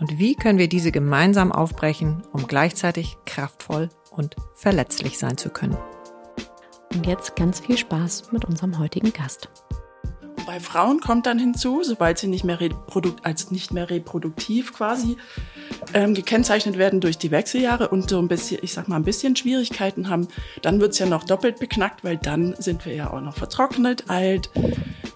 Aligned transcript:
Und 0.00 0.18
wie 0.18 0.34
können 0.34 0.58
wir 0.58 0.68
diese 0.68 0.92
gemeinsam 0.92 1.52
aufbrechen, 1.52 2.22
um 2.32 2.46
gleichzeitig 2.46 3.18
kraftvoll 3.26 3.90
und 4.10 4.34
verletzlich 4.54 5.18
sein 5.18 5.36
zu 5.36 5.50
können? 5.50 5.76
Und 6.94 7.06
jetzt 7.06 7.36
ganz 7.36 7.60
viel 7.60 7.76
Spaß 7.76 8.32
mit 8.32 8.46
unserem 8.46 8.78
heutigen 8.78 9.12
Gast. 9.12 9.50
Bei 10.46 10.60
Frauen 10.60 11.00
kommt 11.00 11.26
dann 11.26 11.38
hinzu, 11.38 11.82
sobald 11.82 12.18
sie 12.18 12.26
nicht 12.26 12.44
mehr 12.44 12.58
als 13.22 13.50
nicht 13.50 13.72
mehr 13.72 13.90
reproduktiv 13.90 14.72
quasi 14.72 15.16
ähm, 15.94 16.14
gekennzeichnet 16.14 16.78
werden 16.78 17.00
durch 17.00 17.18
die 17.18 17.30
Wechseljahre 17.30 17.88
und 17.88 18.10
so 18.10 18.18
ein 18.18 18.28
bisschen, 18.28 18.58
ich 18.62 18.72
sag 18.72 18.88
mal, 18.88 18.96
ein 18.96 19.04
bisschen 19.04 19.36
Schwierigkeiten 19.36 20.08
haben, 20.08 20.28
dann 20.62 20.80
wird's 20.80 20.98
ja 20.98 21.06
noch 21.06 21.24
doppelt 21.24 21.58
beknackt, 21.58 22.04
weil 22.04 22.16
dann 22.16 22.54
sind 22.58 22.84
wir 22.86 22.94
ja 22.94 23.12
auch 23.12 23.20
noch 23.20 23.36
vertrocknet, 23.36 24.04
alt 24.08 24.50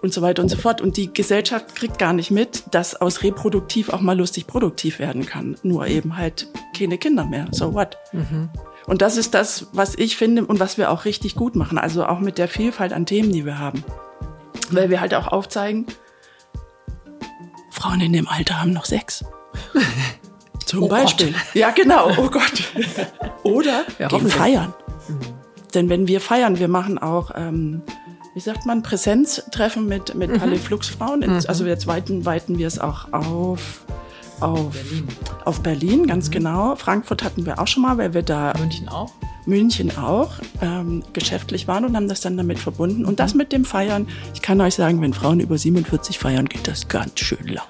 und 0.02 0.12
so 0.12 0.22
weiter 0.22 0.42
und 0.42 0.48
so 0.48 0.56
fort. 0.56 0.80
Und 0.80 0.96
die 0.96 1.12
Gesellschaft 1.12 1.74
kriegt 1.74 1.98
gar 1.98 2.12
nicht 2.12 2.30
mit, 2.30 2.64
dass 2.70 2.94
aus 2.94 3.22
reproduktiv 3.22 3.88
auch 3.88 4.00
mal 4.00 4.16
lustig 4.16 4.46
produktiv 4.46 4.98
werden 4.98 5.26
kann. 5.26 5.56
Nur 5.62 5.86
eben 5.86 6.16
halt 6.16 6.48
keine 6.76 6.98
Kinder 6.98 7.24
mehr. 7.24 7.48
So 7.52 7.74
what? 7.74 7.96
Mhm. 8.12 8.50
Und 8.86 9.00
das 9.00 9.16
ist 9.16 9.34
das, 9.34 9.68
was 9.72 9.94
ich 9.94 10.16
finde 10.16 10.44
und 10.44 10.60
was 10.60 10.76
wir 10.76 10.90
auch 10.90 11.06
richtig 11.06 11.36
gut 11.36 11.56
machen. 11.56 11.78
Also 11.78 12.04
auch 12.04 12.20
mit 12.20 12.36
der 12.36 12.48
Vielfalt 12.48 12.92
an 12.92 13.06
Themen, 13.06 13.32
die 13.32 13.46
wir 13.46 13.58
haben. 13.58 13.82
Weil 14.70 14.90
wir 14.90 15.00
halt 15.00 15.14
auch 15.14 15.28
aufzeigen, 15.28 15.86
Frauen 17.70 18.00
in 18.00 18.12
dem 18.12 18.28
Alter 18.28 18.60
haben 18.60 18.72
noch 18.72 18.84
Sex. 18.84 19.24
Zum 20.64 20.84
oh 20.84 20.88
Beispiel. 20.88 21.32
Gott. 21.32 21.54
Ja, 21.54 21.70
genau. 21.70 22.10
Oh 22.16 22.30
Gott. 22.30 22.72
Oder 23.42 23.84
ja, 23.98 24.08
gehen 24.08 24.28
feiern. 24.28 24.72
Mhm. 25.08 25.20
Denn 25.74 25.88
wenn 25.88 26.08
wir 26.08 26.20
feiern, 26.20 26.58
wir 26.58 26.68
machen 26.68 26.98
auch, 26.98 27.32
ähm, 27.34 27.82
wie 28.34 28.40
sagt 28.40 28.64
man, 28.64 28.82
Präsenztreffen 28.82 29.86
mit, 29.86 30.14
mit 30.14 30.30
mhm. 30.30 30.38
Paliflux-Frauen. 30.38 31.20
Mhm. 31.20 31.44
Also 31.46 31.66
jetzt 31.66 31.86
weiten, 31.86 32.24
weiten 32.24 32.58
wir 32.58 32.66
es 32.66 32.78
auch 32.78 33.12
auf 33.12 33.84
auf 34.40 34.72
Berlin. 34.72 35.08
auf 35.44 35.60
Berlin, 35.60 36.06
ganz 36.06 36.28
mhm. 36.28 36.32
genau. 36.32 36.76
Frankfurt 36.76 37.22
hatten 37.22 37.46
wir 37.46 37.58
auch 37.58 37.66
schon 37.66 37.82
mal, 37.82 37.98
weil 37.98 38.14
wir 38.14 38.22
da. 38.22 38.52
München 38.58 38.88
auch? 38.88 39.12
München 39.46 39.96
auch 39.96 40.32
ähm, 40.62 41.02
geschäftlich 41.12 41.68
waren 41.68 41.84
und 41.84 41.96
haben 41.96 42.08
das 42.08 42.20
dann 42.20 42.36
damit 42.36 42.58
verbunden. 42.58 43.04
Und 43.04 43.20
das 43.20 43.34
mit 43.34 43.52
dem 43.52 43.64
Feiern, 43.64 44.08
ich 44.32 44.42
kann 44.42 44.60
euch 44.60 44.74
sagen, 44.74 45.00
wenn 45.02 45.12
Frauen 45.12 45.40
über 45.40 45.58
47 45.58 46.18
feiern, 46.18 46.46
geht 46.46 46.66
das 46.66 46.88
ganz 46.88 47.20
schön 47.20 47.46
lang. 47.48 47.66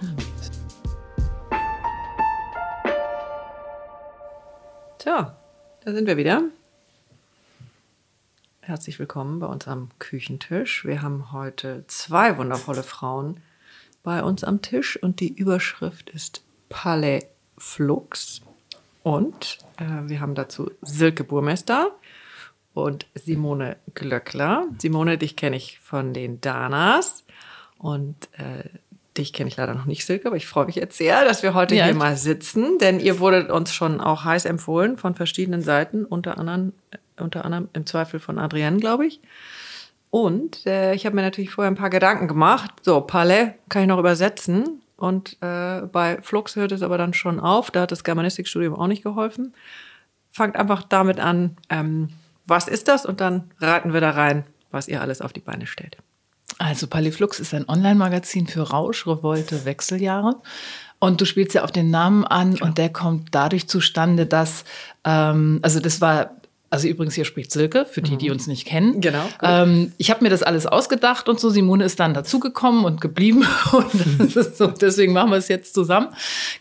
Tja, 4.99 5.37
da 5.85 5.93
sind 5.93 6.07
wir 6.07 6.17
wieder. 6.17 6.43
Herzlich 8.61 8.99
willkommen 8.99 9.41
bei 9.41 9.47
uns 9.47 9.69
am 9.69 9.91
Küchentisch. 9.99 10.85
Wir 10.87 11.03
haben 11.03 11.33
heute 11.33 11.85
zwei 11.89 12.39
wundervolle 12.39 12.83
Frauen 12.83 13.41
bei 14.03 14.23
uns 14.23 14.45
am 14.45 14.63
Tisch 14.63 15.03
und 15.03 15.21
die 15.21 15.33
Überschrift 15.33 16.09
ist 16.11 16.43
Palais 16.69 17.27
Flux. 17.59 18.41
Und 19.03 19.59
wir 19.79 20.21
haben 20.21 20.35
dazu 20.35 20.71
Silke 20.83 21.25
Burmester 21.25 21.93
und 22.75 23.07
Simone 23.15 23.77
Glöckler. 23.95 24.67
Simone, 24.79 25.19
dich 25.19 25.37
kenne 25.37 25.57
ich 25.57 25.79
von 25.81 26.13
den 26.13 26.41
Danas 26.41 27.25
und 27.79 28.17
äh, 28.33 28.69
dich 29.17 29.33
kenne 29.33 29.49
ich 29.49 29.57
leider 29.57 29.75
noch 29.75 29.87
nicht, 29.87 30.05
Silke, 30.05 30.27
aber 30.27 30.37
ich 30.37 30.47
freue 30.47 30.67
mich 30.67 30.75
jetzt 30.75 30.99
sehr, 30.99 31.25
dass 31.25 31.43
wir 31.43 31.55
heute 31.55 31.75
ja, 31.75 31.85
hier 31.85 31.95
mal 31.95 32.17
sitzen, 32.17 32.79
denn 32.79 32.99
ihr 32.99 33.21
wurdet 33.21 33.51
uns 33.51 33.73
schon 33.73 34.01
auch 34.01 34.25
heiß 34.25 34.45
empfohlen 34.45 34.97
von 34.97 35.15
verschiedenen 35.15 35.63
Seiten, 35.63 36.05
unter 36.05 36.39
anderem, 36.39 36.73
äh, 36.91 37.23
unter 37.23 37.45
anderem 37.45 37.69
im 37.73 37.87
Zweifel 37.87 38.21
von 38.21 38.39
Adrienne, 38.39 38.79
glaube 38.79 39.07
ich. 39.07 39.21
Und 40.11 40.67
äh, 40.67 40.95
ich 40.95 41.07
habe 41.07 41.17
mir 41.17 41.23
natürlich 41.23 41.51
vorher 41.51 41.71
ein 41.71 41.77
paar 41.77 41.91
Gedanken 41.91 42.29
gemacht. 42.29 42.71
So, 42.83 43.01
Palais 43.01 43.55
kann 43.69 43.83
ich 43.83 43.89
noch 43.89 43.99
übersetzen. 43.99 44.81
Und 45.05 45.37
äh, 45.43 45.83
bei 45.83 46.19
Flux 46.23 46.57
hört 46.57 46.73
es 46.73 46.81
aber 46.81 46.97
dann 46.97 47.13
schon 47.13 47.39
auf. 47.39 47.71
Da 47.71 47.83
hat 47.83 47.93
das 47.93 48.05
Germanistikstudium 48.05 48.75
auch 48.75 48.87
nicht 48.87 49.03
geholfen. 49.03 49.53
Fangt 50.31 50.57
einfach 50.57 50.83
damit 50.83 51.21
an, 51.21 51.59
ähm, 51.69 52.09
was 52.47 52.69
ist 52.69 52.89
das? 52.89 53.05
Und 53.05 53.21
dann 53.21 53.51
raten 53.61 53.93
wir 53.93 54.01
da 54.01 54.13
rein, 54.13 54.45
was 54.71 54.89
ihr 54.89 55.03
alles 55.03 55.21
auf 55.21 55.35
die 55.35 55.41
Beine 55.41 55.67
stellt. 55.67 55.99
Also 56.59 56.87
Paliflux 56.87 57.39
ist 57.39 57.53
ein 57.53 57.69
Online-Magazin 57.69 58.47
für 58.47 58.63
Rausch, 58.63 59.07
Revolte, 59.07 59.67
Wechseljahre. 59.67 60.41
Und 61.01 61.21
du 61.21 61.27
spielst 61.27 61.55
ja 61.55 61.65
auf 61.65 61.73
den 61.73 61.91
Namen 61.91 62.25
an 62.25 62.55
ja. 62.55 62.65
und 62.65 62.79
der 62.79 62.91
kommt 62.91 63.35
dadurch 63.35 63.69
zustande, 63.69 64.25
dass, 64.25 64.65
ähm, 65.05 65.59
also 65.61 65.81
das 65.81 66.01
war 66.01 66.31
also 66.75 66.89
übrigens, 66.89 67.15
hier 67.15 67.25
spricht 67.25 67.53
Silke, 67.53 67.87
für 67.87 68.03
die, 68.03 68.17
die 68.17 68.27
mhm. 68.27 68.33
uns 68.33 68.49
nicht 68.49 68.67
kennen. 68.67 69.01
Genau. 69.01 69.23
Ähm, 69.41 69.93
ich 69.97 70.11
habe 70.11 70.25
mir 70.25 70.29
das 70.29 70.43
alles 70.43 70.67
ausgedacht 70.67 71.29
und 71.29 71.39
so. 71.39 71.49
Simone 71.49 71.85
ist 71.85 72.01
dann 72.01 72.15
dazugekommen 72.15 72.85
und 72.85 73.01
geblieben. 73.01 73.47
Und 73.73 74.33
so, 74.33 74.67
deswegen 74.67 75.13
machen 75.13 75.31
wir 75.31 75.37
es 75.37 75.49
jetzt 75.49 75.75
zusammen. 75.75 76.09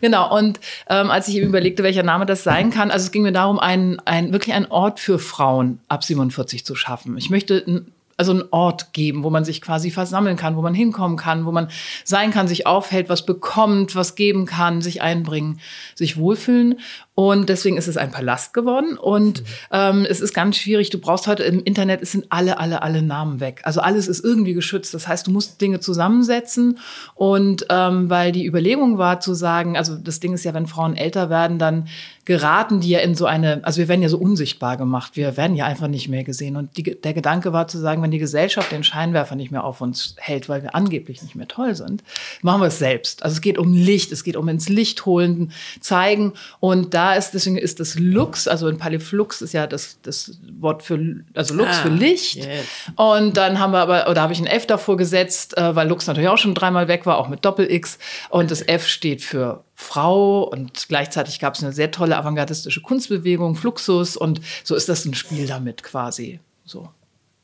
Genau. 0.00 0.36
Und 0.36 0.60
ähm, 0.88 1.10
als 1.10 1.26
ich 1.28 1.36
eben 1.36 1.48
überlegte, 1.48 1.82
welcher 1.82 2.02
Name 2.02 2.26
das 2.26 2.44
sein 2.44 2.70
kann, 2.70 2.90
also 2.90 3.04
es 3.04 3.12
ging 3.12 3.22
mir 3.22 3.32
darum, 3.32 3.58
ein, 3.58 4.00
ein, 4.04 4.32
wirklich 4.32 4.54
einen 4.54 4.66
Ort 4.66 5.00
für 5.00 5.18
Frauen 5.18 5.80
ab 5.88 6.04
47 6.04 6.64
zu 6.64 6.74
schaffen. 6.76 7.16
Ich 7.18 7.30
möchte 7.30 7.84
also 8.16 8.32
einen 8.32 8.44
Ort 8.50 8.92
geben, 8.92 9.24
wo 9.24 9.30
man 9.30 9.44
sich 9.44 9.60
quasi 9.60 9.90
versammeln 9.90 10.36
kann, 10.36 10.56
wo 10.56 10.62
man 10.62 10.74
hinkommen 10.74 11.16
kann, 11.16 11.46
wo 11.46 11.52
man 11.52 11.68
sein 12.04 12.30
kann, 12.30 12.48
sich 12.48 12.66
aufhält, 12.66 13.08
was 13.08 13.26
bekommt, 13.26 13.96
was 13.96 14.14
geben 14.14 14.46
kann, 14.46 14.82
sich 14.82 15.02
einbringen, 15.02 15.60
sich 15.94 16.16
wohlfühlen. 16.16 16.78
Und 17.16 17.48
deswegen 17.48 17.76
ist 17.76 17.86
es 17.86 17.96
ein 17.96 18.10
Palast 18.10 18.54
geworden. 18.54 18.98
Und 18.98 19.42
mhm. 19.42 19.46
ähm, 19.70 20.06
es 20.08 20.20
ist 20.20 20.34
ganz 20.34 20.56
schwierig. 20.56 20.90
Du 20.90 20.98
brauchst 20.98 21.28
heute 21.28 21.44
im 21.44 21.62
Internet, 21.62 22.02
es 22.02 22.10
sind 22.10 22.26
alle, 22.30 22.58
alle, 22.58 22.82
alle 22.82 23.02
Namen 23.02 23.38
weg. 23.38 23.60
Also 23.62 23.80
alles 23.80 24.08
ist 24.08 24.24
irgendwie 24.24 24.52
geschützt. 24.52 24.94
Das 24.94 25.06
heißt, 25.06 25.28
du 25.28 25.30
musst 25.30 25.60
Dinge 25.60 25.78
zusammensetzen. 25.78 26.78
Und 27.14 27.66
ähm, 27.70 28.10
weil 28.10 28.32
die 28.32 28.44
Überlegung 28.44 28.98
war 28.98 29.20
zu 29.20 29.34
sagen, 29.34 29.76
also 29.76 29.94
das 29.94 30.18
Ding 30.18 30.32
ist 30.32 30.44
ja, 30.44 30.54
wenn 30.54 30.66
Frauen 30.66 30.96
älter 30.96 31.30
werden, 31.30 31.60
dann 31.60 31.86
geraten 32.24 32.80
die 32.80 32.88
ja 32.88 33.00
in 33.00 33.14
so 33.14 33.26
eine, 33.26 33.60
also 33.64 33.78
wir 33.78 33.88
werden 33.88 34.02
ja 34.02 34.08
so 34.08 34.18
unsichtbar 34.18 34.76
gemacht. 34.76 35.12
Wir 35.14 35.36
werden 35.36 35.54
ja 35.54 35.66
einfach 35.66 35.88
nicht 35.88 36.08
mehr 36.08 36.24
gesehen. 36.24 36.56
Und 36.56 36.76
die, 36.76 37.00
der 37.00 37.12
Gedanke 37.12 37.52
war 37.52 37.68
zu 37.68 37.78
sagen, 37.78 38.02
wenn 38.02 38.10
die 38.10 38.18
Gesellschaft 38.18 38.72
den 38.72 38.82
Scheinwerfer 38.82 39.36
nicht 39.36 39.52
mehr 39.52 39.62
auf 39.62 39.80
uns 39.80 40.16
hält, 40.18 40.48
weil 40.48 40.62
wir 40.62 40.74
angeblich 40.74 41.22
nicht 41.22 41.36
mehr 41.36 41.46
toll 41.46 41.76
sind, 41.76 42.02
machen 42.42 42.62
wir 42.62 42.68
es 42.68 42.78
selbst. 42.80 43.22
Also 43.22 43.34
es 43.34 43.40
geht 43.40 43.58
um 43.58 43.72
Licht, 43.72 44.10
es 44.10 44.24
geht 44.24 44.36
um 44.36 44.48
ins 44.48 44.68
Licht 44.68 45.06
holen, 45.06 45.52
zeigen. 45.80 46.32
Und 46.60 46.94
da 46.94 47.03
ist, 47.12 47.32
deswegen 47.32 47.58
ist 47.58 47.78
das 47.80 47.98
Lux, 47.98 48.48
also 48.48 48.66
in 48.68 48.78
Paliflux 48.78 49.42
ist 49.42 49.52
ja 49.52 49.66
das, 49.66 49.98
das 50.02 50.38
Wort 50.58 50.82
für, 50.82 51.22
also 51.34 51.54
Lux 51.54 51.70
ah, 51.70 51.82
für 51.82 51.88
Licht. 51.90 52.36
Yes. 52.36 52.64
Und 52.96 53.36
dann 53.36 53.58
haben 53.58 53.72
wir 53.72 53.80
aber, 53.80 54.08
oder 54.08 54.22
habe 54.22 54.32
ich 54.32 54.40
ein 54.40 54.46
F 54.46 54.66
davor 54.66 54.96
gesetzt, 54.96 55.56
äh, 55.58 55.76
weil 55.76 55.86
Lux 55.88 56.06
natürlich 56.06 56.28
auch 56.28 56.38
schon 56.38 56.54
dreimal 56.54 56.88
weg 56.88 57.04
war, 57.04 57.18
auch 57.18 57.28
mit 57.28 57.44
Doppel-X. 57.44 57.98
Und 58.30 58.50
das 58.50 58.62
F 58.62 58.86
steht 58.88 59.22
für 59.22 59.62
Frau 59.74 60.44
und 60.44 60.88
gleichzeitig 60.88 61.40
gab 61.40 61.54
es 61.54 61.62
eine 61.62 61.72
sehr 61.72 61.90
tolle 61.90 62.16
avantgardistische 62.16 62.80
Kunstbewegung, 62.80 63.54
Fluxus 63.54 64.16
und 64.16 64.40
so 64.62 64.74
ist 64.74 64.88
das 64.88 65.04
ein 65.04 65.14
Spiel 65.14 65.46
damit 65.46 65.82
quasi. 65.82 66.40
So. 66.64 66.88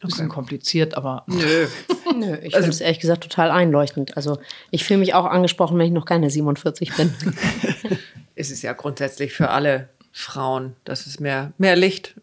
Ein 0.03 0.09
bisschen 0.09 0.27
okay. 0.27 0.35
kompliziert, 0.35 0.97
aber. 0.97 1.25
Nö. 1.27 1.67
Nö, 2.17 2.37
ich 2.37 2.55
also, 2.55 2.65
finde 2.65 2.71
es 2.71 2.81
ehrlich 2.81 3.01
gesagt 3.01 3.23
total 3.23 3.51
einleuchtend. 3.51 4.17
Also 4.17 4.39
ich 4.71 4.85
fühle 4.85 5.01
mich 5.01 5.13
auch 5.13 5.27
angesprochen, 5.27 5.79
wenn 5.79 5.87
ich 5.87 5.93
noch 5.93 6.07
keine 6.07 6.31
47 6.31 6.97
bin. 6.97 7.13
es 8.41 8.51
ist 8.51 8.63
ja 8.63 8.73
grundsätzlich 8.73 9.33
für 9.33 9.51
alle 9.51 9.91
Frauen, 10.13 10.75
dass 10.85 11.07
es 11.07 11.21
mehr, 11.21 11.53
mehr 11.59 11.77
Licht 11.77 12.15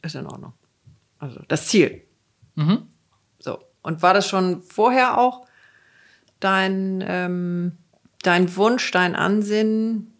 ist 0.00 0.14
in 0.14 0.26
Ordnung. 0.26 0.54
Also 1.18 1.40
das 1.48 1.68
Ziel. 1.68 2.02
Mhm. 2.54 2.88
So. 3.38 3.62
Und 3.82 4.02
war 4.02 4.14
das 4.14 4.26
schon 4.26 4.62
vorher 4.62 5.18
auch 5.18 5.46
dein, 6.40 7.04
ähm, 7.06 7.78
dein 8.22 8.56
Wunsch, 8.56 8.90
dein 8.90 9.14
Ansinnen, 9.14 10.11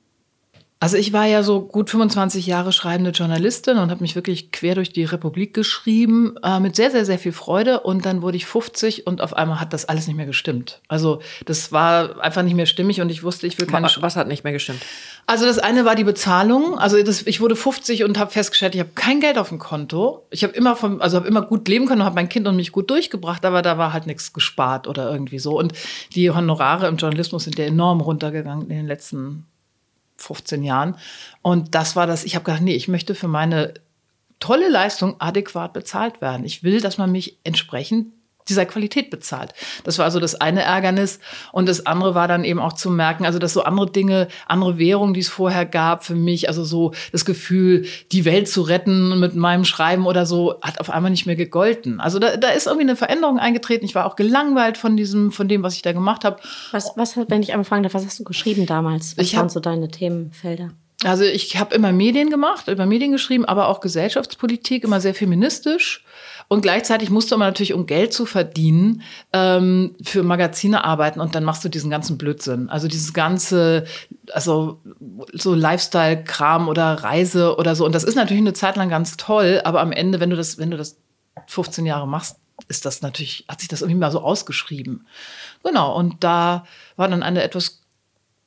also 0.82 0.96
ich 0.96 1.12
war 1.12 1.26
ja 1.26 1.44
so 1.44 1.60
gut 1.60 1.90
25 1.90 2.44
Jahre 2.44 2.72
schreibende 2.72 3.12
Journalistin 3.12 3.78
und 3.78 3.92
habe 3.92 4.00
mich 4.00 4.16
wirklich 4.16 4.50
quer 4.50 4.74
durch 4.74 4.92
die 4.92 5.04
Republik 5.04 5.54
geschrieben, 5.54 6.34
äh, 6.42 6.58
mit 6.58 6.74
sehr, 6.74 6.90
sehr, 6.90 7.04
sehr 7.04 7.20
viel 7.20 7.30
Freude. 7.30 7.78
Und 7.78 8.04
dann 8.04 8.20
wurde 8.20 8.36
ich 8.36 8.46
50 8.46 9.06
und 9.06 9.20
auf 9.20 9.32
einmal 9.32 9.60
hat 9.60 9.72
das 9.72 9.84
alles 9.84 10.08
nicht 10.08 10.16
mehr 10.16 10.26
gestimmt. 10.26 10.80
Also 10.88 11.22
das 11.46 11.70
war 11.70 12.20
einfach 12.20 12.42
nicht 12.42 12.56
mehr 12.56 12.66
stimmig 12.66 13.00
und 13.00 13.10
ich 13.10 13.22
wusste, 13.22 13.46
ich 13.46 13.60
will 13.60 13.68
keine... 13.68 13.86
Was, 13.86 14.02
was 14.02 14.16
hat 14.16 14.26
nicht 14.26 14.42
mehr 14.42 14.52
gestimmt? 14.52 14.80
Also 15.28 15.46
das 15.46 15.60
eine 15.60 15.84
war 15.84 15.94
die 15.94 16.02
Bezahlung. 16.02 16.76
Also 16.76 17.00
das, 17.00 17.28
ich 17.28 17.40
wurde 17.40 17.54
50 17.54 18.02
und 18.02 18.18
habe 18.18 18.32
festgestellt, 18.32 18.74
ich 18.74 18.80
habe 18.80 18.90
kein 18.96 19.20
Geld 19.20 19.38
auf 19.38 19.50
dem 19.50 19.60
Konto. 19.60 20.26
Ich 20.30 20.42
habe 20.42 20.52
immer 20.52 20.74
vom, 20.74 21.00
also 21.00 21.16
habe 21.16 21.28
immer 21.28 21.42
gut 21.42 21.68
leben 21.68 21.86
können 21.86 22.00
und 22.00 22.06
habe 22.06 22.16
mein 22.16 22.28
Kind 22.28 22.48
und 22.48 22.56
mich 22.56 22.72
gut 22.72 22.90
durchgebracht, 22.90 23.44
aber 23.44 23.62
da 23.62 23.78
war 23.78 23.92
halt 23.92 24.08
nichts 24.08 24.32
gespart 24.32 24.88
oder 24.88 25.12
irgendwie 25.12 25.38
so. 25.38 25.56
Und 25.56 25.74
die 26.16 26.32
Honorare 26.32 26.88
im 26.88 26.96
Journalismus 26.96 27.44
sind 27.44 27.56
ja 27.56 27.66
enorm 27.66 28.00
runtergegangen 28.00 28.68
in 28.68 28.78
den 28.78 28.86
letzten 28.88 29.46
15 30.22 30.62
Jahren. 30.62 30.96
Und 31.42 31.74
das 31.74 31.96
war 31.96 32.06
das, 32.06 32.24
ich 32.24 32.34
habe 32.34 32.44
gedacht, 32.44 32.62
nee, 32.62 32.74
ich 32.74 32.88
möchte 32.88 33.14
für 33.14 33.28
meine 33.28 33.74
tolle 34.40 34.68
Leistung 34.68 35.20
adäquat 35.20 35.72
bezahlt 35.72 36.20
werden. 36.20 36.44
Ich 36.44 36.62
will, 36.62 36.80
dass 36.80 36.98
man 36.98 37.12
mich 37.12 37.38
entsprechend 37.44 38.12
dieser 38.48 38.66
Qualität 38.66 39.10
bezahlt. 39.10 39.54
Das 39.84 39.98
war 39.98 40.04
also 40.04 40.20
das 40.20 40.34
eine 40.34 40.62
Ärgernis. 40.62 41.20
Und 41.52 41.68
das 41.68 41.86
andere 41.86 42.14
war 42.14 42.28
dann 42.28 42.44
eben 42.44 42.60
auch 42.60 42.72
zu 42.72 42.90
merken, 42.90 43.24
also 43.24 43.38
dass 43.38 43.52
so 43.52 43.62
andere 43.62 43.90
Dinge, 43.90 44.28
andere 44.46 44.78
Währungen, 44.78 45.14
die 45.14 45.20
es 45.20 45.28
vorher 45.28 45.66
gab 45.66 46.04
für 46.04 46.14
mich, 46.14 46.48
also 46.48 46.64
so 46.64 46.92
das 47.12 47.24
Gefühl, 47.24 47.86
die 48.10 48.24
Welt 48.24 48.48
zu 48.48 48.62
retten 48.62 49.18
mit 49.20 49.34
meinem 49.34 49.64
Schreiben 49.64 50.06
oder 50.06 50.26
so, 50.26 50.60
hat 50.62 50.80
auf 50.80 50.90
einmal 50.90 51.10
nicht 51.10 51.26
mehr 51.26 51.36
gegolten. 51.36 52.00
Also 52.00 52.18
da, 52.18 52.36
da 52.36 52.48
ist 52.48 52.66
irgendwie 52.66 52.88
eine 52.88 52.96
Veränderung 52.96 53.38
eingetreten. 53.38 53.84
Ich 53.84 53.94
war 53.94 54.06
auch 54.06 54.16
gelangweilt 54.16 54.78
von 54.78 54.96
diesem, 54.96 55.32
von 55.32 55.48
dem, 55.48 55.62
was 55.62 55.74
ich 55.74 55.82
da 55.82 55.92
gemacht 55.92 56.24
habe. 56.24 56.38
Was, 56.72 56.92
was 56.96 57.16
wenn 57.16 57.42
ich 57.42 57.52
einmal 57.52 57.64
fragen 57.64 57.82
darf, 57.82 57.94
was 57.94 58.04
hast 58.04 58.18
du 58.18 58.24
geschrieben 58.24 58.66
damals? 58.66 59.16
Was 59.16 59.26
ich 59.26 59.36
waren 59.36 59.48
so 59.48 59.60
deine 59.60 59.88
Themenfelder? 59.88 60.70
Also 61.04 61.24
ich 61.24 61.56
habe 61.56 61.74
immer 61.74 61.92
Medien 61.92 62.30
gemacht, 62.30 62.68
über 62.68 62.86
Medien 62.86 63.12
geschrieben, 63.12 63.44
aber 63.44 63.68
auch 63.68 63.80
Gesellschaftspolitik, 63.80 64.84
immer 64.84 65.00
sehr 65.00 65.14
feministisch. 65.14 66.04
Und 66.52 66.60
gleichzeitig 66.60 67.08
musst 67.08 67.30
du 67.30 67.36
aber 67.36 67.46
natürlich, 67.46 67.72
um 67.72 67.86
Geld 67.86 68.12
zu 68.12 68.26
verdienen, 68.26 69.00
ähm, 69.32 69.96
für 70.02 70.22
Magazine 70.22 70.84
arbeiten 70.84 71.18
und 71.18 71.34
dann 71.34 71.44
machst 71.44 71.64
du 71.64 71.70
diesen 71.70 71.88
ganzen 71.88 72.18
Blödsinn. 72.18 72.68
Also 72.68 72.88
dieses 72.88 73.14
ganze, 73.14 73.86
also 74.34 74.78
so 75.32 75.54
Lifestyle-Kram 75.54 76.68
oder 76.68 76.92
Reise 76.92 77.56
oder 77.56 77.74
so. 77.74 77.86
Und 77.86 77.94
das 77.94 78.04
ist 78.04 78.16
natürlich 78.16 78.42
eine 78.42 78.52
Zeit 78.52 78.76
lang 78.76 78.90
ganz 78.90 79.16
toll, 79.16 79.62
aber 79.64 79.80
am 79.80 79.92
Ende, 79.92 80.20
wenn 80.20 80.28
du 80.28 80.36
das, 80.36 80.58
wenn 80.58 80.70
du 80.70 80.76
das 80.76 80.98
15 81.46 81.86
Jahre 81.86 82.06
machst, 82.06 82.36
ist 82.68 82.84
das 82.84 83.00
natürlich, 83.00 83.46
hat 83.48 83.60
sich 83.60 83.70
das 83.70 83.80
irgendwie 83.80 84.00
mal 84.00 84.12
so 84.12 84.20
ausgeschrieben. 84.20 85.06
Genau, 85.64 85.96
und 85.96 86.22
da 86.22 86.66
war 86.96 87.08
dann 87.08 87.22
eine 87.22 87.42
etwas 87.42 87.80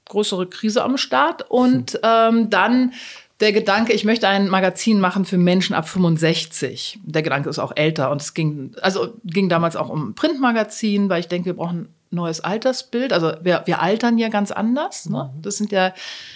größere 0.09 0.45
Krise 0.45 0.83
am 0.83 0.97
Start. 0.97 1.49
Und 1.49 1.99
ähm, 2.03 2.51
dann 2.51 2.93
der 3.39 3.51
Gedanke, 3.51 3.93
ich 3.93 4.05
möchte 4.05 4.27
ein 4.27 4.47
Magazin 4.47 4.99
machen 4.99 5.25
für 5.25 5.37
Menschen 5.37 5.75
ab 5.75 5.89
65. 5.89 6.99
Der 7.03 7.21
Gedanke 7.21 7.49
ist 7.49 7.59
auch 7.59 7.73
älter 7.75 8.09
und 8.11 8.21
es 8.21 8.33
ging, 8.33 8.71
also 8.81 9.15
ging 9.25 9.49
damals 9.49 9.75
auch 9.75 9.89
um 9.89 10.09
ein 10.09 10.15
Printmagazin, 10.15 11.09
weil 11.09 11.19
ich 11.19 11.27
denke, 11.27 11.47
wir 11.47 11.55
brauchen 11.55 11.79
ein 11.79 11.89
neues 12.11 12.39
Altersbild. 12.39 13.11
Also 13.11 13.33
wir, 13.41 13.63
wir 13.65 13.81
altern 13.81 14.17
ja 14.17 14.29
ganz 14.29 14.51
anders. 14.51 15.09
Ne? 15.09 15.31
Mhm. 15.35 15.41
Das 15.41 15.57
sind 15.57 15.71
ja, 15.71 15.93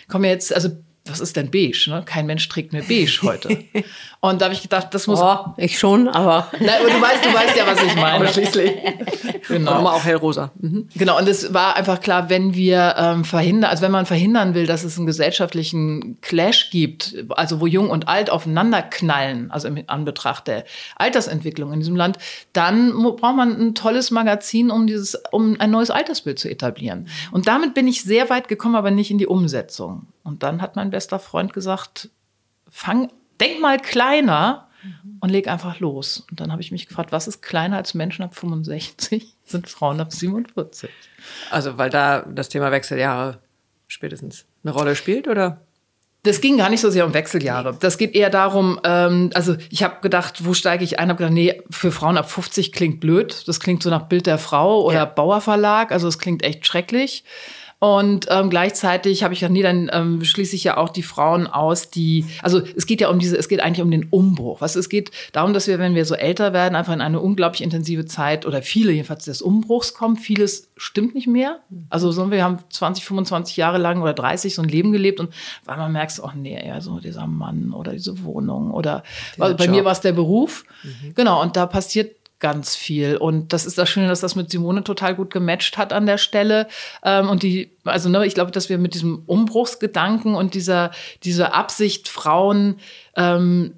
kommen 0.10 0.26
ja 0.26 0.32
jetzt, 0.32 0.54
also 0.54 0.70
was 1.10 1.20
ist 1.20 1.36
denn 1.36 1.52
beige? 1.52 1.90
Ne? 1.90 2.04
Kein 2.06 2.26
Mensch 2.26 2.48
trägt 2.48 2.74
mehr 2.74 2.84
beige 2.84 3.20
heute. 3.24 3.50
Und 4.22 4.42
da 4.42 4.46
habe 4.46 4.54
ich 4.54 4.62
gedacht, 4.62 4.94
das 4.94 5.08
muss. 5.08 5.22
Oh, 5.22 5.54
ich 5.56 5.80
schon, 5.80 6.10
aber. 6.10 6.50
Nein, 6.60 6.82
aber 6.82 6.90
du 6.90 7.02
weißt, 7.02 7.24
du 7.24 7.34
weißt 7.34 7.56
ja, 7.56 7.66
was 7.66 7.82
ich 7.82 7.96
meine. 7.96 8.16
Aber 8.16 8.28
schließlich. 8.28 8.72
Genau. 9.48 9.72
Aber 9.72 9.96
auch 9.96 10.04
hellrosa. 10.04 10.52
Mhm. 10.60 10.90
Genau. 10.96 11.18
Und 11.18 11.28
es 11.28 11.54
war 11.54 11.76
einfach 11.76 12.02
klar, 12.02 12.30
wenn 12.30 12.54
wir 12.54 12.96
ähm, 12.98 13.26
verhindern, 13.26 13.72
also 13.72 13.82
wenn 13.82 13.92
man 13.92 14.06
verhindern 14.06 14.54
will, 14.54 14.68
dass 14.68 14.84
es 14.84 14.98
einen 14.98 15.08
gesellschaftlichen 15.08 16.20
Clash 16.22 16.70
gibt, 16.70 17.16
also 17.30 17.60
wo 17.60 17.66
Jung 17.66 17.90
und 17.90 18.08
Alt 18.08 18.30
aufeinander 18.30 18.84
knallen, 18.84 19.50
also 19.50 19.68
im 19.68 19.84
Anbetracht 19.88 20.48
der 20.48 20.66
Altersentwicklung 20.98 21.74
in 21.74 21.80
diesem 21.80 21.96
Land, 21.96 22.18
dann 22.54 22.94
braucht 22.94 23.36
man 23.36 23.60
ein 23.60 23.76
tolles 23.76 24.12
Magazin, 24.12 24.70
um 24.70 24.86
dieses, 24.86 25.20
um 25.32 25.56
ein 25.60 25.72
neues 25.72 25.90
Altersbild 25.90 26.38
zu 26.38 26.50
etablieren. 26.50 27.08
Und 27.32 27.48
damit 27.48 27.74
bin 27.74 27.88
ich 27.88 28.04
sehr 28.04 28.30
weit 28.30 28.48
gekommen, 28.48 28.76
aber 28.76 28.92
nicht 28.92 29.10
in 29.10 29.18
die 29.18 29.28
Umsetzung. 29.28 30.08
Und 30.24 30.44
dann 30.44 30.62
hat 30.62 30.76
mein 30.76 30.92
bester 31.00 31.18
Freund 31.18 31.54
gesagt, 31.54 32.10
fang, 32.70 33.10
denk 33.40 33.62
mal 33.62 33.80
kleiner 33.80 34.68
und 35.22 35.30
leg 35.30 35.48
einfach 35.48 35.80
los. 35.80 36.26
Und 36.30 36.42
dann 36.42 36.52
habe 36.52 36.62
ich 36.62 36.74
mich 36.74 36.88
gefragt, 36.90 37.14
was 37.14 37.30
ist 37.30 37.42
kleiner 37.42 37.78
als 37.78 37.94
Menschen 37.94 38.24
ab 38.24 38.36
65? 38.36 39.34
Sind 39.46 39.70
Frauen 39.70 40.02
ab 40.02 40.12
47? 40.12 40.90
Also, 41.52 41.78
weil 41.78 41.90
da 41.90 42.24
das 42.24 42.50
Thema 42.50 42.70
Wechseljahre 42.72 43.40
spätestens 43.88 44.46
eine 44.66 44.74
Rolle 44.74 44.98
spielt, 44.98 45.30
oder? 45.30 45.62
Das 46.24 46.42
ging 46.42 46.58
gar 46.58 46.70
nicht 46.70 46.82
so 46.82 46.90
sehr 46.90 47.06
um 47.06 47.14
Wechseljahre. 47.14 47.78
Das 47.80 47.98
geht 47.98 48.14
eher 48.14 48.30
darum, 48.30 48.78
ähm, 48.84 49.30
also 49.34 49.56
ich 49.70 49.84
habe 49.84 50.02
gedacht, 50.02 50.46
wo 50.46 50.54
steige 50.54 50.84
ich 50.84 51.00
ein? 51.00 51.08
Habe 51.08 51.20
gedacht, 51.20 51.34
nee, 51.34 51.62
für 51.70 51.94
Frauen 51.94 52.18
ab 52.18 52.30
50 52.30 52.74
klingt 52.74 53.00
blöd. 53.00 53.48
Das 53.48 53.62
klingt 53.62 53.82
so 53.82 53.90
nach 53.90 54.04
Bild 54.04 54.26
der 54.26 54.38
Frau 54.38 54.84
oder 54.84 54.98
ja. 54.98 55.06
Bauerverlag. 55.06 55.94
Also 55.94 56.10
es 56.10 56.20
klingt 56.20 56.44
echt 56.44 56.68
schrecklich. 56.68 57.24
Und 57.80 58.28
ähm, 58.30 58.50
gleichzeitig 58.50 59.24
habe 59.24 59.34
ich 59.34 59.40
gedacht, 59.40 59.54
nee, 59.54 59.64
dann 59.64 59.90
ähm, 59.94 60.24
schließe 60.24 60.54
ich 60.54 60.66
ja 60.66 60.76
auch 60.76 60.90
die 60.90 61.02
Frauen 61.02 61.48
aus, 61.48 61.90
die, 61.90 62.26
also 62.44 62.62
es 62.76 62.86
geht 62.86 63.00
ja 63.00 63.10
um 63.10 63.20
diese, 63.20 63.38
es 63.38 63.48
geht 63.48 63.62
eigentlich 63.62 63.82
um 63.82 63.90
den 63.90 64.08
Umbruch. 64.10 64.60
Was 64.60 64.76
es 64.76 64.90
geht 64.90 65.12
darum, 65.32 65.54
dass 65.54 65.68
wir, 65.68 65.80
wenn 65.80 65.96
wir 65.96 66.04
so 66.04 66.16
älter 66.16 66.52
werden, 66.52 66.76
einfach 66.76 66.92
in 66.92 67.00
eine 67.00 67.22
unglaublich 67.22 67.64
intensive 67.64 68.06
Zeit 68.06 68.46
oder 68.46 68.62
viele 68.62 68.92
jedenfalls 68.92 69.24
des 69.24 69.42
Umbruchs 69.42 69.94
kommen. 69.94 70.18
Vieles 70.18 70.70
stimmt 70.76 71.16
nicht 71.16 71.28
mehr. 71.28 71.60
Also 71.90 72.12
so, 72.12 72.30
wir 72.30 72.44
haben 72.44 72.60
20, 72.70 73.06
25 73.06 73.56
Jahre 73.56 73.78
lang 73.78 74.02
oder 74.02 74.14
30 74.14 74.56
so 74.56 74.62
ein 74.62 74.68
Leben 74.68 74.92
gelebt 74.92 75.22
und 75.22 75.34
weil 75.64 75.78
man 75.78 75.94
merkt, 75.94 76.20
oh 76.22 76.32
nee, 76.36 76.62
ja, 76.66 76.82
so 76.82 77.00
dieser 77.00 77.28
Mann 77.28 77.72
oder 77.72 77.94
diese 77.94 78.24
Wohnung 78.26 78.72
oder 78.72 79.04
bei 79.38 79.52
Job. 79.52 79.70
mir 79.70 79.86
war 79.86 79.94
es 79.94 80.02
der 80.02 80.12
Beruf. 80.12 80.66
Mhm. 80.84 81.14
Genau, 81.16 81.42
und 81.42 81.56
da 81.56 81.66
passiert 81.66 82.19
ganz 82.40 82.76
viel. 82.76 83.18
Und 83.18 83.54
das 83.54 83.66
ist 83.66 83.78
das 83.78 83.90
Schöne, 83.90 84.08
dass 84.08 84.22
das 84.22 84.36
mit 84.36 84.50
Simone 84.50 84.84
total 84.84 85.16
gut 85.16 85.32
gematcht 85.32 85.78
hat 85.78 85.94
an 85.94 86.06
der 86.06 86.18
Stelle. 86.18 86.68
Ähm, 87.04 87.30
und 87.30 87.44
die, 87.44 87.72
also 87.84 88.10
ne, 88.10 88.26
ich 88.26 88.34
glaube, 88.34 88.52
dass 88.52 88.70
wir 88.70 88.78
mit 88.78 88.94
diesem 88.94 89.24
Umbruchsgedanken 89.26 90.36
und 90.36 90.54
dieser, 90.54 90.92
dieser 91.24 91.54
Absicht, 91.54 92.08
Frauen, 92.08 92.80
ähm, 93.16 93.74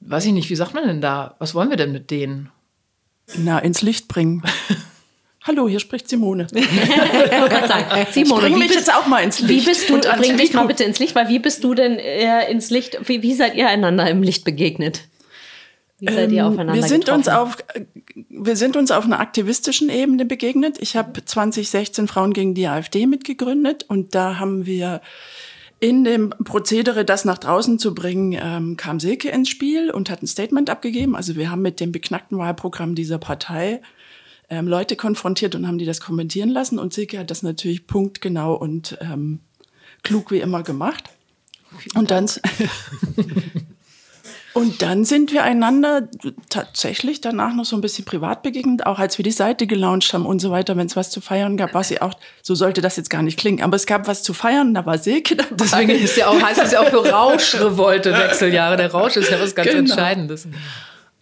weiß 0.00 0.26
ich 0.26 0.32
nicht, 0.32 0.50
wie 0.50 0.56
sagt 0.56 0.74
man 0.74 0.86
denn 0.86 1.00
da? 1.00 1.34
Was 1.38 1.54
wollen 1.54 1.70
wir 1.70 1.76
denn 1.76 1.92
mit 1.92 2.10
denen? 2.10 2.50
Na, 3.36 3.58
ins 3.58 3.82
Licht 3.82 4.08
bringen. 4.08 4.42
Hallo, 5.44 5.68
hier 5.68 5.78
spricht 5.78 6.08
Simone. 6.08 6.48
Simone, 8.10 8.40
bring 8.40 8.58
mich 8.58 8.74
jetzt 8.74 8.92
auch 8.92 9.06
mal 9.06 9.20
ins 9.20 9.38
Licht. 9.40 9.64
Wie 9.64 9.68
bist 9.68 9.88
du, 9.88 10.00
bring 10.18 10.36
dich 10.36 10.52
mal 10.54 10.66
bitte 10.66 10.82
ins 10.82 10.98
Licht, 10.98 11.14
weil 11.14 11.28
wie 11.28 11.38
bist 11.38 11.62
du 11.62 11.72
denn 11.72 12.00
äh, 12.00 12.50
ins 12.50 12.70
Licht, 12.70 12.98
wie, 13.08 13.22
wie 13.22 13.32
seid 13.32 13.54
ihr 13.54 13.68
einander 13.68 14.10
im 14.10 14.24
Licht 14.24 14.44
begegnet? 14.44 15.02
Wie 15.98 16.12
seid 16.12 16.30
ihr 16.30 16.40
ähm, 16.40 16.46
aufeinander 16.46 16.74
wir 16.74 16.88
sind 16.88 17.06
getroffen? 17.06 17.18
uns 17.18 17.28
auf 17.28 17.56
wir 18.28 18.56
sind 18.56 18.76
uns 18.76 18.90
auf 18.90 19.04
einer 19.04 19.20
aktivistischen 19.20 19.88
Ebene 19.88 20.24
begegnet. 20.24 20.76
Ich 20.80 20.96
habe 20.96 21.24
2016 21.24 22.06
Frauen 22.08 22.32
gegen 22.32 22.54
die 22.54 22.66
AfD 22.66 23.06
mitgegründet 23.06 23.84
und 23.88 24.14
da 24.14 24.38
haben 24.38 24.66
wir 24.66 25.00
in 25.78 26.04
dem 26.04 26.30
Prozedere, 26.30 27.04
das 27.04 27.24
nach 27.24 27.38
draußen 27.38 27.78
zu 27.78 27.94
bringen, 27.94 28.38
ähm, 28.40 28.76
kam 28.76 28.98
Silke 28.98 29.28
ins 29.28 29.50
Spiel 29.50 29.90
und 29.90 30.08
hat 30.08 30.22
ein 30.22 30.26
Statement 30.26 30.70
abgegeben. 30.70 31.14
Also 31.14 31.36
wir 31.36 31.50
haben 31.50 31.62
mit 31.62 31.80
dem 31.80 31.92
beknackten 31.92 32.38
Wahlprogramm 32.38 32.94
dieser 32.94 33.18
Partei 33.18 33.82
ähm, 34.48 34.68
Leute 34.68 34.96
konfrontiert 34.96 35.54
und 35.54 35.66
haben 35.66 35.78
die 35.78 35.84
das 35.84 36.00
kommentieren 36.00 36.48
lassen. 36.48 36.78
Und 36.78 36.94
Silke 36.94 37.18
hat 37.18 37.30
das 37.30 37.42
natürlich 37.42 37.86
punktgenau 37.86 38.54
und 38.54 38.96
ähm, 39.00 39.40
klug 40.02 40.30
wie 40.30 40.40
immer 40.40 40.62
gemacht. 40.62 41.10
Und 41.94 42.10
dann 42.10 42.26
Und 44.56 44.80
dann 44.80 45.04
sind 45.04 45.34
wir 45.34 45.44
einander 45.44 46.08
tatsächlich 46.48 47.20
danach 47.20 47.54
noch 47.54 47.66
so 47.66 47.76
ein 47.76 47.82
bisschen 47.82 48.06
privat 48.06 48.42
begegnet, 48.42 48.86
auch 48.86 48.98
als 48.98 49.18
wir 49.18 49.22
die 49.22 49.30
Seite 49.30 49.66
gelauncht 49.66 50.14
haben 50.14 50.24
und 50.24 50.40
so 50.40 50.50
weiter. 50.50 50.78
Wenn 50.78 50.86
es 50.86 50.96
was 50.96 51.10
zu 51.10 51.20
feiern 51.20 51.58
gab, 51.58 51.74
war 51.74 51.84
sie 51.84 52.00
auch, 52.00 52.14
so 52.40 52.54
sollte 52.54 52.80
das 52.80 52.96
jetzt 52.96 53.10
gar 53.10 53.20
nicht 53.20 53.38
klingen, 53.38 53.62
aber 53.62 53.76
es 53.76 53.84
gab 53.84 54.08
was 54.08 54.22
zu 54.22 54.32
feiern, 54.32 54.72
da 54.72 54.86
war 54.86 54.96
Silke 54.96 55.36
dabei. 55.36 55.56
Deswegen 55.60 55.90
ist 55.90 56.16
ja 56.16 56.28
auch, 56.28 56.40
heißt 56.40 56.62
es 56.62 56.72
ja 56.72 56.80
auch 56.80 56.88
für 56.88 57.06
Rauschrevolte 57.06 58.14
Wechseljahre. 58.14 58.78
Der 58.78 58.90
Rausch 58.90 59.18
ist 59.18 59.30
ja 59.30 59.38
was 59.38 59.54
ganz 59.54 59.68
genau. 59.68 59.80
Entscheidendes. 59.80 60.48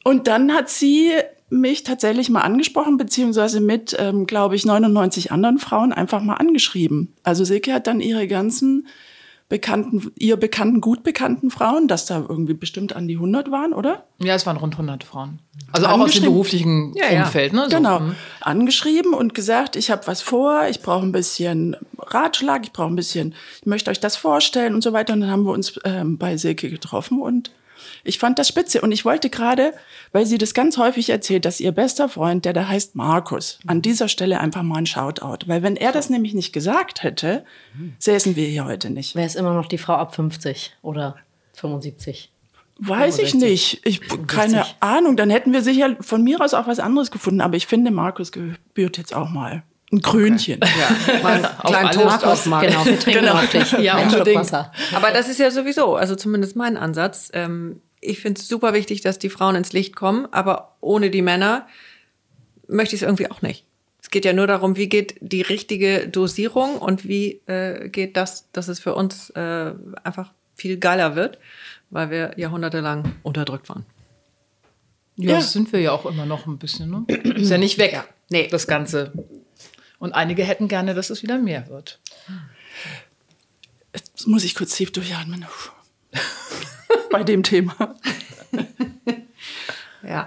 Und 0.04 0.28
dann 0.28 0.52
hat 0.54 0.68
sie 0.68 1.10
mich 1.50 1.82
tatsächlich 1.82 2.30
mal 2.30 2.42
angesprochen, 2.42 2.98
beziehungsweise 2.98 3.60
mit, 3.60 3.96
ähm, 3.98 4.26
glaube 4.26 4.54
ich, 4.54 4.64
99 4.64 5.32
anderen 5.32 5.58
Frauen 5.58 5.92
einfach 5.92 6.22
mal 6.22 6.34
angeschrieben. 6.34 7.12
Also 7.24 7.42
Silke 7.42 7.72
hat 7.72 7.88
dann 7.88 7.98
ihre 7.98 8.28
ganzen 8.28 8.86
bekannten, 9.48 10.10
ihr 10.18 10.36
bekannten, 10.36 10.80
gut 10.80 11.02
bekannten 11.02 11.50
Frauen, 11.50 11.86
dass 11.86 12.06
da 12.06 12.24
irgendwie 12.28 12.54
bestimmt 12.54 12.96
an 12.96 13.06
die 13.06 13.14
100 13.16 13.50
waren, 13.50 13.72
oder? 13.72 14.04
Ja, 14.18 14.34
es 14.34 14.46
waren 14.46 14.56
rund 14.56 14.74
100 14.74 15.04
Frauen. 15.04 15.38
Also 15.70 15.86
auch 15.86 16.00
aus 16.00 16.12
dem 16.12 16.24
beruflichen 16.24 16.92
Ja, 16.96 17.12
ja. 17.12 17.24
Umfeld. 17.24 17.52
Ne? 17.52 17.66
So, 17.70 17.76
Genau. 17.76 18.00
mhm. 18.00 18.14
Angeschrieben 18.40 19.12
und 19.14 19.34
gesagt, 19.34 19.76
ich 19.76 19.90
habe 19.90 20.06
was 20.06 20.22
vor, 20.22 20.66
ich 20.68 20.80
brauche 20.80 21.04
ein 21.04 21.12
bisschen 21.12 21.76
Ratschlag, 21.98 22.62
ich 22.64 22.72
brauche 22.72 22.88
ein 22.88 22.96
bisschen, 22.96 23.34
ich 23.60 23.66
möchte 23.66 23.90
euch 23.90 24.00
das 24.00 24.16
vorstellen 24.16 24.74
und 24.74 24.82
so 24.82 24.92
weiter. 24.92 25.12
Und 25.12 25.20
dann 25.20 25.30
haben 25.30 25.44
wir 25.44 25.52
uns 25.52 25.78
ähm, 25.84 26.16
bei 26.18 26.36
Silke 26.36 26.70
getroffen 26.70 27.20
und 27.20 27.50
ich 28.04 28.18
fand 28.18 28.38
das 28.38 28.48
spitze. 28.48 28.80
Und 28.80 28.92
ich 28.92 29.04
wollte 29.04 29.30
gerade, 29.30 29.72
weil 30.12 30.26
sie 30.26 30.38
das 30.38 30.54
ganz 30.54 30.78
häufig 30.78 31.10
erzählt, 31.10 31.44
dass 31.44 31.60
ihr 31.60 31.72
bester 31.72 32.08
Freund, 32.08 32.44
der 32.44 32.52
da 32.52 32.68
heißt 32.68 32.94
Markus, 32.94 33.58
an 33.66 33.82
dieser 33.82 34.08
Stelle 34.08 34.40
einfach 34.40 34.62
mal 34.62 34.78
ein 34.78 34.86
Shoutout. 34.86 35.46
Weil 35.46 35.62
wenn 35.62 35.76
er 35.76 35.92
das 35.92 36.10
nämlich 36.10 36.34
nicht 36.34 36.52
gesagt 36.52 37.02
hätte, 37.02 37.44
säßen 37.98 38.36
wir 38.36 38.46
hier 38.46 38.64
heute 38.64 38.90
nicht. 38.90 39.16
Wer 39.16 39.26
ist 39.26 39.36
immer 39.36 39.54
noch 39.54 39.66
die 39.66 39.78
Frau 39.78 39.94
ab 39.94 40.14
50 40.14 40.76
oder 40.82 41.16
75? 41.54 42.30
Weiß 42.78 43.18
ich 43.18 43.30
65. 43.30 43.40
nicht. 43.40 43.86
Ich, 43.86 44.26
keine 44.26 44.66
Ahnung. 44.80 45.16
Dann 45.16 45.30
hätten 45.30 45.52
wir 45.52 45.62
sicher 45.62 45.96
von 46.00 46.22
mir 46.22 46.40
aus 46.40 46.54
auch 46.54 46.66
was 46.66 46.80
anderes 46.80 47.10
gefunden. 47.10 47.40
Aber 47.40 47.56
ich 47.56 47.66
finde, 47.66 47.90
Markus 47.90 48.32
gebührt 48.32 48.98
jetzt 48.98 49.14
auch 49.14 49.30
mal 49.30 49.62
ein 49.92 50.02
Krönchen. 50.02 50.60
Ja, 50.60 51.18
mal 51.22 51.32
einen 51.34 51.46
kleinen. 51.64 51.90
Toast 51.92 52.06
Markus, 52.06 52.24
aufmachen. 52.24 52.68
genau, 52.68 52.84
wir 52.84 52.98
trinken 52.98 53.28
auf 53.28 53.48
dich. 53.48 53.72
Ja, 53.72 53.98
unbedingt. 53.98 54.40
Wasser. 54.40 54.72
Aber 54.92 55.10
das 55.12 55.28
ist 55.28 55.38
ja 55.38 55.50
sowieso, 55.50 55.94
also 55.94 56.16
zumindest 56.16 56.56
mein 56.56 56.76
Ansatz. 56.76 57.30
Ähm, 57.32 57.80
ich 58.04 58.20
finde 58.20 58.40
es 58.40 58.48
super 58.48 58.72
wichtig, 58.74 59.00
dass 59.00 59.18
die 59.18 59.30
Frauen 59.30 59.56
ins 59.56 59.72
Licht 59.72 59.96
kommen, 59.96 60.26
aber 60.32 60.76
ohne 60.80 61.10
die 61.10 61.22
Männer 61.22 61.66
möchte 62.68 62.94
ich 62.94 63.02
es 63.02 63.06
irgendwie 63.06 63.30
auch 63.30 63.42
nicht. 63.42 63.64
Es 64.02 64.10
geht 64.10 64.24
ja 64.24 64.32
nur 64.32 64.46
darum, 64.46 64.76
wie 64.76 64.88
geht 64.88 65.16
die 65.20 65.42
richtige 65.42 66.08
Dosierung 66.08 66.76
und 66.78 67.08
wie 67.08 67.40
äh, 67.46 67.88
geht 67.88 68.16
das, 68.16 68.50
dass 68.52 68.68
es 68.68 68.78
für 68.78 68.94
uns 68.94 69.30
äh, 69.30 69.72
einfach 70.02 70.32
viel 70.54 70.76
geiler 70.78 71.16
wird, 71.16 71.38
weil 71.90 72.10
wir 72.10 72.32
jahrhundertelang 72.36 73.14
unterdrückt 73.22 73.68
waren. 73.68 73.84
Ja, 75.16 75.30
Ja. 75.32 75.36
das 75.36 75.52
sind 75.52 75.72
wir 75.72 75.80
ja 75.80 75.92
auch 75.92 76.06
immer 76.06 76.26
noch 76.26 76.46
ein 76.46 76.58
bisschen. 76.58 76.90
Ne? 76.90 77.14
Ist 77.36 77.50
ja 77.50 77.58
nicht 77.58 77.78
weg, 77.78 78.04
Nee. 78.30 78.48
das 78.48 78.66
Ganze. 78.66 79.12
Und 79.98 80.12
einige 80.12 80.44
hätten 80.44 80.68
gerne, 80.68 80.92
dass 80.94 81.10
es 81.10 81.22
wieder 81.22 81.38
mehr 81.38 81.68
wird. 81.68 81.98
Jetzt 83.94 84.26
muss 84.26 84.44
ich 84.44 84.54
kurz 84.54 84.74
tief 84.76 84.92
durchatmen. 84.92 85.46
Bei 87.14 87.22
dem 87.22 87.44
Thema. 87.44 87.94
Ja. 90.06 90.26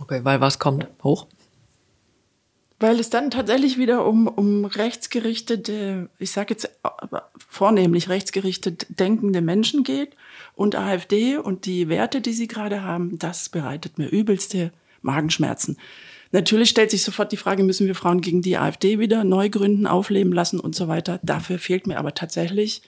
Okay, 0.00 0.24
weil 0.24 0.40
was 0.40 0.58
kommt? 0.58 0.88
Hoch? 1.04 1.28
Weil 2.80 2.98
es 2.98 3.08
dann 3.08 3.30
tatsächlich 3.30 3.78
wieder 3.78 4.04
um, 4.04 4.26
um 4.26 4.64
rechtsgerichtete, 4.64 6.08
ich 6.18 6.32
sage 6.32 6.54
jetzt 6.54 6.70
vornehmlich 7.48 8.08
rechtsgerichtet 8.08 8.86
denkende 8.98 9.42
Menschen 9.42 9.84
geht 9.84 10.16
und 10.56 10.74
AfD 10.74 11.36
und 11.36 11.66
die 11.66 11.88
Werte, 11.88 12.20
die 12.20 12.32
sie 12.32 12.48
gerade 12.48 12.82
haben, 12.82 13.16
das 13.16 13.48
bereitet 13.48 13.96
mir 13.96 14.08
übelste 14.08 14.72
Magenschmerzen. 15.02 15.76
Natürlich 16.32 16.70
stellt 16.70 16.90
sich 16.90 17.04
sofort 17.04 17.30
die 17.30 17.36
Frage, 17.36 17.62
müssen 17.62 17.86
wir 17.86 17.94
Frauen 17.94 18.22
gegen 18.22 18.42
die 18.42 18.56
AfD 18.56 18.98
wieder 18.98 19.22
neu 19.22 19.50
gründen, 19.50 19.86
aufleben 19.86 20.32
lassen 20.32 20.58
und 20.58 20.74
so 20.74 20.88
weiter. 20.88 21.20
Dafür 21.22 21.60
fehlt 21.60 21.86
mir 21.86 21.98
aber 21.98 22.14
tatsächlich 22.14 22.82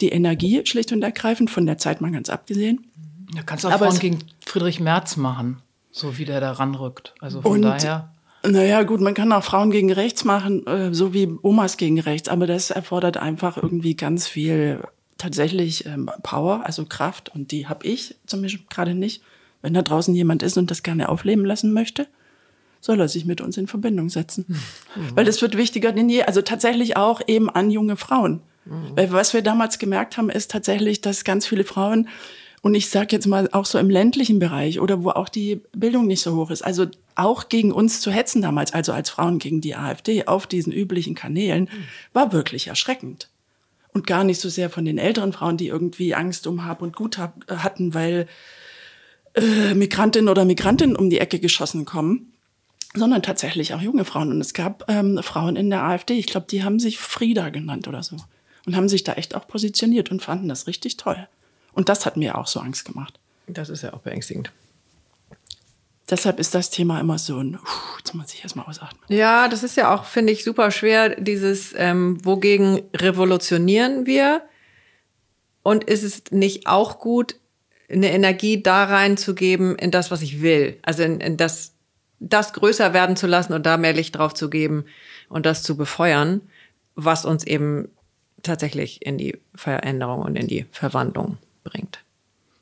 die 0.00 0.08
Energie, 0.10 0.62
schlicht 0.64 0.92
und 0.92 1.02
ergreifend, 1.02 1.50
von 1.50 1.66
der 1.66 1.78
Zeit 1.78 2.00
mal 2.00 2.10
ganz 2.12 2.28
abgesehen. 2.30 2.86
Da 3.34 3.42
kannst 3.42 3.64
du 3.64 3.68
auch 3.68 3.72
Aber 3.72 3.86
Frauen 3.86 3.94
es- 3.94 4.00
gegen 4.00 4.18
Friedrich 4.46 4.80
Merz 4.80 5.16
machen, 5.16 5.58
so 5.90 6.18
wie 6.18 6.24
der 6.24 6.40
da 6.40 6.52
ranrückt. 6.52 7.14
Also 7.20 7.42
von 7.42 7.60
daher. 7.62 8.10
Naja, 8.46 8.84
gut, 8.84 9.00
man 9.00 9.14
kann 9.14 9.32
auch 9.32 9.42
Frauen 9.42 9.70
gegen 9.72 9.92
rechts 9.92 10.24
machen, 10.24 10.64
äh, 10.66 10.94
so 10.94 11.12
wie 11.12 11.28
Omas 11.42 11.76
gegen 11.76 11.98
rechts, 11.98 12.28
aber 12.28 12.46
das 12.46 12.70
erfordert 12.70 13.16
einfach 13.16 13.56
irgendwie 13.56 13.96
ganz 13.96 14.28
viel 14.28 14.80
tatsächlich 15.18 15.84
ähm, 15.86 16.08
Power, 16.22 16.62
also 16.64 16.84
Kraft 16.84 17.34
und 17.34 17.50
die 17.50 17.66
habe 17.66 17.84
ich 17.86 18.14
zum 18.26 18.40
Beispiel 18.42 18.64
gerade 18.70 18.94
nicht. 18.94 19.22
Wenn 19.60 19.74
da 19.74 19.82
draußen 19.82 20.14
jemand 20.14 20.44
ist 20.44 20.56
und 20.56 20.70
das 20.70 20.84
gerne 20.84 21.08
aufleben 21.08 21.44
lassen 21.44 21.72
möchte, 21.72 22.06
soll 22.80 23.00
er 23.00 23.08
sich 23.08 23.24
mit 23.24 23.40
uns 23.40 23.56
in 23.56 23.66
Verbindung 23.66 24.08
setzen. 24.08 24.46
Weil 25.16 25.24
das 25.24 25.42
wird 25.42 25.56
wichtiger 25.56 25.90
denn 25.90 26.08
je, 26.08 26.22
also 26.22 26.40
tatsächlich 26.40 26.96
auch 26.96 27.20
eben 27.26 27.50
an 27.50 27.72
junge 27.72 27.96
Frauen. 27.96 28.40
Weil 28.96 29.12
was 29.12 29.34
wir 29.34 29.42
damals 29.42 29.78
gemerkt 29.78 30.16
haben, 30.16 30.30
ist 30.30 30.50
tatsächlich, 30.50 31.00
dass 31.00 31.24
ganz 31.24 31.46
viele 31.46 31.64
Frauen, 31.64 32.08
und 32.60 32.74
ich 32.74 32.90
sage 32.90 33.08
jetzt 33.12 33.26
mal 33.26 33.48
auch 33.52 33.66
so 33.66 33.78
im 33.78 33.88
ländlichen 33.88 34.38
Bereich 34.40 34.80
oder 34.80 35.04
wo 35.04 35.10
auch 35.10 35.28
die 35.28 35.60
Bildung 35.72 36.06
nicht 36.06 36.22
so 36.22 36.34
hoch 36.34 36.50
ist, 36.50 36.62
also 36.62 36.86
auch 37.14 37.48
gegen 37.48 37.72
uns 37.72 38.00
zu 38.00 38.10
hetzen 38.10 38.42
damals, 38.42 38.72
also 38.74 38.92
als 38.92 39.10
Frauen 39.10 39.38
gegen 39.38 39.60
die 39.60 39.76
AfD 39.76 40.26
auf 40.26 40.46
diesen 40.46 40.72
üblichen 40.72 41.14
Kanälen, 41.14 41.68
war 42.12 42.32
wirklich 42.32 42.66
erschreckend. 42.66 43.28
Und 43.92 44.06
gar 44.06 44.24
nicht 44.24 44.40
so 44.40 44.48
sehr 44.48 44.70
von 44.70 44.84
den 44.84 44.98
älteren 44.98 45.32
Frauen, 45.32 45.56
die 45.56 45.68
irgendwie 45.68 46.14
Angst 46.14 46.46
um 46.46 46.64
Hab 46.64 46.82
und 46.82 46.94
Gut 46.94 47.16
hab, 47.18 47.44
hatten, 47.48 47.94
weil 47.94 48.26
äh, 49.34 49.74
Migrantinnen 49.74 50.28
oder 50.28 50.44
Migrantinnen 50.44 50.96
um 50.96 51.10
die 51.10 51.18
Ecke 51.18 51.38
geschossen 51.38 51.84
kommen, 51.84 52.32
sondern 52.94 53.22
tatsächlich 53.22 53.74
auch 53.74 53.80
junge 53.80 54.04
Frauen. 54.04 54.30
Und 54.30 54.40
es 54.40 54.52
gab 54.52 54.84
ähm, 54.88 55.20
Frauen 55.22 55.56
in 55.56 55.70
der 55.70 55.84
AfD, 55.84 56.14
ich 56.14 56.26
glaube, 56.26 56.46
die 56.50 56.64
haben 56.64 56.78
sich 56.78 56.98
Frieda 56.98 57.50
genannt 57.50 57.88
oder 57.88 58.02
so. 58.02 58.16
Und 58.68 58.76
haben 58.76 58.90
sich 58.90 59.02
da 59.02 59.14
echt 59.14 59.34
auch 59.34 59.48
positioniert 59.48 60.10
und 60.10 60.20
fanden 60.20 60.46
das 60.46 60.66
richtig 60.66 60.98
toll. 60.98 61.26
Und 61.72 61.88
das 61.88 62.04
hat 62.04 62.18
mir 62.18 62.36
auch 62.36 62.46
so 62.46 62.60
Angst 62.60 62.84
gemacht. 62.84 63.18
Das 63.46 63.70
ist 63.70 63.82
ja 63.82 63.94
auch 63.94 64.00
beängstigend. 64.00 64.52
Deshalb 66.10 66.38
ist 66.38 66.54
das 66.54 66.68
Thema 66.68 67.00
immer 67.00 67.16
so 67.16 67.38
ein, 67.38 67.58
jetzt 67.96 68.12
muss 68.12 68.34
ich 68.34 68.42
erstmal 68.42 68.66
ausatmen. 68.66 69.00
Ja, 69.08 69.48
das 69.48 69.62
ist 69.62 69.78
ja 69.78 69.94
auch, 69.94 70.04
finde 70.04 70.34
ich, 70.34 70.44
super 70.44 70.70
schwer, 70.70 71.18
dieses, 71.18 71.72
ähm, 71.78 72.22
wogegen 72.26 72.82
revolutionieren 72.94 74.04
wir? 74.04 74.42
Und 75.62 75.84
ist 75.84 76.02
es 76.02 76.24
nicht 76.30 76.66
auch 76.66 76.98
gut, 76.98 77.36
eine 77.90 78.12
Energie 78.12 78.62
da 78.62 78.84
reinzugeben 78.84 79.76
in 79.76 79.90
das, 79.90 80.10
was 80.10 80.20
ich 80.20 80.42
will? 80.42 80.78
Also 80.82 81.04
in, 81.04 81.20
in 81.20 81.38
das, 81.38 81.72
das 82.20 82.52
größer 82.52 82.92
werden 82.92 83.16
zu 83.16 83.26
lassen 83.26 83.54
und 83.54 83.64
da 83.64 83.78
mehr 83.78 83.94
Licht 83.94 84.16
drauf 84.16 84.34
zu 84.34 84.50
geben 84.50 84.84
und 85.30 85.46
das 85.46 85.62
zu 85.62 85.74
befeuern, 85.74 86.42
was 86.96 87.24
uns 87.24 87.44
eben 87.44 87.88
tatsächlich 88.48 89.04
in 89.06 89.18
die 89.18 89.38
Veränderung 89.54 90.22
und 90.22 90.36
in 90.36 90.48
die 90.48 90.66
Verwandlung 90.72 91.38
bringt. 91.64 92.00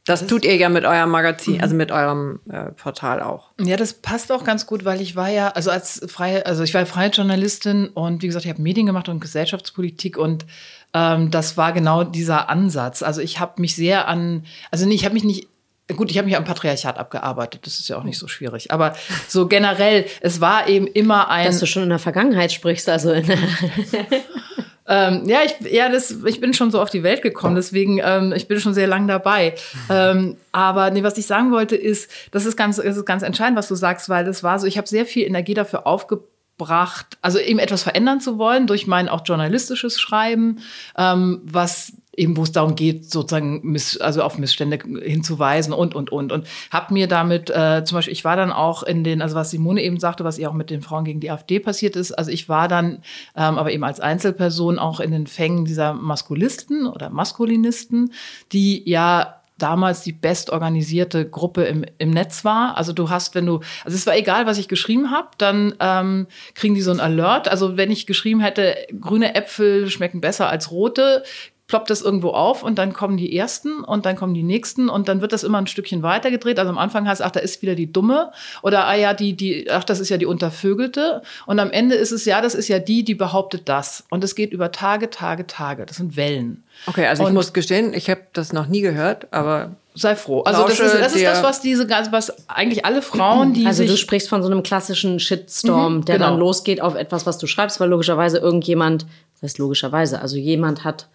Das 0.07 0.25
tut 0.29 0.45
ihr 0.45 0.55
ja 0.55 0.69
mit 0.69 0.85
eurem 0.85 1.11
Magazin, 1.11 1.61
also 1.61 1.75
mit 1.75 1.91
eurem 1.91 2.39
äh, 2.49 2.67
Portal 2.71 3.21
auch. 3.21 3.51
Ja, 3.61 3.77
das 3.77 3.93
passt 3.93 4.31
auch 4.31 4.45
ganz 4.45 4.67
gut, 4.67 4.85
weil 4.85 5.01
ich 5.01 5.17
war 5.17 5.29
ja, 5.29 5.49
also 5.49 5.73
als 5.73 6.01
freie, 6.07 6.47
also 6.47 6.63
ich 6.63 6.73
war 6.75 6.87
freie 6.87 7.11
Journalistin 7.11 7.89
und 7.89 8.23
wie 8.23 8.29
gesagt, 8.29 8.45
ich 8.45 8.51
habe 8.51 8.63
Medien 8.63 8.87
gemacht 8.87 9.09
und 9.09 9.19
Gesellschaftspolitik 9.19 10.17
und 10.17 10.47
ähm, 10.95 11.33
das 11.33 11.57
war 11.57 11.73
genau 11.73 12.05
dieser 12.05 12.49
Ansatz. 12.49 13.03
Also 13.03 13.21
ich 13.21 13.41
habe 13.41 13.61
mich 13.61 13.75
sehr 13.75 14.07
an, 14.07 14.45
also 14.71 14.87
nee, 14.87 14.95
ich 14.95 15.05
habe 15.05 15.15
mich 15.15 15.25
nicht 15.25 15.49
Gut, 15.95 16.11
ich 16.11 16.19
habe 16.19 16.27
mich 16.27 16.37
am 16.37 16.43
Patriarchat 16.45 16.99
abgearbeitet, 16.99 17.65
das 17.65 17.79
ist 17.79 17.89
ja 17.89 17.97
auch 17.97 18.03
nicht 18.03 18.19
so 18.19 18.27
schwierig. 18.27 18.73
Aber 18.73 18.97
so 19.29 19.47
generell, 19.47 20.07
es 20.21 20.41
war 20.41 20.67
eben 20.67 20.89
immer 20.89 21.31
ein. 21.31 21.47
Dass 21.47 21.61
du 21.61 21.67
schon 21.67 21.85
in 21.85 21.91
der 21.91 22.01
Vergangenheit 22.01 22.51
sprichst, 22.51 22.89
also 22.89 23.13
in 23.13 23.25
der 23.25 23.39
Ähm, 24.89 25.23
ja, 25.27 25.41
ich, 25.45 25.73
ja 25.73 25.89
das, 25.89 26.11
ich 26.25 26.41
bin 26.41 26.55
schon 26.55 26.71
so 26.71 26.81
auf 26.81 26.91
die 26.91 27.03
Welt 27.03 27.23
gekommen, 27.23 27.57
deswegen, 27.57 28.01
ähm, 28.03 28.33
ich 28.37 28.49
bin 28.49 28.61
schon 28.61 28.75
sehr 28.75 28.87
lang 28.87 29.09
dabei. 29.09 29.55
Ähm, 29.91 30.37
aber 30.53 30.91
nee, 30.91 31.03
was 31.03 31.19
ich 31.19 31.27
sagen 31.27 31.51
wollte, 31.53 31.77
ist, 31.77 32.11
das 32.31 32.47
ist 32.47 32.57
ganz, 32.57 32.77
das 32.77 32.97
ist 32.97 33.05
ganz 33.05 33.23
entscheidend, 33.23 33.59
was 33.59 33.69
du 33.69 33.75
sagst, 33.75 34.09
weil 34.09 34.25
das 34.25 34.43
war 34.43 34.59
so, 34.59 34.67
ich 34.67 34.79
habe 34.79 34.89
sehr 34.89 35.07
viel 35.07 35.27
Energie 35.27 35.55
dafür 35.55 35.87
aufgebracht, 35.87 37.19
also 37.21 37.39
eben 37.39 37.59
etwas 37.59 37.83
verändern 37.83 38.21
zu 38.21 38.39
wollen 38.39 38.67
durch 38.67 38.87
mein 38.87 39.09
auch 39.09 39.23
journalistisches 39.25 40.01
Schreiben, 40.01 40.61
ähm, 40.97 41.41
was 41.45 41.93
eben 42.17 42.37
wo 42.37 42.43
es 42.43 42.53
darum 42.53 42.75
geht, 42.75 43.11
sozusagen 43.11 43.61
miss, 43.63 43.99
also 43.99 44.23
auf 44.23 44.39
Missstände 44.39 44.79
hinzuweisen 45.03 45.73
und 45.73 45.95
und 45.95 46.11
und 46.11 46.33
und 46.33 46.47
habe 46.71 46.93
mir 46.95 47.07
damit 47.07 47.51
äh, 47.51 47.85
zum 47.85 47.97
Beispiel, 47.97 48.13
ich 48.13 48.25
war 48.25 48.37
dann 48.37 48.53
auch 48.53 48.83
in 48.83 49.05
den, 49.05 49.23
also 49.23 49.37
was 49.37 49.51
Simone 49.51 49.83
eben 49.83 50.01
sagte, 50.01 50.25
was 50.25 50.39
ihr 50.39 50.51
auch 50.51 50.55
mit 50.55 50.71
den 50.71 50.83
Frauen 50.83 51.05
gegen 51.05 51.21
die 51.21 51.31
AfD 51.31 51.61
passiert 51.61 51.97
ist, 51.97 52.13
also 52.13 52.31
ich 52.31 52.49
war 52.49 52.69
dann 52.69 53.03
ähm, 53.37 53.59
aber 53.59 53.73
eben 53.73 53.85
als 53.85 54.01
Einzelperson 54.01 54.79
auch 54.79 55.01
in 55.01 55.11
den 55.11 55.27
Fängen 55.27 55.65
dieser 55.65 55.93
Maskulisten 55.93 56.87
oder 56.87 57.11
Maskulinisten, 57.11 58.13
die 58.53 58.89
ja 58.89 59.37
damals 59.59 60.03
die 60.03 60.13
bestorganisierte 60.13 61.29
Gruppe 61.29 61.65
im, 61.65 61.85
im 61.99 62.11
Netz 62.11 62.45
war. 62.45 62.77
Also 62.77 62.93
du 62.93 63.09
hast, 63.09 63.35
wenn 63.35 63.47
du, 63.47 63.61
also 63.85 63.97
es 63.97 64.07
war 64.07 64.17
egal, 64.17 64.47
was 64.47 64.59
ich 64.59 64.69
geschrieben 64.69 65.11
habe, 65.11 65.29
dann 65.39 65.75
ähm, 65.81 66.27
kriegen 66.55 66.75
die 66.75 66.83
so 66.83 66.91
ein 66.91 67.01
Alert. 67.01 67.49
Also 67.49 67.77
wenn 67.77 67.91
ich 67.91 68.07
geschrieben 68.07 68.41
hätte, 68.41 68.77
grüne 69.01 69.35
Äpfel 69.35 69.89
schmecken 69.89 70.21
besser 70.21 70.49
als 70.49 70.71
rote, 70.71 71.23
ploppt 71.69 71.91
das 71.91 72.01
irgendwo 72.01 72.31
auf 72.31 72.63
und 72.63 72.79
dann 72.79 72.93
kommen 72.93 73.17
die 73.17 73.37
ersten 73.37 73.83
und 73.83 74.07
dann 74.07 74.15
kommen 74.15 74.35
die 74.35 74.45
nächsten 74.45 74.89
und 74.89 75.09
dann 75.09 75.21
wird 75.21 75.33
das 75.33 75.43
immer 75.43 75.59
ein 75.59 75.67
Stückchen 75.67 76.03
weitergedreht. 76.03 76.59
Also 76.61 76.71
am 76.71 76.79
Anfang 76.79 77.09
heißt, 77.09 77.23
ach, 77.23 77.33
da 77.33 77.41
ist 77.41 77.61
wieder 77.61 77.75
die 77.75 77.93
Dumme 77.93 78.31
oder 78.63 78.87
ah 78.87 78.95
ja, 78.95 79.15
die, 79.15 79.33
die, 79.33 79.69
ach, 79.69 79.83
das 79.83 79.99
ist 79.99 80.09
ja 80.09 80.17
die 80.17 80.27
Untervögelte. 80.27 81.23
Und 81.45 81.59
am 81.59 81.73
Ende 81.73 81.97
ist 81.97 82.13
es 82.13 82.25
ja, 82.25 82.41
das 82.41 82.55
ist 82.55 82.69
ja 82.69 82.79
die, 82.79 83.03
die 83.03 83.15
behauptet 83.15 83.69
das. 83.69 84.05
Und 84.11 84.23
es 84.23 84.37
geht 84.37 84.53
über 84.53 84.71
Tage, 84.71 85.11
Tage, 85.11 85.47
Tage. 85.49 85.87
Das 85.87 85.97
sind 85.97 86.17
Wellen. 86.17 86.63
Okay, 86.87 87.07
also 87.07 87.25
ich 87.25 87.29
Und- 87.29 87.35
muss 87.35 87.53
gestehen, 87.53 87.95
ich 87.95 88.09
habe 88.11 88.23
das 88.33 88.53
noch 88.53 88.69
nie 88.69 88.81
gehört, 88.81 89.33
aber 89.33 89.73
Sei 89.99 90.15
froh. 90.15 90.43
Also 90.43 90.65
das 90.65 90.79
ist, 90.79 90.95
das 90.95 91.15
ist 91.15 91.25
das, 91.25 91.43
was 91.43 91.63
diese, 91.63 91.89
was 91.89 92.51
eigentlich 92.51 92.85
alle 92.85 93.01
Frauen, 93.01 93.55
die 93.55 93.65
Also 93.65 93.79
sich 93.79 93.91
du 93.91 93.97
sprichst 93.97 94.29
von 94.29 94.43
so 94.43 94.51
einem 94.51 94.63
klassischen 94.63 95.19
Shitstorm, 95.19 96.05
der 96.05 96.17
genau. 96.17 96.31
dann 96.31 96.39
losgeht 96.39 96.83
auf 96.83 96.95
etwas, 96.97 97.25
was 97.25 97.39
du 97.39 97.47
schreibst, 97.47 97.81
weil 97.81 97.89
logischerweise 97.89 98.37
irgendjemand, 98.37 99.07
das 99.33 99.45
heißt 99.45 99.59
logischerweise, 99.59 100.21
also 100.21 100.37
jemand 100.37 100.85
hat 100.85 101.09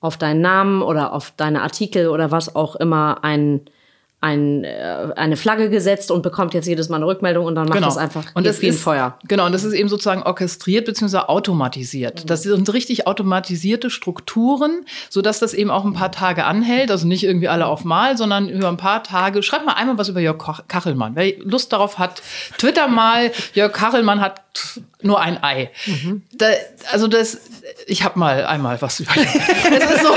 auf 0.00 0.16
deinen 0.16 0.40
Namen 0.40 0.82
oder 0.82 1.12
auf 1.12 1.32
deine 1.36 1.62
Artikel 1.62 2.08
oder 2.08 2.30
was 2.30 2.54
auch 2.54 2.74
immer 2.76 3.22
ein 3.22 3.60
ein, 4.22 4.64
äh, 4.64 5.08
eine 5.16 5.36
Flagge 5.38 5.70
gesetzt 5.70 6.10
und 6.10 6.22
bekommt 6.22 6.52
jetzt 6.52 6.66
jedes 6.66 6.90
Mal 6.90 6.96
eine 6.96 7.06
Rückmeldung 7.06 7.46
und 7.46 7.54
dann 7.54 7.64
macht 7.64 7.76
Genau. 7.78 7.86
das 7.88 7.96
einfach 7.96 8.24
und 8.34 8.46
das 8.46 8.58
ist, 8.58 8.82
Feuer. 8.82 9.16
Genau, 9.26 9.46
und 9.46 9.52
das 9.52 9.64
ist 9.64 9.72
eben 9.72 9.88
sozusagen 9.88 10.22
orchestriert 10.22 10.84
bzw. 10.84 11.18
automatisiert. 11.28 12.28
Das 12.28 12.42
sind 12.42 12.70
richtig 12.72 13.06
automatisierte 13.06 13.88
Strukturen, 13.88 14.84
sodass 15.08 15.38
das 15.38 15.54
eben 15.54 15.70
auch 15.70 15.86
ein 15.86 15.94
paar 15.94 16.12
Tage 16.12 16.44
anhält. 16.44 16.90
Also 16.90 17.06
nicht 17.06 17.24
irgendwie 17.24 17.48
alle 17.48 17.66
auf 17.66 17.84
Mal, 17.84 18.18
sondern 18.18 18.48
über 18.50 18.68
ein 18.68 18.76
paar 18.76 19.02
Tage. 19.02 19.42
Schreibt 19.42 19.64
mal 19.64 19.72
einmal 19.72 19.96
was 19.96 20.08
über 20.10 20.20
Jörg 20.20 20.36
Kachelmann. 20.68 21.12
Wer 21.16 21.38
Lust 21.38 21.72
darauf 21.72 21.98
hat, 21.98 22.20
Twitter 22.58 22.88
mal, 22.88 23.32
Jörg 23.54 23.72
Kachelmann 23.72 24.20
hat 24.20 24.42
nur 25.00 25.18
ein 25.20 25.42
Ei. 25.42 25.70
Da, 26.34 26.46
also 26.92 27.08
das, 27.08 27.38
ich 27.86 28.04
habe 28.04 28.18
mal 28.18 28.44
einmal 28.44 28.82
was 28.82 29.00
über 29.00 29.12
Das 29.14 29.90
ist 29.94 30.02
so. 30.02 30.12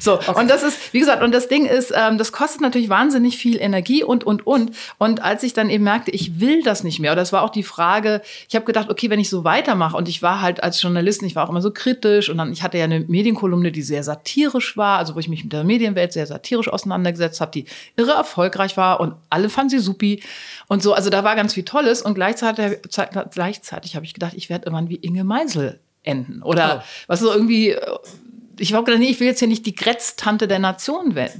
So, 0.00 0.18
und 0.34 0.50
das 0.50 0.62
ist, 0.62 0.92
wie 0.92 1.00
gesagt, 1.00 1.22
und 1.22 1.32
das 1.32 1.48
Ding 1.48 1.66
ist, 1.66 1.92
ähm, 1.94 2.18
das 2.18 2.32
kostet 2.32 2.60
natürlich 2.60 2.88
wahnsinnig 2.88 3.36
viel 3.36 3.60
Energie 3.60 4.04
und, 4.04 4.24
und, 4.24 4.46
und. 4.46 4.72
Und 4.98 5.22
als 5.22 5.42
ich 5.42 5.52
dann 5.52 5.70
eben 5.70 5.84
merkte, 5.84 6.10
ich 6.10 6.40
will 6.40 6.62
das 6.62 6.84
nicht 6.84 7.00
mehr, 7.00 7.12
oder 7.12 7.20
das 7.20 7.32
war 7.32 7.42
auch 7.42 7.50
die 7.50 7.62
Frage, 7.62 8.22
ich 8.48 8.54
habe 8.54 8.64
gedacht, 8.64 8.90
okay, 8.90 9.10
wenn 9.10 9.20
ich 9.20 9.30
so 9.30 9.44
weitermache, 9.44 9.96
und 9.96 10.08
ich 10.08 10.22
war 10.22 10.40
halt 10.40 10.62
als 10.62 10.80
Journalistin, 10.82 11.26
ich 11.26 11.36
war 11.36 11.44
auch 11.44 11.50
immer 11.50 11.62
so 11.62 11.70
kritisch, 11.70 12.28
und 12.28 12.38
dann, 12.38 12.52
ich 12.52 12.62
hatte 12.62 12.78
ja 12.78 12.84
eine 12.84 13.00
Medienkolumne, 13.00 13.72
die 13.72 13.82
sehr 13.82 14.02
satirisch 14.02 14.76
war, 14.76 14.98
also 14.98 15.14
wo 15.14 15.18
ich 15.18 15.28
mich 15.28 15.44
mit 15.44 15.52
der 15.52 15.64
Medienwelt 15.64 16.12
sehr 16.12 16.26
satirisch 16.26 16.68
auseinandergesetzt 16.68 17.40
habe, 17.40 17.52
die 17.52 17.66
irre 17.96 18.12
erfolgreich 18.12 18.76
war, 18.76 19.00
und 19.00 19.14
alle 19.30 19.48
fanden 19.48 19.70
sie 19.70 19.78
supi. 19.78 20.22
Und 20.68 20.82
so, 20.82 20.94
also 20.94 21.10
da 21.10 21.24
war 21.24 21.36
ganz 21.36 21.54
viel 21.54 21.64
Tolles, 21.64 22.02
und 22.02 22.14
gleichzeitig, 22.14 22.78
gleichzeitig 23.30 23.96
habe 23.96 24.04
ich 24.04 24.14
gedacht, 24.14 24.32
ich 24.36 24.50
werde 24.50 24.66
irgendwann 24.66 24.88
wie 24.88 24.96
Inge 24.96 25.24
Meisel 25.24 25.80
enden. 26.02 26.42
Oder 26.42 26.84
was 27.06 27.20
so 27.20 27.32
irgendwie 27.32 27.70
äh, 27.70 27.80
ich 28.58 28.72
habe 28.74 28.84
gedacht, 28.84 29.00
nee, 29.00 29.08
ich 29.10 29.20
will 29.20 29.26
jetzt 29.26 29.38
hier 29.38 29.48
nicht 29.48 29.66
die 29.66 29.74
Grätztante 29.74 30.46
der 30.48 30.58
Nation 30.58 31.14
we 31.14 31.30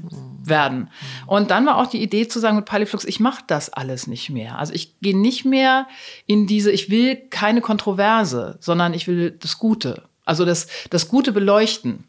werden. 0.44 0.90
Und 1.26 1.50
dann 1.50 1.66
war 1.66 1.76
auch 1.78 1.86
die 1.86 2.02
Idee 2.02 2.26
zu 2.26 2.40
sagen 2.40 2.56
mit 2.56 2.64
Paliflux, 2.64 3.04
ich 3.04 3.20
mache 3.20 3.44
das 3.46 3.72
alles 3.72 4.06
nicht 4.08 4.28
mehr. 4.30 4.58
Also 4.58 4.72
ich 4.74 4.98
gehe 5.00 5.16
nicht 5.16 5.44
mehr 5.44 5.86
in 6.26 6.46
diese, 6.46 6.72
ich 6.72 6.90
will 6.90 7.16
keine 7.30 7.60
Kontroverse, 7.60 8.56
sondern 8.60 8.92
ich 8.92 9.06
will 9.06 9.30
das 9.30 9.58
Gute. 9.58 10.02
Also 10.24 10.44
das, 10.44 10.66
das 10.90 11.08
Gute 11.08 11.32
beleuchten. 11.32 12.04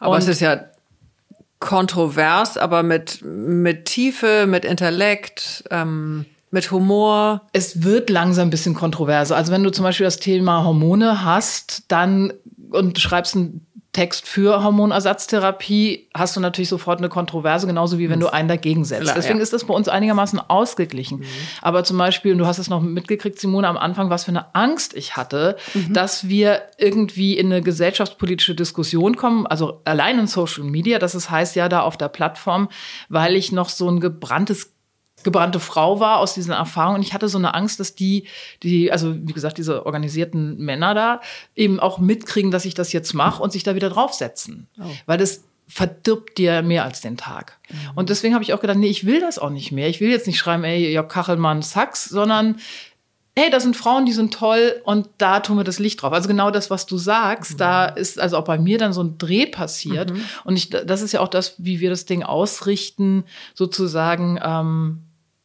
Aber 0.00 0.12
Und- 0.14 0.18
es 0.22 0.28
ist 0.28 0.40
ja 0.40 0.64
kontrovers, 1.58 2.56
aber 2.58 2.82
mit, 2.82 3.22
mit 3.22 3.86
Tiefe, 3.86 4.46
mit 4.46 4.64
Intellekt, 4.64 5.64
ähm, 5.70 6.26
mit 6.50 6.70
Humor. 6.70 7.42
es 7.52 7.82
wird 7.82 8.10
langsam 8.10 8.48
ein 8.48 8.50
bisschen 8.50 8.74
kontroverser. 8.74 9.36
Also 9.36 9.50
wenn 9.50 9.64
du 9.64 9.70
zum 9.70 9.82
Beispiel 9.82 10.04
das 10.04 10.18
Thema 10.18 10.62
Hormone 10.64 11.24
hast, 11.24 11.84
dann 11.88 12.32
und 12.70 12.98
schreibst 12.98 13.34
einen 13.34 13.66
Text 13.94 14.28
für 14.28 14.62
Hormonersatztherapie, 14.62 16.08
hast 16.12 16.36
du 16.36 16.40
natürlich 16.40 16.68
sofort 16.68 16.98
eine 16.98 17.08
Kontroverse, 17.08 17.66
genauso 17.66 17.98
wie 17.98 18.10
wenn 18.10 18.20
du 18.20 18.30
einen 18.30 18.48
dagegen 18.48 18.84
setzt. 18.84 19.04
Klar, 19.04 19.14
Deswegen 19.14 19.38
ja. 19.38 19.42
ist 19.42 19.52
das 19.52 19.64
bei 19.64 19.72
uns 19.72 19.88
einigermaßen 19.88 20.38
ausgeglichen. 20.38 21.24
Aber 21.62 21.84
zum 21.84 21.96
Beispiel, 21.96 22.32
und 22.32 22.38
du 22.38 22.46
hast 22.46 22.58
es 22.58 22.68
noch 22.68 22.82
mitgekriegt, 22.82 23.38
Simone, 23.38 23.68
am 23.68 23.78
Anfang, 23.78 24.10
was 24.10 24.24
für 24.24 24.32
eine 24.32 24.54
Angst 24.54 24.94
ich 24.94 25.16
hatte, 25.16 25.56
dass 25.88 26.28
wir 26.28 26.62
irgendwie 26.76 27.38
in 27.38 27.46
eine 27.46 27.62
gesellschaftspolitische 27.62 28.54
Diskussion 28.54 29.16
kommen, 29.16 29.46
also 29.46 29.80
allein 29.84 30.18
in 30.18 30.26
Social 30.26 30.64
Media, 30.64 30.98
das 30.98 31.14
ist, 31.14 31.30
heißt 31.30 31.56
ja 31.56 31.68
da 31.68 31.80
auf 31.80 31.96
der 31.96 32.08
Plattform, 32.08 32.68
weil 33.08 33.36
ich 33.36 33.52
noch 33.52 33.68
so 33.68 33.88
ein 33.88 34.00
gebranntes 34.00 34.73
gebrannte 35.24 35.60
Frau 35.60 35.98
war 36.00 36.18
aus 36.18 36.34
diesen 36.34 36.52
Erfahrungen. 36.52 36.96
Und 36.96 37.02
ich 37.02 37.14
hatte 37.14 37.28
so 37.28 37.38
eine 37.38 37.54
Angst, 37.54 37.80
dass 37.80 37.94
die, 37.94 38.24
die, 38.62 38.92
also 38.92 39.14
wie 39.16 39.32
gesagt, 39.32 39.58
diese 39.58 39.86
organisierten 39.86 40.58
Männer 40.58 40.94
da 40.94 41.20
eben 41.56 41.80
auch 41.80 41.98
mitkriegen, 41.98 42.50
dass 42.50 42.64
ich 42.64 42.74
das 42.74 42.92
jetzt 42.92 43.14
mache 43.14 43.42
und 43.42 43.52
sich 43.52 43.64
da 43.64 43.74
wieder 43.74 43.90
draufsetzen. 43.90 44.68
Weil 45.06 45.18
das 45.18 45.44
verdirbt 45.66 46.38
dir 46.38 46.62
mehr 46.62 46.84
als 46.84 47.00
den 47.00 47.16
Tag. 47.16 47.58
Und 47.94 48.10
deswegen 48.10 48.34
habe 48.34 48.44
ich 48.44 48.52
auch 48.52 48.60
gedacht, 48.60 48.76
nee, 48.78 48.86
ich 48.88 49.06
will 49.06 49.20
das 49.20 49.38
auch 49.38 49.50
nicht 49.50 49.72
mehr. 49.72 49.88
Ich 49.88 50.00
will 50.00 50.10
jetzt 50.10 50.26
nicht 50.26 50.38
schreiben, 50.38 50.62
ey, 50.62 50.92
Jörg 50.92 51.08
Kachelmann, 51.08 51.62
Sachs, 51.62 52.04
sondern 52.04 52.58
hey, 53.36 53.50
das 53.50 53.64
sind 53.64 53.76
Frauen, 53.76 54.06
die 54.06 54.12
sind 54.12 54.32
toll 54.32 54.80
und 54.84 55.08
da 55.18 55.40
tun 55.40 55.56
wir 55.56 55.64
das 55.64 55.80
Licht 55.80 56.00
drauf. 56.00 56.12
Also 56.12 56.28
genau 56.28 56.50
das, 56.50 56.70
was 56.70 56.86
du 56.86 56.96
sagst, 56.96 57.58
da 57.58 57.86
ist 57.86 58.20
also 58.20 58.36
auch 58.36 58.44
bei 58.44 58.58
mir 58.58 58.78
dann 58.78 58.92
so 58.92 59.02
ein 59.02 59.18
Dreh 59.18 59.46
passiert. 59.46 60.12
Und 60.44 60.56
ich, 60.56 60.70
das 60.70 61.02
ist 61.02 61.12
ja 61.12 61.20
auch 61.20 61.28
das, 61.28 61.54
wie 61.58 61.80
wir 61.80 61.90
das 61.90 62.04
Ding 62.04 62.22
ausrichten, 62.22 63.24
sozusagen 63.54 64.38
ähm, 64.42 65.00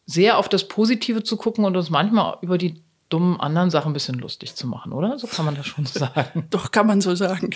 sehr 0.10 0.38
auf 0.38 0.50
das 0.50 0.68
Positive 0.68 1.24
zu 1.24 1.38
gucken 1.38 1.66
und 1.66 1.78
uns 1.78 1.90
manchmal 1.90 2.38
über 2.42 2.58
die 2.58 2.82
dummen 3.10 3.40
anderen 3.40 3.70
Sachen 3.70 3.92
ein 3.92 3.94
bisschen 3.94 4.16
lustig 4.16 4.56
zu 4.56 4.68
machen, 4.68 4.92
oder? 4.92 5.18
So 5.20 5.28
kann 5.28 5.46
man 5.46 5.56
das 5.56 5.68
schon 5.68 5.86
sagen. 5.86 6.48
Doch, 6.50 6.72
kann 6.72 6.88
man 6.88 7.02
so 7.02 7.16
sagen. 7.16 7.52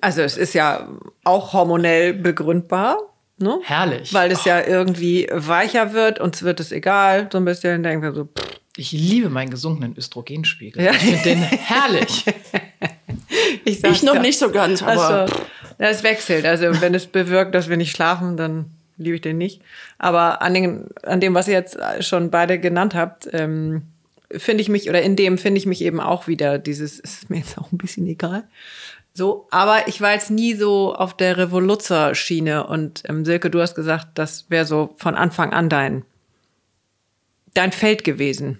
Also 0.00 0.20
es 0.22 0.36
ist 0.36 0.54
ja 0.54 0.88
auch 1.24 1.52
hormonell 1.52 2.14
begründbar. 2.14 2.98
Ne? 3.38 3.58
Herrlich. 3.64 4.12
Weil 4.12 4.30
es 4.30 4.44
ja 4.44 4.64
irgendwie 4.64 5.28
weicher 5.32 5.92
wird, 5.92 6.20
uns 6.20 6.42
wird 6.42 6.60
es 6.60 6.72
egal, 6.72 7.28
so 7.32 7.38
ein 7.38 7.44
bisschen 7.44 7.82
denken 7.82 8.02
wir 8.02 8.12
so, 8.12 8.24
pff, 8.26 8.60
Ich 8.76 8.92
liebe 8.92 9.28
meinen 9.28 9.50
gesunkenen 9.50 9.96
Östrogenspiegel. 9.96 10.82
Ja. 10.82 10.92
Ich 10.92 10.98
finde 10.98 11.22
den 11.22 11.38
herrlich. 11.42 12.24
ich 13.64 13.82
Ich 13.82 14.02
noch 14.02 14.14
ja. 14.14 14.22
nicht 14.22 14.38
so 14.38 14.50
ganz, 14.50 14.82
aber 14.82 14.90
Also, 14.90 15.34
ja, 15.78 15.88
es 15.88 16.02
wechselt. 16.02 16.44
Also 16.44 16.80
wenn 16.80 16.94
es 16.94 17.06
bewirkt, 17.06 17.54
dass 17.54 17.68
wir 17.68 17.76
nicht 17.76 17.96
schlafen, 17.96 18.36
dann 18.36 18.70
liebe 18.96 19.16
ich 19.16 19.22
den 19.22 19.38
nicht. 19.38 19.62
Aber 19.98 20.42
an, 20.42 20.54
den, 20.54 20.88
an 21.02 21.20
dem, 21.20 21.34
was 21.34 21.48
ihr 21.48 21.54
jetzt 21.54 21.78
schon 22.00 22.30
beide 22.30 22.58
genannt 22.58 22.94
habt, 22.94 23.28
ähm, 23.32 23.82
finde 24.30 24.62
ich 24.62 24.68
mich, 24.68 24.88
oder 24.88 25.02
in 25.02 25.16
dem 25.16 25.38
finde 25.38 25.58
ich 25.58 25.66
mich 25.66 25.82
eben 25.82 26.00
auch 26.00 26.26
wieder 26.26 26.58
dieses, 26.58 26.98
ist 27.00 27.30
mir 27.30 27.38
jetzt 27.38 27.58
auch 27.58 27.72
ein 27.72 27.78
bisschen 27.78 28.06
egal. 28.06 28.44
So, 29.12 29.46
aber 29.50 29.86
ich 29.86 30.00
war 30.00 30.12
jetzt 30.12 30.30
nie 30.30 30.54
so 30.54 30.92
auf 30.94 31.16
der 31.16 31.36
Revoluzzer-Schiene 31.38 32.66
und 32.66 33.04
ähm, 33.08 33.24
Silke, 33.24 33.48
du 33.48 33.60
hast 33.60 33.76
gesagt, 33.76 34.08
das 34.14 34.46
wäre 34.48 34.64
so 34.64 34.94
von 34.96 35.14
Anfang 35.14 35.52
an 35.52 35.68
dein, 35.68 36.04
dein 37.54 37.70
Feld 37.70 38.02
gewesen. 38.02 38.58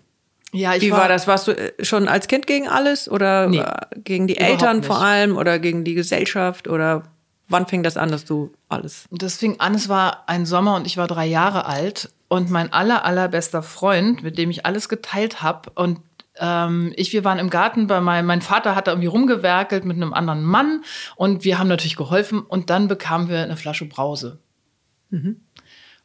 Ja, 0.53 0.77
ich 0.77 0.83
Wie 0.83 0.93
war, 0.93 1.09
das? 1.09 1.27
Warst 1.27 1.49
du 1.49 1.53
äh, 1.53 1.73
schon 1.85 2.07
als 2.07 2.29
Kind 2.29 2.47
gegen 2.47 2.69
alles 2.69 3.11
oder 3.11 3.49
Nee, 3.49 3.65
gegen 4.05 4.29
die 4.29 4.37
Eltern 4.37 4.77
nicht. 4.77 4.87
vor 4.87 5.03
allem 5.03 5.37
oder 5.37 5.59
gegen 5.59 5.83
die 5.83 5.95
Gesellschaft 5.95 6.69
oder 6.69 7.03
wann 7.49 7.67
fing 7.67 7.83
das 7.83 7.97
an, 7.97 8.11
dass 8.11 8.25
du 8.25 8.53
alles? 8.69 9.07
Das 9.11 9.37
fing 9.37 9.61
an, 9.61 9.75
es 9.75 9.89
war 9.89 10.29
ein 10.29 10.47
Sommer 10.47 10.77
und 10.77 10.87
ich 10.87 10.97
war 10.97 11.07
drei 11.07 11.27
Jahre 11.27 11.67
alt 11.67 12.11
und 12.29 12.51
mein 12.51 12.73
aller, 12.73 13.05
allerbester 13.05 13.63
Freund, 13.63 14.23
mit 14.23 14.39
dem 14.39 14.51
ich 14.51 14.67
alles 14.67 14.89
geteilt 14.89 15.43
habe 15.43 15.71
und 15.75 16.01
ähm, 16.37 16.93
ich, 16.97 17.13
wir 17.13 17.25
waren 17.25 17.39
im 17.39 17.51
Garten 17.51 17.87
bei 17.87 18.01
meinem, 18.01 18.27
mein 18.27 18.43
Vater 18.43 18.75
hat 18.75 18.87
da 18.87 18.93
irgendwie 18.93 19.09
rumgewerkelt 19.09 19.85
mit 19.85 19.97
einem 19.97 20.13
anderen 20.13 20.43
Mann 20.43 20.83
und 21.17 21.45
wir 21.45 21.59
haben 21.59 21.69
natürlich 21.69 21.97
geholfen 21.97 22.41
und 22.41 22.71
dann 22.71 22.89
bekamen 22.89 23.29
wir 23.29 23.43
eine 23.43 23.57
Flasche 23.57 23.87
Brause. 23.87 24.41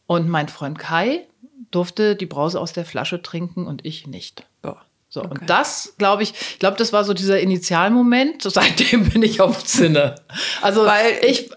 Und 0.06 0.30
mein 0.30 0.50
Freund 0.50 0.78
Kai 0.78 1.28
durfte 1.72 2.16
die 2.16 2.26
Brause 2.26 2.60
aus 2.60 2.74
der 2.74 2.86
Flasche 2.86 3.22
trinken 3.22 3.66
und 3.66 3.86
ich 3.86 4.08
nicht. 4.08 4.46
Boah. 4.62 4.82
So, 5.10 5.24
und 5.24 5.50
das, 5.50 5.96
glaube 5.98 6.22
ich, 6.22 6.34
ich 6.52 6.60
glaube, 6.60 6.78
das 6.78 6.94
war 6.94 7.04
so 7.04 7.14
dieser 7.14 7.40
Initialmoment. 7.40 8.44
Seitdem 8.48 9.10
bin 9.10 9.24
ich 9.24 9.42
auf 9.42 9.64
Zinne. 9.64 10.16
Also, 10.62 10.86
Weil 10.86 11.20
ich. 11.26 11.50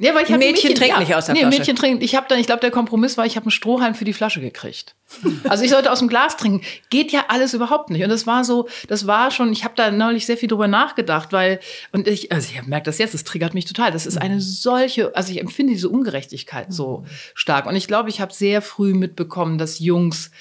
Ja, 0.00 0.12
weil 0.12 0.24
ich 0.24 0.32
ein 0.32 0.40
Mädchen 0.40 0.74
trinken 0.74 0.98
nicht 0.98 1.14
aus 1.14 1.26
der 1.26 1.36
nee, 1.36 1.42
Flasche. 1.42 1.58
Mädchen 1.58 1.76
trinken. 1.76 2.02
Ich 2.02 2.16
habe 2.16 2.26
dann, 2.28 2.40
ich 2.40 2.46
glaube, 2.46 2.60
der 2.60 2.72
Kompromiss 2.72 3.16
war, 3.16 3.26
ich 3.26 3.36
habe 3.36 3.44
einen 3.44 3.52
Strohhalm 3.52 3.94
für 3.94 4.04
die 4.04 4.12
Flasche 4.12 4.40
gekriegt. 4.40 4.96
Also 5.48 5.62
ich 5.62 5.70
sollte 5.70 5.92
aus 5.92 6.00
dem 6.00 6.08
Glas 6.08 6.36
trinken. 6.36 6.62
Geht 6.90 7.12
ja 7.12 7.26
alles 7.28 7.54
überhaupt 7.54 7.90
nicht. 7.90 8.02
Und 8.02 8.08
das 8.08 8.26
war 8.26 8.42
so, 8.42 8.68
das 8.88 9.06
war 9.06 9.30
schon, 9.30 9.52
ich 9.52 9.62
habe 9.62 9.74
da 9.76 9.92
neulich 9.92 10.26
sehr 10.26 10.36
viel 10.36 10.48
drüber 10.48 10.66
nachgedacht, 10.66 11.32
weil, 11.32 11.60
und 11.92 12.08
ich, 12.08 12.32
also 12.32 12.48
ich 12.52 12.66
merke 12.66 12.86
das 12.86 12.98
jetzt, 12.98 13.14
das 13.14 13.22
triggert 13.22 13.54
mich 13.54 13.66
total. 13.66 13.92
Das 13.92 14.04
ist 14.06 14.20
eine 14.20 14.40
solche, 14.40 15.14
also 15.14 15.30
ich 15.30 15.40
empfinde 15.40 15.74
diese 15.74 15.90
Ungerechtigkeit 15.90 16.72
so 16.72 17.04
stark. 17.34 17.66
Und 17.66 17.76
ich 17.76 17.86
glaube, 17.86 18.08
ich 18.08 18.20
habe 18.20 18.32
sehr 18.32 18.62
früh 18.62 18.94
mitbekommen, 18.94 19.58
dass 19.58 19.78
Jungs 19.78 20.32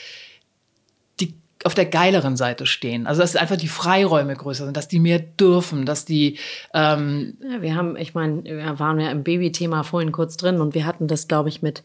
auf 1.65 1.73
der 1.73 1.85
geileren 1.85 2.35
Seite 2.35 2.65
stehen. 2.65 3.07
Also 3.07 3.21
dass 3.21 3.35
einfach 3.35 3.57
die 3.57 3.67
Freiräume 3.67 4.35
größer 4.35 4.65
sind, 4.65 4.77
dass 4.77 4.87
die 4.87 4.99
mehr 4.99 5.19
dürfen, 5.19 5.85
dass 5.85 6.05
die 6.05 6.37
ähm, 6.73 7.37
Ja, 7.41 7.61
wir 7.61 7.75
haben, 7.75 7.95
ich 7.95 8.13
meine, 8.13 8.43
wir 8.43 8.79
waren 8.79 8.99
ja 8.99 9.11
im 9.11 9.23
Babythema 9.23 9.83
vorhin 9.83 10.11
kurz 10.11 10.37
drin 10.37 10.61
und 10.61 10.75
wir 10.75 10.85
hatten 10.85 11.07
das, 11.07 11.27
glaube 11.27 11.49
ich, 11.49 11.61
mit 11.61 11.83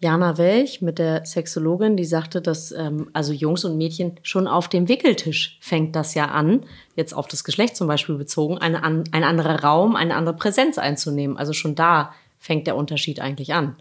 Jana 0.00 0.36
Welch, 0.36 0.82
mit 0.82 0.98
der 0.98 1.24
Sexologin, 1.24 1.96
die 1.96 2.04
sagte, 2.04 2.42
dass 2.42 2.72
ähm, 2.72 3.08
also 3.12 3.32
Jungs 3.32 3.64
und 3.64 3.78
Mädchen 3.78 4.18
schon 4.22 4.46
auf 4.46 4.68
dem 4.68 4.88
Wickeltisch 4.88 5.56
fängt 5.60 5.96
das 5.96 6.14
ja 6.14 6.26
an, 6.26 6.64
jetzt 6.96 7.14
auf 7.14 7.26
das 7.26 7.44
Geschlecht 7.44 7.76
zum 7.76 7.86
Beispiel 7.86 8.16
bezogen, 8.16 8.58
eine, 8.58 8.82
an, 8.82 9.04
ein 9.12 9.24
anderer 9.24 9.62
Raum, 9.62 9.96
eine 9.96 10.16
andere 10.16 10.36
Präsenz 10.36 10.78
einzunehmen. 10.78 11.38
Also 11.38 11.52
schon 11.52 11.74
da 11.74 12.12
fängt 12.38 12.66
der 12.66 12.76
Unterschied 12.76 13.20
eigentlich 13.20 13.54
an. 13.54 13.76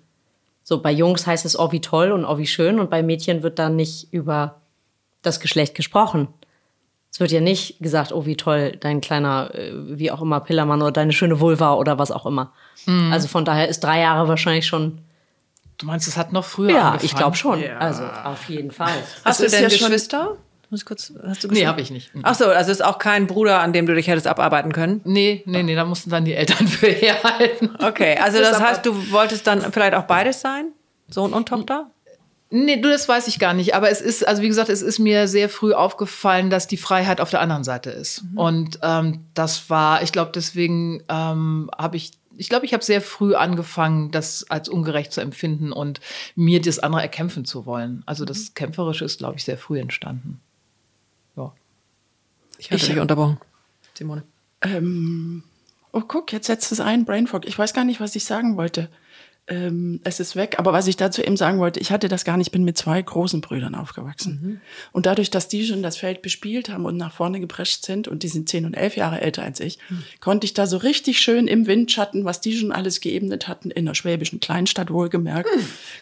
So, 0.63 0.81
bei 0.81 0.91
Jungs 0.91 1.27
heißt 1.27 1.45
es, 1.45 1.59
oh, 1.59 1.73
wie 1.73 1.81
toll 1.81 2.11
und 2.13 2.23
oh, 2.23 2.37
wie 2.37 2.47
schön 2.47 2.79
und 2.79 2.89
bei 2.89 3.03
Mädchen 3.03 3.43
wird 3.43 3.59
dann 3.59 3.75
nicht 3.75 4.13
über 4.13 4.61
das 5.23 5.39
Geschlecht 5.39 5.73
gesprochen. 5.75 6.27
Es 7.11 7.19
wird 7.19 7.31
ja 7.31 7.41
nicht 7.41 7.79
gesagt, 7.79 8.11
oh, 8.11 8.25
wie 8.25 8.35
toll, 8.35 8.75
dein 8.79 8.99
kleiner, 9.01 9.51
äh, 9.53 9.71
wie 9.73 10.09
auch 10.11 10.21
immer, 10.21 10.39
Pillermann 10.39 10.81
oder 10.81 10.91
deine 10.91 11.11
schöne 11.13 11.39
Vulva 11.39 11.73
oder 11.75 11.99
was 11.99 12.11
auch 12.11 12.25
immer. 12.25 12.53
Also 13.11 13.27
von 13.27 13.45
daher 13.45 13.69
ist 13.69 13.81
drei 13.83 14.01
Jahre 14.01 14.27
wahrscheinlich 14.27 14.65
schon. 14.65 14.99
du 15.77 15.85
meinst, 15.85 16.07
es 16.07 16.17
hat 16.17 16.33
noch 16.33 16.43
früher 16.43 16.71
Ja, 16.71 16.77
angefangen? 16.87 17.05
ich 17.05 17.15
glaube 17.15 17.35
schon. 17.35 17.63
Also 17.79 18.03
auf 18.03 18.49
jeden 18.49 18.71
Fall. 18.71 18.91
Hast 19.23 19.39
Das 19.41 19.51
du 19.51 19.57
denn 19.57 19.63
ja 19.63 19.69
Geschwister? 19.69 20.37
Muss 20.69 20.81
ich 20.81 20.85
kurz, 20.87 21.13
hast 21.23 21.43
du 21.43 21.49
Nee, 21.49 21.67
habe 21.67 21.81
ich 21.81 21.91
nicht. 21.91 22.11
Ach 22.23 22.33
so, 22.33 22.45
also 22.47 22.71
ist 22.71 22.83
auch 22.83 22.97
kein 22.97 23.27
Bruder, 23.27 23.59
an 23.61 23.73
dem 23.73 23.85
du 23.85 23.93
dich 23.93 24.07
hättest 24.07 24.25
abarbeiten 24.25 24.71
können? 24.73 25.01
Nee, 25.03 25.43
nee, 25.45 25.61
nee, 25.61 25.75
da 25.75 25.85
mussten 25.85 26.09
dann 26.09 26.25
die 26.25 26.33
Eltern 26.33 26.67
für 26.67 26.87
herhalten. 26.87 27.75
Okay, 27.79 28.17
also 28.19 28.39
das 28.39 28.59
heißt, 28.59 28.83
du 28.85 29.11
wolltest 29.11 29.45
dann 29.45 29.71
vielleicht 29.71 29.93
auch 29.93 30.05
beides 30.05 30.41
sein? 30.41 30.71
Sohn 31.09 31.31
und 31.31 31.47
Tochter? 31.47 31.91
Nee, 32.55 32.77
du, 32.79 32.87
das 32.87 33.09
weiß 33.09 33.27
ich 33.29 33.39
gar 33.39 33.55
nicht. 33.55 33.73
Aber 33.73 33.89
es 33.89 33.99
ist, 33.99 34.27
also 34.27 34.43
wie 34.43 34.47
gesagt, 34.47 34.69
es 34.69 34.83
ist 34.83 34.99
mir 34.99 35.27
sehr 35.27 35.49
früh 35.49 35.73
aufgefallen, 35.73 36.51
dass 36.51 36.67
die 36.67 36.77
Freiheit 36.77 37.19
auf 37.19 37.31
der 37.31 37.41
anderen 37.41 37.63
Seite 37.63 37.89
ist. 37.89 38.25
Mhm. 38.25 38.37
Und 38.37 38.79
ähm, 38.83 39.25
das 39.33 39.71
war, 39.71 40.03
ich 40.03 40.11
glaube, 40.11 40.31
deswegen 40.35 41.01
ähm, 41.09 41.71
habe 41.75 41.97
ich, 41.97 42.11
ich 42.37 42.49
glaube, 42.49 42.67
ich 42.67 42.73
habe 42.75 42.83
sehr 42.83 43.01
früh 43.01 43.33
angefangen, 43.33 44.11
das 44.11 44.45
als 44.51 44.69
ungerecht 44.69 45.11
zu 45.13 45.19
empfinden 45.19 45.71
und 45.71 45.99
mir 46.35 46.61
das 46.61 46.77
andere 46.77 47.01
erkämpfen 47.01 47.43
zu 47.43 47.65
wollen. 47.65 48.03
Also 48.05 48.23
Mhm. 48.23 48.27
das 48.27 48.53
Kämpferische 48.53 49.03
ist, 49.03 49.17
glaube 49.17 49.37
ich, 49.37 49.45
sehr 49.45 49.57
früh 49.57 49.79
entstanden. 49.79 50.39
Ja. 51.35 51.53
Ich 52.59 52.69
hatte 52.69 52.85
dich 52.85 52.99
unterbrochen. 52.99 53.39
Simone. 53.95 54.21
Ähm, 54.61 55.43
oh, 55.91 56.01
guck, 56.07 56.31
jetzt 56.31 56.45
setzt 56.45 56.71
es 56.71 56.79
ein, 56.79 57.05
Brainfog. 57.05 57.47
Ich 57.47 57.57
weiß 57.57 57.73
gar 57.73 57.83
nicht, 57.83 57.99
was 57.99 58.15
ich 58.15 58.25
sagen 58.25 58.57
wollte. 58.57 58.89
Ähm, 59.45 59.99
es 60.05 60.21
ist 60.21 60.37
weg. 60.37 60.55
Aber 60.57 60.71
was 60.71 60.87
ich 60.87 60.95
dazu 60.95 61.21
eben 61.21 61.35
sagen 61.35 61.59
wollte, 61.59 61.79
ich 61.81 61.91
hatte 61.91 62.07
das 62.07 62.23
gar 62.23 62.37
nicht, 62.37 62.47
ich 62.47 62.51
bin 62.53 62.63
mit 62.63 62.77
zwei 62.77 63.01
großen 63.01 63.41
Brüdern 63.41 63.75
aufgewachsen. 63.75 64.61
Und 64.93 65.05
dadurch, 65.05 65.31
dass 65.31 65.49
die 65.49 65.65
schon 65.65 65.83
das 65.83 65.97
Feld 65.97 66.21
bespielt 66.21 66.69
haben 66.69 66.85
und 66.85 66.95
nach 66.95 67.11
vorne 67.13 67.41
geprescht 67.41 67.85
sind, 67.85 68.07
und 68.07 68.23
die 68.23 68.29
sind 68.29 68.47
zehn 68.47 68.65
und 68.65 68.73
elf 68.73 68.95
Jahre 68.95 69.19
älter 69.19 69.43
als 69.43 69.59
ich, 69.59 69.79
konnte 70.21 70.45
ich 70.45 70.53
da 70.53 70.65
so 70.65 70.77
richtig 70.77 71.19
schön 71.19 71.47
im 71.47 71.67
Windschatten, 71.67 72.23
was 72.23 72.39
die 72.39 72.55
schon 72.55 72.71
alles 72.71 73.01
geebnet 73.01 73.49
hatten, 73.49 73.69
in 73.69 73.85
einer 73.85 73.95
schwäbischen 73.95 74.39
Kleinstadt 74.39 74.89
wohlgemerkt, 74.91 75.49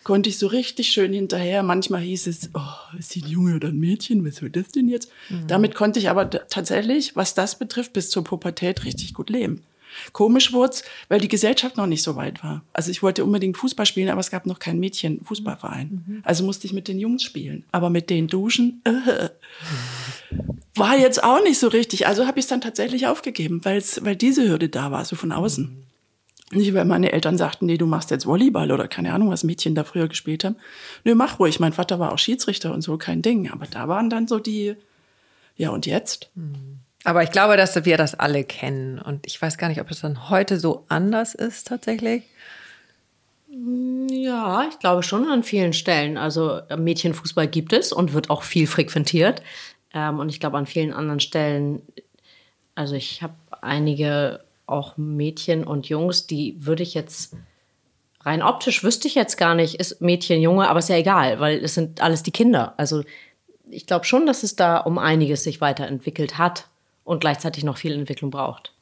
konnte 0.03 0.29
ich 0.29 0.37
so 0.37 0.45
richtig 0.45 0.89
schön 0.91 1.11
hinterher. 1.11 1.63
Manchmal 1.63 2.01
hieß 2.01 2.27
es, 2.27 2.51
oh, 2.53 2.97
ist 2.99 3.09
sie 3.09 3.23
ein 3.23 3.27
Junge 3.29 3.55
oder 3.55 3.69
ein 3.69 3.79
Mädchen? 3.79 4.23
Was 4.23 4.43
wird 4.43 4.55
das 4.55 4.67
denn 4.67 4.87
jetzt? 4.87 5.09
Damit 5.47 5.73
konnte 5.73 5.97
ich 5.97 6.09
aber 6.09 6.29
tatsächlich, 6.29 7.15
was 7.15 7.33
das 7.33 7.57
betrifft, 7.57 7.93
bis 7.93 8.11
zur 8.11 8.23
Pubertät 8.23 8.85
richtig 8.85 9.15
gut 9.15 9.31
leben. 9.31 9.63
Komisch 10.11 10.53
wurd's, 10.53 10.83
weil 11.09 11.19
die 11.19 11.27
Gesellschaft 11.27 11.77
noch 11.77 11.87
nicht 11.87 12.03
so 12.03 12.15
weit 12.15 12.43
war. 12.43 12.63
Also 12.73 12.91
ich 12.91 13.03
wollte 13.03 13.23
unbedingt 13.23 13.57
Fußball 13.57 13.85
spielen, 13.85 14.09
aber 14.09 14.19
es 14.19 14.31
gab 14.31 14.45
noch 14.45 14.59
keinen 14.59 14.79
Mädchen-Fußballverein. 14.79 16.21
Also 16.23 16.43
musste 16.43 16.67
ich 16.67 16.73
mit 16.73 16.87
den 16.87 16.99
Jungs 16.99 17.23
spielen. 17.23 17.65
Aber 17.71 17.89
mit 17.89 18.09
den 18.09 18.27
Duschen 18.27 18.81
äh, 18.83 19.29
war 20.75 20.97
jetzt 20.97 21.23
auch 21.23 21.43
nicht 21.43 21.59
so 21.59 21.67
richtig. 21.67 22.07
Also 22.07 22.27
habe 22.27 22.39
ich 22.39 22.45
es 22.45 22.49
dann 22.49 22.61
tatsächlich 22.61 23.07
aufgegeben, 23.07 23.63
weil's, 23.63 24.03
weil 24.03 24.15
diese 24.15 24.47
Hürde 24.47 24.69
da 24.69 24.91
war, 24.91 25.05
so 25.05 25.15
von 25.15 25.31
außen. 25.31 25.77
Nicht, 26.53 26.73
weil 26.73 26.85
meine 26.85 27.13
Eltern 27.13 27.37
sagten, 27.37 27.65
nee, 27.65 27.77
du 27.77 27.85
machst 27.85 28.11
jetzt 28.11 28.25
Volleyball 28.25 28.71
oder 28.71 28.87
keine 28.87 29.13
Ahnung, 29.13 29.29
was 29.29 29.45
Mädchen 29.45 29.73
da 29.73 29.85
früher 29.85 30.09
gespielt 30.09 30.43
haben. 30.43 30.57
Nö, 31.05 31.15
mach 31.15 31.39
ruhig. 31.39 31.59
Mein 31.61 31.71
Vater 31.71 31.97
war 31.99 32.11
auch 32.11 32.19
Schiedsrichter 32.19 32.73
und 32.73 32.81
so, 32.81 32.97
kein 32.97 33.21
Ding. 33.21 33.49
Aber 33.49 33.67
da 33.67 33.87
waren 33.87 34.09
dann 34.09 34.27
so 34.27 34.37
die, 34.37 34.75
ja 35.55 35.69
und 35.69 35.85
jetzt? 35.85 36.29
Aber 37.03 37.23
ich 37.23 37.31
glaube, 37.31 37.57
dass 37.57 37.83
wir 37.83 37.97
das 37.97 38.15
alle 38.15 38.43
kennen. 38.43 38.99
Und 38.99 39.25
ich 39.25 39.41
weiß 39.41 39.57
gar 39.57 39.69
nicht, 39.69 39.81
ob 39.81 39.89
es 39.89 40.01
dann 40.01 40.29
heute 40.29 40.59
so 40.59 40.85
anders 40.87 41.33
ist 41.33 41.67
tatsächlich. 41.67 42.23
Ja, 44.09 44.67
ich 44.69 44.79
glaube 44.79 45.03
schon 45.03 45.27
an 45.27 45.43
vielen 45.43 45.73
Stellen. 45.73 46.17
Also 46.17 46.59
äh, 46.69 46.77
Mädchenfußball 46.77 47.47
gibt 47.47 47.73
es 47.73 47.91
und 47.91 48.13
wird 48.13 48.29
auch 48.29 48.43
viel 48.43 48.67
frequentiert. 48.67 49.41
Ähm, 49.93 50.19
und 50.19 50.29
ich 50.29 50.39
glaube 50.39 50.57
an 50.57 50.65
vielen 50.65 50.93
anderen 50.93 51.19
Stellen, 51.19 51.81
also 52.75 52.95
ich 52.95 53.21
habe 53.21 53.33
einige 53.61 54.41
auch 54.67 54.95
Mädchen 54.95 55.65
und 55.65 55.89
Jungs, 55.89 56.27
die 56.27 56.55
würde 56.59 56.83
ich 56.83 56.93
jetzt 56.93 57.35
rein 58.21 58.41
optisch 58.41 58.83
wüsste 58.83 59.07
ich 59.07 59.15
jetzt 59.15 59.37
gar 59.37 59.55
nicht, 59.55 59.75
ist 59.75 59.99
Mädchen, 59.99 60.41
Junge, 60.41 60.69
aber 60.69 60.79
ist 60.79 60.89
ja 60.89 60.95
egal, 60.95 61.39
weil 61.39 61.57
es 61.63 61.73
sind 61.73 62.01
alles 62.01 62.23
die 62.23 62.31
Kinder. 62.31 62.75
Also 62.77 63.03
ich 63.69 63.87
glaube 63.87 64.05
schon, 64.05 64.25
dass 64.25 64.43
es 64.43 64.55
da 64.55 64.77
um 64.77 64.97
einiges 64.97 65.43
sich 65.43 65.59
weiterentwickelt 65.59 66.37
hat 66.37 66.67
und 67.03 67.19
gleichzeitig 67.19 67.63
noch 67.63 67.77
viel 67.77 67.93
Entwicklung 67.93 68.31
braucht. 68.31 68.73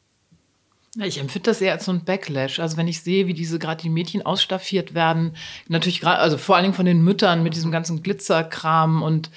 Ich 1.03 1.19
empfinde 1.19 1.51
das 1.51 1.61
eher 1.61 1.73
als 1.73 1.85
so 1.85 1.91
ein 1.91 2.03
Backlash. 2.03 2.59
Also 2.59 2.75
wenn 2.75 2.87
ich 2.87 3.01
sehe, 3.01 3.27
wie 3.27 3.33
diese 3.33 3.59
gerade 3.59 3.81
die 3.81 3.89
Mädchen 3.89 4.25
ausstaffiert 4.25 4.95
werden, 4.95 5.35
natürlich 5.67 6.01
gerade, 6.01 6.19
also 6.19 6.37
vor 6.37 6.55
allen 6.55 6.63
Dingen 6.63 6.73
von 6.73 6.85
den 6.85 7.03
Müttern 7.03 7.43
mit 7.43 7.55
diesem 7.55 7.71
ganzen 7.71 8.01
Glitzerkram 8.01 9.03
und 9.03 9.29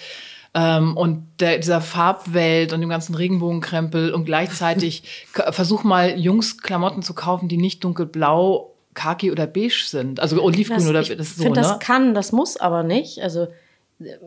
ähm, 0.55 0.97
und 0.99 1.27
der, 1.41 1.59
dieser 1.59 1.81
Farbwelt 1.81 2.75
und 2.75 2.81
dem 2.83 2.91
ganzen 2.91 3.15
Regenbogenkrempel 3.15 4.13
und 4.13 4.27
gleichzeitig 4.27 5.03
versuch 5.51 5.83
mal 5.83 6.19
Jungs 6.19 6.59
Klamotten 6.59 7.03
zu 7.03 7.15
kaufen, 7.15 7.49
die 7.49 7.57
nicht 7.57 7.83
dunkelblau, 7.85 8.75
khaki 8.95 9.31
oder 9.31 9.47
beige 9.47 9.85
sind, 9.87 10.21
also 10.21 10.43
olivgrün 10.43 10.77
Das- 10.77 10.89
oder 10.89 11.01
ich 11.01 11.09
das 11.17 11.29
ist 11.29 11.37
so, 11.39 11.45
finde, 11.45 11.61
ne? 11.61 11.67
das 11.67 11.79
kann, 11.81 12.13
das 12.15 12.33
muss 12.33 12.59
aber 12.59 12.83
nicht. 12.83 13.23
Also 13.23 13.49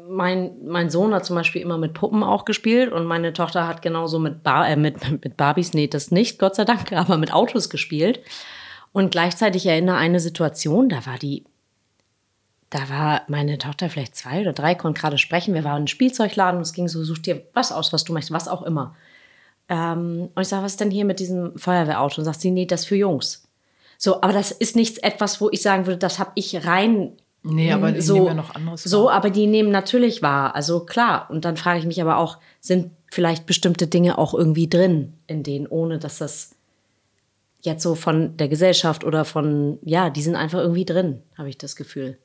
mein, 0.08 0.66
mein 0.66 0.90
Sohn 0.90 1.14
hat 1.14 1.26
zum 1.26 1.36
Beispiel 1.36 1.62
immer 1.62 1.78
mit 1.78 1.94
Puppen 1.94 2.24
auch 2.24 2.46
gespielt 2.46 2.92
und 2.92 3.06
meine 3.06 3.34
Tochter 3.34 3.68
hat 3.68 3.82
genauso 3.82 4.20
mit, 4.20 4.44
Bar 4.44 4.68
äh, 4.68 4.76
mit, 4.76 5.10
mit 5.24 5.38
Barbies, 5.38 5.74
nee, 5.74 5.88
das 5.88 6.12
nicht, 6.12 6.40
Gott 6.40 6.56
sei 6.56 6.66
Dank, 6.66 6.92
aber 6.94 7.18
mit 7.18 7.34
Autos 7.34 7.70
gespielt. 7.70 8.22
Und 8.92 9.12
gleichzeitig 9.12 9.66
erinnere 9.66 9.98
eine 9.98 10.20
Situation, 10.20 10.88
da 10.90 11.06
war 11.06 11.18
die, 11.18 11.44
da 12.70 12.90
war 12.90 13.22
meine 13.28 13.58
Tochter 13.58 13.90
vielleicht 13.90 14.16
zwei 14.16 14.42
oder 14.42 14.54
drei, 14.54 14.76
konnte 14.76 15.02
gerade 15.02 15.18
sprechen. 15.18 15.54
Wir 15.54 15.64
waren 15.64 15.84
im 15.84 15.88
Spielzeugladen 15.88 16.58
und 16.58 16.64
es 16.64 16.74
ging 16.74 16.88
so, 16.88 17.04
such 17.04 17.20
dir 17.20 17.44
was 17.54 17.72
aus, 17.72 17.92
was 17.92 18.04
du 18.04 18.14
möchtest, 18.14 18.34
was 18.34 18.48
auch 18.48 18.62
immer. 18.62 18.96
Ähm, 19.68 20.30
und 20.34 20.42
ich 20.42 20.48
sage, 20.48 20.64
was 20.64 20.74
ist 20.74 20.82
denn 20.82 20.92
hier 20.92 21.06
mit 21.06 21.20
diesem 21.20 21.58
Feuerwehrauto? 21.58 22.22
Und 22.22 22.26
sagt 22.26 22.42
sie, 22.42 22.52
nee, 22.52 22.66
das 22.66 22.86
für 22.86 22.96
Jungs. 22.96 23.48
So, 23.98 24.22
aber 24.22 24.34
das 24.34 24.52
ist 24.52 24.76
nichts 24.76 24.98
etwas, 25.00 25.42
wo 25.42 25.50
ich 25.50 25.62
sagen 25.62 25.86
würde, 25.86 26.00
das 26.00 26.20
habe 26.20 26.32
ich 26.36 26.66
rein 26.66 27.14
Nee, 27.48 27.72
aber 27.72 27.92
die 27.92 28.02
so, 28.02 28.16
nehmen 28.16 28.26
ja 28.26 28.34
noch 28.34 28.56
anderes 28.56 28.84
so, 28.84 29.06
wahr. 29.06 29.14
aber 29.14 29.30
die 29.30 29.46
nehmen 29.46 29.70
natürlich 29.70 30.22
wahr. 30.24 30.56
Also 30.56 30.80
klar. 30.80 31.30
Und 31.30 31.46
dann 31.46 31.58
frage 31.58 31.80
ich 31.80 31.86
mich 31.86 32.02
aber 32.02 32.18
auch, 32.18 32.40
sind 32.60 32.92
vielleicht 33.12 33.46
bestimmte 33.46 33.86
Dinge 33.86 34.18
auch 34.18 34.34
irgendwie 34.34 34.68
drin 34.68 35.14
in 35.28 35.44
denen, 35.44 35.68
ohne 35.68 36.00
dass 36.00 36.18
das 36.18 36.56
jetzt 37.62 37.84
so 37.84 37.94
von 37.94 38.36
der 38.38 38.48
Gesellschaft 38.48 39.04
oder 39.04 39.26
von, 39.26 39.78
ja, 39.84 40.10
die 40.10 40.24
sind 40.24 40.36
einfach 40.36 40.60
irgendwie 40.60 40.86
drin, 40.86 41.22
habe 41.38 41.50
ich 41.50 41.58
das 41.58 41.76
Gefühl. 41.76 42.18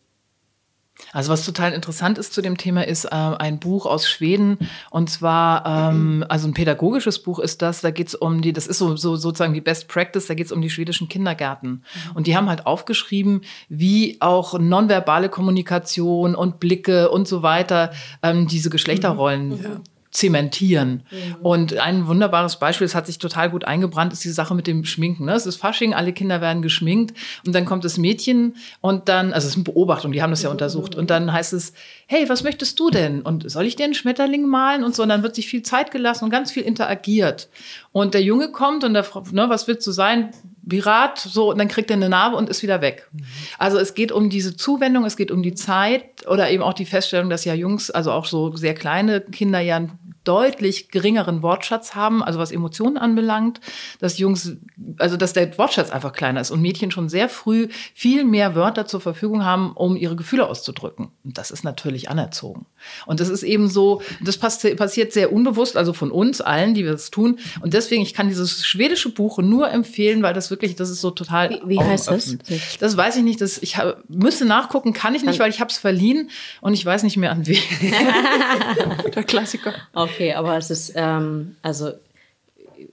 Also 1.13 1.33
was 1.33 1.45
total 1.45 1.73
interessant 1.73 2.19
ist 2.19 2.33
zu 2.33 2.43
dem 2.43 2.57
Thema 2.57 2.87
ist 2.87 3.05
äh, 3.05 3.09
ein 3.11 3.59
Buch 3.59 3.87
aus 3.87 4.09
Schweden 4.09 4.59
und 4.91 5.11
zwar 5.11 5.67
ähm, 5.67 6.25
also 6.29 6.49
ein 6.49 6.55
pädagogisches 6.55 7.23
Buch 7.23 7.39
ist 7.39 7.63
das. 7.63 7.81
Da 7.81 7.91
geht 7.91 8.09
es 8.09 8.15
um 8.15 8.43
die, 8.43 8.53
das 8.53 8.67
ist 8.67 8.79
so, 8.79 8.97
so 8.97 9.17
sozusagen 9.17 9.55
die 9.55 9.61
Best 9.61 9.89
Practice. 9.89 10.27
Da 10.27 10.35
geht 10.35 10.47
es 10.47 10.53
um 10.53 10.61
die 10.61 10.71
schwedischen 10.71 11.09
Kindergärten 11.09 11.85
und 12.15 12.27
die 12.27 12.37
haben 12.37 12.49
halt 12.49 12.67
aufgeschrieben, 12.67 13.43
wie 13.69 14.17
auch 14.21 14.59
nonverbale 14.59 15.29
Kommunikation 15.29 16.35
und 16.35 16.61
Blicke 16.61 17.11
und 17.11 17.27
so 17.27 17.43
weiter 17.43 17.93
ähm, 18.23 18.47
diese 18.47 18.71
Geschlechterrollen 18.71 19.83
zementieren. 20.11 21.05
Und 21.42 21.77
ein 21.79 22.09
wunderbares 22.09 22.57
Beispiel, 22.57 22.87
das 22.87 22.96
hat 22.96 23.07
sich 23.07 23.18
total 23.18 23.49
gut 23.49 23.64
eingebrannt, 23.64 24.12
ist 24.12 24.25
die 24.25 24.31
Sache 24.31 24.55
mit 24.55 24.66
dem 24.66 24.85
Schminken. 24.85 25.27
Ne? 25.27 25.35
Es 25.35 25.46
ist 25.46 25.57
Fasching, 25.57 25.94
alle 25.94 26.12
Kinder 26.12 26.40
werden 26.40 26.62
geschminkt 26.62 27.16
und 27.46 27.55
dann 27.55 27.64
kommt 27.64 27.85
das 27.85 27.96
Mädchen 27.96 28.57
und 28.81 29.09
dann, 29.09 29.33
also 29.33 29.46
es 29.46 29.53
ist 29.53 29.57
eine 29.57 29.64
Beobachtung, 29.64 30.11
die 30.11 30.20
haben 30.20 30.31
das 30.31 30.42
ja 30.42 30.51
untersucht 30.51 30.96
und 30.96 31.11
dann 31.11 31.33
heißt 31.33 31.53
es, 31.53 31.75
hey, 32.07 32.29
was 32.29 32.42
möchtest 32.42 32.81
du 32.81 32.90
denn? 32.90 33.23
Und 33.23 33.49
soll 33.49 33.66
ich 33.66 33.77
dir 33.77 33.85
einen 33.85 33.94
Schmetterling 33.94 34.46
malen? 34.49 34.83
Und 34.83 34.96
so, 34.96 35.05
und 35.05 35.11
dann 35.11 35.23
wird 35.23 35.37
sich 35.37 35.46
viel 35.46 35.62
Zeit 35.62 35.92
gelassen 35.92 36.25
und 36.25 36.31
ganz 36.31 36.51
viel 36.51 36.64
interagiert. 36.64 37.49
Und 37.92 38.14
der 38.14 38.23
Junge 38.23 38.51
kommt 38.51 38.83
und 38.83 38.94
der 38.94 39.05
Frau, 39.05 39.23
ne, 39.31 39.49
was 39.49 39.68
willst 39.68 39.87
du 39.87 39.92
sein? 39.92 40.31
Pirat, 40.71 41.19
so, 41.19 41.51
und 41.51 41.59
dann 41.59 41.69
kriegt 41.69 41.91
er 41.91 41.97
eine 41.97 42.09
Narbe 42.09 42.37
und 42.37 42.49
ist 42.49 42.63
wieder 42.63 42.81
weg. 42.81 43.11
Also 43.59 43.79
es 43.79 43.93
geht 43.93 44.11
um 44.11 44.31
diese 44.31 44.57
Zuwendung, 44.57 45.05
es 45.05 45.19
geht 45.19 45.31
um 45.31 45.43
die 45.43 45.55
Zeit 45.55 46.27
oder 46.27 46.51
eben 46.51 46.63
auch 46.63 46.73
die 46.73 46.87
Feststellung, 46.87 47.29
dass 47.29 47.45
ja 47.45 47.53
Jungs, 47.53 47.91
also 47.91 48.11
auch 48.13 48.25
so 48.25 48.57
sehr 48.57 48.75
kleine 48.75 49.21
Kinder 49.21 49.61
ja 49.61 49.87
deutlich 50.31 50.90
geringeren 50.90 51.43
Wortschatz 51.43 51.97
haben, 51.97 52.23
also 52.23 52.38
was 52.38 52.53
Emotionen 52.53 52.97
anbelangt, 52.97 53.61
dass 53.99 54.16
Jungs, 54.19 54.53
also 54.99 55.16
dass 55.16 55.33
der 55.33 55.59
Wortschatz 55.59 55.90
einfach 55.90 56.12
kleiner 56.12 56.40
ist 56.40 56.53
und 56.53 56.62
Mädchen 56.62 56.93
schon 56.93 57.09
sehr 57.09 57.29
früh 57.29 57.66
viel 57.95 58.23
mehr 58.25 58.55
Wörter 58.55 58.87
zur 58.87 59.01
Verfügung 59.01 59.45
haben, 59.45 59.73
um 59.73 59.97
ihre 59.97 60.14
Gefühle 60.14 60.47
auszudrücken. 60.47 61.09
Und 61.25 61.37
das 61.37 61.51
ist 61.51 61.64
natürlich 61.64 62.09
anerzogen. 62.11 62.66
Und 63.07 63.19
das 63.19 63.29
ist 63.29 63.43
eben 63.43 63.69
so, 63.69 64.03
das 64.21 64.40
passi- 64.40 64.77
passiert 64.77 65.12
sehr 65.12 65.33
unbewusst, 65.33 65.77
also 65.77 65.93
von 65.93 66.12
uns 66.12 66.40
allen, 66.40 66.75
die 66.75 66.85
wir 66.85 66.93
das 66.93 67.11
tun. 67.11 67.40
Und 67.61 67.75
deswegen, 67.75 68.03
ich 68.03 68.14
kann 68.14 68.29
dieses 68.29 68.64
schwedische 68.64 69.09
Buch 69.11 69.38
nur 69.38 69.69
empfehlen, 69.71 70.23
weil 70.23 70.33
das 70.35 70.51
wirklich, 70.51 70.77
das 70.77 70.90
ist 70.90 71.01
so 71.01 71.11
total. 71.11 71.51
Wie- 71.51 71.61
wie 71.71 71.81
heißt 71.81 72.09
das? 72.09 72.37
Das 72.79 72.97
weiß 72.97 73.16
ich 73.16 73.25
nicht. 73.25 73.40
Das, 73.40 73.59
ich 73.59 73.77
hab, 73.79 74.05
müsste 74.09 74.45
nachgucken, 74.45 74.93
kann 74.93 75.14
ich 75.16 75.25
nicht, 75.25 75.40
weil 75.40 75.51
ich 75.51 75.61
habe 75.61 75.71
es 75.71 75.79
verliehen 75.79 76.31
und 76.61 76.75
ich 76.75 76.87
weiß 76.87 77.03
nicht 77.03 77.16
mehr 77.16 77.33
an 77.33 77.47
wen. 77.49 77.59
Der 79.14 79.25
Klassiker. 79.25 79.75
Okay, 80.21 80.35
aber 80.35 80.59
es 80.59 80.71
ist, 80.71 80.93
ähm, 80.97 81.57
also 81.63 81.93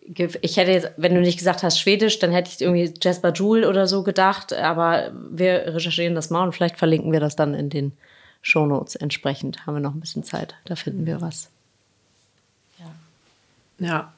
ich 0.06 0.56
hätte 0.56 0.72
jetzt, 0.72 0.92
wenn 0.96 1.13
du 1.13 1.20
nicht 1.20 1.38
gesagt 1.38 1.62
hast 1.62 1.78
Schwedisch, 1.78 2.20
dann 2.20 2.32
hätte 2.32 2.50
ich 2.50 2.62
irgendwie 2.62 2.94
Jasper 3.02 3.34
Joule 3.34 3.68
oder 3.68 3.86
so 3.86 4.02
gedacht, 4.04 4.54
aber 4.54 5.12
wir 5.30 5.76
recherchieren 5.76 6.16
das 6.16 6.30
mal 6.30 6.44
und 6.44 6.54
vielleicht 6.54 6.78
verlinken 6.78 7.12
wir 7.12 7.20
das 7.20 7.36
dann 7.36 7.54
in 7.54 7.70
den 7.70 7.92
Shownotes 8.42 8.96
entsprechend. 8.96 9.68
Haben 9.68 9.76
wir 9.76 9.82
noch 9.82 9.94
ein 9.94 10.00
bisschen 10.00 10.24
Zeit, 10.24 10.56
da 10.63 10.78
finden 10.78 11.06
wir 11.06 11.20
was. 11.20 11.50
Ja. 13.80 14.13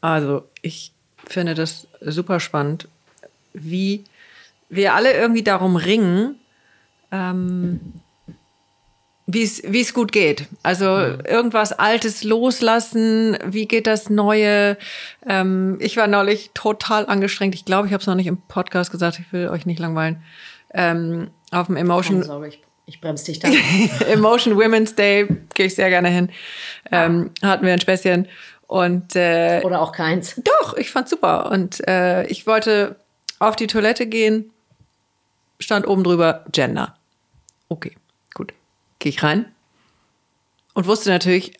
Also, 0.00 0.48
ich 0.62 0.92
finde 1.26 1.54
das 1.54 1.86
super 2.00 2.40
spannend, 2.40 2.88
wie 3.52 4.04
wir 4.70 4.94
alle 4.94 5.12
irgendwie 5.12 5.42
darum 5.42 5.76
ringen, 5.76 6.36
ähm, 7.12 8.00
wie 9.32 9.80
es 9.80 9.94
gut 9.94 10.12
geht. 10.12 10.46
Also 10.62 10.84
irgendwas 10.86 11.72
Altes 11.72 12.24
loslassen. 12.24 13.36
Wie 13.44 13.66
geht 13.66 13.86
das 13.86 14.10
Neue? 14.10 14.76
Ähm, 15.26 15.76
ich 15.80 15.96
war 15.96 16.06
neulich 16.06 16.50
total 16.54 17.06
angestrengt. 17.06 17.54
Ich 17.54 17.64
glaube, 17.64 17.86
ich 17.86 17.92
habe 17.92 18.00
es 18.00 18.06
noch 18.06 18.14
nicht 18.14 18.26
im 18.26 18.38
Podcast 18.38 18.90
gesagt. 18.90 19.18
Ich 19.18 19.32
will 19.32 19.48
euch 19.48 19.66
nicht 19.66 19.78
langweilen. 19.78 20.22
Ähm, 20.72 21.30
auf 21.50 21.66
dem 21.66 21.76
Emotion 21.76 22.22
Sorge, 22.22 22.48
ich, 22.48 22.62
ich 22.86 23.00
bremse 23.00 23.26
dich 23.26 23.38
da. 23.38 23.48
Emotion 24.08 24.56
Women's 24.56 24.94
Day 24.94 25.26
gehe 25.54 25.66
ich 25.66 25.74
sehr 25.74 25.90
gerne 25.90 26.08
hin. 26.08 26.30
Ähm, 26.90 27.30
hatten 27.42 27.66
wir 27.66 27.72
ein 27.72 27.80
Späßchen 27.80 28.28
und 28.66 29.16
äh, 29.16 29.60
Oder 29.64 29.80
auch 29.80 29.92
keins. 29.92 30.40
doch, 30.44 30.76
ich 30.76 30.90
fand's 30.90 31.10
super. 31.10 31.50
Und 31.50 31.86
äh, 31.88 32.24
ich 32.26 32.46
wollte 32.46 32.96
auf 33.40 33.56
die 33.56 33.66
Toilette 33.66 34.06
gehen, 34.06 34.52
stand 35.58 35.88
oben 35.88 36.04
drüber 36.04 36.44
Gender. 36.52 36.94
Okay. 37.68 37.96
Gehe 39.00 39.10
ich 39.10 39.24
rein 39.24 39.46
und 40.74 40.86
wusste 40.86 41.10
natürlich, 41.10 41.52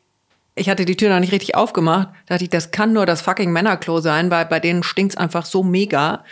ich 0.55 0.69
hatte 0.69 0.85
die 0.85 0.97
Tür 0.97 1.11
noch 1.11 1.21
nicht 1.21 1.33
richtig 1.33 1.55
aufgemacht. 1.55 2.09
Dachte 2.27 2.45
ich, 2.45 2.51
das 2.51 2.71
kann 2.71 2.93
nur 2.93 3.07
das 3.07 3.23
fucking 3.23 3.53
Männerklo 3.53 4.01
sein, 4.01 4.31
weil 4.31 4.47
bei 4.47 4.61
denen 4.61 4.83
stinkt's 4.83 5.17
einfach 5.17 5.47
so 5.47 5.63
mega. 5.63 6.25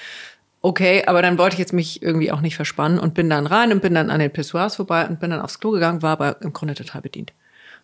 Okay, 0.61 1.05
aber 1.07 1.23
dann 1.23 1.39
wollte 1.39 1.55
ich 1.55 1.61
jetzt 1.61 1.73
mich 1.73 2.03
irgendwie 2.03 2.33
auch 2.33 2.41
nicht 2.41 2.57
verspannen 2.57 2.99
und 2.99 3.15
bin 3.15 3.31
dann 3.31 3.47
rein 3.47 3.73
und 3.73 3.81
bin 3.81 3.95
dann 3.95 4.11
an 4.11 4.19
den 4.19 4.33
Pissoirs 4.33 4.77
vorbei 4.77 5.07
und 5.07 5.21
bin 5.21 5.31
dann 5.31 5.41
aufs 5.41 5.61
Klo 5.61 5.71
gegangen, 5.71 6.03
war 6.03 6.13
aber 6.13 6.43
im 6.43 6.53
Grunde 6.53 6.75
total 6.75 7.01
bedient. 7.01 7.33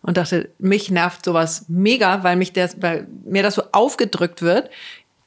Und 0.01 0.17
dachte, 0.17 0.49
mich 0.59 0.91
nervt 0.91 1.23
sowas 1.23 1.65
mega, 1.67 2.23
weil 2.23 2.35
mich 2.35 2.53
das, 2.53 2.81
weil 2.81 3.07
mir 3.23 3.43
das 3.43 3.55
so 3.55 3.63
aufgedrückt 3.71 4.41
wird, 4.41 4.69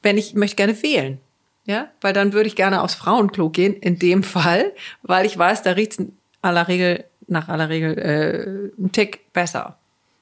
wenn 0.03 0.17
ich 0.17 0.35
möchte 0.35 0.55
gerne 0.55 0.81
wählen. 0.83 1.19
Ja, 1.65 1.89
weil 2.01 2.13
dann 2.13 2.33
würde 2.33 2.47
ich 2.47 2.55
gerne 2.55 2.81
aufs 2.81 2.95
Frauenklo 2.95 3.49
gehen, 3.49 3.73
in 3.75 3.99
dem 3.99 4.23
Fall, 4.23 4.73
weil 5.03 5.25
ich 5.25 5.37
weiß, 5.37 5.63
da 5.63 5.71
riecht's 5.71 5.97
in 5.97 6.17
aller 6.41 6.67
Regel, 6.67 7.03
nach 7.29 7.47
aller 7.49 7.69
Regel, 7.69 7.97
äh, 7.97 8.81
ein 8.81 8.91
Tick 8.91 9.31
besser. 9.33 9.77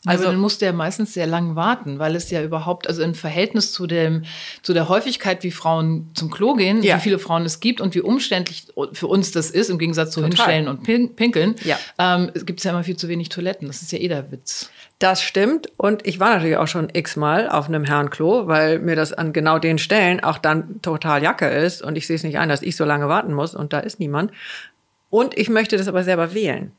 Also 0.05 0.23
dann 0.25 0.37
musst 0.37 0.61
du 0.61 0.65
ja 0.65 0.71
meistens 0.71 1.13
sehr 1.15 1.27
lang 1.27 1.55
warten, 1.57 1.99
weil 1.99 2.15
es 2.15 2.29
ja 2.29 2.41
überhaupt, 2.41 2.87
also 2.87 3.01
im 3.01 3.13
Verhältnis 3.13 3.73
zu 3.73 3.87
dem, 3.87 4.23
zu 4.61 4.73
der 4.73 4.87
Häufigkeit, 4.87 5.43
wie 5.43 5.51
Frauen 5.51 6.11
zum 6.13 6.29
Klo 6.31 6.53
gehen, 6.53 6.81
Ja. 6.81 6.95
wie 6.97 7.01
viele 7.01 7.19
Frauen 7.19 7.43
es 7.43 7.59
gibt 7.59 7.81
und 7.81 7.93
wie 7.93 7.99
umständlich 8.01 8.67
für 8.93 9.07
uns 9.07 9.31
das 9.31 9.49
ist, 9.49 9.69
im 9.69 9.77
Gegensatz 9.79 10.11
zu 10.11 10.21
Total. 10.21 10.29
hinstellen 10.29 10.67
und 10.69 10.83
pin 10.83 11.15
pinkeln, 11.15 11.55
Ja. 11.65 11.77
ähm, 11.97 12.29
es 12.35 12.45
gibt 12.45 12.63
ja 12.63 12.71
immer 12.71 12.83
viel 12.85 12.95
zu 12.95 13.09
wenig 13.09 13.27
Toiletten. 13.29 13.67
Das 13.67 13.81
ist 13.81 13.91
ja 13.91 13.97
eh 13.97 14.07
der 14.07 14.31
Witz. 14.31 14.69
Das 14.99 15.21
stimmt. 15.21 15.69
Und 15.77 16.07
ich 16.07 16.19
war 16.21 16.29
natürlich 16.35 16.57
auch 16.57 16.67
schon 16.67 16.87
x-mal 16.93 17.49
auf 17.49 17.67
einem 17.67 17.83
Herrenklo, 17.83 18.47
weil 18.47 18.79
mir 18.79 18.95
das 18.95 19.11
an 19.11 19.33
genau 19.33 19.59
den 19.59 19.77
Stellen 19.77 20.23
auch 20.23 20.37
dann 20.37 20.81
total 20.81 21.21
Jacke 21.21 21.47
ist. 21.47 21.81
Und 21.81 21.97
ich 21.97 22.07
sehe 22.07 22.15
es 22.15 22.23
nicht 22.23 22.37
ein, 22.37 22.47
dass 22.49 22.61
ich 22.61 22.77
so 22.77 22.85
lange 22.85 23.09
warten 23.09 23.33
muss 23.33 23.55
und 23.55 23.73
da 23.73 23.79
ist 23.79 23.99
niemand. 23.99 24.31
Und 25.09 25.37
ich 25.37 25.49
möchte 25.49 25.75
das 25.75 25.87
aber 25.89 26.03
selber 26.03 26.33
wählen. 26.33 26.71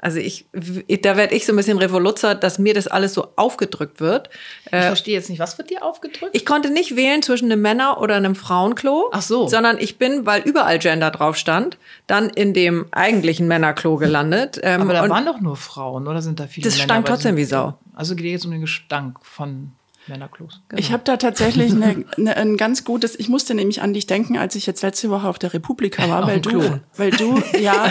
Also 0.00 0.18
ich, 0.20 0.46
da 0.52 1.16
werde 1.16 1.34
ich 1.34 1.44
so 1.44 1.52
ein 1.52 1.56
bisschen 1.56 1.76
Revoluzzer, 1.76 2.36
dass 2.36 2.60
mir 2.60 2.72
das 2.72 2.86
alles 2.86 3.14
so 3.14 3.28
aufgedrückt 3.34 4.00
wird. 4.00 4.30
Ich 4.66 4.70
verstehe 4.70 5.14
jetzt 5.14 5.28
nicht, 5.28 5.40
was 5.40 5.58
wird 5.58 5.70
dir 5.70 5.84
aufgedrückt? 5.84 6.30
Ich 6.36 6.46
konnte 6.46 6.70
nicht 6.70 6.94
wählen 6.94 7.20
zwischen 7.20 7.50
einem 7.50 7.62
Männer- 7.62 8.00
oder 8.00 8.14
einem 8.14 8.36
Frauenklo. 8.36 9.10
Ach 9.10 9.22
so. 9.22 9.48
Sondern 9.48 9.76
ich 9.78 9.98
bin, 9.98 10.24
weil 10.24 10.42
überall 10.42 10.78
Gender 10.78 11.10
drauf 11.10 11.36
stand, 11.36 11.78
dann 12.06 12.30
in 12.30 12.54
dem 12.54 12.86
eigentlichen 12.92 13.48
Männerklo 13.48 13.96
gelandet. 13.96 14.60
Ähm, 14.62 14.82
Aber 14.82 14.92
da 14.92 15.08
waren 15.08 15.26
doch 15.26 15.40
nur 15.40 15.56
Frauen, 15.56 16.06
oder 16.06 16.22
sind 16.22 16.38
da 16.38 16.46
viele 16.46 16.64
Das 16.66 16.74
Männer? 16.74 16.84
stank 16.84 17.06
Weil 17.08 17.14
trotzdem 17.14 17.36
wie 17.36 17.44
Sau. 17.44 17.76
Also 17.94 18.14
geht 18.14 18.26
jetzt 18.26 18.44
um 18.44 18.52
den 18.52 18.60
Gestank 18.60 19.18
von 19.22 19.72
Männerklos. 20.08 20.60
Ich 20.76 20.92
habe 20.92 21.02
da 21.04 21.16
tatsächlich 21.16 21.72
eine, 21.72 22.04
eine, 22.16 22.36
ein 22.36 22.56
ganz 22.56 22.84
gutes, 22.84 23.18
ich 23.18 23.28
musste 23.28 23.54
nämlich 23.54 23.82
an 23.82 23.94
dich 23.94 24.06
denken, 24.06 24.36
als 24.36 24.54
ich 24.54 24.66
jetzt 24.66 24.82
letzte 24.82 25.10
Woche 25.10 25.28
auf 25.28 25.38
der 25.38 25.54
Republika 25.54 26.08
war, 26.08 26.26
weil 26.26 26.40
du, 26.40 26.80
weil 26.96 27.10
du, 27.10 27.42
ja, 27.60 27.90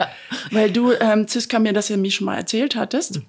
weil 0.50 0.70
du, 0.70 0.92
ähm, 0.92 1.28
Ziska, 1.28 1.58
mir 1.58 1.72
das 1.72 1.88
ja 1.88 1.96
mir 1.96 2.10
schon 2.10 2.26
mal 2.26 2.36
erzählt 2.36 2.76
hattest, 2.76 3.20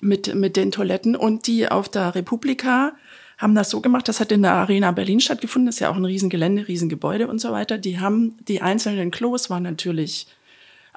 mit, 0.00 0.34
mit 0.34 0.56
den 0.56 0.70
Toiletten 0.70 1.16
und 1.16 1.46
die 1.46 1.68
auf 1.68 1.88
der 1.88 2.14
Republika 2.14 2.92
haben 3.38 3.54
das 3.54 3.70
so 3.70 3.80
gemacht, 3.80 4.08
das 4.08 4.18
hat 4.18 4.32
in 4.32 4.42
der 4.42 4.54
Arena 4.54 4.90
Berlin 4.90 5.20
stattgefunden, 5.20 5.66
das 5.66 5.76
ist 5.76 5.80
ja 5.80 5.90
auch 5.90 5.96
ein 5.96 6.04
Riesengelände, 6.04 6.66
Riesengebäude 6.66 7.28
und 7.28 7.40
so 7.40 7.52
weiter. 7.52 7.78
Die 7.78 8.00
haben, 8.00 8.36
die 8.48 8.60
einzelnen 8.60 9.12
Klos 9.12 9.48
waren 9.48 9.62
natürlich 9.62 10.26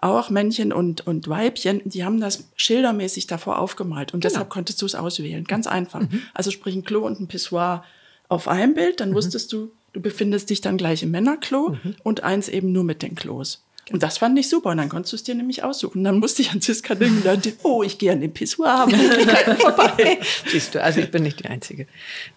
auch 0.02 0.30
Männchen 0.30 0.74
und, 0.74 1.06
und 1.08 1.28
Weibchen, 1.28 1.82
die 1.86 2.04
haben 2.04 2.20
das 2.20 2.46
schildermäßig 2.56 3.28
davor 3.28 3.60
aufgemalt 3.60 4.14
und 4.14 4.24
deshalb 4.24 4.50
konntest 4.50 4.82
du 4.82 4.86
es 4.86 4.96
auswählen. 4.96 5.44
Ganz 5.46 5.68
einfach. 5.68 6.02
Also 6.34 6.52
sprich 6.52 6.76
ein 6.76 6.84
Klo 6.84 7.06
und 7.06 7.20
ein 7.20 7.28
Pissoir 7.28 7.84
auf 8.28 8.48
einem 8.48 8.74
Bild, 8.74 9.00
dann 9.00 9.14
wusstest 9.14 9.54
du, 9.54 9.72
du 9.94 10.02
befindest 10.02 10.50
dich 10.50 10.62
dann 10.62 10.78
gleich 10.78 11.04
im 11.04 11.12
Männerklo 11.12 11.78
und 12.04 12.24
eins 12.24 12.50
eben 12.50 12.72
nur 12.72 12.84
mit 12.84 13.04
den 13.04 13.16
Klos. 13.16 13.64
Und 13.92 14.04
das 14.04 14.18
fand 14.18 14.38
ich 14.40 14.48
super. 14.48 14.70
Und 14.70 14.78
dann 14.78 14.90
konntest 14.90 15.14
du 15.14 15.16
es 15.18 15.24
dir 15.24 15.36
nämlich 15.36 15.64
aussuchen. 15.64 16.04
Dann 16.04 16.20
musste 16.20 16.42
ich 16.42 16.52
an 16.52 16.62
Ziska 16.62 16.96
denken, 16.96 17.24
dachte, 17.24 17.54
oh, 17.64 17.84
ich 17.84 17.98
gehe 17.98 18.12
an 18.12 18.22
den 18.22 18.34
Pissoir, 18.34 18.88
vorbei. 19.58 20.20
Siehst 20.48 20.76
du, 20.76 20.84
also 20.84 21.02
ich 21.02 21.12
bin 21.12 21.24
nicht 21.24 21.40
die 21.40 21.48
Einzige, 21.48 21.88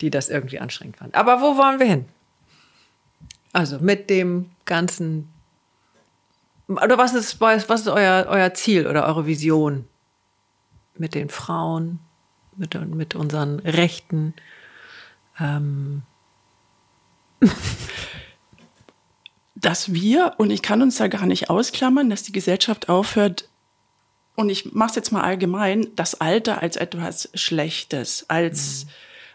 die 0.00 0.10
das 0.10 0.30
irgendwie 0.30 0.58
anstrengend 0.58 0.96
fand. 0.96 1.14
Aber 1.14 1.40
wo 1.40 1.56
wollen 1.56 1.78
wir 1.78 1.86
hin? 1.86 2.04
Also 3.52 3.78
mit 3.78 4.10
dem 4.10 4.50
ganzen. 4.64 5.28
Oder 6.68 6.98
was 6.98 7.14
ist, 7.14 7.40
was 7.40 7.64
ist 7.68 7.88
euer, 7.88 8.26
euer 8.28 8.54
Ziel 8.54 8.86
oder 8.86 9.06
eure 9.06 9.26
Vision 9.26 9.86
mit 10.96 11.14
den 11.14 11.28
Frauen, 11.28 11.98
mit, 12.56 12.74
mit 12.94 13.14
unseren 13.14 13.58
Rechten? 13.60 14.34
Ähm, 15.38 16.02
dass 19.54 19.92
wir, 19.92 20.34
und 20.38 20.50
ich 20.50 20.62
kann 20.62 20.82
uns 20.82 20.96
da 20.96 21.08
gar 21.08 21.26
nicht 21.26 21.50
ausklammern, 21.50 22.10
dass 22.10 22.22
die 22.22 22.32
Gesellschaft 22.32 22.88
aufhört, 22.88 23.48
und 24.36 24.48
ich 24.48 24.72
mache 24.72 24.90
es 24.90 24.96
jetzt 24.96 25.12
mal 25.12 25.22
allgemein, 25.22 25.88
das 25.94 26.20
Alter 26.20 26.60
als 26.60 26.76
etwas 26.76 27.30
Schlechtes, 27.34 28.28
als, 28.28 28.86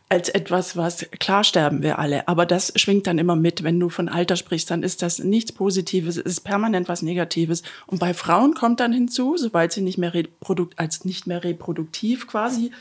als 0.09 0.29
etwas, 0.29 0.75
was, 0.75 1.05
klar 1.19 1.43
sterben 1.43 1.83
wir 1.83 1.99
alle, 1.99 2.27
aber 2.27 2.47
das 2.47 2.73
schwingt 2.75 3.05
dann 3.05 3.19
immer 3.19 3.35
mit. 3.35 3.63
Wenn 3.63 3.79
du 3.79 3.89
von 3.89 4.09
Alter 4.09 4.35
sprichst, 4.35 4.71
dann 4.71 4.81
ist 4.81 5.03
das 5.03 5.19
nichts 5.19 5.51
Positives, 5.51 6.17
es 6.17 6.25
ist 6.25 6.39
permanent 6.41 6.89
was 6.89 7.03
Negatives. 7.03 7.61
Und 7.85 7.99
bei 7.99 8.15
Frauen 8.15 8.55
kommt 8.55 8.79
dann 8.79 8.91
hinzu, 8.91 9.37
sobald 9.37 9.71
sie 9.71 9.81
nicht 9.81 9.99
mehr 9.99 10.15
reprodukt, 10.15 10.79
als 10.79 11.05
nicht 11.05 11.27
mehr 11.27 11.43
reproduktiv 11.43 12.27
quasi 12.27 12.71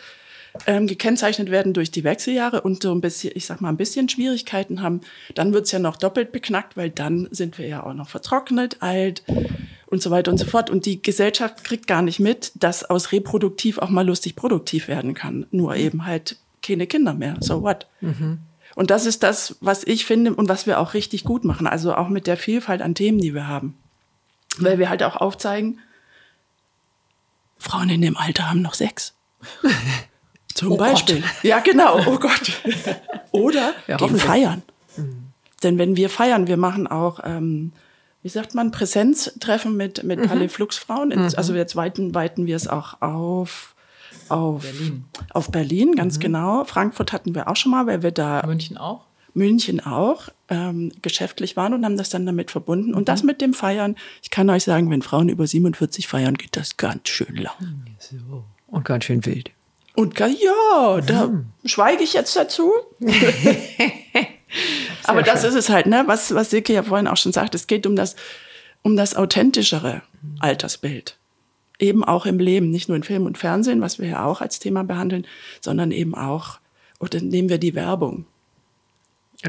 ähm, 0.67 0.87
gekennzeichnet 0.87 1.51
werden 1.51 1.75
durch 1.75 1.91
die 1.91 2.03
Wechseljahre 2.03 2.63
und 2.63 2.83
so 2.83 2.93
ein 2.93 3.03
bisschen, 3.03 3.33
ich 3.35 3.45
sag 3.45 3.61
mal, 3.61 3.69
ein 3.69 3.77
bisschen 3.77 4.09
Schwierigkeiten 4.09 4.81
haben, 4.81 5.03
dann 5.35 5.53
wird's 5.53 5.71
ja 5.71 5.79
noch 5.79 5.97
doppelt 5.97 6.33
beknackt, 6.33 6.79
weil 6.79 6.89
dann 6.89 7.29
sind 7.31 7.59
wir 7.59 7.67
ja 7.67 7.85
auch 7.85 7.95
noch 7.95 8.09
vertrocknet, 8.09 8.79
alt 8.81 9.23
und 9.87 10.03
so 10.03 10.11
weiter 10.11 10.31
und 10.31 10.39
so 10.39 10.47
fort. 10.47 10.71
Und 10.71 10.87
die 10.87 11.03
Gesellschaft 11.03 11.63
kriegt 11.63 11.87
gar 11.87 12.01
nicht 12.01 12.21
mit, 12.21 12.53
dass 12.55 12.85
aus 12.85 13.13
reproduktiv 13.13 13.79
auch 13.79 13.91
mal 13.91 14.07
lustig 14.07 14.35
produktiv 14.35 14.89
werden 14.89 15.13
kann. 15.13 15.47
Nur 15.51 15.77
eben 15.77 16.07
halt 16.07 16.37
keine 16.63 16.87
Kinder 16.87 17.15
mehr. 17.15 17.37
So 17.41 17.63
what? 17.63 17.87
Und 18.75 18.91
das 18.91 19.07
ist 19.07 19.23
das, 19.23 19.57
was 19.61 19.83
ich 19.85 20.05
finde 20.07 20.35
und 20.35 20.49
was 20.49 20.67
wir 20.67 20.79
auch 20.79 20.95
richtig 20.95 21.25
gut 21.25 21.45
machen. 21.45 21.67
Also 21.67 21.95
auch 21.95 22.09
mit 22.09 22.27
der 22.27 22.37
Vielfalt 22.37 22.81
an 22.83 22.95
Themen, 22.95 23.19
die 23.21 23.35
wir 23.35 23.47
haben. 23.49 23.75
Weil 24.59 24.79
wir 24.79 24.89
halt 24.89 25.03
auch 25.03 25.17
aufzeigen, 25.17 25.79
Frauen 27.59 27.89
in 27.91 28.03
dem 28.03 28.17
Alter 28.17 28.49
haben 28.51 28.63
noch 28.63 28.75
Sex. 28.75 29.15
Zum 30.55 30.73
Oh 30.73 30.77
Beispiel. 30.77 31.23
Ja, 31.43 31.61
genau. 31.61 32.01
Oh 32.07 32.19
Gott. 32.19 32.53
Oder 33.33 33.75
Ja, 33.87 33.97
gehen 33.97 34.17
feiern. 34.17 34.63
Denn 35.63 35.79
wenn 35.79 35.97
wir 35.97 36.09
feiern, 36.11 36.47
wir 36.47 36.57
machen 36.57 36.87
auch, 36.87 37.21
ähm, 37.25 37.73
wie 38.23 38.29
sagt 38.29 38.55
man, 38.55 38.71
Präsenztreffen 38.71 39.77
mit, 39.77 40.03
mit 40.05 40.27
Palais-Flux-Frauen. 40.27 41.11
In- 41.11 41.35
Also 41.37 41.55
jetzt 41.55 41.77
weiten, 41.77 42.15
weiten 42.15 42.47
wir 42.47 42.57
es 42.57 42.67
auch 42.69 43.01
auf, 43.03 43.75
auf 44.31 44.63
Berlin. 44.63 45.05
Auf 45.31 45.51
Berlin, 45.51 45.95
ganz 45.95 46.21
genau. 46.21 46.65
Frankfurt 46.65 47.13
hatten 47.13 47.35
wir 47.35 47.49
auch 47.49 47.57
schon 47.57 47.73
mal, 47.73 47.87
weil 47.87 48.03
wir 48.03 48.13
da 48.13 48.43
München 48.47 48.77
auch? 48.77 49.07
München 49.35 49.81
auch 49.81 50.29
ähm, 50.49 50.93
geschäftlich 51.03 51.57
waren 51.57 51.75
und 51.75 51.85
haben 51.85 51.97
das 51.97 52.11
dann 52.11 52.27
damit 52.27 52.51
verbunden. 52.51 52.95
Und 52.95 53.09
das 53.09 53.23
mit 53.23 53.41
dem 53.41 53.55
Feiern, 53.55 53.97
ich 54.23 54.31
kann 54.31 54.51
euch 54.51 54.65
sagen, 54.65 54.91
wenn 54.91 55.03
Frauen 55.03 55.29
über 55.29 55.47
47 55.47 56.09
feiern, 56.09 56.35
geht 56.35 56.57
das 56.57 56.77
ganz 56.77 57.09
schön 57.09 57.37
lang. 57.37 57.85
und 58.67 58.85
ganz 58.85 59.05
schön 59.05 59.25
wild. 59.25 59.51
Und 59.95 60.19
ja, 60.19 61.01
da 61.01 61.31
schweige 61.65 62.05
ich 62.05 62.13
jetzt 62.13 62.37
dazu. 62.37 62.71
Aber 65.05 65.23
das 65.23 65.43
ist 65.45 65.55
es 65.55 65.69
halt, 65.71 65.87
ne? 65.87 66.05
Was, 66.07 66.35
was 66.35 66.51
Silke 66.51 66.73
ja 66.73 66.83
vorhin 66.83 67.09
auch 67.09 67.17
schon 67.17 67.33
sagt, 67.33 67.55
es 67.55 67.67
geht 67.67 67.87
um 67.87 67.97
das, 67.97 68.15
um 68.83 68.97
das 68.97 69.17
authentischere 69.17 70.03
Altersbild. 70.39 71.17
Eben 71.79 72.05
auch 72.05 72.27
im 72.27 72.39
Leben, 72.39 72.71
nicht 72.71 72.89
nur 72.89 72.97
in 72.97 73.03
Film 73.03 73.27
und 73.27 73.39
Fernsehen, 73.39 73.81
was 73.81 73.99
wir 73.99 74.09
ja 74.09 74.25
auch 74.25 74.41
als 74.41 74.59
Thema 74.59 74.83
behandeln, 74.85 75.27
sondern 75.61 75.93
eben 75.93 76.15
auch, 76.15 76.59
oder 76.99 77.21
nehmen 77.21 77.49
wir 77.49 77.59
die 77.59 77.75
Werbung. 77.75 78.27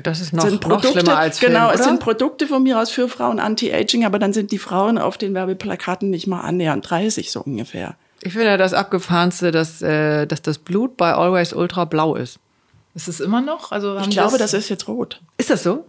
Das 0.04 0.22
ist 0.22 0.34
noch, 0.34 0.48
sind 0.48 0.68
noch 0.68 0.84
schlimmer 0.84 1.18
als 1.18 1.40
Film, 1.40 1.54
genau, 1.54 1.66
oder? 1.68 1.76
es 1.76 1.84
sind 1.84 2.00
Produkte 2.00 2.46
von 2.46 2.62
mir 2.62 2.80
aus 2.80 2.92
für 2.92 3.10
Frauen 3.10 3.40
Anti-Aging, 3.40 4.06
aber 4.06 4.20
dann 4.20 4.34
sind 4.34 4.52
die 4.52 4.60
Frauen 4.60 5.00
auf 5.00 5.18
den 5.18 5.34
Werbeplakaten 5.34 6.12
nicht 6.12 6.28
mal 6.28 6.42
annähernd 6.42 6.88
30 6.88 7.32
so 7.32 7.42
ungefähr. 7.42 7.96
ich 8.22 8.34
finde 8.34 8.56
das 8.60 8.74
abgefahrenste, 8.74 9.52
dass, 9.52 9.82
äh, 9.82 10.28
dass 10.28 10.44
das 10.44 10.60
Blut 10.60 10.96
bei 10.96 11.14
Always 11.14 11.54
Ultra 11.54 11.86
blau 11.86 12.16
ist. 12.16 12.38
Ist 12.94 13.08
es 13.08 13.20
immer 13.20 13.42
noch? 13.42 13.72
Also 13.72 13.98
Ich 13.98 14.10
glaube, 14.12 14.38
das 14.38 14.54
ist 14.54 14.70
jetzt 14.70 14.88
rot. 14.88 15.22
Ist 15.38 15.50
das 15.50 15.64
so? 15.64 15.86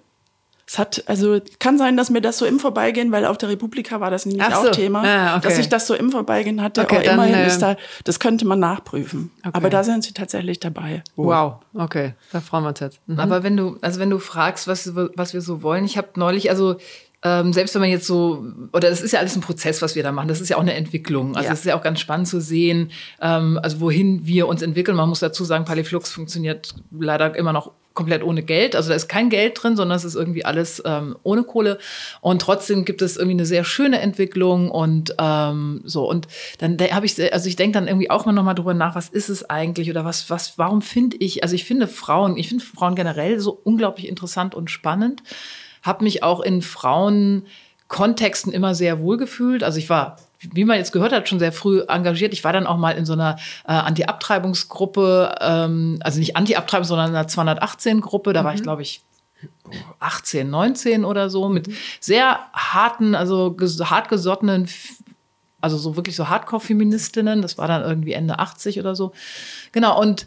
Es 0.72 0.78
hat, 0.78 1.02
also 1.06 1.40
kann 1.59 1.78
sein, 1.78 1.96
dass 1.96 2.11
mir 2.11 2.20
das 2.20 2.38
so 2.38 2.46
im 2.46 2.61
Vorbeigehen, 2.61 3.11
weil 3.11 3.24
auf 3.24 3.37
der 3.38 3.48
Republika 3.48 3.98
war 3.98 4.09
das 4.09 4.24
nämlich 4.24 4.44
Ach 4.44 4.56
auch 4.59 4.64
so. 4.66 4.70
Thema, 4.70 5.02
Ah, 5.04 5.37
okay. 5.37 5.48
dass 5.48 5.59
ich 5.59 5.68
das 5.68 5.88
so 5.88 5.94
im 5.94 6.12
Vorbeigehen 6.12 6.62
hatte. 6.62 6.83
Okay, 6.83 6.94
aber 6.98 7.04
dann, 7.06 7.14
immerhin 7.16 7.35
äh, 7.35 7.46
ist 7.48 7.59
da, 7.59 7.76
das 8.04 8.20
könnte 8.20 8.46
man 8.46 8.61
nachprüfen. 8.61 9.33
Okay. 9.40 9.50
Aber 9.52 9.68
da 9.68 9.83
sind 9.83 10.04
sie 10.04 10.12
tatsächlich 10.12 10.61
dabei. 10.61 11.02
Wow, 11.16 11.54
okay, 11.74 12.14
da 12.30 12.40
freuen 12.40 12.62
wir 12.62 12.68
uns 12.68 12.78
jetzt. 12.78 13.00
Mhm. 13.09 13.18
Aber 13.18 13.42
wenn 13.42 13.56
du, 13.56 13.78
also 13.80 13.98
wenn 13.98 14.11
du 14.11 14.20
fragst, 14.20 14.68
was, 14.68 14.94
was 14.94 15.35
wir 15.35 15.40
so 15.40 15.64
wollen, 15.64 15.85
ich 15.85 15.98
habe 15.98 16.11
neulich, 16.14 16.50
also 16.50 16.76
ähm, 17.24 17.52
selbst 17.52 17.74
wenn 17.74 17.80
man 17.83 17.90
jetzt 17.90 18.06
so, 18.06 18.44
oder 18.72 18.90
das 18.90 19.00
ist 19.00 19.11
ja 19.11 19.18
alles 19.18 19.35
ein 19.35 19.40
Prozess, 19.40 19.83
was 19.83 19.96
wir 19.96 20.04
da 20.04 20.12
machen, 20.12 20.28
das 20.28 20.40
ist 20.40 20.50
ja 20.50 20.56
auch 20.56 20.61
eine 20.62 20.74
Entwicklung. 20.74 21.35
Also 21.35 21.48
Ja. 21.48 21.52
es 21.52 21.59
ist 21.59 21.64
ja 21.66 21.76
auch 21.76 21.83
ganz 21.83 21.98
spannend 21.98 22.28
zu 22.28 22.40
sehen, 22.40 22.92
ähm, 23.20 23.59
also 23.61 23.80
wohin 23.80 24.24
wir 24.24 24.46
uns 24.46 24.62
entwickeln. 24.62 24.96
Man 24.96 25.09
muss 25.09 25.18
dazu 25.18 25.42
sagen, 25.44 25.64
Paliflux 25.64 26.12
funktioniert 26.12 26.76
leider 26.92 27.35
immer 27.35 27.52
noch 27.52 27.72
komplett 27.94 28.22
ohne 28.22 28.42
Geld. 28.42 28.76
Also 28.76 28.90
da 28.90 28.94
ist 28.94 29.09
kein 29.09 29.31
Geld 29.31 29.61
drin, 29.61 29.76
sondern 29.76 29.96
es 29.96 30.05
ist 30.05 30.14
irgendwie 30.14 30.44
alles 30.44 30.83
ähm, 30.87 31.16
ohne 31.22 31.42
Kohle. 31.42 31.79
Und 32.20 32.40
trotzdem 32.40 32.85
gibt 32.85 33.03
es 33.03 33.16
irgendwie 33.16 33.37
eine 33.37 33.46
sehr 33.46 33.64
schöne 33.64 34.00
Entwicklung 34.00 34.70
und 34.70 35.14
ähm, 35.18 35.83
so. 35.85 36.09
Und 36.09 36.29
dann 36.59 36.79
habe 36.79 37.07
ich, 37.07 37.33
also 37.33 37.48
ich 37.48 37.57
denke 37.57 37.79
dann 37.79 37.88
irgendwie 37.88 38.11
auch 38.11 38.26
mal 38.26 38.33
nochmal 38.33 38.55
drüber 38.55 38.74
nach, 38.74 38.94
was 38.94 39.09
ist 39.09 39.29
es 39.29 39.48
eigentlich 39.50 39.90
oder 39.90 40.05
was, 40.05 40.31
was, 40.31 40.57
warum 40.57 40.83
finde 40.83 41.16
ich, 41.18 41.42
also 41.42 41.55
ich 41.55 41.64
finde 41.64 41.88
Frauen, 41.88 42.37
ich 42.37 42.48
finde 42.48 42.64
Frauen 42.64 42.94
generell 42.94 43.40
so 43.40 43.61
unglaublich 43.64 44.09
interessant 44.09 44.55
und 44.55 44.70
spannend. 44.70 45.22
Habe 45.83 46.05
mich 46.05 46.22
auch 46.22 46.40
in 46.40 46.62
Frauenkontexten 46.62 48.53
immer 48.53 48.74
sehr 48.74 49.00
wohl 49.00 49.16
gefühlt. 49.16 49.64
Also 49.64 49.79
ich 49.79 49.90
war 49.90 50.16
wie 50.53 50.64
man 50.64 50.79
jetzt 50.79 50.92
gehört 50.92 51.12
hat, 51.12 51.29
schon 51.29 51.38
sehr 51.38 51.53
früh 51.53 51.83
engagiert. 51.87 52.33
Ich 52.33 52.44
war 52.44 52.53
dann 52.53 52.66
auch 52.66 52.76
mal 52.79 52.92
in 52.92 53.05
so 53.05 53.12
einer 53.12 53.37
äh, 53.66 53.72
Anti-Abtreibungsgruppe, 53.72 55.35
ähm, 55.40 55.98
also 56.03 56.18
nicht 56.18 56.37
Anti-Abtreibung, 56.37 56.85
sondern 56.87 57.11
in 57.11 57.16
einer 57.16 57.29
218-Gruppe. 57.29 58.33
Da 58.33 58.42
war 58.44 58.55
ich, 58.55 58.62
glaube 58.62 58.83
ich, 58.83 59.03
18, 60.00 60.48
19 60.50 61.05
oder 61.05 61.31
so, 61.31 61.48
mit 61.48 61.68
sehr 62.00 62.40
harten, 62.53 63.14
also 63.14 63.55
ges- 63.59 63.85
hartgesottenen, 63.90 64.68
also 65.61 65.76
so 65.76 65.96
wirklich 65.96 66.16
so 66.16 66.29
Hardcore-Feministinnen. 66.29 67.42
Das 67.42 67.59
war 67.59 67.68
dann 67.68 67.83
irgendwie 67.83 68.12
Ende 68.12 68.38
80 68.38 68.79
oder 68.81 68.94
so. 68.94 69.12
Genau, 69.72 70.00
und 70.00 70.26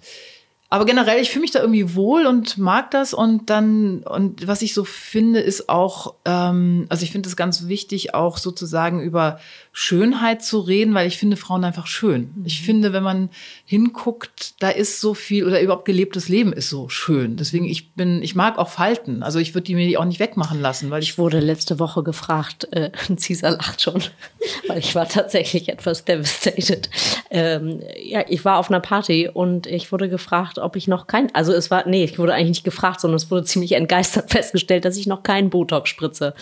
aber 0.73 0.85
generell, 0.85 1.21
ich 1.21 1.29
fühle 1.29 1.41
mich 1.41 1.51
da 1.51 1.59
irgendwie 1.59 1.93
wohl 1.93 2.25
und 2.25 2.57
mag 2.57 2.89
das. 2.89 3.13
Und 3.13 3.51
dann, 3.51 4.01
und 4.01 4.47
was 4.47 4.63
ich 4.63 4.73
so 4.73 4.83
finde, 4.83 5.39
ist 5.39 5.69
auch, 5.69 6.15
ähm, 6.25 6.87
also 6.89 7.03
ich 7.03 7.11
finde 7.11 7.29
es 7.29 7.35
ganz 7.35 7.67
wichtig, 7.67 8.15
auch 8.15 8.39
sozusagen 8.39 8.99
über 8.99 9.39
Schönheit 9.71 10.43
zu 10.43 10.59
reden, 10.59 10.95
weil 10.95 11.07
ich 11.07 11.19
finde 11.19 11.37
Frauen 11.37 11.63
einfach 11.63 11.85
schön. 11.85 12.31
Ich 12.43 12.63
finde, 12.63 12.91
wenn 12.91 13.03
man 13.03 13.29
hinguckt, 13.65 14.55
da 14.63 14.69
ist 14.69 14.99
so 14.99 15.13
viel 15.13 15.45
oder 15.45 15.61
überhaupt 15.61 15.85
gelebtes 15.85 16.27
Leben 16.27 16.51
ist 16.53 16.69
so 16.69 16.89
schön. 16.89 17.37
Deswegen, 17.37 17.65
ich 17.65 17.93
bin, 17.93 18.23
ich 18.23 18.33
mag 18.33 18.57
auch 18.57 18.69
Falten. 18.69 19.21
Also 19.21 19.37
ich 19.37 19.53
würde 19.53 19.65
die 19.65 19.75
mir 19.75 19.99
auch 19.99 20.05
nicht 20.05 20.19
wegmachen 20.19 20.59
lassen, 20.59 20.89
weil 20.89 21.03
ich 21.03 21.13
Ich 21.13 21.17
wurde 21.19 21.39
letzte 21.39 21.77
Woche 21.77 22.01
gefragt, 22.01 22.67
äh, 22.71 22.89
Cesar 23.17 23.51
lacht 23.51 23.83
schon, 23.83 24.01
weil 24.67 24.79
ich 24.79 24.95
war 24.95 25.07
tatsächlich 25.07 25.69
etwas 25.69 26.03
devastated. 26.03 26.89
Ähm, 27.29 27.79
ja, 28.01 28.25
ich 28.27 28.43
war 28.43 28.57
auf 28.57 28.71
einer 28.71 28.79
Party 28.79 29.29
und 29.31 29.67
ich 29.67 29.91
wurde 29.91 30.09
gefragt, 30.09 30.57
ob 30.63 30.75
ich 30.75 30.87
noch 30.87 31.07
kein, 31.07 31.33
also 31.35 31.53
es 31.53 31.69
war, 31.69 31.87
nee, 31.87 32.03
ich 32.03 32.17
wurde 32.17 32.33
eigentlich 32.33 32.49
nicht 32.49 32.63
gefragt, 32.63 33.01
sondern 33.01 33.17
es 33.17 33.29
wurde 33.29 33.43
ziemlich 33.43 33.73
entgeistert 33.73 34.31
festgestellt, 34.31 34.85
dass 34.85 34.97
ich 34.97 35.07
noch 35.07 35.23
keinen 35.23 35.49
Botox 35.49 35.89
spritze. 35.89 36.33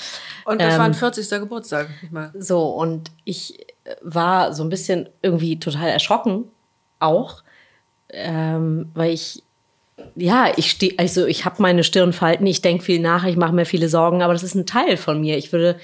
Und 0.45 0.61
das 0.61 0.77
war 0.77 0.85
ein 0.85 0.91
Ähm, 0.91 0.97
40. 0.97 1.29
Geburtstag. 1.39 1.89
nicht 2.01 2.11
mal. 2.13 2.31
So, 2.37 2.63
und 2.69 3.11
ich 3.25 3.59
äh, 3.83 3.95
war 4.01 4.53
so 4.53 4.63
ein 4.63 4.69
bisschen 4.69 5.09
irgendwie 5.21 5.59
total 5.59 5.89
erschrocken, 5.89 6.45
auch, 6.99 7.43
ähm, 8.09 8.89
weil 8.93 9.11
ich, 9.11 9.43
ja, 10.15 10.51
ich 10.55 10.71
stehe, 10.71 10.93
also 10.97 11.25
ich 11.25 11.45
habe 11.45 11.61
meine 11.61 11.83
Stirnfalten, 11.83 12.45
ich 12.47 12.61
denke 12.61 12.83
viel 12.83 12.99
nach, 12.99 13.25
ich 13.25 13.37
mache 13.37 13.53
mir 13.53 13.65
viele 13.65 13.89
Sorgen, 13.89 14.21
aber 14.21 14.33
das 14.33 14.43
ist 14.43 14.55
ein 14.55 14.65
Teil 14.65 14.97
von 14.97 15.21
mir. 15.21 15.37
Ich 15.37 15.51
würde, 15.51 15.77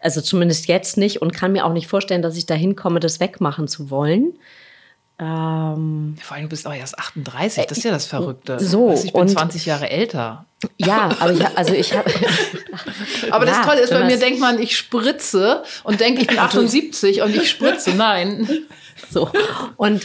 also 0.00 0.20
zumindest 0.20 0.66
jetzt 0.68 0.96
nicht 0.96 1.22
und 1.22 1.32
kann 1.32 1.52
mir 1.52 1.64
auch 1.64 1.72
nicht 1.72 1.86
vorstellen, 1.86 2.22
dass 2.22 2.36
ich 2.36 2.46
dahin 2.46 2.76
komme, 2.76 3.00
das 3.00 3.20
wegmachen 3.20 3.68
zu 3.68 3.90
wollen. 3.90 4.34
Ähm, 5.20 6.16
vor 6.22 6.34
allem 6.36 6.44
du 6.44 6.48
bist 6.48 6.66
auch 6.66 6.72
erst 6.72 6.98
38, 6.98 7.66
das 7.66 7.78
ist 7.78 7.84
ja 7.84 7.90
das 7.90 8.06
Verrückte. 8.06 8.58
so, 8.58 8.92
ich 8.94 9.12
bin 9.12 9.22
und- 9.22 9.28
20 9.28 9.66
Jahre 9.66 9.90
älter. 9.90 10.46
ja, 10.78 11.10
aber 11.20 11.32
ich, 11.32 11.46
also 11.58 11.74
ich 11.74 11.94
habe. 11.96 12.10
Aber 13.30 13.44
das 13.46 13.58
Ja, 13.58 13.64
Tolle 13.64 13.80
ist, 13.80 13.90
bei 13.90 14.02
mir 14.04 14.10
das- 14.12 14.20
denkt 14.20 14.40
man, 14.40 14.58
ich 14.60 14.76
spritze 14.76 15.62
und 15.84 16.00
denke, 16.00 16.22
ich 16.22 16.26
bin 16.26 16.38
78 16.38 17.22
und 17.22 17.34
ich 17.36 17.48
spritze. 17.50 17.90
Nein. 17.90 18.48
so. 19.10 19.30
Und 19.76 20.04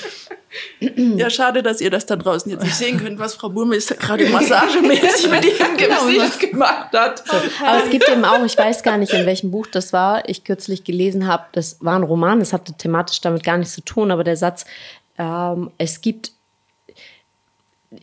Ja, 0.79 1.29
schade, 1.29 1.63
dass 1.63 1.81
ihr 1.81 1.89
das 1.89 2.05
da 2.05 2.15
draußen 2.15 2.49
jetzt 2.51 2.63
nicht 2.63 2.75
sehen 2.75 2.97
könnt, 2.97 3.19
was 3.19 3.35
Frau 3.35 3.49
Burmeister 3.49 3.95
gerade 3.95 4.29
massagemäßig 4.29 5.29
mit 5.29 5.43
ihrem 5.45 5.75
Gesicht 5.77 6.39
gemacht 6.51 6.93
hat. 6.93 7.23
Aber 7.65 7.83
es 7.83 7.89
gibt 7.89 8.07
eben 8.07 8.23
auch, 8.23 8.43
ich 8.45 8.57
weiß 8.57 8.81
gar 8.83 8.97
nicht, 8.97 9.11
in 9.13 9.25
welchem 9.25 9.51
Buch 9.51 9.67
das 9.67 9.91
war, 9.91 10.27
ich 10.29 10.43
kürzlich 10.45 10.83
gelesen 10.85 11.27
habe, 11.27 11.43
das 11.51 11.77
war 11.81 11.97
ein 11.97 12.03
Roman, 12.03 12.39
das 12.39 12.53
hatte 12.53 12.71
thematisch 12.73 13.19
damit 13.21 13.43
gar 13.43 13.57
nichts 13.57 13.73
zu 13.73 13.81
tun, 13.81 14.11
aber 14.11 14.23
der 14.23 14.37
Satz, 14.37 14.65
ähm, 15.17 15.71
es 15.77 16.01
gibt 16.01 16.31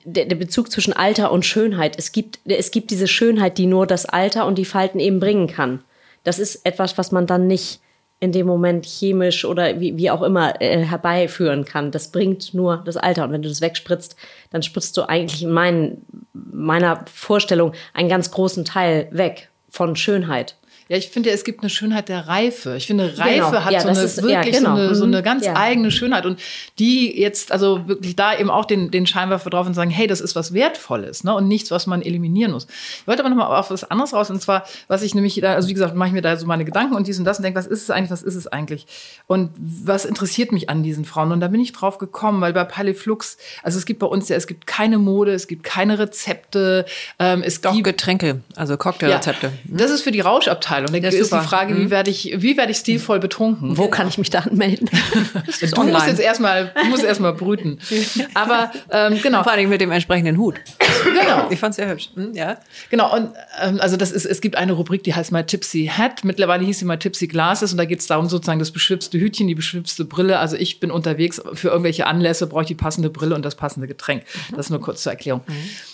der, 0.04 0.34
Bezug 0.36 0.70
zwischen 0.70 0.92
Alter 0.92 1.32
und 1.32 1.44
Schönheit. 1.44 1.98
Es 1.98 2.12
gibt, 2.12 2.40
es 2.44 2.70
gibt 2.70 2.90
diese 2.90 3.08
Schönheit, 3.08 3.58
die 3.58 3.66
nur 3.66 3.86
das 3.86 4.06
Alter 4.06 4.46
und 4.46 4.56
die 4.56 4.64
Falten 4.64 4.98
eben 4.98 5.20
bringen 5.20 5.48
kann. 5.48 5.82
Das 6.24 6.38
ist 6.38 6.64
etwas, 6.64 6.96
was 6.98 7.12
man 7.12 7.26
dann 7.26 7.46
nicht 7.46 7.80
in 8.20 8.30
dem 8.30 8.46
Moment 8.46 8.86
chemisch 8.86 9.44
oder 9.44 9.80
wie, 9.80 9.96
wie 9.96 10.10
auch 10.10 10.22
immer 10.22 10.60
äh, 10.60 10.84
herbeiführen 10.84 11.64
kann. 11.64 11.90
Das 11.90 12.12
bringt 12.12 12.54
nur 12.54 12.82
das 12.84 12.96
Alter. 12.96 13.24
Und 13.24 13.32
wenn 13.32 13.42
du 13.42 13.48
das 13.48 13.60
wegspritzt, 13.60 14.14
dann 14.50 14.62
spritzt 14.62 14.96
du 14.96 15.02
eigentlich 15.02 15.42
in 15.42 15.50
mein, 15.50 15.98
meiner 16.32 17.04
Vorstellung 17.12 17.72
einen 17.94 18.08
ganz 18.08 18.30
großen 18.30 18.64
Teil 18.64 19.08
weg 19.10 19.48
von 19.70 19.96
Schönheit. 19.96 20.54
Ja, 20.92 20.98
ich 20.98 21.08
finde 21.08 21.30
ja, 21.30 21.34
es 21.34 21.42
gibt 21.44 21.60
eine 21.62 21.70
Schönheit 21.70 22.10
der 22.10 22.28
Reife. 22.28 22.76
Ich 22.76 22.86
finde, 22.86 23.16
Reife 23.16 23.46
Genau. 23.46 23.64
hat 23.64 23.72
Ja, 23.72 23.80
so 23.80 23.88
eine, 23.88 24.00
ist- 24.02 24.18
wirklich 24.22 24.52
ja, 24.52 24.58
genau. 24.60 24.76
so, 24.76 24.82
eine, 24.82 24.94
so 24.94 25.04
eine 25.04 25.18
Mhm. 25.20 25.22
ganz 25.22 25.46
Ja. 25.46 25.56
eigene 25.56 25.90
Schönheit. 25.90 26.26
Und 26.26 26.38
die 26.78 27.18
jetzt, 27.18 27.50
also 27.50 27.88
wirklich 27.88 28.14
da 28.14 28.36
eben 28.38 28.50
auch 28.50 28.66
den, 28.66 28.90
den 28.90 29.06
Scheinwerfer 29.06 29.48
drauf 29.48 29.66
und 29.66 29.72
sagen, 29.72 29.88
hey, 29.88 30.06
das 30.06 30.20
ist 30.20 30.36
was 30.36 30.52
Wertvolles, 30.52 31.24
ne? 31.24 31.34
Und 31.34 31.48
nichts, 31.48 31.70
was 31.70 31.86
man 31.86 32.02
eliminieren 32.02 32.52
muss. 32.52 32.66
Ich 33.00 33.06
wollte 33.06 33.22
aber 33.24 33.30
nochmal 33.34 33.58
auf 33.58 33.70
was 33.70 33.84
anderes 33.90 34.12
raus. 34.12 34.28
Und 34.28 34.42
zwar, 34.42 34.64
was 34.86 35.02
ich 35.02 35.14
nämlich 35.14 35.36
da, 35.40 35.54
also 35.54 35.66
wie 35.68 35.72
gesagt, 35.72 35.94
mache 35.94 36.08
ich 36.08 36.12
mir 36.12 36.20
da 36.20 36.36
so 36.36 36.44
meine 36.44 36.66
Gedanken 36.66 36.94
und 36.94 37.06
dies 37.06 37.18
und 37.18 37.24
das 37.24 37.38
und 37.38 37.44
denke, 37.44 37.58
was 37.58 37.66
ist 37.66 37.84
es 37.84 37.88
eigentlich, 37.90 38.10
was 38.10 38.22
ist 38.22 38.34
es 38.34 38.46
eigentlich? 38.46 38.86
Und 39.26 39.48
was 39.56 40.04
interessiert 40.04 40.52
mich 40.52 40.68
an 40.68 40.82
diesen 40.82 41.06
Frauen? 41.06 41.32
Und 41.32 41.40
da 41.40 41.48
bin 41.48 41.62
ich 41.62 41.72
drauf 41.72 41.96
gekommen, 41.96 42.42
weil 42.42 42.52
bei 42.52 42.64
Paliflux, 42.64 43.38
also 43.62 43.78
es 43.78 43.86
gibt 43.86 44.00
bei 44.00 44.06
uns 44.06 44.28
ja, 44.28 44.36
es 44.36 44.46
gibt 44.46 44.66
keine 44.66 44.98
Mode, 44.98 45.32
es 45.32 45.46
gibt 45.46 45.62
keine 45.64 45.98
Rezepte, 45.98 46.84
ähm, 47.18 47.42
es 47.42 47.62
Doch 47.62 47.72
gibt 47.72 47.84
Getränke, 47.84 48.42
also 48.56 48.76
Cocktailrezepte. 48.76 49.52
das 49.64 49.90
ist 49.90 50.02
für 50.02 50.10
die 50.10 50.20
Rauschabteilung. 50.20 50.81
Da 50.86 50.96
Ja, 50.98 51.08
ist 51.08 51.18
die 51.18 51.22
super. 51.24 51.42
Frage, 51.42 51.76
wie 51.76 51.90
werde 51.90 52.10
ich, 52.10 52.34
wie 52.38 52.56
werde 52.56 52.72
ich 52.72 52.78
stilvoll 52.78 53.18
betrunken? 53.20 53.76
Wo 53.78 53.88
kann 53.88 54.08
ich 54.08 54.18
mich 54.18 54.30
da 54.30 54.40
anmelden? 54.40 54.88
du 55.34 55.38
musst 55.60 55.78
online. 55.78 56.06
jetzt 56.08 56.20
erstmal, 56.20 56.72
du 56.82 56.88
musst 56.88 57.04
erstmal 57.04 57.32
brüten. 57.34 57.78
Aber 58.34 58.72
ähm, 58.90 59.18
genau, 59.22 59.42
Vor 59.42 59.52
allem 59.52 59.68
mit 59.68 59.80
dem 59.80 59.90
entsprechenden 59.90 60.38
Hut. 60.38 60.56
genau, 61.04 61.48
Ich 61.50 61.58
fand's 61.58 61.76
sehr 61.76 61.88
hübsch. 61.88 62.10
Hm, 62.14 62.34
ja. 62.34 62.58
genau. 62.90 63.14
Und 63.14 63.30
ähm, 63.62 63.78
also 63.80 63.96
das 63.96 64.10
ist, 64.12 64.24
es 64.24 64.40
gibt 64.40 64.56
eine 64.56 64.72
Rubrik, 64.72 65.02
die 65.04 65.14
heißt 65.14 65.32
My 65.32 65.44
Tipsy 65.44 65.90
Hat. 65.92 66.24
Mittlerweile 66.24 66.64
hieß 66.64 66.80
sie 66.80 66.84
My 66.84 66.98
Tipsy 66.98 67.26
Glasses 67.26 67.72
und 67.72 67.78
da 67.78 67.84
geht 67.84 68.00
es 68.00 68.06
darum 68.06 68.28
sozusagen 68.28 68.58
das 68.58 68.70
beschwipste 68.70 69.18
Hütchen, 69.18 69.46
die 69.48 69.54
beschwipste 69.54 70.04
Brille. 70.04 70.38
Also 70.38 70.56
ich 70.56 70.80
bin 70.80 70.90
unterwegs 70.90 71.40
für 71.54 71.68
irgendwelche 71.68 72.06
Anlässe, 72.06 72.46
brauche 72.46 72.62
ich 72.62 72.68
die 72.68 72.74
passende 72.74 73.10
Brille 73.10 73.34
und 73.34 73.44
das 73.44 73.54
passende 73.54 73.86
Getränk. 73.86 74.24
Das 74.56 74.70
nur 74.70 74.80
kurz 74.80 75.02
zur 75.02 75.12
Erklärung. 75.12 75.42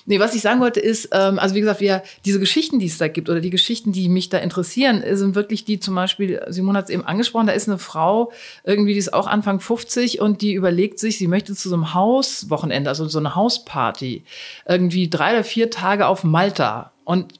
Nee, 0.06 0.20
was 0.20 0.34
ich 0.34 0.40
sagen 0.42 0.60
wollte 0.60 0.80
ist, 0.80 1.08
ähm, 1.12 1.38
also 1.38 1.54
wie 1.54 1.60
gesagt, 1.60 1.80
wir 1.80 2.02
diese 2.24 2.40
Geschichten, 2.40 2.78
die 2.78 2.86
es 2.86 2.98
da 2.98 3.08
gibt 3.08 3.28
oder 3.28 3.40
die 3.40 3.50
Geschichten, 3.50 3.92
die 3.92 4.08
mich 4.08 4.28
da 4.28 4.38
interessieren, 4.38 4.68
sind 4.84 5.34
wirklich 5.34 5.64
die 5.64 5.80
zum 5.80 5.94
Beispiel, 5.94 6.40
Simone 6.48 6.78
hat 6.78 6.86
es 6.86 6.90
eben 6.90 7.04
angesprochen, 7.04 7.46
da 7.46 7.52
ist 7.52 7.68
eine 7.68 7.78
Frau, 7.78 8.32
irgendwie, 8.64 8.92
die 8.92 8.98
ist 8.98 9.12
auch 9.12 9.26
Anfang 9.26 9.60
50 9.60 10.20
und 10.20 10.42
die 10.42 10.54
überlegt 10.54 10.98
sich, 10.98 11.18
sie 11.18 11.28
möchte 11.28 11.54
zu 11.54 11.68
so 11.68 11.74
einem 11.74 11.94
Hauswochenende, 11.94 12.90
also 12.90 13.06
so 13.08 13.18
eine 13.18 13.34
Hausparty, 13.34 14.24
irgendwie 14.66 15.08
drei 15.08 15.32
oder 15.32 15.44
vier 15.44 15.70
Tage 15.70 16.06
auf 16.06 16.24
Malta 16.24 16.92
und 17.04 17.32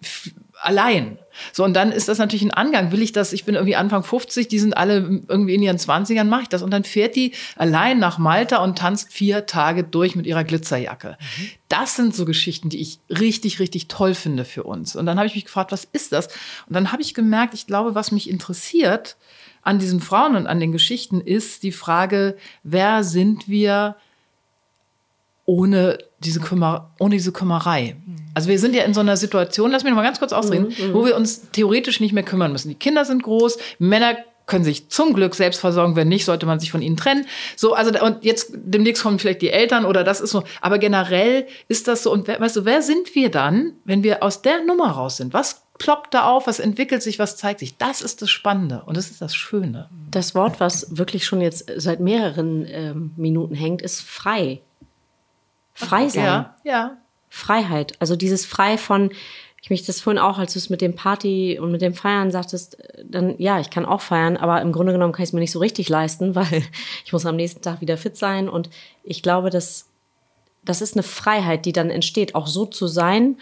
allein. 0.61 1.19
So, 1.53 1.65
und 1.65 1.75
dann 1.75 1.93
ist 1.93 2.09
das 2.09 2.19
natürlich 2.19 2.43
ein 2.43 2.51
Angang. 2.51 2.91
Will 2.91 3.03
ich 3.03 3.13
das? 3.13 3.33
Ich 3.33 3.45
bin 3.45 3.55
irgendwie 3.55 3.77
Anfang 3.77 4.03
50, 4.03 4.49
die 4.49 4.59
sind 4.59 4.77
alle 4.77 5.23
irgendwie 5.29 5.55
in 5.55 5.63
ihren 5.63 5.77
20ern, 5.77 6.25
mache 6.25 6.43
ich 6.43 6.49
das. 6.49 6.63
Und 6.63 6.71
dann 6.71 6.85
fährt 6.85 7.17
die 7.17 7.33
allein 7.57 7.99
nach 7.99 8.19
Malta 8.19 8.59
und 8.59 8.79
tanzt 8.79 9.13
vier 9.13 9.47
Tage 9.47 9.85
durch 9.85 10.17
mit 10.17 10.27
ihrer 10.27 10.45
Glitzerjacke. 10.45 11.17
Das 11.69 11.97
sind 11.97 12.15
so 12.15 12.25
Geschichten, 12.25 12.71
die 12.71 12.81
ich 12.81 12.99
richtig, 13.09 13.61
richtig 13.61 13.89
toll 13.89 14.15
finde 14.15 14.45
für 14.45 14.65
uns. 14.65 14.97
Und 14.97 15.07
dann 15.07 15.19
habe 15.19 15.27
ich 15.27 15.35
mich 15.35 15.45
gefragt, 15.45 15.73
was 15.73 15.85
ist 15.85 16.13
das? 16.13 16.27
Und 16.67 16.75
dann 16.75 16.93
habe 16.93 17.03
ich 17.03 17.15
gemerkt, 17.15 17.55
ich 17.55 17.67
glaube, 17.67 17.95
was 17.95 18.11
mich 18.11 18.29
interessiert 18.29 19.17
an 19.63 19.79
diesen 19.79 20.01
Frauen 20.01 20.35
und 20.35 20.47
an 20.47 20.61
den 20.61 20.73
Geschichten 20.73 21.21
ist 21.21 21.63
die 21.63 21.73
Frage, 21.73 22.37
wer 22.63 23.05
sind 23.05 23.49
wir 23.49 23.97
ohne 25.49 25.97
diese, 26.19 26.41
Kümmer, 26.41 26.91
ohne 26.99 27.15
diese 27.15 27.33
Kümmerei. 27.33 27.97
Also 28.35 28.51
wir 28.51 28.59
sind 28.59 28.75
ja 28.75 28.83
in 28.85 28.93
so 28.93 29.01
einer 29.01 29.17
Situation, 29.17 29.71
lass 29.71 29.83
mich 29.83 29.91
noch 29.91 29.97
mal 29.97 30.03
ganz 30.03 30.19
kurz 30.19 30.35
ausreden, 30.35 30.69
wo 30.93 31.07
wir 31.07 31.17
uns 31.17 31.51
theoretisch 31.53 32.01
nicht 32.01 32.13
mehr 32.13 32.23
kümmern 32.23 32.53
müssen. 32.53 32.69
Die 32.69 32.75
Kinder 32.75 33.07
sind 33.07 33.23
groß, 33.23 33.57
Männer 33.79 34.19
können 34.45 34.65
sich 34.65 34.91
zum 34.91 35.15
Glück 35.15 35.35
selbst 35.35 35.61
versorgen, 35.61 35.97
wenn 35.97 36.09
nicht, 36.09 36.27
sollte 36.27 36.45
man 36.45 36.61
sich 36.61 36.71
von 36.71 36.83
ihnen 36.83 36.99
trennen. 36.99 37.27
So, 37.57 37.73
also 37.73 37.99
und 38.05 38.25
jetzt 38.25 38.53
demnächst 38.55 39.03
kommen 39.03 39.19
vielleicht 39.19 39.41
die 39.41 39.51
Eltern 39.51 39.87
oder 39.87 40.05
das 40.05 40.21
ist 40.21 40.31
so, 40.31 40.45
aber 40.61 40.79
generell 40.79 41.47
ist 41.67 41.89
das 41.89 42.03
so 42.03 42.13
und 42.13 42.29
wer, 42.29 42.39
weißt 42.39 42.57
du, 42.57 42.65
wer 42.67 42.83
sind 42.83 43.15
wir 43.15 43.31
dann, 43.31 43.73
wenn 43.85 44.03
wir 44.03 44.23
aus 44.23 44.43
der 44.43 44.65
Nummer 44.65 44.91
raus 44.91 45.17
sind? 45.17 45.33
Was 45.33 45.63
ploppt 45.79 46.13
da 46.13 46.25
auf, 46.25 46.47
was 46.47 46.61
entwickelt 46.61 47.03
sich, 47.03 47.19
was 47.19 47.37
zeigt 47.37 47.61
sich. 47.61 47.79
Das 47.79 48.03
ist 48.03 48.21
das 48.21 48.31
Spannende 48.31 48.83
und 48.85 48.97
das 48.97 49.11
ist 49.11 49.23
das 49.23 49.35
Schöne. 49.35 49.89
Das 50.11 50.35
Wort, 50.35 50.61
was 50.61 50.99
wirklich 50.99 51.25
schon 51.25 51.41
jetzt 51.41 51.71
seit 51.77 52.01
mehreren 52.01 52.67
ähm, 52.69 53.13
Minuten 53.17 53.55
hängt, 53.55 53.81
ist 53.81 54.03
frei. 54.03 54.61
Frei 55.79 56.09
sein. 56.09 56.25
Ja, 56.25 56.57
ja. 56.65 56.97
Freiheit. 57.29 57.93
Also 58.01 58.17
dieses 58.17 58.45
frei 58.45 58.79
von, 58.79 59.11
ich 59.63 59.71
mich 59.71 59.85
das 59.85 60.01
vorhin 60.01 60.21
auch, 60.21 60.39
als 60.39 60.55
du 60.55 60.59
es 60.59 60.71
mit 60.71 60.81
dem 60.81 60.95
Party 60.95 61.59
und 61.61 61.71
mit 61.71 61.83
dem 61.83 61.95
Feiern 61.95 62.31
sagtest, 62.31 62.79
dann 63.05 63.35
ja, 63.39 63.61
ich 63.61 63.71
kann 63.71 63.87
auch 63.87 64.01
feiern, 64.01 64.37
aber 64.37 64.61
im 64.63 64.73
Grunde 64.73 64.93
genommen 64.93 65.13
kann 65.13 65.23
ich 65.23 65.31
es 65.31 65.33
mir 65.33 65.41
nicht 65.41 65.53
so 65.53 65.59
richtig 65.59 65.89
leisten, 65.89 66.35
weil 66.35 66.65
ich 67.05 67.13
muss 67.13 67.27
am 67.27 67.37
nächsten 67.37 67.63
Tag 67.63 67.81
wieder 67.81 67.97
fit 67.97 68.17
sein. 68.17 68.49
Und 68.49 68.71
ich 69.05 69.23
glaube, 69.23 69.51
dass 69.51 69.87
das 70.65 70.83
ist 70.83 70.97
eine 70.97 71.03
Freiheit, 71.03 71.65
die 71.65 71.73
dann 71.73 71.91
entsteht, 71.91 72.35
auch 72.35 72.47
so 72.47 72.67
zu 72.67 72.89
sein, 72.89 73.37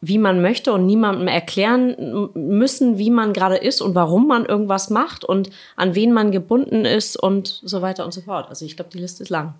wie 0.00 0.18
man 0.18 0.42
möchte 0.42 0.72
und 0.72 0.84
niemandem 0.84 1.28
erklären 1.28 2.30
müssen, 2.34 2.98
wie 2.98 3.10
man 3.10 3.32
gerade 3.32 3.56
ist 3.56 3.80
und 3.80 3.94
warum 3.94 4.26
man 4.26 4.44
irgendwas 4.44 4.90
macht 4.90 5.24
und 5.24 5.50
an 5.76 5.94
wen 5.94 6.12
man 6.12 6.32
gebunden 6.32 6.84
ist 6.84 7.16
und 7.16 7.60
so 7.62 7.82
weiter 7.82 8.04
und 8.04 8.12
so 8.12 8.20
fort. 8.20 8.48
Also 8.48 8.64
ich 8.64 8.74
glaube, 8.74 8.90
die 8.92 8.98
Liste 8.98 9.22
ist 9.22 9.30
lang. 9.30 9.54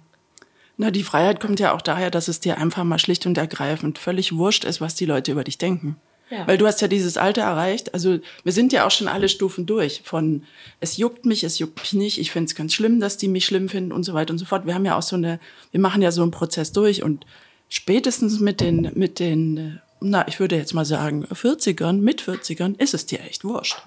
Na, 0.82 0.90
die 0.90 1.04
Freiheit 1.04 1.38
kommt 1.38 1.60
ja 1.60 1.72
auch 1.74 1.80
daher, 1.80 2.10
dass 2.10 2.26
es 2.26 2.40
dir 2.40 2.58
einfach 2.58 2.82
mal 2.82 2.98
schlicht 2.98 3.24
und 3.24 3.38
ergreifend 3.38 3.98
völlig 3.98 4.34
wurscht 4.34 4.64
ist, 4.64 4.80
was 4.80 4.96
die 4.96 5.06
Leute 5.06 5.30
über 5.30 5.44
dich 5.44 5.56
denken. 5.56 5.96
Ja. 6.28 6.44
Weil 6.48 6.58
du 6.58 6.66
hast 6.66 6.80
ja 6.80 6.88
dieses 6.88 7.16
Alter 7.16 7.42
erreicht. 7.42 7.94
Also 7.94 8.18
wir 8.42 8.52
sind 8.52 8.72
ja 8.72 8.84
auch 8.84 8.90
schon 8.90 9.06
alle 9.06 9.28
Stufen 9.28 9.64
durch. 9.64 10.02
Von 10.04 10.42
es 10.80 10.96
juckt 10.96 11.24
mich, 11.24 11.44
es 11.44 11.60
juckt 11.60 11.78
mich 11.78 11.92
nicht. 11.92 12.18
Ich 12.18 12.32
finde 12.32 12.46
es 12.46 12.56
ganz 12.56 12.74
schlimm, 12.74 12.98
dass 12.98 13.16
die 13.16 13.28
mich 13.28 13.44
schlimm 13.44 13.68
finden 13.68 13.92
und 13.92 14.02
so 14.02 14.12
weiter 14.12 14.32
und 14.32 14.38
so 14.38 14.44
fort. 14.44 14.66
Wir 14.66 14.74
haben 14.74 14.84
ja 14.84 14.98
auch 14.98 15.02
so 15.02 15.14
eine, 15.14 15.38
wir 15.70 15.78
machen 15.78 16.02
ja 16.02 16.10
so 16.10 16.22
einen 16.22 16.32
Prozess 16.32 16.72
durch 16.72 17.04
und 17.04 17.26
spätestens 17.68 18.40
mit 18.40 18.60
den, 18.60 18.90
mit 18.94 19.20
den 19.20 19.80
na, 20.00 20.26
ich 20.26 20.40
würde 20.40 20.56
jetzt 20.56 20.74
mal 20.74 20.84
sagen, 20.84 21.26
40ern, 21.26 21.98
mit 21.98 22.22
40ern, 22.22 22.76
ist 22.80 22.92
es 22.92 23.06
dir 23.06 23.20
echt 23.20 23.44
wurscht. 23.44 23.82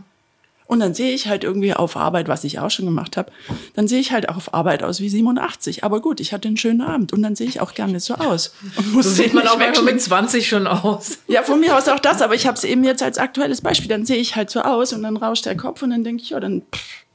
Und 0.67 0.79
dann 0.79 0.95
sehe 0.95 1.13
ich 1.13 1.27
halt 1.27 1.43
irgendwie 1.43 1.73
auf 1.73 1.95
Arbeit, 1.95 2.27
was 2.27 2.43
ich 2.43 2.59
auch 2.59 2.71
schon 2.71 2.85
gemacht 2.85 3.17
habe, 3.17 3.31
dann 3.75 3.87
sehe 3.87 3.99
ich 3.99 4.11
halt 4.11 4.29
auch 4.29 4.37
auf 4.37 4.53
Arbeit 4.53 4.81
aus 4.81 4.99
wie 4.99 5.09
87. 5.09 5.83
Aber 5.83 6.01
gut, 6.01 6.19
ich 6.19 6.33
hatte 6.33 6.47
einen 6.47 6.57
schönen 6.57 6.81
Abend 6.81 7.13
und 7.13 7.21
dann 7.21 7.35
sehe 7.35 7.47
ich 7.47 7.61
auch 7.61 7.75
gerne 7.75 7.99
so 7.99 8.15
aus. 8.15 8.53
Und 8.75 8.93
muss 8.93 9.05
so 9.05 9.11
sieht 9.11 9.33
man 9.33 9.47
auch 9.47 9.59
manchmal 9.59 9.93
mit 9.93 10.01
20 10.01 10.47
schon 10.47 10.65
aus. 10.65 11.19
Ja, 11.27 11.43
von 11.43 11.59
mir 11.59 11.77
aus 11.77 11.87
auch 11.87 11.99
das, 11.99 12.21
aber 12.23 12.33
ich 12.33 12.47
habe 12.47 12.57
es 12.57 12.63
eben 12.63 12.83
jetzt 12.83 13.03
als 13.03 13.19
aktuelles 13.19 13.61
Beispiel. 13.61 13.89
Dann 13.89 14.05
sehe 14.05 14.17
ich 14.17 14.35
halt 14.35 14.49
so 14.49 14.61
aus 14.61 14.91
und 14.91 15.03
dann 15.03 15.17
rauscht 15.17 15.45
der 15.45 15.55
Kopf 15.55 15.83
und 15.83 15.91
dann 15.91 16.03
denke 16.03 16.23
ich, 16.23 16.31
ja, 16.31 16.39
dann 16.39 16.63
pff, 16.73 17.05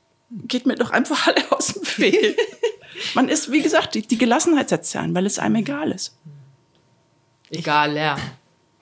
geht 0.46 0.66
mir 0.66 0.76
doch 0.76 0.90
einfach 0.90 1.26
alle 1.26 1.50
aus 1.50 1.68
dem 1.68 1.82
Fehl. 1.82 2.36
Man 3.14 3.28
ist, 3.28 3.50
wie 3.50 3.62
gesagt, 3.62 3.94
die, 3.94 4.02
die 4.02 4.18
Gelassenheit 4.18 4.68
setzt 4.68 4.94
ein, 4.94 5.14
weil 5.14 5.26
es 5.26 5.38
einem 5.38 5.56
egal 5.56 5.90
ist. 5.90 6.16
Egal, 7.50 7.96
ja. 7.96 8.16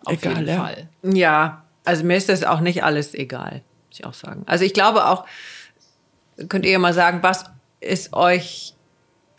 Auf 0.05 0.13
egal, 0.13 0.35
jeden 0.35 0.49
ja. 0.49 0.57
Fall. 0.57 0.89
Ja, 1.03 1.65
also 1.85 2.05
mir 2.05 2.17
ist 2.17 2.29
das 2.29 2.45
auch 2.45 2.61
nicht 2.61 2.85
alles 2.85 3.15
egal, 3.15 3.63
muss 3.89 3.99
ich 3.99 4.05
auch 4.05 4.15
sagen. 4.15 4.43
Also 4.47 4.65
ich 4.65 4.73
glaube 4.73 5.07
auch, 5.07 5.27
könnt 6.49 6.65
ihr 6.65 6.79
mal 6.79 6.95
sagen, 6.95 7.23
was 7.23 7.45
ist 7.81 8.13
euch 8.13 8.75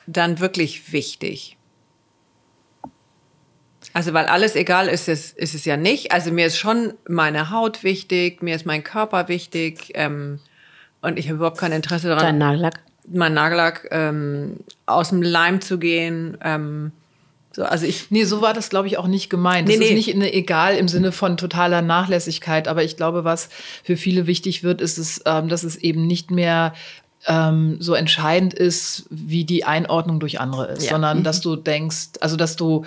dann 0.08 0.40
wirklich 0.40 0.92
wichtig? 0.92 1.58
Also, 3.94 4.14
weil 4.14 4.28
alles 4.28 4.56
egal 4.56 4.88
ist 4.88 5.10
es, 5.10 5.32
ist 5.32 5.56
es 5.56 5.66
ja 5.66 5.76
nicht. 5.76 6.12
Also, 6.12 6.32
mir 6.32 6.46
ist 6.46 6.58
schon 6.58 6.94
meine 7.08 7.50
Haut 7.50 7.84
wichtig, 7.84 8.44
mir 8.44 8.56
ist 8.56 8.66
mein 8.66 8.84
Körper 8.84 9.28
wichtig 9.28 9.92
ähm, 9.96 10.40
und 11.02 11.18
ich 11.18 11.28
habe 11.28 11.38
überhaupt 11.38 11.58
kein 11.58 11.72
Interesse 11.72 12.10
daran. 12.10 12.24
Dein 12.24 12.38
Nagellack? 12.38 12.82
Mein 13.08 13.34
Nagellack 13.34 13.88
ähm, 13.90 14.58
aus 14.86 15.10
dem 15.10 15.24
Leim 15.24 15.62
zu 15.62 15.80
gehen. 15.80 16.38
Ähm, 16.44 16.92
so, 17.60 17.66
also 17.66 17.86
ich, 17.86 18.10
nee, 18.10 18.24
so 18.24 18.40
war 18.40 18.54
das, 18.54 18.70
glaube 18.70 18.88
ich, 18.88 18.98
auch 18.98 19.08
nicht 19.08 19.30
gemeint. 19.30 19.68
Das 19.68 19.78
nee, 19.78 19.88
ist 19.88 19.94
nicht 19.94 20.16
eine, 20.16 20.32
egal 20.32 20.78
im 20.78 20.88
Sinne 20.88 21.12
von 21.12 21.36
totaler 21.36 21.82
Nachlässigkeit, 21.82 22.70
aber 22.70 22.86
ich 22.86 22.96
glaube, 22.96 23.26
was 23.26 23.50
für 23.84 23.98
viele 23.98 24.28
wichtig 24.28 24.64
wird, 24.64 24.80
ist 24.80 24.98
es, 24.98 25.22
ähm, 25.26 25.50
dass 25.50 25.64
es 25.64 25.76
eben 25.76 26.08
nicht 26.08 26.32
mehr 26.32 26.74
ähm, 27.28 27.76
so 27.82 27.96
entscheidend 27.96 28.54
ist, 28.54 29.08
wie 29.10 29.44
die 29.44 29.66
Einordnung 29.66 30.22
durch 30.22 30.40
andere 30.40 30.68
ist, 30.68 30.84
ja. 30.84 30.92
sondern 30.92 31.26
dass 31.26 31.42
du 31.42 31.58
denkst, 31.58 32.12
also 32.22 32.38
dass 32.38 32.56
du 32.56 32.86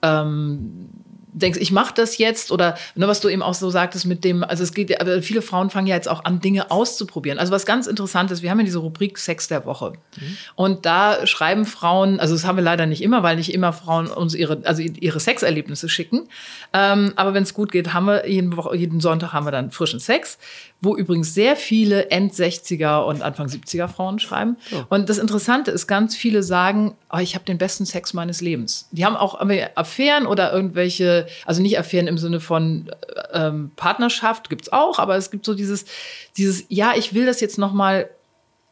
ähm, 0.00 0.88
denkst, 1.36 1.58
ich 1.60 1.70
mache 1.70 1.94
das 1.94 2.18
jetzt 2.18 2.50
oder 2.50 2.76
ne, 2.94 3.06
was 3.06 3.20
du 3.20 3.28
eben 3.28 3.42
auch 3.42 3.54
so 3.54 3.70
sagtest 3.70 4.06
mit 4.06 4.24
dem, 4.24 4.42
also 4.42 4.62
es 4.62 4.72
geht, 4.72 5.00
aber 5.00 5.22
viele 5.22 5.42
Frauen 5.42 5.70
fangen 5.70 5.86
ja 5.86 5.94
jetzt 5.94 6.08
auch 6.08 6.24
an, 6.24 6.40
Dinge 6.40 6.70
auszuprobieren. 6.70 7.38
Also 7.38 7.52
was 7.52 7.66
ganz 7.66 7.86
interessant 7.86 8.30
ist, 8.30 8.42
wir 8.42 8.50
haben 8.50 8.58
ja 8.58 8.64
diese 8.64 8.78
Rubrik 8.78 9.18
Sex 9.18 9.48
der 9.48 9.66
Woche. 9.66 9.92
Mhm. 10.16 10.36
Und 10.54 10.86
da 10.86 11.26
schreiben 11.26 11.66
Frauen, 11.66 12.20
also 12.20 12.34
das 12.34 12.44
haben 12.44 12.56
wir 12.56 12.64
leider 12.64 12.86
nicht 12.86 13.02
immer, 13.02 13.22
weil 13.22 13.36
nicht 13.36 13.52
immer 13.52 13.72
Frauen 13.72 14.06
uns 14.08 14.34
ihre, 14.34 14.62
also 14.64 14.82
ihre 14.82 15.20
Sexerlebnisse 15.20 15.88
schicken. 15.88 16.28
Ähm, 16.72 17.12
aber 17.16 17.34
wenn 17.34 17.42
es 17.42 17.54
gut 17.54 17.72
geht, 17.72 17.92
haben 17.92 18.06
wir 18.06 18.28
jeden, 18.28 18.56
Woche, 18.56 18.76
jeden 18.76 19.00
Sonntag 19.00 19.32
haben 19.32 19.46
wir 19.46 19.52
dann 19.52 19.70
frischen 19.70 20.00
Sex 20.00 20.38
wo 20.80 20.94
übrigens 20.94 21.34
sehr 21.34 21.56
viele 21.56 22.10
End-60er 22.10 23.04
und 23.04 23.22
Anfang 23.22 23.46
70er 23.46 23.88
Frauen 23.88 24.18
schreiben. 24.18 24.56
Oh. 24.72 24.82
Und 24.90 25.08
das 25.08 25.18
Interessante 25.18 25.70
ist, 25.70 25.86
ganz 25.86 26.14
viele 26.14 26.42
sagen, 26.42 26.94
oh, 27.10 27.18
ich 27.18 27.34
habe 27.34 27.44
den 27.44 27.58
besten 27.58 27.86
Sex 27.86 28.12
meines 28.12 28.40
Lebens. 28.40 28.88
Die 28.92 29.04
haben 29.04 29.16
auch 29.16 29.40
Affären 29.74 30.26
oder 30.26 30.52
irgendwelche, 30.52 31.26
also 31.46 31.62
nicht 31.62 31.78
Affären 31.78 32.08
im 32.08 32.18
Sinne 32.18 32.40
von 32.40 32.90
äh, 33.32 33.46
ähm, 33.46 33.70
Partnerschaft, 33.76 34.50
gibt's 34.50 34.70
auch, 34.70 34.98
aber 34.98 35.16
es 35.16 35.30
gibt 35.30 35.46
so 35.46 35.54
dieses, 35.54 35.86
dieses, 36.36 36.64
ja, 36.68 36.92
ich 36.96 37.14
will 37.14 37.26
das 37.26 37.40
jetzt 37.40 37.58
noch 37.58 37.72
mal 37.72 38.08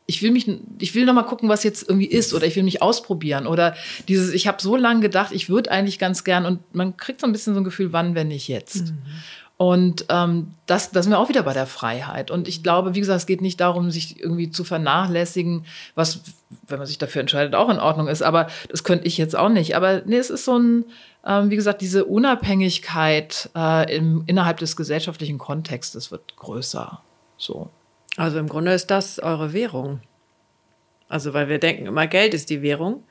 ich 0.07 0.23
will 0.23 0.33
mich, 0.33 0.47
ich 0.81 0.95
will 0.95 1.07
noch 1.07 1.15
mal 1.15 1.23
gucken, 1.23 1.49
was 1.49 1.65
jetzt 1.65 1.89
irgendwie 1.89 2.07
ist, 2.07 2.35
oder 2.35 2.47
ich 2.47 2.57
will 2.57 2.63
mich 2.63 2.83
ausprobieren, 2.83 3.47
oder 3.47 3.75
dieses, 4.07 4.35
ich 4.35 4.47
habe 4.47 4.61
so 4.61 4.77
lange 4.77 5.01
gedacht, 5.01 5.33
ich 5.33 5.49
würde 5.49 5.71
eigentlich 5.71 5.99
ganz 5.99 6.25
gern, 6.25 6.45
und 6.45 6.61
man 6.75 6.97
kriegt 6.97 7.21
so 7.21 7.27
ein 7.27 7.33
bisschen 7.33 7.55
so 7.55 7.61
ein 7.61 7.65
Gefühl, 7.65 7.93
wann, 7.93 8.15
wenn 8.15 8.29
nicht 8.29 8.49
jetzt. 8.49 8.89
Mhm. 8.89 8.99
Und 9.57 10.07
ähm, 10.09 10.55
das, 10.67 10.91
das 10.91 11.05
sind 11.05 11.13
wir 11.13 11.19
auch 11.19 11.29
wieder 11.29 11.45
bei 11.45 11.53
der 11.53 11.67
Freiheit. 11.67 12.33
Und 12.33 12.49
ich 12.49 12.65
glaube, 12.65 12.97
wie 12.97 13.01
gesagt, 13.01 13.21
es 13.21 13.27
geht 13.27 13.41
nicht 13.41 13.61
darum, 13.61 13.93
sich 13.93 14.19
irgendwie 14.21 14.51
zu 14.51 14.65
vernachlässigen, 14.65 15.65
was, 15.95 16.23
wenn 16.67 16.79
man 16.79 16.89
sich 16.89 16.99
dafür 16.99 17.21
entscheidet, 17.21 17.55
auch 17.55 17.69
in 17.69 17.79
Ordnung 17.79 18.09
ist. 18.09 18.23
Aber 18.23 18.49
das 18.69 18.83
könnte 18.83 19.07
ich 19.07 19.17
jetzt 19.17 19.37
auch 19.37 19.49
nicht. 19.49 19.77
Aber 19.77 20.03
nee, 20.07 20.17
es 20.17 20.31
ist 20.31 20.45
so 20.45 20.59
ein, 20.59 20.85
ähm, 21.25 21.51
wie 21.51 21.57
gesagt, 21.57 21.83
diese 21.83 22.05
Unabhängigkeit 22.05 23.51
äh, 23.55 23.97
im, 23.97 24.25
innerhalb 24.27 24.59
des 24.59 24.75
gesellschaftlichen 24.75 25.39
Kontextes 25.39 26.11
wird 26.11 26.37
größer. 26.37 27.01
So. 27.37 27.71
Also 28.17 28.39
im 28.39 28.49
Grunde 28.49 28.73
ist 28.73 28.91
das 28.91 29.21
eure 29.21 29.53
Währung. 29.53 30.01
Also 31.09 31.33
weil 31.33 31.49
wir 31.49 31.61
denken 31.61 31.87
immer, 31.87 32.09
Geld 32.09 32.35
ist 32.35 32.51
die 32.51 32.63
Währung. 32.63 33.05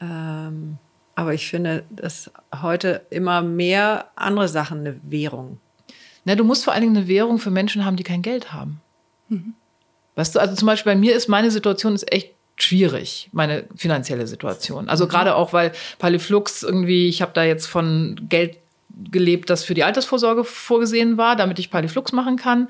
Ähm, 0.00 0.78
aber 1.14 1.34
ich 1.34 1.48
finde, 1.48 1.84
dass 1.90 2.32
heute 2.62 3.06
immer 3.10 3.42
mehr 3.42 4.06
andere 4.16 4.48
Sachen 4.48 4.80
eine 4.80 5.00
Währung 5.02 5.60
na, 6.24 6.34
du 6.34 6.44
musst 6.44 6.64
vor 6.64 6.72
allen 6.72 6.82
Dingen 6.82 6.96
eine 6.96 7.08
Währung 7.08 7.38
für 7.38 7.50
Menschen 7.50 7.84
haben, 7.84 7.96
die 7.96 8.04
kein 8.04 8.22
Geld 8.22 8.52
haben. 8.52 8.80
Mhm. 9.28 9.54
Weißt 10.14 10.34
du, 10.34 10.40
also 10.40 10.54
zum 10.54 10.66
Beispiel 10.66 10.92
bei 10.92 10.98
mir 10.98 11.14
ist 11.14 11.28
meine 11.28 11.50
Situation 11.50 11.94
ist 11.94 12.10
echt 12.12 12.34
schwierig, 12.56 13.28
meine 13.32 13.64
finanzielle 13.76 14.26
Situation. 14.26 14.88
Also 14.88 15.04
mhm. 15.04 15.10
gerade 15.10 15.36
auch, 15.36 15.52
weil 15.52 15.72
Paliflux 15.98 16.62
irgendwie, 16.62 17.08
ich 17.08 17.22
habe 17.22 17.32
da 17.34 17.44
jetzt 17.44 17.66
von 17.66 18.20
Geld 18.28 18.58
gelebt, 19.10 19.50
das 19.50 19.64
für 19.64 19.74
die 19.74 19.84
Altersvorsorge 19.84 20.44
vorgesehen 20.44 21.16
war, 21.16 21.36
damit 21.36 21.58
ich 21.58 21.70
Paliflux 21.70 22.12
machen 22.12 22.36
kann. 22.36 22.68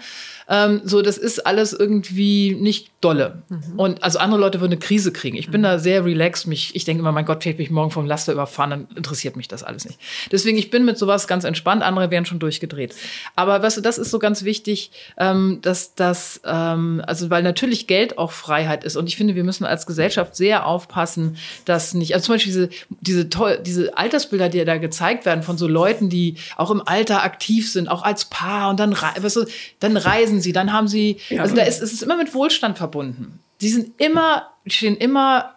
Ähm, 0.48 0.80
so, 0.84 1.02
das 1.02 1.18
ist 1.18 1.46
alles 1.46 1.72
irgendwie 1.72 2.54
nicht 2.54 2.90
dolle. 3.00 3.42
Mhm. 3.48 3.78
Und 3.78 4.02
also 4.02 4.18
andere 4.18 4.40
Leute 4.40 4.60
würden 4.60 4.72
eine 4.72 4.80
Krise 4.80 5.12
kriegen. 5.12 5.36
Ich 5.36 5.50
bin 5.50 5.60
mhm. 5.60 5.64
da 5.64 5.78
sehr 5.78 6.04
relaxed. 6.04 6.46
Mich, 6.46 6.74
ich 6.74 6.84
denke 6.84 7.00
immer, 7.00 7.12
mein 7.12 7.24
Gott, 7.24 7.42
vielleicht 7.42 7.58
mich 7.58 7.70
morgen 7.70 7.90
vom 7.90 8.06
Laster 8.06 8.32
überfahren, 8.32 8.70
dann 8.70 8.88
interessiert 8.94 9.36
mich 9.36 9.48
das 9.48 9.62
alles 9.62 9.84
nicht. 9.84 9.98
Deswegen, 10.32 10.58
ich 10.58 10.70
bin 10.70 10.84
mit 10.84 10.98
sowas 10.98 11.28
ganz 11.28 11.44
entspannt. 11.44 11.82
Andere 11.82 12.10
wären 12.10 12.26
schon 12.26 12.38
durchgedreht. 12.38 12.94
Aber 13.36 13.62
weißt 13.62 13.76
du, 13.76 13.80
das 13.80 13.98
ist 13.98 14.10
so 14.10 14.18
ganz 14.18 14.44
wichtig, 14.44 14.90
ähm, 15.16 15.58
dass 15.62 15.94
das, 15.94 16.40
ähm, 16.44 17.02
also 17.06 17.30
weil 17.30 17.42
natürlich 17.42 17.86
Geld 17.86 18.18
auch 18.18 18.32
Freiheit 18.32 18.84
ist. 18.84 18.96
Und 18.96 19.06
ich 19.06 19.16
finde, 19.16 19.34
wir 19.34 19.44
müssen 19.44 19.64
als 19.64 19.86
Gesellschaft 19.86 20.34
sehr 20.34 20.66
aufpassen, 20.66 21.36
dass 21.64 21.94
nicht, 21.94 22.14
also 22.14 22.26
zum 22.26 22.34
Beispiel 22.34 22.52
diese, 22.52 22.68
diese, 23.00 23.60
diese 23.62 23.96
Altersbilder, 23.96 24.48
die 24.48 24.64
da 24.64 24.78
gezeigt 24.78 25.24
werden 25.24 25.42
von 25.42 25.58
so 25.58 25.68
Leuten, 25.68 26.08
die 26.08 26.17
auch 26.56 26.70
im 26.70 26.82
Alter 26.86 27.22
aktiv 27.22 27.70
sind, 27.70 27.88
auch 27.88 28.02
als 28.02 28.26
Paar 28.26 28.70
und 28.70 28.80
dann, 28.80 28.92
weißt 28.92 29.36
du, 29.36 29.44
dann 29.80 29.96
reisen 29.96 30.40
sie, 30.40 30.52
dann 30.52 30.72
haben 30.72 30.88
sie, 30.88 31.18
ja, 31.28 31.42
also 31.42 31.54
da 31.54 31.62
ist, 31.62 31.82
es 31.82 31.92
ist 31.92 32.02
immer 32.02 32.16
mit 32.16 32.34
Wohlstand 32.34 32.78
verbunden. 32.78 33.40
Sie 33.58 33.68
sind 33.68 34.00
immer, 34.00 34.50
stehen 34.66 34.96
immer 34.96 35.54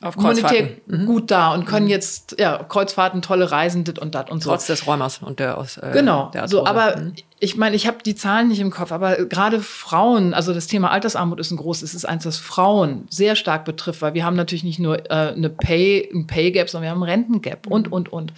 auf 0.00 0.16
monetär 0.16 0.70
mhm. 0.86 1.06
gut 1.06 1.30
da 1.30 1.52
und 1.52 1.66
können 1.66 1.86
mhm. 1.86 1.90
jetzt 1.90 2.36
ja 2.38 2.62
Kreuzfahrten, 2.62 3.20
tolle 3.20 3.50
Reisen, 3.50 3.84
dit 3.84 3.98
und 3.98 4.14
dat 4.14 4.30
und 4.30 4.42
so. 4.42 4.50
Trotz 4.50 4.66
des 4.66 4.86
Räumers 4.86 5.18
und 5.18 5.40
der 5.40 5.58
aus 5.58 5.76
äh, 5.76 5.90
genau. 5.92 6.30
Der 6.32 6.48
so, 6.48 6.64
aber 6.64 6.96
mhm. 6.96 7.12
Ich 7.44 7.56
meine, 7.58 7.76
ich 7.76 7.86
habe 7.86 7.98
die 8.02 8.14
Zahlen 8.14 8.48
nicht 8.48 8.60
im 8.60 8.70
Kopf, 8.70 8.90
aber 8.90 9.26
gerade 9.26 9.60
Frauen, 9.60 10.32
also 10.32 10.54
das 10.54 10.66
Thema 10.66 10.90
Altersarmut 10.90 11.38
ist 11.38 11.50
ein 11.50 11.58
großes, 11.58 11.90
es 11.90 11.94
ist 11.94 12.04
eins, 12.06 12.24
das 12.24 12.38
Frauen 12.38 13.06
sehr 13.10 13.36
stark 13.36 13.66
betrifft, 13.66 14.00
weil 14.00 14.14
wir 14.14 14.24
haben 14.24 14.34
natürlich 14.34 14.64
nicht 14.64 14.78
nur 14.78 15.10
äh, 15.10 15.34
eine 15.34 15.50
Pay, 15.50 16.10
ein 16.12 16.26
Pay 16.26 16.52
Gap, 16.52 16.70
sondern 16.70 16.86
wir 16.86 16.90
haben 16.90 17.02
ein 17.02 17.10
Rentengap 17.10 17.66
und 17.66 17.88
mhm. 17.88 17.92
und 17.92 18.12
und. 18.12 18.32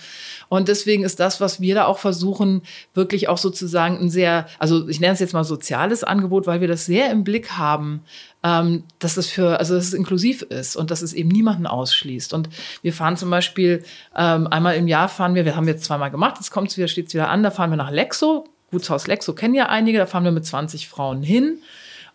Und 0.49 0.67
deswegen 0.67 1.05
ist 1.05 1.21
das, 1.21 1.41
was 1.41 1.61
wir 1.61 1.77
da 1.77 1.87
auch 1.87 1.99
versuchen, 1.99 2.63
wirklich 2.95 3.29
auch 3.29 3.39
sozusagen 3.39 3.97
ein 3.99 4.11
sehr, 4.11 4.47
also 4.59 4.89
ich 4.89 4.99
nenne 4.99 5.15
es 5.15 5.21
jetzt 5.21 5.35
mal 5.35 5.45
soziales 5.45 6.03
Angebot, 6.03 6.49
weil 6.49 6.61
wir 6.61 6.69
das 6.69 6.85
sehr 6.85 7.11
im 7.13 7.23
Blick 7.23 7.53
haben, 7.53 8.03
ähm, 8.43 8.83
dass 8.99 9.17
es 9.17 9.29
für, 9.29 9.61
also 9.61 9.77
dass 9.77 9.85
es 9.85 9.95
inklusiv 9.95 10.43
ist 10.43 10.75
und 10.75 10.91
dass 10.91 11.03
es 11.03 11.13
eben 11.13 11.29
niemanden 11.29 11.69
ausschließt. 11.69 12.35
Und 12.35 12.49
wir 12.83 12.93
fahren 12.93 13.17
zum 13.17 13.31
Beispiel 13.31 13.85
ähm, 14.17 14.49
einmal 14.49 14.75
im 14.75 14.89
Jahr 14.89 15.09
fahren 15.09 15.37
wir, 15.37 15.45
wir 15.45 15.55
haben 15.55 15.69
jetzt 15.69 15.85
zweimal 15.85 16.11
gemacht, 16.11 16.39
jetzt 16.39 16.51
kommt 16.51 16.71
es 16.71 16.77
wieder, 16.77 16.89
steht 16.89 17.07
es 17.07 17.15
wieder 17.15 17.29
an, 17.29 17.45
da 17.45 17.53
fahren 17.53 17.71
wir 17.71 17.77
nach 17.77 17.93
Lexo 17.93 18.49
Gutshaus 18.71 19.07
Lexo 19.07 19.33
kennen 19.35 19.55
ja 19.55 19.69
einige, 19.69 19.99
da 19.99 20.07
fahren 20.07 20.25
wir 20.25 20.33
mit 20.33 20.45
20 20.45 20.89
Frauen 20.89 21.23
hin. 21.23 21.59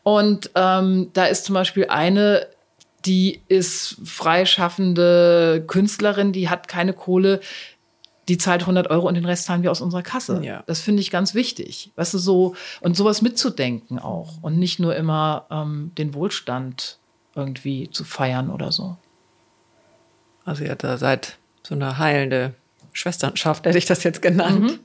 Und 0.04 0.52
ähm, 0.56 1.10
da 1.14 1.26
ist 1.26 1.46
zum 1.46 1.54
Beispiel 1.54 1.88
eine, 1.88 2.48
die 3.06 3.42
ist 3.48 3.98
freischaffende 4.04 5.64
Künstlerin, 5.68 6.34
die 6.34 6.50
hat 6.50 6.68
keine 6.68 6.94
Kohle, 6.94 7.40
die 8.28 8.38
zahlt 8.38 8.62
100 8.62 8.90
Euro 8.90 9.08
und 9.08 9.16
den 9.16 9.26
Rest 9.26 9.46
zahlen 9.46 9.64
wir 9.64 9.72
aus 9.72 9.82
unserer 9.82 10.04
Kasse. 10.04 10.42
Ja. 10.44 10.64
Das 10.66 10.80
finde 10.80 11.02
ich 11.02 11.12
ganz 11.12 11.34
wichtig. 11.34 11.92
Weißt 11.96 12.14
du, 12.14 12.18
so, 12.18 12.56
und 12.80 12.96
sowas 12.96 13.22
mitzudenken 13.22 14.00
auch 14.00 14.42
und 14.42 14.58
nicht 14.58 14.80
nur 14.80 14.96
immer 14.96 15.48
ähm, 15.50 15.92
den 15.98 16.14
Wohlstand 16.14 16.98
irgendwie 17.36 17.90
zu 17.92 18.04
feiern 18.04 18.50
oder 18.50 18.72
so. 18.72 18.98
Also 20.46 20.64
ihr 20.64 20.76
da 20.76 20.98
seid 20.98 21.38
so 21.64 21.76
eine 21.76 21.98
heilende 21.98 22.54
Schwesternschaft, 22.94 23.66
hätte 23.66 23.78
ich 23.78 23.86
das 23.86 24.04
jetzt 24.04 24.22
genannt. 24.22 24.80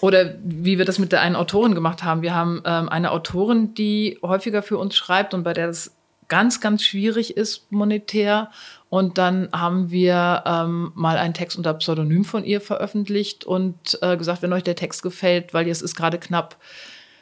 Oder 0.00 0.34
wie 0.42 0.78
wir 0.78 0.84
das 0.84 0.98
mit 0.98 1.12
der 1.12 1.20
einen 1.20 1.36
Autorin 1.36 1.74
gemacht 1.74 2.04
haben. 2.04 2.22
Wir 2.22 2.34
haben 2.34 2.62
ähm, 2.64 2.88
eine 2.88 3.10
Autorin, 3.10 3.74
die 3.74 4.18
häufiger 4.22 4.62
für 4.62 4.78
uns 4.78 4.96
schreibt 4.96 5.34
und 5.34 5.42
bei 5.42 5.52
der 5.52 5.68
es 5.68 5.94
ganz, 6.28 6.60
ganz 6.60 6.82
schwierig 6.82 7.36
ist 7.36 7.70
monetär. 7.70 8.50
Und 8.88 9.18
dann 9.18 9.48
haben 9.52 9.90
wir 9.90 10.42
ähm, 10.46 10.92
mal 10.94 11.18
einen 11.18 11.34
Text 11.34 11.56
unter 11.58 11.74
Pseudonym 11.74 12.24
von 12.24 12.44
ihr 12.44 12.60
veröffentlicht 12.60 13.44
und 13.44 13.98
äh, 14.00 14.16
gesagt, 14.16 14.42
wenn 14.42 14.52
euch 14.52 14.64
der 14.64 14.76
Text 14.76 15.02
gefällt, 15.02 15.52
weil 15.52 15.68
es 15.68 15.82
ist 15.82 15.94
gerade 15.94 16.18
knapp, 16.18 16.56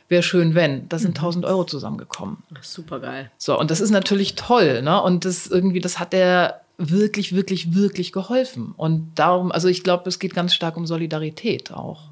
wäre 0.09 0.23
schön, 0.23 0.55
wenn. 0.55 0.89
Da 0.89 0.99
sind 0.99 1.19
1000 1.19 1.45
Euro 1.45 1.65
zusammengekommen. 1.65 2.43
Super 2.63 3.01
geil. 3.01 3.31
So, 3.37 3.59
und 3.59 3.71
das 3.71 3.81
ist 3.81 3.91
natürlich 3.91 4.37
toll, 4.37 4.83
ne? 4.83 5.03
Und 5.03 5.25
das 5.25 5.47
irgendwie, 5.47 5.81
das 5.81 5.99
hat 5.99 6.13
der 6.13 6.63
wirklich, 6.79 7.35
wirklich, 7.35 7.75
wirklich 7.75 8.13
geholfen. 8.13 8.73
Und 8.77 9.17
darum, 9.17 9.53
also 9.53 9.69
ich 9.69 9.83
glaube, 9.83 10.09
es 10.09 10.19
geht 10.19 10.35
ganz 10.35 10.55
stark 10.55 10.77
um 10.77 10.87
Solidarität 10.87 11.73
auch. 11.73 12.08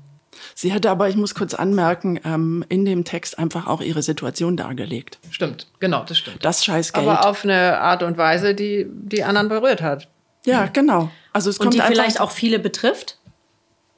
Sie 0.55 0.73
hatte 0.73 0.91
aber, 0.91 1.09
ich 1.09 1.17
muss 1.17 1.35
kurz 1.35 1.55
anmerken, 1.55 2.21
ähm, 2.25 2.65
in 2.69 2.85
dem 2.85 3.05
Text 3.05 3.39
einfach 3.39 3.67
auch 3.67 3.81
ihre 3.81 4.03
Situation 4.03 4.57
dargelegt. 4.57 5.19
Stimmt, 5.31 5.67
genau, 5.81 6.05
das 6.05 6.19
stimmt. 6.19 6.45
Das 6.45 6.65
Scheißgeld. 6.65 7.07
Aber 7.07 7.29
auf 7.29 7.45
eine 7.45 7.81
Art 7.81 8.03
und 8.03 8.17
Weise, 8.19 8.55
die 8.55 8.87
die 8.91 9.25
anderen 9.25 9.49
berührt 9.49 9.83
hat. 9.83 10.09
ja, 10.45 10.67
genau. 10.67 11.11
Also 11.33 11.51
es 11.51 11.59
Und 11.59 11.65
kommt 11.65 11.75
die 11.75 11.83
vielleicht 11.83 12.21
auch 12.21 12.31
viele 12.31 12.59
betrifft, 12.59 13.19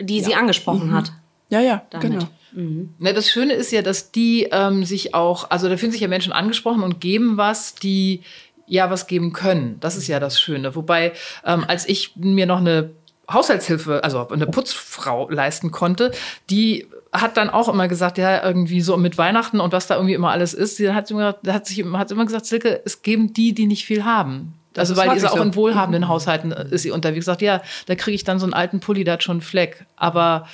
die 0.01 0.21
sie 0.21 0.35
angesprochen 0.35 0.93
hat. 0.93 1.13
Ja, 1.51 1.61
ja, 1.61 1.83
damit. 1.91 2.11
genau. 2.11 2.29
Ne, 2.53 3.13
das 3.13 3.31
Schöne 3.31 3.53
ist 3.53 3.71
ja, 3.73 3.83
dass 3.83 4.11
die 4.11 4.49
ähm, 4.51 4.85
sich 4.85 5.15
auch, 5.15 5.51
also 5.51 5.69
da 5.69 5.77
fühlen 5.77 5.93
sich 5.93 6.01
ja 6.01 6.09
Menschen 6.09 6.33
angesprochen 6.33 6.83
und 6.83 7.01
geben 7.01 7.37
was, 7.37 7.75
die 7.75 8.23
ja 8.67 8.91
was 8.91 9.07
geben 9.07 9.33
können. 9.33 9.77
Das 9.81 9.97
ist 9.97 10.09
ja 10.09 10.19
das 10.19 10.41
Schöne. 10.41 10.75
Wobei, 10.75 11.13
ähm, 11.45 11.65
als 11.69 11.89
ich 11.89 12.17
mir 12.17 12.47
noch 12.47 12.59
eine 12.59 12.91
Haushaltshilfe, 13.31 14.03
also 14.03 14.29
eine 14.29 14.47
Putzfrau 14.47 15.29
leisten 15.31 15.71
konnte, 15.71 16.13
die 16.51 16.87
hat 17.13 17.37
dann 17.37 17.51
auch 17.51 17.69
immer 17.69 17.89
gesagt, 17.89 18.19
ja, 18.19 18.45
irgendwie 18.45 18.81
so 18.81 18.97
mit 18.97 19.19
Weihnachten 19.19 19.61
und 19.61 19.73
was 19.73 19.87
da 19.87 19.97
irgendwie 19.97 20.15
immer 20.15 20.31
alles 20.31 20.55
ist, 20.55 20.77
sie 20.77 20.93
hat 20.93 21.11
immer, 21.11 21.37
hat 21.47 21.67
sich, 21.67 21.85
hat 21.85 22.11
immer 22.11 22.27
gesagt, 22.27 22.47
Silke, 22.47 22.81
es 22.85 23.03
geben 23.03 23.33
die, 23.33 23.55
die 23.55 23.67
nicht 23.67 23.85
viel 23.85 24.05
haben. 24.05 24.55
Also 24.77 24.95
ist 24.95 24.99
weil 24.99 25.19
sie 25.19 25.27
auch 25.27 25.37
so. 25.37 25.43
in 25.43 25.55
wohlhabenden 25.55 26.09
Haushalten 26.09 26.53
äh, 26.53 26.67
ist 26.71 26.83
sie 26.83 26.91
unterwegs. 26.91 27.27
Sagt, 27.27 27.43
ja, 27.43 27.63
da 27.87 27.95
kriege 27.95 28.15
ich 28.15 28.25
dann 28.25 28.39
so 28.39 28.47
einen 28.47 28.55
alten 28.55 28.81
Pulli, 28.81 29.05
da 29.05 29.13
hat 29.13 29.23
schon 29.23 29.35
einen 29.35 29.41
Fleck. 29.41 29.87
Aber 29.97 30.47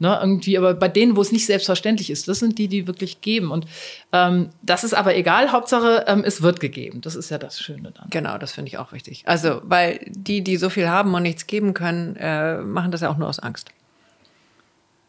ne, 0.00 0.18
irgendwie, 0.20 0.58
aber 0.58 0.74
bei 0.74 0.88
denen, 0.88 1.14
wo 1.14 1.20
es 1.20 1.30
nicht 1.30 1.46
selbstverständlich 1.46 2.10
ist, 2.10 2.26
das 2.26 2.40
sind 2.40 2.58
die, 2.58 2.66
die 2.66 2.88
wirklich 2.88 3.20
geben. 3.20 3.52
Und 3.52 3.66
ähm, 4.12 4.48
das 4.62 4.82
ist 4.82 4.94
aber 4.94 5.14
egal. 5.14 5.52
Hauptsache, 5.52 6.04
ähm, 6.08 6.24
es 6.26 6.42
wird 6.42 6.58
gegeben. 6.58 7.00
Das 7.02 7.14
ist 7.14 7.30
ja 7.30 7.38
das 7.38 7.60
Schöne 7.60 7.92
dann. 7.92 8.10
Genau, 8.10 8.36
das 8.38 8.50
finde 8.52 8.68
ich 8.68 8.78
auch 8.78 8.92
wichtig. 8.92 9.22
Also, 9.26 9.60
weil 9.62 10.00
die, 10.08 10.42
die 10.42 10.56
so 10.56 10.68
viel 10.70 10.88
haben 10.88 11.14
und 11.14 11.22
nichts 11.22 11.46
geben 11.46 11.72
können, 11.74 12.16
äh, 12.16 12.56
machen 12.58 12.90
das 12.90 13.02
ja 13.02 13.10
auch 13.10 13.16
nur 13.18 13.28
aus 13.28 13.38
Angst. 13.38 13.68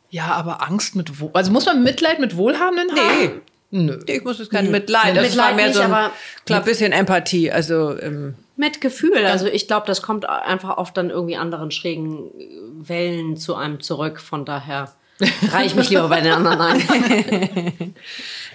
Ja, 0.10 0.26
aber 0.34 0.62
Angst 0.68 0.96
mit 0.96 1.20
Wohl. 1.20 1.32
Also 1.34 1.52
muss 1.52 1.66
man 1.66 1.84
Mitleid 1.84 2.20
mit 2.20 2.36
Wohlhabenden 2.36 2.96
haben? 2.98 3.42
Nö. 3.74 3.98
Ich 4.06 4.24
muss 4.26 4.39
es 4.42 4.50
kein 4.50 4.70
Mitleid. 4.70 5.16
Das 5.16 5.24
Mitleid 5.30 5.48
war 5.52 5.56
mehr 5.56 5.68
nicht, 5.68 5.76
so 5.78 5.82
ein 5.84 5.94
aber- 5.94 6.12
klar 6.46 6.62
bisschen 6.62 6.92
Empathie. 6.92 7.50
Also 7.50 7.98
ähm, 7.98 8.36
Mit 8.62 8.80
Gefühl. 8.80 9.26
Also 9.26 9.47
ich 9.47 9.66
glaube, 9.66 9.88
das 9.88 10.03
kommt 10.03 10.30
einfach 10.30 10.78
oft 10.78 10.95
dann 10.95 11.09
irgendwie 11.09 11.36
anderen 11.36 11.72
schrägen 11.72 12.30
Wellen 12.76 13.36
zu 13.36 13.55
einem 13.55 13.80
zurück. 13.80 14.20
Von 14.20 14.45
daher 14.45 14.93
reiche 15.49 15.66
ich 15.66 15.76
mich 15.76 15.89
lieber 15.89 16.07
bei 16.09 16.22
den 16.22 16.32
anderen 16.32 16.62
ein. 16.62 16.80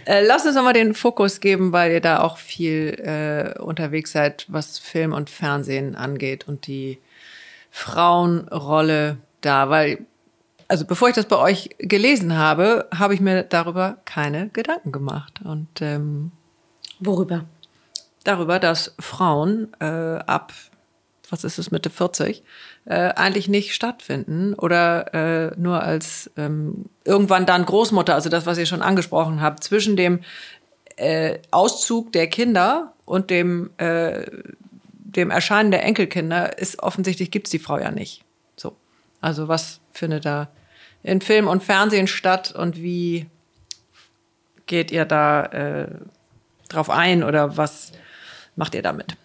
äh, 0.05 0.25
lasst 0.25 0.47
uns 0.47 0.55
nochmal 0.55 0.75
den 0.75 0.95
Fokus 0.95 1.41
geben, 1.41 1.73
weil 1.73 1.91
ihr 1.91 2.01
da 2.01 2.21
auch 2.21 2.37
viel 2.37 2.95
äh, 3.01 3.61
unterwegs 3.61 4.13
seid, 4.13 4.47
was 4.47 4.79
Film 4.79 5.13
und 5.13 5.29
Fernsehen 5.29 5.97
angeht 5.97 6.47
und 6.47 6.69
die 6.69 7.01
Frauenrolle 7.73 9.17
da. 9.41 9.71
Weil, 9.71 10.07
also 10.69 10.85
bevor 10.85 11.09
ich 11.09 11.17
das 11.17 11.27
bei 11.27 11.39
euch 11.39 11.71
gelesen 11.79 12.37
habe, 12.37 12.89
habe 12.97 13.13
ich 13.13 13.19
mir 13.19 13.43
darüber 13.43 13.97
keine 14.05 14.51
Gedanken 14.51 14.93
gemacht. 14.93 15.41
Und 15.43 15.83
ähm, 15.83 16.31
Worüber? 17.01 17.45
Darüber, 18.27 18.59
dass 18.59 18.95
Frauen 18.99 19.73
äh, 19.81 19.85
ab, 19.85 20.53
was 21.31 21.45
ist 21.45 21.59
es, 21.59 21.71
Mitte 21.71 21.91
40, 21.91 22.43
äh, 22.85 22.95
eigentlich 22.95 23.49
nicht 23.49 23.75
stattfinden 23.75 24.55
oder 24.55 25.15
äh, 25.15 25.53
nur 25.57 25.83
als 25.83 26.31
ähm, 26.37 26.87
irgendwann 27.05 27.47
dann 27.47 27.65
Großmutter, 27.65 28.15
also 28.15 28.29
das, 28.29 28.47
was 28.47 28.59
ihr 28.59 28.67
schon 28.67 28.83
angesprochen 28.83 29.41
habt, 29.41 29.65
zwischen 29.65 29.97
dem 29.97 30.21
äh, 30.97 31.39
Auszug 31.51 32.13
der 32.13 32.29
Kinder 32.29 32.95
und 33.05 33.31
dem, 33.31 33.71
äh, 33.79 34.27
dem 34.93 35.31
Erscheinen 35.31 35.71
der 35.71 35.85
Enkelkinder 35.85 36.59
ist 36.59 36.83
offensichtlich 36.83 37.31
gibt's 37.31 37.51
die 37.51 37.59
Frau 37.59 37.79
ja 37.79 37.91
nicht. 37.91 38.25
So. 38.57 38.77
Also 39.21 39.49
was 39.49 39.81
findet 39.93 40.25
da 40.25 40.49
in 41.03 41.21
Film 41.21 41.49
und 41.49 41.63
Fernsehen 41.63 42.07
statt 42.07 42.53
und 42.53 42.77
wie 42.77 43.27
geht 44.67 44.91
ihr 44.91 45.05
da 45.05 45.45
äh, 45.47 45.89
drauf 46.69 46.91
ein 46.91 47.23
oder 47.23 47.57
was 47.57 47.93
macht 48.57 48.75
ihr 48.75 48.83
damit? 48.83 49.17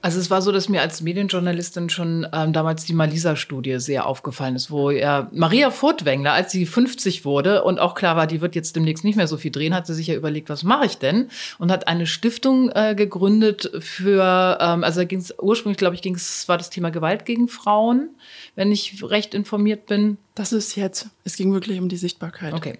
Also 0.00 0.20
es 0.20 0.30
war 0.30 0.42
so, 0.42 0.52
dass 0.52 0.68
mir 0.68 0.80
als 0.80 1.00
Medienjournalistin 1.00 1.90
schon 1.90 2.26
ähm, 2.32 2.52
damals 2.52 2.84
die 2.84 2.92
Malisa-Studie 2.92 3.80
sehr 3.80 4.06
aufgefallen 4.06 4.54
ist, 4.54 4.70
wo 4.70 4.90
ja 4.90 5.28
Maria 5.32 5.70
Furtwängler, 5.70 6.32
als 6.32 6.52
sie 6.52 6.66
50 6.66 7.24
wurde 7.24 7.64
und 7.64 7.80
auch 7.80 7.94
klar 7.94 8.14
war, 8.14 8.28
die 8.28 8.40
wird 8.40 8.54
jetzt 8.54 8.76
demnächst 8.76 9.02
nicht 9.02 9.16
mehr 9.16 9.26
so 9.26 9.36
viel 9.36 9.50
drehen, 9.50 9.74
hat 9.74 9.88
sie 9.88 9.94
sich 9.94 10.06
ja 10.06 10.14
überlegt, 10.14 10.50
was 10.50 10.62
mache 10.62 10.86
ich 10.86 10.98
denn? 10.98 11.30
Und 11.58 11.72
hat 11.72 11.88
eine 11.88 12.06
Stiftung 12.06 12.70
äh, 12.70 12.94
gegründet 12.94 13.72
für, 13.80 14.58
ähm, 14.60 14.84
also 14.84 15.04
ging 15.04 15.18
es 15.18 15.34
ursprünglich, 15.36 15.78
glaube 15.78 15.96
ich, 15.96 16.02
ging 16.02 16.14
es, 16.14 16.46
war 16.46 16.58
das 16.58 16.70
Thema 16.70 16.90
Gewalt 16.90 17.24
gegen 17.24 17.48
Frauen, 17.48 18.10
wenn 18.54 18.70
ich 18.70 19.02
recht 19.02 19.34
informiert 19.34 19.86
bin. 19.86 20.16
Das 20.38 20.52
ist 20.52 20.76
jetzt. 20.76 21.08
Es 21.24 21.34
ging 21.34 21.52
wirklich 21.52 21.80
um 21.80 21.88
die 21.88 21.96
Sichtbarkeit. 21.96 22.52
Okay, 22.54 22.78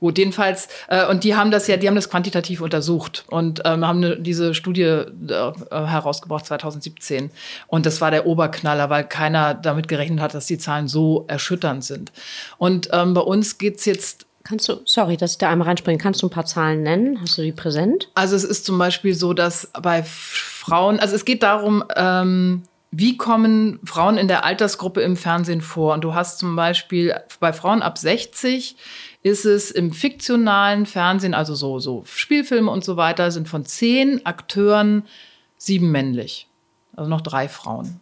gut, 0.00 0.16
jedenfalls, 0.16 0.68
äh, 0.88 1.06
und 1.06 1.22
die 1.22 1.36
haben 1.36 1.50
das 1.50 1.66
ja, 1.66 1.76
die 1.76 1.86
haben 1.86 1.96
das 1.96 2.08
quantitativ 2.08 2.62
untersucht 2.62 3.26
und 3.28 3.60
ähm, 3.66 3.86
haben 3.86 4.00
ne, 4.00 4.16
diese 4.18 4.54
Studie 4.54 4.80
äh, 4.84 5.52
herausgebracht 5.70 6.46
2017. 6.46 7.30
Und 7.66 7.84
das 7.84 8.00
war 8.00 8.10
der 8.10 8.24
Oberknaller, 8.24 8.88
weil 8.88 9.04
keiner 9.04 9.52
damit 9.52 9.86
gerechnet 9.86 10.20
hat, 10.20 10.32
dass 10.32 10.46
die 10.46 10.56
Zahlen 10.56 10.88
so 10.88 11.26
erschütternd 11.28 11.84
sind. 11.84 12.10
Und 12.56 12.88
ähm, 12.90 13.12
bei 13.12 13.20
uns 13.20 13.58
geht's 13.58 13.84
jetzt 13.84 14.24
Kannst 14.46 14.68
du, 14.68 14.80
sorry, 14.84 15.16
dass 15.16 15.32
ich 15.32 15.38
da 15.38 15.48
einmal 15.48 15.68
reinspringe, 15.68 15.96
kannst 15.96 16.20
du 16.20 16.26
ein 16.26 16.30
paar 16.30 16.44
Zahlen 16.44 16.82
nennen? 16.82 17.18
Hast 17.22 17.38
du 17.38 17.42
die 17.42 17.52
präsent? 17.52 18.10
Also 18.14 18.36
es 18.36 18.44
ist 18.44 18.66
zum 18.66 18.76
Beispiel 18.76 19.14
so, 19.14 19.32
dass 19.32 19.70
bei 19.82 20.02
Frauen, 20.02 21.00
also 21.00 21.16
es 21.16 21.24
geht 21.24 21.42
darum, 21.42 21.82
ähm, 21.96 22.62
wie 22.98 23.16
kommen 23.16 23.80
Frauen 23.84 24.16
in 24.16 24.28
der 24.28 24.44
Altersgruppe 24.44 25.00
im 25.00 25.16
Fernsehen 25.16 25.60
vor? 25.60 25.94
Und 25.94 26.04
du 26.04 26.14
hast 26.14 26.38
zum 26.38 26.54
Beispiel 26.54 27.14
bei 27.40 27.52
Frauen 27.52 27.82
ab 27.82 27.98
60 27.98 28.76
ist 29.22 29.44
es 29.44 29.70
im 29.70 29.92
fiktionalen 29.92 30.86
Fernsehen, 30.86 31.34
also 31.34 31.54
so, 31.54 31.78
so 31.78 32.04
Spielfilme 32.06 32.70
und 32.70 32.84
so 32.84 32.96
weiter, 32.96 33.30
sind 33.30 33.48
von 33.48 33.64
zehn 33.64 34.24
Akteuren 34.26 35.04
sieben 35.56 35.90
männlich. 35.90 36.46
Also 36.94 37.10
noch 37.10 37.22
drei 37.22 37.48
Frauen. 37.48 38.00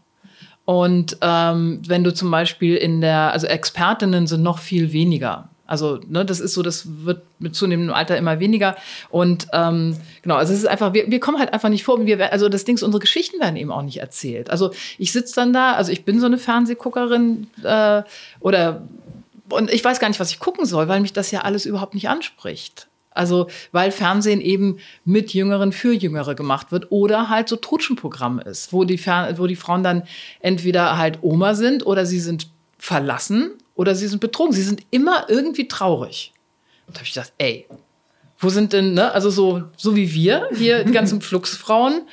Und 0.64 1.16
ähm, 1.22 1.80
wenn 1.86 2.04
du 2.04 2.12
zum 2.12 2.30
Beispiel 2.30 2.76
in 2.76 3.00
der, 3.00 3.32
also 3.32 3.46
Expertinnen 3.46 4.26
sind 4.26 4.42
noch 4.42 4.58
viel 4.58 4.92
weniger. 4.92 5.48
Also 5.72 6.00
ne, 6.06 6.22
das 6.26 6.38
ist 6.38 6.52
so, 6.52 6.60
das 6.60 6.84
wird 7.06 7.22
mit 7.38 7.56
zunehmendem 7.56 7.94
Alter 7.94 8.18
immer 8.18 8.38
weniger. 8.40 8.76
Und 9.08 9.46
ähm, 9.54 9.96
genau, 10.20 10.34
also 10.36 10.52
es 10.52 10.58
ist 10.58 10.66
einfach, 10.66 10.92
wir, 10.92 11.10
wir 11.10 11.18
kommen 11.18 11.38
halt 11.38 11.50
einfach 11.54 11.70
nicht 11.70 11.82
vor. 11.82 12.04
Wir, 12.04 12.30
also 12.30 12.50
das 12.50 12.66
Ding 12.66 12.74
ist, 12.74 12.82
unsere 12.82 13.00
Geschichten 13.00 13.40
werden 13.40 13.56
eben 13.56 13.72
auch 13.72 13.80
nicht 13.80 13.96
erzählt. 13.96 14.50
Also 14.50 14.72
ich 14.98 15.12
sitze 15.12 15.34
dann 15.34 15.54
da, 15.54 15.72
also 15.72 15.90
ich 15.90 16.04
bin 16.04 16.20
so 16.20 16.26
eine 16.26 16.36
Fernsehguckerin 16.36 17.46
äh, 17.62 18.02
oder 18.40 18.82
und 19.48 19.72
ich 19.72 19.82
weiß 19.82 19.98
gar 19.98 20.08
nicht, 20.08 20.20
was 20.20 20.30
ich 20.30 20.40
gucken 20.40 20.66
soll, 20.66 20.88
weil 20.88 21.00
mich 21.00 21.14
das 21.14 21.30
ja 21.30 21.40
alles 21.40 21.64
überhaupt 21.64 21.94
nicht 21.94 22.10
anspricht. 22.10 22.88
Also, 23.14 23.48
weil 23.72 23.92
Fernsehen 23.92 24.42
eben 24.42 24.78
mit 25.06 25.32
Jüngeren 25.32 25.72
für 25.72 25.94
Jüngere 25.94 26.34
gemacht 26.34 26.70
wird 26.70 26.92
oder 26.92 27.30
halt 27.30 27.48
so 27.48 27.56
Trutschenprogramm 27.56 28.40
ist, 28.40 28.74
wo 28.74 28.84
die, 28.84 28.98
Fer 28.98 29.38
wo 29.38 29.46
die 29.46 29.56
Frauen 29.56 29.82
dann 29.82 30.02
entweder 30.40 30.98
halt 30.98 31.20
Oma 31.22 31.54
sind 31.54 31.86
oder 31.86 32.04
sie 32.04 32.20
sind 32.20 32.48
verlassen 32.78 33.52
oder 33.74 33.94
sie 33.94 34.06
sind 34.06 34.20
betrogen. 34.20 34.52
Sie 34.52 34.62
sind 34.62 34.82
immer 34.90 35.26
irgendwie 35.28 35.68
traurig. 35.68 36.32
Und 36.86 36.96
da 36.96 37.00
habe 37.00 37.06
ich 37.06 37.14
gedacht, 37.14 37.32
ey, 37.38 37.66
wo 38.38 38.48
sind 38.48 38.72
denn, 38.72 38.94
ne, 38.94 39.12
also 39.12 39.30
so, 39.30 39.62
so 39.76 39.96
wie 39.96 40.12
wir, 40.12 40.48
hier, 40.54 40.84
die 40.84 40.92
ganzen 40.92 41.20
Fluxfrauen, 41.22 42.08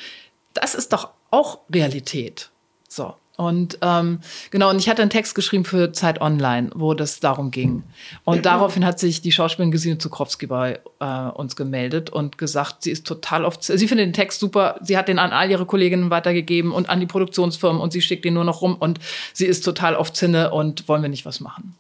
das 0.54 0.76
ist 0.76 0.94
doch 0.94 1.10
auch 1.32 1.60
Realität. 1.74 2.50
So. 2.88 3.16
Und 3.40 3.78
ähm, 3.82 4.20
genau, 4.52 4.70
und 4.70 4.80
ich 4.80 4.90
hatte 4.90 5.02
einen 5.02 5.10
Text 5.10 5.34
geschrieben 5.34 5.64
für 5.64 5.94
Zeit 5.94 6.20
Online, 6.20 6.72
wo 6.76 6.94
das 6.94 7.22
darum 7.22 7.52
ging. 7.52 7.84
Und 8.26 8.46
daraufhin 8.46 8.84
hat 8.84 9.00
sich 9.00 9.22
die 9.22 9.32
Schauspielerin 9.32 9.72
Gesine 9.72 9.98
Zukrowski 9.98 10.46
bei 10.46 10.82
äh, 11.00 11.06
uns 11.06 11.56
gemeldet 11.56 12.10
und 12.10 12.38
gesagt, 12.38 12.84
sie 12.84 12.92
ist 12.92 13.08
total 13.08 13.46
oft, 13.46 13.64
sie 13.64 13.88
findet 13.88 14.08
den 14.08 14.12
Text 14.14 14.42
super, 14.42 14.78
sie 14.82 14.98
hat 14.98 15.08
den 15.08 15.20
an 15.20 15.32
all 15.32 15.50
ihre 15.50 15.66
Kolleginnen 15.66 16.10
weitergegeben 16.10 16.74
und 16.74 16.90
an 16.90 17.00
die 17.00 17.06
Produktionsfirmen 17.06 17.82
und 17.82 17.94
sie 17.94 18.02
schickt 18.02 18.26
den 18.26 18.34
nur 18.34 18.44
noch 18.44 18.62
rum 18.62 18.76
und 18.78 19.00
sie 19.32 19.46
ist 19.46 19.62
total 19.64 19.96
oft 19.96 20.18
Zinne 20.18 20.52
und 20.52 20.90
wollen 20.90 21.02
wir 21.02 21.08
nicht 21.08 21.26
was 21.26 21.40
machen. 21.40 21.78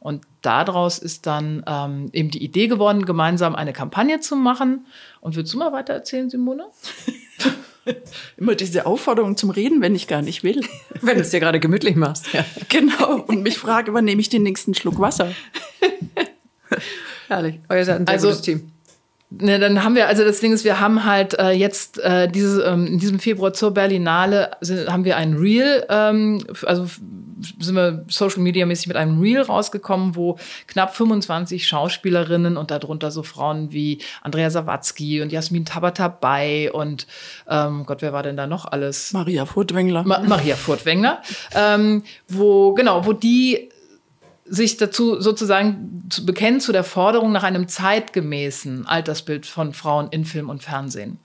Und 0.00 0.24
daraus 0.42 0.98
ist 0.98 1.26
dann 1.26 1.62
ähm, 1.68 2.10
eben 2.12 2.32
die 2.32 2.42
Idee 2.42 2.66
geworden, 2.66 3.06
gemeinsam 3.06 3.54
eine 3.54 3.72
Kampagne 3.72 4.18
zu 4.18 4.34
machen. 4.34 4.86
Und 5.20 5.36
willst 5.36 5.54
du 5.54 5.58
mal 5.58 5.72
weiter 5.72 5.92
erzählen, 5.92 6.28
Simone? 6.28 6.66
Immer 8.36 8.54
diese 8.54 8.86
Aufforderung 8.86 9.36
zum 9.36 9.50
Reden, 9.50 9.80
wenn 9.80 9.94
ich 9.94 10.06
gar 10.08 10.22
nicht 10.22 10.42
will. 10.44 10.60
Wenn 11.00 11.16
du 11.16 11.22
es 11.22 11.30
dir 11.30 11.40
gerade 11.40 11.60
gemütlich 11.60 11.96
machst. 11.96 12.32
Ja. 12.32 12.44
Genau. 12.68 13.20
Und 13.26 13.42
mich 13.42 13.58
frage, 13.58 13.92
wann 13.94 14.04
nehme 14.04 14.20
ich 14.20 14.28
den 14.28 14.42
nächsten 14.42 14.74
Schluck 14.74 14.98
Wasser? 15.00 15.32
Herrlich. 17.28 17.60
Euer 17.68 17.84
seid 17.84 18.00
ein 18.00 18.06
sehr 18.06 18.14
Also- 18.14 18.28
gutes 18.28 18.42
Team. 18.42 18.72
Ne, 19.30 19.58
dann 19.58 19.84
haben 19.84 19.94
wir, 19.94 20.08
also 20.08 20.24
das 20.24 20.40
Ding 20.40 20.54
ist, 20.54 20.64
wir 20.64 20.80
haben 20.80 21.04
halt 21.04 21.38
äh, 21.38 21.50
jetzt 21.50 21.98
äh, 21.98 22.28
diese, 22.28 22.62
ähm, 22.62 22.86
in 22.86 22.98
diesem 22.98 23.18
Februar 23.18 23.52
zur 23.52 23.74
Berlinale 23.74 24.52
sind, 24.62 24.90
haben 24.90 25.04
wir 25.04 25.18
ein 25.18 25.34
Reel, 25.34 25.84
ähm, 25.90 26.42
also 26.64 26.86
sind 27.60 27.74
wir 27.74 28.06
Social 28.08 28.40
Media 28.40 28.64
mäßig 28.64 28.86
mit 28.86 28.96
einem 28.96 29.20
Reel 29.20 29.42
rausgekommen, 29.42 30.16
wo 30.16 30.38
knapp 30.66 30.96
25 30.96 31.68
Schauspielerinnen 31.68 32.56
und 32.56 32.70
darunter 32.70 33.10
so 33.10 33.22
Frauen 33.22 33.70
wie 33.70 33.98
Andrea 34.22 34.48
Sawatzki 34.48 35.20
und 35.20 35.30
Jasmin 35.30 35.66
Tabatabai 35.66 36.72
und 36.72 37.06
ähm, 37.50 37.84
Gott, 37.84 38.00
wer 38.00 38.14
war 38.14 38.22
denn 38.22 38.38
da 38.38 38.46
noch 38.46 38.64
alles? 38.64 39.12
Maria 39.12 39.44
Furtwängler. 39.44 40.04
Ma 40.04 40.20
Maria 40.20 40.56
Furtwängler, 40.56 41.20
ähm, 41.54 42.02
wo 42.28 42.72
genau, 42.72 43.04
wo 43.04 43.12
die 43.12 43.68
sich 44.48 44.76
dazu 44.76 45.20
sozusagen 45.20 46.04
zu 46.10 46.24
bekennen 46.24 46.60
zu 46.60 46.72
der 46.72 46.84
Forderung 46.84 47.32
nach 47.32 47.42
einem 47.42 47.68
zeitgemäßen 47.68 48.86
Altersbild 48.86 49.46
von 49.46 49.74
Frauen 49.74 50.08
in 50.10 50.24
Film 50.24 50.48
und 50.48 50.62
Fernsehen. 50.62 51.18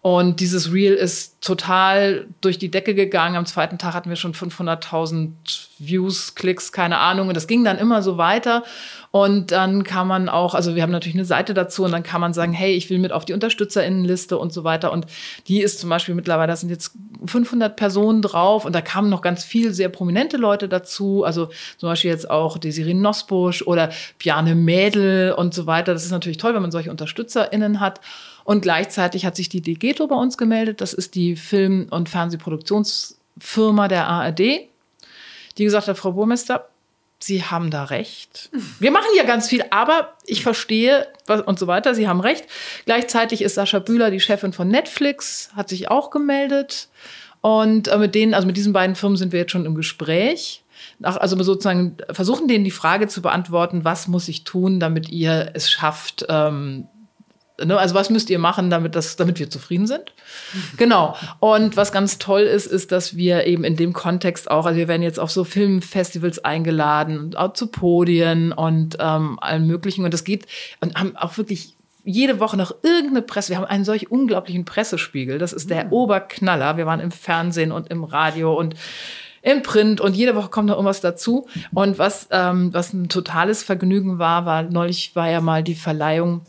Und 0.00 0.40
dieses 0.40 0.72
Reel 0.72 0.94
ist 0.94 1.40
total 1.40 2.26
durch 2.40 2.58
die 2.58 2.70
Decke 2.70 2.94
gegangen. 2.94 3.36
Am 3.36 3.46
zweiten 3.46 3.78
Tag 3.78 3.94
hatten 3.94 4.10
wir 4.10 4.16
schon 4.16 4.34
500.000 4.34 5.30
Views, 5.78 6.34
Klicks, 6.34 6.72
keine 6.72 6.98
Ahnung. 6.98 7.28
Und 7.28 7.36
das 7.36 7.46
ging 7.46 7.64
dann 7.64 7.78
immer 7.78 8.02
so 8.02 8.18
weiter. 8.18 8.64
Und 9.10 9.52
dann 9.52 9.84
kann 9.84 10.06
man 10.06 10.28
auch, 10.28 10.54
also 10.54 10.74
wir 10.74 10.82
haben 10.82 10.90
natürlich 10.90 11.16
eine 11.16 11.24
Seite 11.24 11.54
dazu 11.54 11.84
und 11.84 11.92
dann 11.92 12.02
kann 12.02 12.20
man 12.20 12.34
sagen, 12.34 12.52
hey, 12.52 12.74
ich 12.74 12.90
will 12.90 12.98
mit 12.98 13.10
auf 13.10 13.24
die 13.24 13.32
Unterstützerinnenliste 13.32 14.36
und 14.36 14.52
so 14.52 14.64
weiter. 14.64 14.92
Und 14.92 15.06
die 15.46 15.62
ist 15.62 15.80
zum 15.80 15.88
Beispiel 15.88 16.14
mittlerweile, 16.14 16.48
da 16.48 16.56
sind 16.56 16.68
jetzt 16.68 16.92
500 17.24 17.74
Personen 17.74 18.20
drauf 18.20 18.66
und 18.66 18.74
da 18.74 18.82
kamen 18.82 19.08
noch 19.08 19.22
ganz 19.22 19.44
viel 19.44 19.72
sehr 19.72 19.88
prominente 19.88 20.36
Leute 20.36 20.68
dazu. 20.68 21.24
Also 21.24 21.48
zum 21.78 21.88
Beispiel 21.88 22.10
jetzt 22.10 22.30
auch 22.30 22.58
Desiree 22.58 22.94
Nosbusch 22.94 23.62
oder 23.62 23.90
Bjarne 24.18 24.54
Mädel 24.54 25.32
und 25.32 25.54
so 25.54 25.66
weiter. 25.66 25.94
Das 25.94 26.04
ist 26.04 26.10
natürlich 26.10 26.38
toll, 26.38 26.54
wenn 26.54 26.62
man 26.62 26.70
solche 26.70 26.90
UnterstützerInnen 26.90 27.80
hat. 27.80 28.00
Und 28.44 28.62
gleichzeitig 28.62 29.26
hat 29.26 29.36
sich 29.36 29.48
die 29.48 29.60
Degeto 29.60 30.06
bei 30.06 30.16
uns 30.16 30.38
gemeldet. 30.38 30.80
Das 30.80 30.92
ist 30.92 31.14
die 31.14 31.36
Film- 31.36 31.86
und 31.90 32.08
Fernsehproduktionsfirma 32.08 33.88
der 33.88 34.06
ARD, 34.06 34.68
die 35.58 35.64
gesagt 35.64 35.88
hat, 35.88 35.98
Frau 35.98 36.12
Burmester, 36.12 36.68
Sie 37.20 37.42
haben 37.42 37.70
da 37.70 37.84
recht. 37.84 38.48
Wir 38.78 38.92
machen 38.92 39.08
ja 39.16 39.24
ganz 39.24 39.48
viel, 39.48 39.64
aber 39.70 40.14
ich 40.24 40.42
verstehe 40.42 41.08
was, 41.26 41.40
und 41.40 41.58
so 41.58 41.66
weiter. 41.66 41.94
Sie 41.94 42.06
haben 42.06 42.20
recht. 42.20 42.46
Gleichzeitig 42.84 43.42
ist 43.42 43.56
Sascha 43.56 43.80
Bühler, 43.80 44.12
die 44.12 44.20
Chefin 44.20 44.52
von 44.52 44.68
Netflix, 44.68 45.50
hat 45.56 45.68
sich 45.68 45.90
auch 45.90 46.10
gemeldet. 46.10 46.88
Und 47.40 47.88
äh, 47.88 47.98
mit 47.98 48.14
denen, 48.14 48.34
also 48.34 48.46
mit 48.46 48.56
diesen 48.56 48.72
beiden 48.72 48.94
Firmen 48.94 49.16
sind 49.16 49.32
wir 49.32 49.40
jetzt 49.40 49.52
schon 49.52 49.66
im 49.66 49.74
Gespräch. 49.74 50.62
Also 51.02 51.40
sozusagen 51.42 51.96
versuchen 52.10 52.46
denen 52.46 52.64
die 52.64 52.70
Frage 52.70 53.08
zu 53.08 53.20
beantworten, 53.20 53.84
was 53.84 54.06
muss 54.06 54.28
ich 54.28 54.44
tun, 54.44 54.78
damit 54.78 55.08
ihr 55.08 55.50
es 55.54 55.70
schafft, 55.70 56.24
ähm, 56.28 56.86
Ne, 57.64 57.76
also 57.76 57.94
was 57.96 58.08
müsst 58.08 58.30
ihr 58.30 58.38
machen, 58.38 58.70
damit, 58.70 58.94
das, 58.94 59.16
damit 59.16 59.40
wir 59.40 59.50
zufrieden 59.50 59.88
sind? 59.88 60.12
Genau. 60.76 61.16
Und 61.40 61.76
was 61.76 61.90
ganz 61.90 62.18
toll 62.18 62.42
ist, 62.42 62.66
ist, 62.66 62.92
dass 62.92 63.16
wir 63.16 63.46
eben 63.46 63.64
in 63.64 63.74
dem 63.74 63.92
Kontext 63.92 64.48
auch, 64.48 64.64
also 64.64 64.78
wir 64.78 64.86
werden 64.86 65.02
jetzt 65.02 65.18
auf 65.18 65.32
so 65.32 65.42
Filmfestivals 65.42 66.44
eingeladen 66.44 67.18
und 67.18 67.36
auch 67.36 67.54
zu 67.54 67.66
Podien 67.66 68.52
und 68.52 68.96
ähm, 69.00 69.38
allem 69.40 69.66
Möglichen. 69.66 70.04
Und 70.04 70.14
das 70.14 70.22
geht 70.22 70.46
und 70.80 70.94
haben 70.94 71.16
auch 71.16 71.36
wirklich 71.36 71.74
jede 72.04 72.38
Woche 72.38 72.56
noch 72.56 72.72
irgendeine 72.82 73.22
Presse. 73.22 73.50
Wir 73.50 73.56
haben 73.56 73.66
einen 73.66 73.84
solch 73.84 74.10
unglaublichen 74.10 74.64
Pressespiegel. 74.64 75.38
Das 75.38 75.52
ist 75.52 75.68
der 75.68 75.90
Oberknaller. 75.90 76.76
Wir 76.76 76.86
waren 76.86 77.00
im 77.00 77.10
Fernsehen 77.10 77.72
und 77.72 77.88
im 77.88 78.04
Radio 78.04 78.54
und 78.54 78.76
im 79.42 79.62
Print 79.62 80.00
und 80.00 80.14
jede 80.14 80.36
Woche 80.36 80.48
kommt 80.48 80.68
noch 80.68 80.76
irgendwas 80.76 81.00
dazu. 81.00 81.48
Und 81.74 81.98
was, 81.98 82.28
ähm, 82.30 82.72
was 82.72 82.92
ein 82.92 83.08
totales 83.08 83.64
Vergnügen 83.64 84.18
war, 84.18 84.46
war 84.46 84.62
neulich 84.62 85.16
war 85.16 85.28
ja 85.28 85.40
mal 85.40 85.64
die 85.64 85.74
Verleihung 85.74 86.42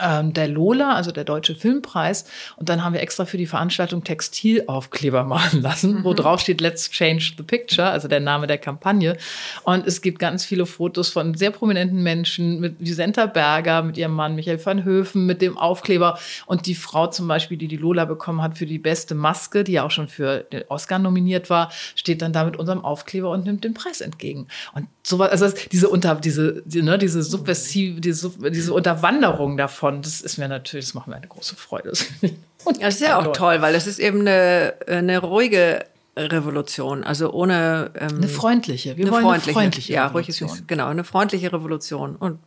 der 0.00 0.48
Lola, 0.48 0.94
also 0.94 1.12
der 1.12 1.24
Deutsche 1.24 1.54
Filmpreis. 1.54 2.24
Und 2.56 2.68
dann 2.68 2.82
haben 2.82 2.92
wir 2.94 3.00
extra 3.00 3.24
für 3.24 3.36
die 3.36 3.46
Veranstaltung 3.46 4.04
Textilaufkleber 4.04 5.24
machen 5.24 5.60
lassen, 5.62 6.04
wo 6.04 6.14
drauf 6.14 6.40
steht 6.40 6.60
Let's 6.60 6.90
Change 6.90 7.32
the 7.36 7.42
Picture, 7.42 7.88
also 7.88 8.08
der 8.08 8.20
Name 8.20 8.46
der 8.46 8.58
Kampagne. 8.58 9.16
Und 9.64 9.86
es 9.86 10.00
gibt 10.00 10.18
ganz 10.18 10.44
viele 10.44 10.66
Fotos 10.66 11.10
von 11.10 11.34
sehr 11.34 11.50
prominenten 11.50 12.02
Menschen, 12.02 12.60
mit 12.60 12.76
Visenta 12.80 13.26
Berger, 13.26 13.82
mit 13.82 13.96
ihrem 13.98 14.12
Mann 14.14 14.34
Michael 14.34 14.64
van 14.64 14.84
Höfen, 14.84 15.26
mit 15.26 15.42
dem 15.42 15.58
Aufkleber. 15.58 16.18
Und 16.46 16.66
die 16.66 16.74
Frau 16.74 17.06
zum 17.08 17.28
Beispiel, 17.28 17.58
die 17.58 17.68
die 17.68 17.76
Lola 17.76 18.04
bekommen 18.04 18.42
hat 18.42 18.56
für 18.56 18.66
die 18.66 18.78
beste 18.78 19.14
Maske, 19.14 19.64
die 19.64 19.72
ja 19.72 19.84
auch 19.84 19.90
schon 19.90 20.08
für 20.08 20.38
den 20.52 20.64
Oscar 20.68 20.98
nominiert 20.98 21.50
war, 21.50 21.70
steht 21.94 22.22
dann 22.22 22.32
da 22.32 22.44
mit 22.44 22.56
unserem 22.56 22.84
Aufkleber 22.84 23.30
und 23.30 23.44
nimmt 23.44 23.64
den 23.64 23.74
Preis 23.74 24.00
entgegen. 24.00 24.46
Und 24.74 24.88
sowas, 25.02 25.30
also 25.30 25.44
das- 25.44 25.68
diese 25.70 25.88
unter, 25.88 26.14
diese, 26.16 26.62
die, 26.64 26.82
ne, 26.82 26.98
diese 26.98 27.22
subversive, 27.22 28.00
diese, 28.00 28.30
diese 28.50 28.72
Unterwanderung 28.72 29.56
davon, 29.56 29.81
das 29.90 30.20
ist 30.20 30.38
mir 30.38 30.48
natürlich, 30.48 30.86
das 30.86 30.94
macht 30.94 31.08
mir 31.08 31.16
eine 31.16 31.28
große 31.28 31.56
Freude. 31.56 31.90
Das 31.90 32.06
ich 32.20 32.22
Ja, 32.78 32.86
das 32.86 32.94
ist 32.94 33.00
ja 33.00 33.18
auch 33.18 33.32
toll, 33.32 33.60
weil 33.60 33.74
es 33.74 33.86
ist 33.86 33.98
eben 33.98 34.20
eine, 34.20 34.74
eine 34.86 35.18
ruhige 35.18 35.84
Revolution, 36.16 37.04
also 37.04 37.32
ohne 37.32 37.90
ähm, 37.98 38.16
Eine 38.16 38.28
freundliche. 38.28 38.96
Wir 38.96 39.06
eine 39.06 39.12
wollen 39.12 39.24
freundliche, 39.24 39.50
eine 39.50 39.54
freundliche 39.54 39.92
ja, 39.94 40.06
ruhig 40.06 40.28
ist 40.28 40.36
Revolution. 40.40 40.60
es, 40.60 40.66
genau, 40.66 40.86
eine 40.86 41.04
freundliche 41.04 41.52
Revolution 41.52 42.16
und 42.16 42.38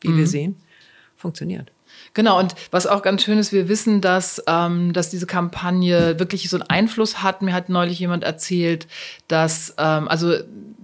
wie 0.00 0.16
wir 0.16 0.26
sehen, 0.26 0.56
funktioniert. 1.16 1.70
Genau, 2.14 2.38
und 2.38 2.54
was 2.70 2.86
auch 2.86 3.02
ganz 3.02 3.22
schön 3.22 3.38
ist, 3.38 3.52
wir 3.52 3.68
wissen, 3.68 4.00
dass, 4.00 4.42
ähm, 4.46 4.92
dass 4.92 5.10
diese 5.10 5.26
Kampagne 5.26 6.18
wirklich 6.18 6.48
so 6.50 6.56
einen 6.56 6.68
Einfluss 6.68 7.22
hat. 7.22 7.42
Mir 7.42 7.54
hat 7.54 7.68
neulich 7.68 7.98
jemand 7.98 8.24
erzählt, 8.24 8.86
dass, 9.28 9.74
ähm, 9.78 10.08
also 10.08 10.34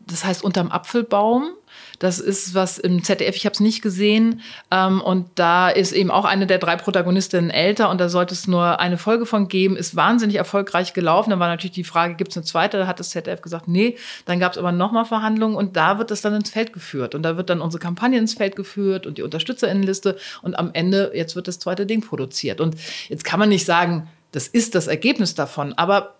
das 0.06 0.24
heißt 0.24 0.42
unterm 0.42 0.70
Apfelbaum. 0.70 1.50
Das 1.98 2.20
ist 2.20 2.54
was 2.54 2.78
im 2.78 3.02
ZDF, 3.02 3.34
ich 3.34 3.44
habe 3.44 3.54
es 3.54 3.60
nicht 3.60 3.82
gesehen. 3.82 4.40
Ähm, 4.70 5.00
und 5.00 5.26
da 5.34 5.68
ist 5.68 5.92
eben 5.92 6.10
auch 6.10 6.24
eine 6.24 6.46
der 6.46 6.58
drei 6.58 6.76
Protagonistinnen 6.76 7.50
älter 7.50 7.90
und 7.90 8.00
da 8.00 8.08
sollte 8.08 8.34
es 8.34 8.46
nur 8.46 8.78
eine 8.78 8.98
Folge 8.98 9.26
von 9.26 9.48
geben. 9.48 9.76
Ist 9.76 9.96
wahnsinnig 9.96 10.36
erfolgreich 10.36 10.92
gelaufen. 10.92 11.30
Dann 11.30 11.40
war 11.40 11.48
natürlich 11.48 11.74
die 11.74 11.84
Frage, 11.84 12.14
gibt 12.14 12.30
es 12.30 12.36
eine 12.36 12.44
zweite? 12.44 12.78
Da 12.78 12.86
hat 12.86 13.00
das 13.00 13.10
ZDF 13.10 13.42
gesagt, 13.42 13.68
nee. 13.68 13.96
Dann 14.26 14.38
gab 14.38 14.52
es 14.52 14.58
aber 14.58 14.72
nochmal 14.72 15.04
Verhandlungen 15.04 15.56
und 15.56 15.76
da 15.76 15.98
wird 15.98 16.10
es 16.10 16.20
dann 16.20 16.34
ins 16.34 16.50
Feld 16.50 16.72
geführt. 16.72 17.14
Und 17.14 17.22
da 17.22 17.36
wird 17.36 17.50
dann 17.50 17.60
unsere 17.60 17.80
Kampagne 17.80 18.18
ins 18.18 18.34
Feld 18.34 18.54
geführt 18.54 19.06
und 19.06 19.18
die 19.18 19.22
Unterstützerinnenliste. 19.22 20.16
Und 20.42 20.58
am 20.58 20.70
Ende, 20.72 21.10
jetzt 21.14 21.34
wird 21.34 21.48
das 21.48 21.58
zweite 21.58 21.86
Ding 21.86 22.02
produziert. 22.02 22.60
Und 22.60 22.76
jetzt 23.08 23.24
kann 23.24 23.40
man 23.40 23.48
nicht 23.48 23.64
sagen, 23.64 24.08
das 24.32 24.46
ist 24.46 24.74
das 24.74 24.86
Ergebnis 24.86 25.34
davon, 25.34 25.72
aber 25.74 26.14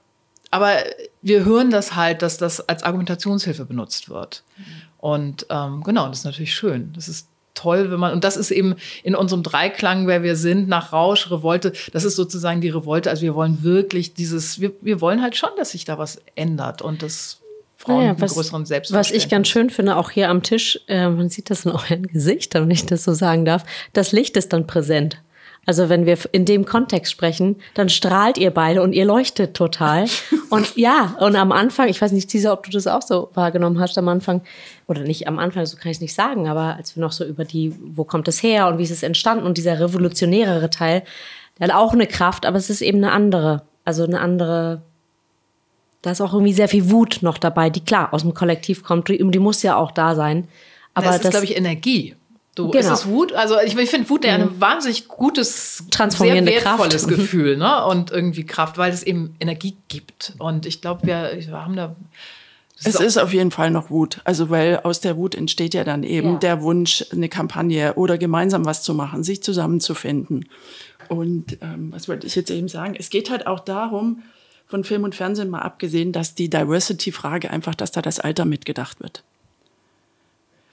aber 0.51 0.76
wir 1.20 1.45
hören 1.45 1.70
das 1.70 1.95
halt, 1.95 2.22
dass 2.22 2.39
das 2.39 2.66
als 2.68 2.83
Argumentationshilfe 2.83 3.64
benutzt 3.64 4.09
wird. 4.09 4.45
Und 4.99 5.46
ähm, 5.49 5.82
genau, 5.84 6.09
das 6.09 6.18
ist 6.18 6.24
natürlich 6.24 6.55
schön. 6.55 6.92
Das 6.94 7.09
ist 7.09 7.28
toll, 7.55 7.90
wenn 7.90 7.99
man, 7.99 8.12
und 8.12 8.24
das 8.24 8.36
ist 8.36 8.51
eben 8.51 8.76
in 9.03 9.14
unserem 9.14 9.42
Dreiklang, 9.42 10.07
wer 10.07 10.22
wir 10.22 10.36
sind, 10.36 10.68
nach 10.68 10.92
Rausch, 10.92 11.30
Revolte, 11.30 11.72
das 11.92 12.05
ist 12.05 12.16
sozusagen 12.16 12.61
die 12.61 12.68
Revolte. 12.68 13.11
Also 13.11 13.22
wir 13.22 13.34
wollen 13.34 13.62
wirklich 13.62 14.14
dieses, 14.14 14.61
wir, 14.61 14.72
wir 14.80 15.01
wollen 15.01 15.22
halt 15.22 15.36
schon, 15.36 15.51
dass 15.57 15.70
sich 15.70 15.84
da 15.84 15.99
was 15.99 16.20
ändert 16.34 16.82
und 16.82 17.03
dass 17.03 17.40
Frauen 17.76 18.09
einen 18.09 18.20
was, 18.20 18.34
größeren 18.34 18.62
was 18.62 18.68
Selbstverständnis. 18.68 19.24
ich 19.24 19.30
ganz 19.30 19.49
schön 19.49 19.70
finde, 19.70 19.96
auch 19.96 20.11
hier 20.11 20.30
am 20.30 20.42
Tisch, 20.42 20.80
äh, 20.88 21.09
man 21.09 21.28
sieht 21.28 21.51
das 21.51 21.64
in 21.64 21.72
euren 21.72 22.07
Gesichtern, 22.07 22.64
wenn 22.64 22.70
ich 22.70 22.86
das 22.86 23.05
so 23.05 23.12
sagen 23.12 23.44
darf, 23.44 23.64
das 23.92 24.12
Licht 24.12 24.36
ist 24.36 24.53
dann 24.53 24.66
präsent. 24.66 25.20
Also 25.66 25.88
wenn 25.88 26.06
wir 26.06 26.18
in 26.32 26.46
dem 26.46 26.64
Kontext 26.64 27.12
sprechen, 27.12 27.56
dann 27.74 27.88
strahlt 27.88 28.38
ihr 28.38 28.50
beide 28.50 28.82
und 28.82 28.94
ihr 28.94 29.04
leuchtet 29.04 29.54
total. 29.54 30.06
Und 30.50 30.76
ja, 30.76 31.14
und 31.20 31.36
am 31.36 31.52
Anfang, 31.52 31.88
ich 31.88 32.00
weiß 32.00 32.12
nicht, 32.12 32.30
Cesar, 32.30 32.54
ob 32.54 32.62
du 32.62 32.70
das 32.70 32.86
auch 32.86 33.02
so 33.02 33.28
wahrgenommen 33.34 33.78
hast 33.78 33.98
am 33.98 34.09
Anfang, 34.09 34.40
oder 34.86 35.02
nicht 35.02 35.28
am 35.28 35.38
Anfang, 35.38 35.66
so 35.66 35.76
kann 35.76 35.90
ich 35.90 35.98
es 35.98 36.00
nicht 36.00 36.14
sagen, 36.14 36.48
aber 36.48 36.76
als 36.76 36.96
wir 36.96 37.02
noch 37.02 37.12
so 37.12 37.22
über 37.26 37.44
die, 37.44 37.74
wo 37.78 38.04
kommt 38.04 38.28
es 38.28 38.42
her 38.42 38.66
und 38.66 38.78
wie 38.78 38.84
ist 38.84 38.90
es 38.90 39.02
entstanden 39.02 39.44
und 39.44 39.59
dieser 39.59 39.78
revolutionärere 39.78 40.70
Teil, 40.70 41.02
der 41.59 41.68
hat 41.68 41.74
auch 41.74 41.92
eine 41.92 42.06
Kraft, 42.06 42.46
aber 42.46 42.56
es 42.56 42.70
ist 42.70 42.80
eben 42.80 42.96
eine 43.04 43.12
andere, 43.12 43.61
also 43.84 44.04
eine 44.04 44.20
andere 44.20 44.80
da 46.02 46.12
ist 46.12 46.20
auch 46.20 46.32
irgendwie 46.32 46.52
sehr 46.52 46.68
viel 46.68 46.90
Wut 46.90 47.18
noch 47.22 47.38
dabei, 47.38 47.70
die 47.70 47.80
klar 47.80 48.14
aus 48.14 48.22
dem 48.22 48.34
Kollektiv 48.34 48.84
kommt. 48.84 49.09
Die, 49.09 49.18
die 49.18 49.38
muss 49.38 49.62
ja 49.62 49.76
auch 49.76 49.90
da 49.90 50.14
sein. 50.14 50.48
Aber 50.94 51.06
das 51.06 51.16
ist, 51.16 51.24
das, 51.24 51.30
glaube 51.32 51.46
ich, 51.46 51.56
Energie. 51.56 52.14
Du, 52.59 52.70
Genau. 52.70 52.78
Ist 52.80 53.00
es 53.00 53.06
Wut? 53.06 53.32
Also 53.34 53.54
ich, 53.64 53.76
ich 53.76 53.88
finde 53.88 54.11
Wut 54.11 54.24
ja 54.24 54.34
ein 54.34 54.61
wahnsinnig 54.61 55.06
gutes, 55.06 55.84
Transformierende 55.92 56.50
sehr 56.50 56.64
wertvolles 56.64 57.06
Kraft. 57.06 57.16
Gefühl, 57.16 57.56
ne? 57.56 57.84
Und 57.84 58.11
irgendwie 58.11 58.44
Kraft, 58.44 58.78
weil 58.78 58.92
es 58.92 59.04
eben 59.04 59.36
Energie 59.38 59.76
gibt. 59.86 60.32
Und 60.38 60.66
ich 60.66 60.80
glaube, 60.80 61.06
wir, 61.06 61.30
wir 61.38 61.64
haben 61.64 61.76
da. 61.76 61.94
Es 62.82 62.98
ist 62.98 63.16
auf 63.16 63.32
jeden 63.32 63.52
Fall 63.52 63.70
noch 63.70 63.90
Wut. 63.90 64.20
Also, 64.24 64.50
weil 64.50 64.80
aus 64.82 65.00
der 65.00 65.16
Wut 65.16 65.36
entsteht 65.36 65.72
ja 65.74 65.84
dann 65.84 66.02
eben 66.02 66.32
Ja. 66.32 66.38
der 66.38 66.62
Wunsch, 66.62 67.04
eine 67.12 67.28
Kampagne 67.28 67.94
oder 67.94 68.18
gemeinsam 68.18 68.64
was 68.64 68.82
zu 68.82 68.92
machen, 68.92 69.22
sich 69.22 69.40
zusammenzufinden. 69.42 70.48
Und 71.09 71.59
ähm, 71.62 71.92
was 71.92 72.09
wollte 72.09 72.26
ich 72.26 72.34
jetzt 72.34 72.50
eben 72.50 72.66
sagen? 72.68 72.96
Es 72.98 73.09
geht 73.09 73.30
halt 73.30 73.46
auch 73.46 73.61
darum, 73.61 74.22
von 74.66 74.82
Film 74.84 75.04
und 75.04 75.14
Fernsehen 75.14 75.48
mal 75.48 75.61
abgesehen, 75.61 76.12
dass 76.12 76.34
die 76.34 76.50
Diversity-Frage 76.50 77.50
einfach, 77.50 77.74
dass 77.76 77.92
da 77.92 78.02
das 78.02 78.18
Alter 78.20 78.44
mitgedacht 78.44 79.00
wird. 79.00 79.22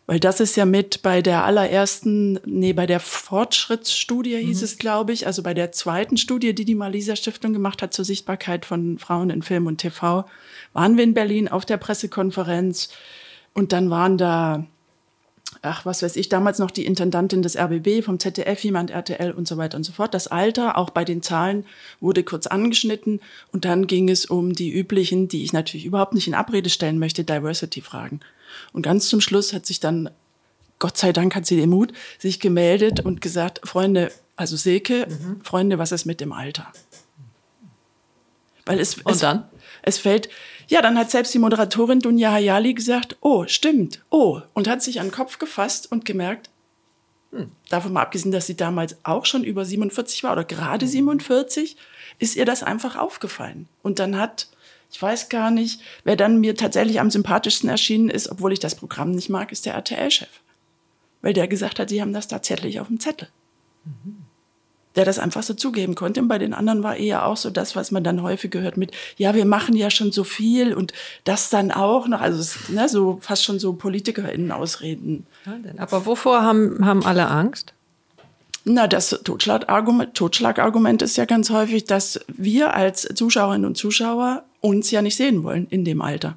Weil 0.08 0.20
das 0.20 0.40
ist 0.40 0.56
ja 0.56 0.66
mit 0.66 1.02
bei 1.02 1.24
der 1.24 1.46
allerersten, 1.46 2.40
nee, 2.46 2.74
bei 2.74 2.86
der 2.86 3.00
Fortschrittsstudie 3.00 4.38
hieß 4.38 4.62
es, 4.62 4.78
glaube 4.78 5.14
ich, 5.14 5.26
also 5.26 5.42
bei 5.42 5.56
der 5.56 5.72
zweiten 5.72 6.18
Studie, 6.18 6.54
die 6.54 6.66
die 6.66 6.76
Malisa 6.76 7.16
Stiftung 7.16 7.54
gemacht 7.54 7.82
hat 7.82 7.94
zur 7.94 8.06
Sichtbarkeit 8.06 8.66
von 8.66 9.00
Frauen 9.00 9.32
in 9.32 9.42
Film 9.42 9.66
und 9.66 9.78
TV, 9.78 10.26
waren 10.74 10.98
wir 10.98 11.04
in 11.04 11.16
Berlin 11.16 11.48
auf 11.48 11.66
der 11.66 11.78
Pressekonferenz 11.78 12.90
und 13.56 13.72
dann 13.72 13.90
waren 13.90 14.20
da, 14.20 14.68
ach, 15.64 15.88
was 15.88 16.04
weiß 16.04 16.18
ich, 16.18 16.30
damals 16.30 16.60
noch 16.60 16.70
die 16.70 16.86
Intendantin 16.86 17.42
des 17.42 17.58
RBB, 17.58 18.04
vom 18.04 18.20
ZDF, 18.20 18.64
jemand 18.64 18.92
RTL 18.92 19.32
und 19.32 19.48
so 19.48 19.58
weiter 19.58 19.76
und 19.76 19.86
so 19.86 19.92
fort. 19.92 20.14
Das 20.14 20.28
Alter, 20.28 20.78
auch 20.78 20.92
bei 20.92 21.04
den 21.04 21.24
Zahlen, 21.24 21.66
wurde 22.00 22.24
kurz 22.24 22.46
angeschnitten 22.46 23.22
und 23.52 23.66
dann 23.66 23.88
ging 23.88 24.10
es 24.10 24.26
um 24.26 24.54
die 24.54 24.72
üblichen, 24.72 25.30
die 25.30 25.44
ich 25.44 25.52
natürlich 25.52 25.88
überhaupt 25.88 26.14
nicht 26.14 26.28
in 26.28 26.36
Abrede 26.36 26.70
stellen 26.70 27.00
möchte, 27.00 27.24
Diversity-Fragen. 27.24 28.20
Und 28.74 28.82
ganz 28.82 29.10
zum 29.10 29.22
Schluss 29.22 29.54
hat 29.54 29.66
sich 29.66 29.80
dann, 29.80 30.10
Gott 30.80 30.98
sei 30.98 31.14
Dank 31.14 31.36
hat 31.36 31.46
sie 31.46 31.56
den 31.56 31.70
Mut, 31.70 31.94
sich 32.20 32.40
gemeldet 32.40 33.00
und 33.00 33.22
gesagt, 33.22 33.62
Freunde, 33.64 34.12
also 34.36 34.56
Silke, 34.58 35.08
Freunde, 35.44 35.78
was 35.78 35.92
ist 35.92 36.06
mit 36.06 36.22
dem 36.22 36.34
Alter? 36.34 36.72
Weil 38.66 38.80
es, 38.80 38.98
es, 39.06 39.20
dann? 39.20 39.48
es 39.84 39.98
fällt, 39.98 40.30
ja, 40.68 40.82
dann 40.82 40.98
hat 40.98 41.12
selbst 41.12 41.34
die 41.34 41.40
Moderatorin 41.40 42.00
Dunja 42.00 42.32
Hayali 42.32 42.74
gesagt, 42.74 43.18
oh, 43.22 43.46
stimmt, 43.48 44.04
oh, 44.10 44.42
und 44.54 44.68
hat 44.68 44.82
sich 44.82 45.00
an 45.00 45.08
den 45.08 45.14
Kopf 45.14 45.38
gefasst 45.38 45.92
und 45.92 46.06
gemerkt, 46.06 46.50
hm, 47.32 47.52
davon 47.70 47.94
mal 47.94 48.02
abgesehen, 48.02 48.32
dass 48.32 48.48
sie 48.48 48.58
damals 48.58 48.98
auch 49.04 49.26
schon 49.26 49.44
über 49.44 49.66
47 49.66 50.24
war 50.24 50.32
oder 50.32 50.44
gerade 50.44 50.88
47, 50.88 51.78
ist 52.18 52.36
ihr 52.36 52.46
das 52.46 52.64
einfach 52.64 52.96
aufgefallen. 52.96 53.68
Und 53.84 54.00
dann 54.00 54.18
hat, 54.18 54.48
ich 54.96 55.02
weiß 55.02 55.28
gar 55.28 55.52
nicht, 55.52 55.82
wer 56.06 56.16
dann 56.16 56.40
mir 56.40 56.56
tatsächlich 56.56 57.02
am 57.02 57.12
sympathischsten 57.12 57.70
erschienen 57.70 58.10
ist, 58.10 58.32
obwohl 58.32 58.54
ich 58.54 58.60
das 58.60 58.76
Programm 58.76 59.12
nicht 59.12 59.28
mag, 59.28 59.52
ist 59.52 59.66
der 59.66 59.74
RTL-Chef. 59.74 60.30
Weil 61.22 61.34
der 61.34 61.50
gesagt 61.50 61.80
hat, 61.80 61.90
sie 61.90 62.02
haben 62.02 62.14
das 62.14 62.30
tatsächlich 62.30 62.80
auf 62.80 62.88
dem 62.88 63.02
Zettel. 63.02 63.28
Der 64.96 65.04
das 65.04 65.20
einfach 65.20 65.44
so 65.44 65.54
zugeben 65.54 65.96
konnte. 65.96 66.22
Und 66.22 66.30
bei 66.30 66.38
den 66.38 66.54
anderen 66.54 66.82
war 66.82 66.96
eher 66.96 67.26
auch 67.26 67.36
so 67.36 67.50
das, 67.50 67.76
was 67.76 67.92
man 67.92 68.06
dann 68.06 68.22
häufig 68.22 68.52
gehört 68.52 68.78
mit, 68.78 68.94
ja, 69.18 69.36
wir 69.36 69.44
machen 69.44 69.76
ja 69.76 69.90
schon 69.90 70.14
so 70.14 70.24
viel 70.24 70.74
und 70.74 70.94
das 71.26 71.50
dann 71.50 71.72
auch 71.72 72.08
noch. 72.08 72.22
Also 72.22 72.40
es, 72.40 72.70
ne, 72.70 72.88
so 72.88 73.20
fast 73.20 73.44
schon 73.44 73.60
so 73.60 73.74
PolitikerInnen 73.74 74.54
ausreden. 74.54 75.28
Aber 75.76 76.06
wovor 76.06 76.42
haben, 76.42 76.86
haben 76.86 77.04
alle 77.04 77.28
Angst? 77.28 77.74
Na, 78.64 78.88
das 78.88 79.10
Totschlagargument, 79.26 80.16
Totschlagargument 80.16 81.02
ist 81.02 81.18
ja 81.18 81.26
ganz 81.26 81.50
häufig, 81.50 81.84
dass 81.84 82.22
wir 82.28 82.74
als 82.74 83.02
Zuschauerinnen 83.14 83.66
und 83.66 83.76
Zuschauer 83.76 84.46
uns 84.66 84.92
ja 84.92 85.02
nicht 85.02 85.16
sehen 85.16 85.44
wollen 85.44 85.68
in 85.70 85.86
dem 85.86 86.02
Alter. 86.02 86.36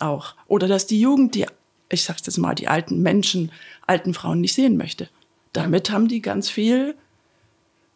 Auch. 0.00 0.34
Oder 0.48 0.68
dass 0.68 0.86
die 0.86 1.00
Jugend, 1.00 1.34
die, 1.34 1.46
ich 1.88 2.04
sag's 2.04 2.22
jetzt 2.26 2.38
mal, 2.38 2.54
die 2.54 2.68
alten 2.68 3.02
Menschen, 3.02 3.52
alten 3.86 4.14
Frauen 4.14 4.40
nicht 4.40 4.54
sehen 4.54 4.76
möchte. 4.76 5.08
Damit 5.52 5.90
haben 5.90 6.08
die 6.08 6.20
ganz 6.22 6.48
viel 6.50 6.94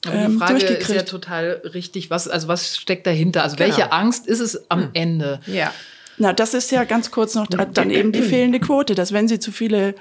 Aber 0.04 0.16
die 0.16 0.24
ähm, 0.24 0.38
Frage 0.38 0.64
ist 0.64 0.90
ja 0.90 1.02
total 1.02 1.62
richtig, 1.64 2.10
was, 2.10 2.28
also 2.28 2.48
was 2.48 2.76
steckt 2.76 3.06
dahinter? 3.06 3.42
Also 3.42 3.56
Genau. 3.56 3.68
welche 3.68 3.92
Angst 3.92 4.26
ist 4.26 4.40
es 4.40 4.70
am 4.70 4.90
Ende? 4.92 5.40
Ja. 5.46 5.72
Na, 6.18 6.32
das 6.32 6.54
ist 6.54 6.70
ja 6.70 6.84
ganz 6.84 7.10
kurz 7.10 7.34
noch 7.34 7.46
dann 7.46 7.90
eben 7.90 8.12
die 8.12 8.22
fehlende 8.22 8.60
Quote, 8.60 8.94
dass 8.94 9.12
wenn 9.12 9.28
sie 9.28 9.38
zu 9.38 9.52
viele, 9.52 9.94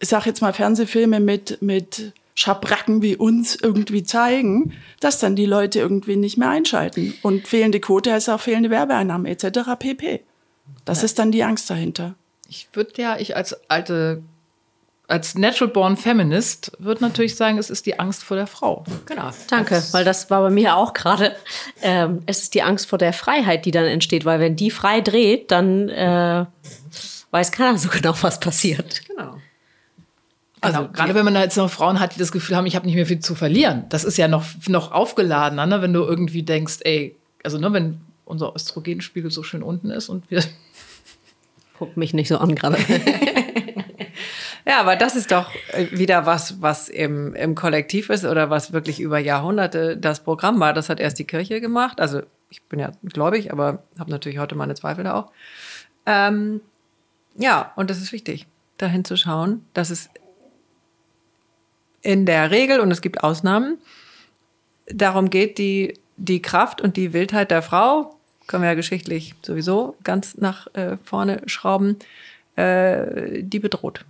ich 0.00 0.08
sag 0.08 0.26
jetzt 0.26 0.40
mal 0.40 0.52
Fernsehfilme 0.52 1.18
mit, 1.18 1.60
mit 1.62 2.12
Schabracken 2.38 3.02
wie 3.02 3.16
uns 3.16 3.56
irgendwie 3.56 4.04
zeigen, 4.04 4.72
dass 5.00 5.18
dann 5.18 5.34
die 5.34 5.44
Leute 5.44 5.80
irgendwie 5.80 6.14
nicht 6.14 6.38
mehr 6.38 6.50
einschalten. 6.50 7.12
Und 7.22 7.48
fehlende 7.48 7.80
Quote 7.80 8.12
heißt 8.12 8.30
auch 8.30 8.38
fehlende 8.38 8.70
Werbeeinnahmen 8.70 9.26
etc. 9.26 9.70
pp. 9.76 10.20
Das 10.84 11.02
ist 11.02 11.18
dann 11.18 11.32
die 11.32 11.42
Angst 11.42 11.68
dahinter. 11.68 12.14
Ich 12.48 12.68
würde 12.74 12.92
ja, 13.02 13.16
ich 13.18 13.34
als 13.34 13.68
alte, 13.68 14.22
als 15.08 15.34
natural 15.34 15.72
born 15.72 15.96
Feminist, 15.96 16.70
würde 16.78 17.02
natürlich 17.02 17.34
sagen, 17.34 17.58
es 17.58 17.70
ist 17.70 17.86
die 17.86 17.98
Angst 17.98 18.22
vor 18.22 18.36
der 18.36 18.46
Frau. 18.46 18.84
Genau. 19.06 19.30
Danke, 19.50 19.82
weil 19.90 20.04
das 20.04 20.30
war 20.30 20.40
bei 20.42 20.50
mir 20.50 20.76
auch 20.76 20.92
gerade. 20.92 21.34
Ähm, 21.82 22.22
es 22.26 22.42
ist 22.42 22.54
die 22.54 22.62
Angst 22.62 22.86
vor 22.86 22.98
der 22.98 23.12
Freiheit, 23.12 23.64
die 23.64 23.72
dann 23.72 23.86
entsteht, 23.86 24.24
weil 24.24 24.38
wenn 24.38 24.54
die 24.54 24.70
frei 24.70 25.00
dreht, 25.00 25.50
dann 25.50 25.88
äh, 25.88 26.46
weiß 27.32 27.50
keiner 27.50 27.76
so 27.78 27.88
genau, 27.88 28.14
was 28.20 28.38
passiert. 28.38 29.02
Genau. 29.08 29.38
Also 30.60 30.88
gerade 30.88 31.14
wenn 31.14 31.24
man 31.24 31.34
da 31.34 31.42
jetzt 31.42 31.56
noch 31.56 31.70
Frauen 31.70 32.00
hat, 32.00 32.14
die 32.14 32.18
das 32.18 32.32
Gefühl 32.32 32.56
haben, 32.56 32.66
ich 32.66 32.76
habe 32.76 32.86
nicht 32.86 32.94
mehr 32.94 33.06
viel 33.06 33.20
zu 33.20 33.34
verlieren. 33.34 33.84
Das 33.88 34.04
ist 34.04 34.16
ja 34.16 34.28
noch, 34.28 34.44
noch 34.66 34.92
aufgeladener, 34.92 35.66
ne? 35.66 35.82
wenn 35.82 35.92
du 35.92 36.02
irgendwie 36.02 36.42
denkst, 36.42 36.78
ey, 36.82 37.16
also 37.44 37.58
ne, 37.58 37.72
wenn 37.72 38.00
unser 38.24 38.54
Östrogenspiegel 38.54 39.30
so 39.30 39.42
schön 39.42 39.62
unten 39.62 39.90
ist 39.90 40.08
und 40.08 40.30
wir 40.30 40.42
Guck 41.78 41.96
mich 41.96 42.12
nicht 42.12 42.28
so 42.28 42.38
an 42.38 42.54
gerade. 42.54 42.76
Ja, 44.66 44.80
aber 44.80 44.96
das 44.96 45.16
ist 45.16 45.32
doch 45.32 45.50
äh, 45.72 45.86
wieder 45.92 46.26
was, 46.26 46.60
was 46.60 46.90
im, 46.90 47.34
im 47.34 47.54
Kollektiv 47.54 48.10
ist 48.10 48.26
oder 48.26 48.50
was 48.50 48.70
wirklich 48.70 49.00
über 49.00 49.18
Jahrhunderte 49.18 49.96
das 49.96 50.22
Programm 50.22 50.60
war. 50.60 50.74
Das 50.74 50.90
hat 50.90 51.00
erst 51.00 51.18
die 51.18 51.24
Kirche 51.24 51.62
gemacht. 51.62 52.02
Also 52.02 52.20
ich 52.50 52.62
bin 52.64 52.78
ja 52.78 52.92
gläubig, 53.02 53.50
aber 53.50 53.82
habe 53.98 54.10
natürlich 54.10 54.38
heute 54.38 54.56
meine 54.56 54.74
Zweifel 54.74 55.04
da 55.04 55.14
auch. 55.14 55.32
Ähm, 56.04 56.60
ja, 57.34 57.72
und 57.76 57.88
das 57.88 57.96
ist 57.96 58.12
wichtig, 58.12 58.46
dahin 58.76 59.06
zu 59.06 59.16
schauen, 59.16 59.64
dass 59.72 59.88
es 59.88 60.10
in 62.02 62.26
der 62.26 62.50
Regel, 62.50 62.80
und 62.80 62.90
es 62.90 63.00
gibt 63.00 63.22
Ausnahmen, 63.22 63.78
darum 64.86 65.30
geht, 65.30 65.58
die, 65.58 65.94
die 66.16 66.42
Kraft 66.42 66.80
und 66.80 66.96
die 66.96 67.12
Wildheit 67.12 67.50
der 67.50 67.62
Frau, 67.62 68.16
können 68.46 68.62
wir 68.62 68.70
ja 68.70 68.74
geschichtlich 68.74 69.34
sowieso 69.42 69.96
ganz 70.04 70.38
nach 70.38 70.66
äh, 70.74 70.96
vorne 71.04 71.42
schrauben, 71.46 71.98
äh, 72.56 73.42
die 73.42 73.58
bedroht. 73.58 74.04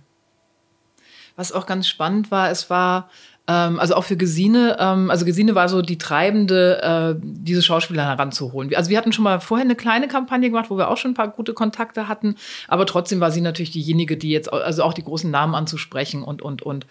Was 1.35 1.51
auch 1.51 1.65
ganz 1.65 1.87
spannend 1.87 2.31
war, 2.31 2.49
es 2.49 2.69
war, 2.69 3.09
ähm, 3.49 3.79
also 3.79 3.95
auch 3.95 4.03
für 4.03 4.15
Gesine, 4.15 4.77
ähm, 4.79 5.09
also 5.09 5.25
Gesine 5.25 5.55
war 5.55 5.67
so 5.69 5.81
die 5.81 5.97
Treibende, 5.97 7.17
äh, 7.17 7.19
diese 7.23 7.63
Schauspieler 7.63 8.05
heranzuholen. 8.05 8.73
Also 8.75 8.91
wir 8.91 8.97
hatten 8.97 9.11
schon 9.11 9.23
mal 9.23 9.39
vorher 9.39 9.65
eine 9.65 9.75
kleine 9.75 10.07
Kampagne 10.07 10.49
gemacht, 10.49 10.69
wo 10.69 10.77
wir 10.77 10.89
auch 10.89 10.97
schon 10.97 11.11
ein 11.11 11.15
paar 11.15 11.29
gute 11.29 11.53
Kontakte 11.53 12.07
hatten, 12.07 12.35
aber 12.67 12.85
trotzdem 12.85 13.19
war 13.19 13.31
sie 13.31 13.41
natürlich 13.41 13.71
diejenige, 13.71 14.17
die 14.17 14.29
jetzt, 14.29 14.53
also 14.53 14.83
auch 14.83 14.93
die 14.93 15.03
großen 15.03 15.31
Namen 15.31 15.55
anzusprechen 15.55 16.21
und, 16.21 16.43
und, 16.43 16.61
und. 16.61 16.85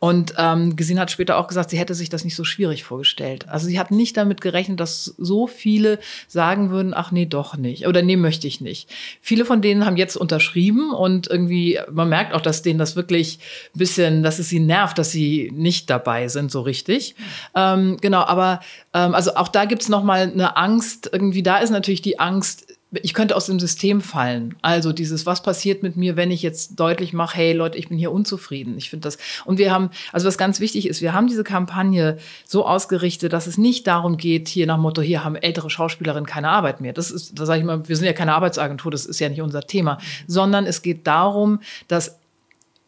Und 0.00 0.34
ähm, 0.36 0.74
Gesine 0.74 1.00
hat 1.00 1.12
später 1.12 1.36
auch 1.36 1.46
gesagt, 1.46 1.70
sie 1.70 1.78
hätte 1.78 1.94
sich 1.94 2.08
das 2.08 2.24
nicht 2.24 2.34
so 2.34 2.42
schwierig 2.42 2.82
vorgestellt. 2.82 3.48
Also 3.48 3.68
sie 3.68 3.78
hat 3.78 3.92
nicht 3.92 4.16
damit 4.16 4.40
gerechnet, 4.40 4.80
dass 4.80 5.04
so 5.04 5.46
viele 5.46 6.00
sagen 6.26 6.70
würden, 6.70 6.92
ach 6.92 7.12
nee, 7.12 7.26
doch 7.26 7.56
nicht. 7.56 7.86
Oder 7.86 8.02
nee, 8.02 8.16
möchte 8.16 8.48
ich 8.48 8.60
nicht. 8.60 8.90
Viele 9.20 9.44
von 9.44 9.62
denen 9.62 9.86
haben 9.86 9.96
jetzt 9.96 10.16
unterschrieben 10.16 10.92
und 10.92 11.28
irgendwie, 11.28 11.78
man 11.92 12.08
merkt 12.08 12.34
auch, 12.34 12.40
dass 12.40 12.62
denen 12.62 12.80
das 12.80 12.96
wirklich 12.96 13.38
ein 13.74 13.78
bisschen, 13.78 14.22
dass 14.24 14.40
es 14.40 14.48
sie 14.48 14.58
nervt, 14.58 14.98
dass 14.98 15.12
sie 15.12 15.52
nicht 15.54 15.88
dabei 16.00 16.28
sind, 16.28 16.50
so 16.50 16.62
richtig. 16.62 17.14
Ähm, 17.54 17.98
genau, 18.00 18.22
aber 18.22 18.60
ähm, 18.94 19.14
also 19.14 19.34
auch 19.34 19.48
da 19.48 19.64
gibt's 19.66 19.88
noch 19.88 20.02
mal 20.02 20.22
eine 20.22 20.56
Angst. 20.56 21.10
Irgendwie 21.12 21.42
da 21.42 21.58
ist 21.58 21.70
natürlich 21.70 22.02
die 22.02 22.18
Angst, 22.18 22.66
ich 22.92 23.14
könnte 23.14 23.36
aus 23.36 23.46
dem 23.46 23.60
System 23.60 24.00
fallen. 24.00 24.56
Also 24.62 24.92
dieses, 24.92 25.24
was 25.24 25.42
passiert 25.42 25.82
mit 25.82 25.96
mir, 25.96 26.16
wenn 26.16 26.32
ich 26.32 26.42
jetzt 26.42 26.80
deutlich 26.80 27.12
mache, 27.12 27.36
hey 27.36 27.52
Leute, 27.52 27.78
ich 27.78 27.88
bin 27.88 27.98
hier 27.98 28.10
unzufrieden. 28.10 28.76
Ich 28.76 28.90
finde 28.90 29.04
das. 29.04 29.18
Und 29.44 29.58
wir 29.58 29.72
haben, 29.72 29.90
also 30.12 30.26
was 30.26 30.38
ganz 30.38 30.58
wichtig 30.58 30.88
ist, 30.88 31.00
wir 31.00 31.12
haben 31.12 31.28
diese 31.28 31.44
Kampagne 31.44 32.18
so 32.44 32.66
ausgerichtet, 32.66 33.32
dass 33.32 33.46
es 33.46 33.58
nicht 33.58 33.86
darum 33.86 34.16
geht, 34.16 34.48
hier 34.48 34.66
nach 34.66 34.78
Motto, 34.78 35.02
hier 35.02 35.22
haben 35.22 35.36
ältere 35.36 35.70
Schauspielerinnen 35.70 36.26
keine 36.26 36.48
Arbeit 36.48 36.80
mehr. 36.80 36.92
Das 36.92 37.12
ist, 37.12 37.38
da 37.38 37.46
sage 37.46 37.60
ich 37.60 37.64
mal, 37.64 37.88
wir 37.88 37.96
sind 37.96 38.06
ja 38.06 38.12
keine 38.12 38.34
Arbeitsagentur, 38.34 38.90
das 38.90 39.06
ist 39.06 39.20
ja 39.20 39.28
nicht 39.28 39.42
unser 39.42 39.62
Thema, 39.62 39.98
sondern 40.26 40.66
es 40.66 40.82
geht 40.82 41.06
darum, 41.06 41.60
dass 41.86 42.18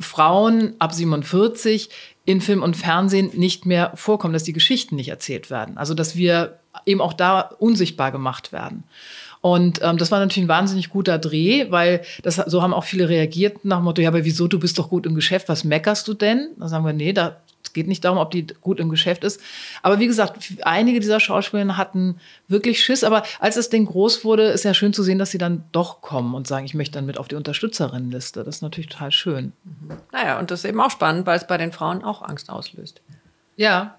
Frauen 0.00 0.74
ab 0.78 0.92
47 0.92 1.88
in 2.24 2.40
Film 2.40 2.62
und 2.62 2.76
Fernsehen 2.76 3.30
nicht 3.34 3.66
mehr 3.66 3.92
vorkommen, 3.94 4.32
dass 4.32 4.44
die 4.44 4.52
Geschichten 4.52 4.96
nicht 4.96 5.08
erzählt 5.08 5.50
werden. 5.50 5.76
Also 5.76 5.94
dass 5.94 6.16
wir 6.16 6.58
eben 6.86 7.00
auch 7.00 7.12
da 7.12 7.40
unsichtbar 7.40 8.12
gemacht 8.12 8.52
werden. 8.52 8.84
Und 9.40 9.80
ähm, 9.82 9.98
das 9.98 10.12
war 10.12 10.20
natürlich 10.20 10.46
ein 10.46 10.48
wahnsinnig 10.48 10.88
guter 10.88 11.18
Dreh, 11.18 11.70
weil 11.70 12.02
das 12.22 12.36
so 12.36 12.62
haben 12.62 12.72
auch 12.72 12.84
viele 12.84 13.08
reagiert 13.08 13.64
nach 13.64 13.78
dem 13.78 13.84
Motto, 13.84 14.00
ja, 14.00 14.08
aber 14.08 14.24
wieso, 14.24 14.46
du 14.46 14.60
bist 14.60 14.78
doch 14.78 14.88
gut 14.88 15.04
im 15.04 15.16
Geschäft, 15.16 15.48
was 15.48 15.64
meckerst 15.64 16.06
du 16.06 16.14
denn? 16.14 16.50
Da 16.58 16.68
sagen 16.68 16.86
wir, 16.86 16.92
nee, 16.92 17.12
da 17.12 17.40
Es 17.72 17.74
geht 17.74 17.88
nicht 17.88 18.04
darum, 18.04 18.18
ob 18.18 18.30
die 18.32 18.46
gut 18.60 18.78
im 18.80 18.90
Geschäft 18.90 19.24
ist. 19.24 19.40
Aber 19.80 19.98
wie 19.98 20.06
gesagt, 20.06 20.36
einige 20.60 21.00
dieser 21.00 21.20
Schauspieler 21.20 21.78
hatten 21.78 22.20
wirklich 22.48 22.84
Schiss. 22.84 23.02
Aber 23.02 23.22
als 23.40 23.54
das 23.54 23.70
Ding 23.70 23.86
groß 23.86 24.26
wurde, 24.26 24.48
ist 24.48 24.64
ja 24.66 24.74
schön 24.74 24.92
zu 24.92 25.02
sehen, 25.02 25.18
dass 25.18 25.30
sie 25.30 25.38
dann 25.38 25.64
doch 25.72 26.02
kommen 26.02 26.34
und 26.34 26.46
sagen, 26.46 26.66
ich 26.66 26.74
möchte 26.74 26.92
dann 26.98 27.06
mit 27.06 27.16
auf 27.16 27.28
die 27.28 27.34
Unterstützerinnenliste. 27.34 28.44
Das 28.44 28.56
ist 28.56 28.60
natürlich 28.60 28.90
total 28.90 29.10
schön. 29.10 29.54
Naja, 30.12 30.38
und 30.38 30.50
das 30.50 30.60
ist 30.60 30.64
eben 30.68 30.82
auch 30.82 30.90
spannend, 30.90 31.24
weil 31.24 31.38
es 31.38 31.46
bei 31.46 31.56
den 31.56 31.72
Frauen 31.72 32.04
auch 32.04 32.20
Angst 32.20 32.50
auslöst. 32.50 33.00
Ja. 33.56 33.94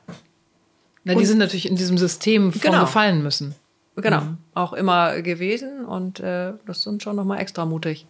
Na, 1.04 1.16
die 1.16 1.26
sind 1.26 1.40
natürlich 1.40 1.68
in 1.68 1.76
diesem 1.76 1.98
System 1.98 2.52
von 2.54 2.62
Genau. 2.62 2.82
gefallen 2.82 3.24
müssen. 3.24 3.56
Genau, 3.96 4.22
auch 4.54 4.74
immer 4.74 5.20
gewesen 5.24 5.84
und 5.86 6.20
äh, 6.20 6.54
das 6.68 6.84
sind 6.84 7.02
schon 7.02 7.16
nochmal 7.16 7.40
extra 7.40 7.66
mutig. 7.66 8.06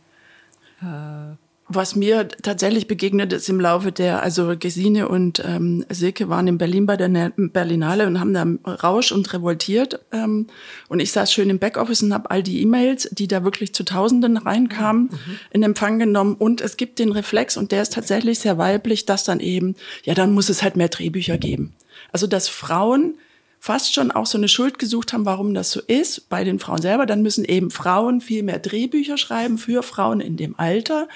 Was 1.76 1.95
mir 1.95 2.28
tatsächlich 2.28 2.88
begegnet 2.88 3.34
ist 3.34 3.49
im 3.49 3.59
Laufe 3.59 3.91
der, 3.91 4.21
also 4.21 4.53
Gesine 4.57 5.07
und 5.07 5.43
ähm, 5.45 5.86
Silke 5.89 6.30
waren 6.30 6.47
in 6.47 6.57
Berlin 6.57 6.86
bei 6.86 6.97
der 6.97 7.07
Ne- 7.07 7.34
Berlinale 7.36 8.05
und 8.05 8.19
haben 8.19 8.34
da 8.34 8.71
Rausch 8.71 9.11
und 9.11 9.34
revoltiert. 9.34 9.99
Ähm, 10.11 10.47
und 10.88 10.99
ich 10.99 11.11
saß 11.11 11.34
schön 11.34 11.49
im 11.49 11.59
Backoffice 11.59 12.03
und 12.03 12.13
habe 12.13 12.30
all 12.32 12.43
die 12.43 12.61
E-Mails, 12.61 13.09
die 13.11 13.28
da 13.28 13.43
wirklich 13.43 13.74
zu 13.74 13.84
Tausenden 13.84 14.38
reinkamen, 14.38 15.09
in 15.51 15.63
Empfang 15.63 15.99
genommen. 15.99 16.36
Und 16.38 16.61
es 16.61 16.78
gibt 16.78 16.99
den 16.99 17.11
Reflex, 17.11 17.57
und 17.57 17.71
der 17.71 17.82
ist 17.82 17.93
tatsächlich 17.93 18.39
sehr 18.39 18.57
weiblich, 18.57 19.05
dass 19.05 19.24
dann 19.24 19.39
eben, 19.39 19.76
ja, 20.03 20.13
dann 20.13 20.34
muss 20.34 20.49
es 20.49 20.63
halt 20.63 20.76
mehr 20.76 20.89
Drehbücher 20.89 21.38
geben. 21.38 21.74
Also, 22.11 22.28
dass 22.28 22.47
Frauen 22.49 23.15
fast 23.59 23.95
schon 23.95 24.11
auch 24.11 24.26
so 24.26 24.38
eine 24.38 24.49
Schuld 24.49 24.78
gesucht 24.78 25.13
haben, 25.13 25.26
warum 25.26 25.53
das 25.53 25.71
so 25.71 25.80
ist, 25.80 26.28
bei 26.28 26.43
den 26.43 26.59
Frauen 26.59 26.82
selber. 26.82 27.05
Dann 27.05 27.21
müssen 27.21 27.45
eben 27.45 27.71
Frauen 27.71 28.19
viel 28.19 28.43
mehr 28.43 28.59
Drehbücher 28.59 29.17
schreiben 29.17 29.57
für 29.57 29.84
Frauen 29.84 30.19
in 30.19 30.36
dem 30.36 30.59
Alter. 30.59 31.07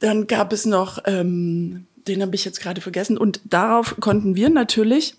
Dann 0.00 0.26
gab 0.26 0.52
es 0.52 0.64
noch, 0.64 0.98
ähm, 1.06 1.86
den 2.06 2.22
habe 2.22 2.34
ich 2.34 2.44
jetzt 2.44 2.60
gerade 2.60 2.80
vergessen. 2.80 3.18
Und 3.18 3.40
darauf 3.44 3.96
konnten 4.00 4.36
wir 4.36 4.50
natürlich, 4.50 5.14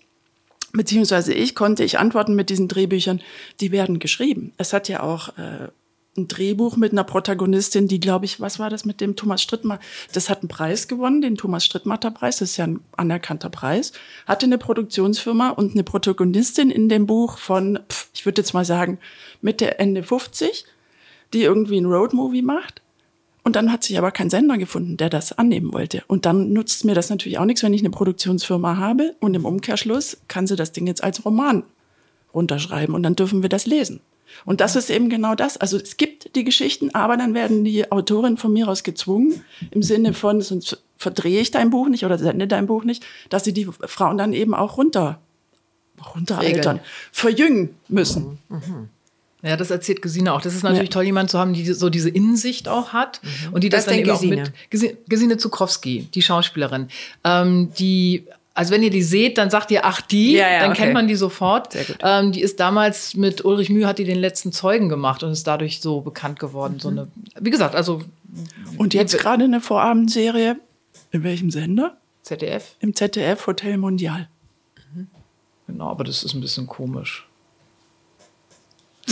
beziehungsweise 0.72 1.34
ich 1.34 1.54
konnte 1.54 1.84
ich 1.84 1.98
antworten 1.98 2.34
mit 2.34 2.50
diesen 2.50 2.68
Drehbüchern, 2.68 3.20
die 3.60 3.72
werden 3.72 3.98
geschrieben. 3.98 4.52
Es 4.56 4.72
hat 4.72 4.88
ja 4.88 5.02
auch 5.02 5.36
äh, 5.36 5.68
ein 6.16 6.28
Drehbuch 6.28 6.76
mit 6.76 6.92
einer 6.92 7.04
Protagonistin, 7.04 7.86
die, 7.86 8.00
glaube 8.00 8.24
ich, 8.24 8.40
was 8.40 8.58
war 8.58 8.68
das 8.68 8.84
mit 8.84 9.00
dem 9.00 9.16
Thomas 9.16 9.42
Strittmatter? 9.42 9.82
Das 10.12 10.28
hat 10.28 10.40
einen 10.40 10.48
Preis 10.48 10.88
gewonnen, 10.88 11.22
den 11.22 11.36
Thomas 11.36 11.64
Strittmatter 11.64 12.10
Preis. 12.10 12.38
Das 12.38 12.50
ist 12.50 12.56
ja 12.56 12.66
ein 12.66 12.80
anerkannter 12.96 13.50
Preis. 13.50 13.92
Hatte 14.26 14.46
eine 14.46 14.58
Produktionsfirma 14.58 15.50
und 15.50 15.72
eine 15.72 15.84
Protagonistin 15.84 16.70
in 16.70 16.88
dem 16.88 17.06
Buch 17.06 17.38
von, 17.38 17.78
pf, 17.88 18.08
ich 18.14 18.26
würde 18.26 18.40
jetzt 18.40 18.54
mal 18.54 18.64
sagen, 18.64 18.98
Mitte, 19.40 19.78
Ende 19.78 20.02
50, 20.02 20.64
die 21.32 21.42
irgendwie 21.42 21.78
ein 21.78 21.86
Roadmovie 21.86 22.42
macht. 22.42 22.82
Und 23.42 23.56
dann 23.56 23.72
hat 23.72 23.84
sich 23.84 23.96
aber 23.98 24.10
kein 24.10 24.30
Sender 24.30 24.58
gefunden, 24.58 24.96
der 24.96 25.08
das 25.08 25.32
annehmen 25.32 25.72
wollte. 25.72 26.02
Und 26.06 26.26
dann 26.26 26.52
nutzt 26.52 26.84
mir 26.84 26.94
das 26.94 27.08
natürlich 27.10 27.38
auch 27.38 27.44
nichts, 27.44 27.62
wenn 27.62 27.72
ich 27.72 27.80
eine 27.80 27.90
Produktionsfirma 27.90 28.76
habe 28.76 29.14
und 29.20 29.34
im 29.34 29.44
Umkehrschluss 29.44 30.18
kann 30.28 30.46
sie 30.46 30.56
das 30.56 30.72
Ding 30.72 30.86
jetzt 30.86 31.02
als 31.02 31.24
Roman 31.24 31.62
runterschreiben 32.34 32.94
und 32.94 33.02
dann 33.02 33.16
dürfen 33.16 33.42
wir 33.42 33.48
das 33.48 33.66
lesen. 33.66 34.00
Und 34.44 34.60
das 34.60 34.76
ist 34.76 34.90
eben 34.90 35.08
genau 35.08 35.34
das. 35.34 35.56
Also 35.56 35.76
es 35.76 35.96
gibt 35.96 36.36
die 36.36 36.44
Geschichten, 36.44 36.94
aber 36.94 37.16
dann 37.16 37.34
werden 37.34 37.64
die 37.64 37.90
Autorinnen 37.90 38.36
von 38.36 38.52
mir 38.52 38.68
aus 38.68 38.84
gezwungen, 38.84 39.42
im 39.70 39.82
Sinne 39.82 40.12
von, 40.12 40.40
sonst 40.40 40.82
verdrehe 40.96 41.40
ich 41.40 41.50
dein 41.50 41.70
Buch 41.70 41.88
nicht 41.88 42.04
oder 42.04 42.18
sende 42.18 42.46
dein 42.46 42.66
Buch 42.66 42.84
nicht, 42.84 43.04
dass 43.28 43.44
sie 43.44 43.52
die 43.52 43.64
Frauen 43.64 44.18
dann 44.18 44.32
eben 44.32 44.54
auch 44.54 44.76
runter, 44.76 45.18
runteraltern, 46.14 46.80
verjüngen 47.10 47.74
müssen. 47.88 48.38
Ja, 49.42 49.56
das 49.56 49.70
erzählt 49.70 50.02
Gesine 50.02 50.32
auch. 50.32 50.42
Das 50.42 50.54
ist 50.54 50.62
natürlich 50.62 50.90
toll, 50.90 51.04
jemanden 51.04 51.30
zu 51.30 51.38
haben, 51.38 51.54
die 51.54 51.64
so 51.72 51.88
diese 51.88 52.10
Innensicht 52.10 52.68
auch 52.68 52.92
hat 52.92 53.20
und 53.52 53.64
die 53.64 53.68
das 53.68 53.86
Wer 53.86 53.92
dann 53.92 53.98
eben 54.00 54.06
denn 54.06 54.14
auch 54.14 54.20
Gesine? 54.20 54.42
mit 54.42 54.70
Gesine, 54.70 54.96
Gesine 55.08 55.36
Zukrowski, 55.38 56.08
die 56.14 56.22
Schauspielerin, 56.22 56.88
ähm, 57.24 57.72
die 57.78 58.26
also 58.52 58.74
wenn 58.74 58.82
ihr 58.82 58.90
die 58.90 59.02
seht, 59.02 59.38
dann 59.38 59.48
sagt 59.48 59.70
ihr, 59.70 59.84
ach 59.84 60.00
die, 60.02 60.32
Ja, 60.32 60.50
ja, 60.50 60.60
dann 60.60 60.72
okay. 60.72 60.82
kennt 60.82 60.92
man 60.92 61.08
die 61.08 61.14
sofort. 61.14 61.74
Ähm, 62.00 62.32
die 62.32 62.42
ist 62.42 62.60
damals 62.60 63.14
mit 63.14 63.44
Ulrich 63.44 63.70
Mühe 63.70 63.86
hat 63.86 63.98
die 63.98 64.04
den 64.04 64.18
letzten 64.18 64.52
Zeugen 64.52 64.88
gemacht 64.88 65.22
und 65.22 65.30
ist 65.30 65.46
dadurch 65.46 65.80
so 65.80 66.00
bekannt 66.00 66.38
geworden. 66.38 66.78
So 66.78 66.88
eine, 66.88 67.08
wie 67.40 67.50
gesagt, 67.50 67.74
also 67.74 68.02
Und 68.76 68.92
jetzt 68.92 69.16
gerade 69.16 69.44
eine 69.44 69.60
Vorabendserie, 69.60 70.56
in 71.12 71.22
welchem 71.22 71.50
Sender? 71.50 71.96
ZDF, 72.22 72.74
Im 72.80 72.94
ZDF 72.94 73.46
Hotel 73.46 73.78
Mondial. 73.78 74.28
genau, 75.66 75.88
aber 75.88 76.04
das 76.04 76.22
ist 76.24 76.34
ein 76.34 76.40
bisschen 76.40 76.66
komisch. 76.66 77.26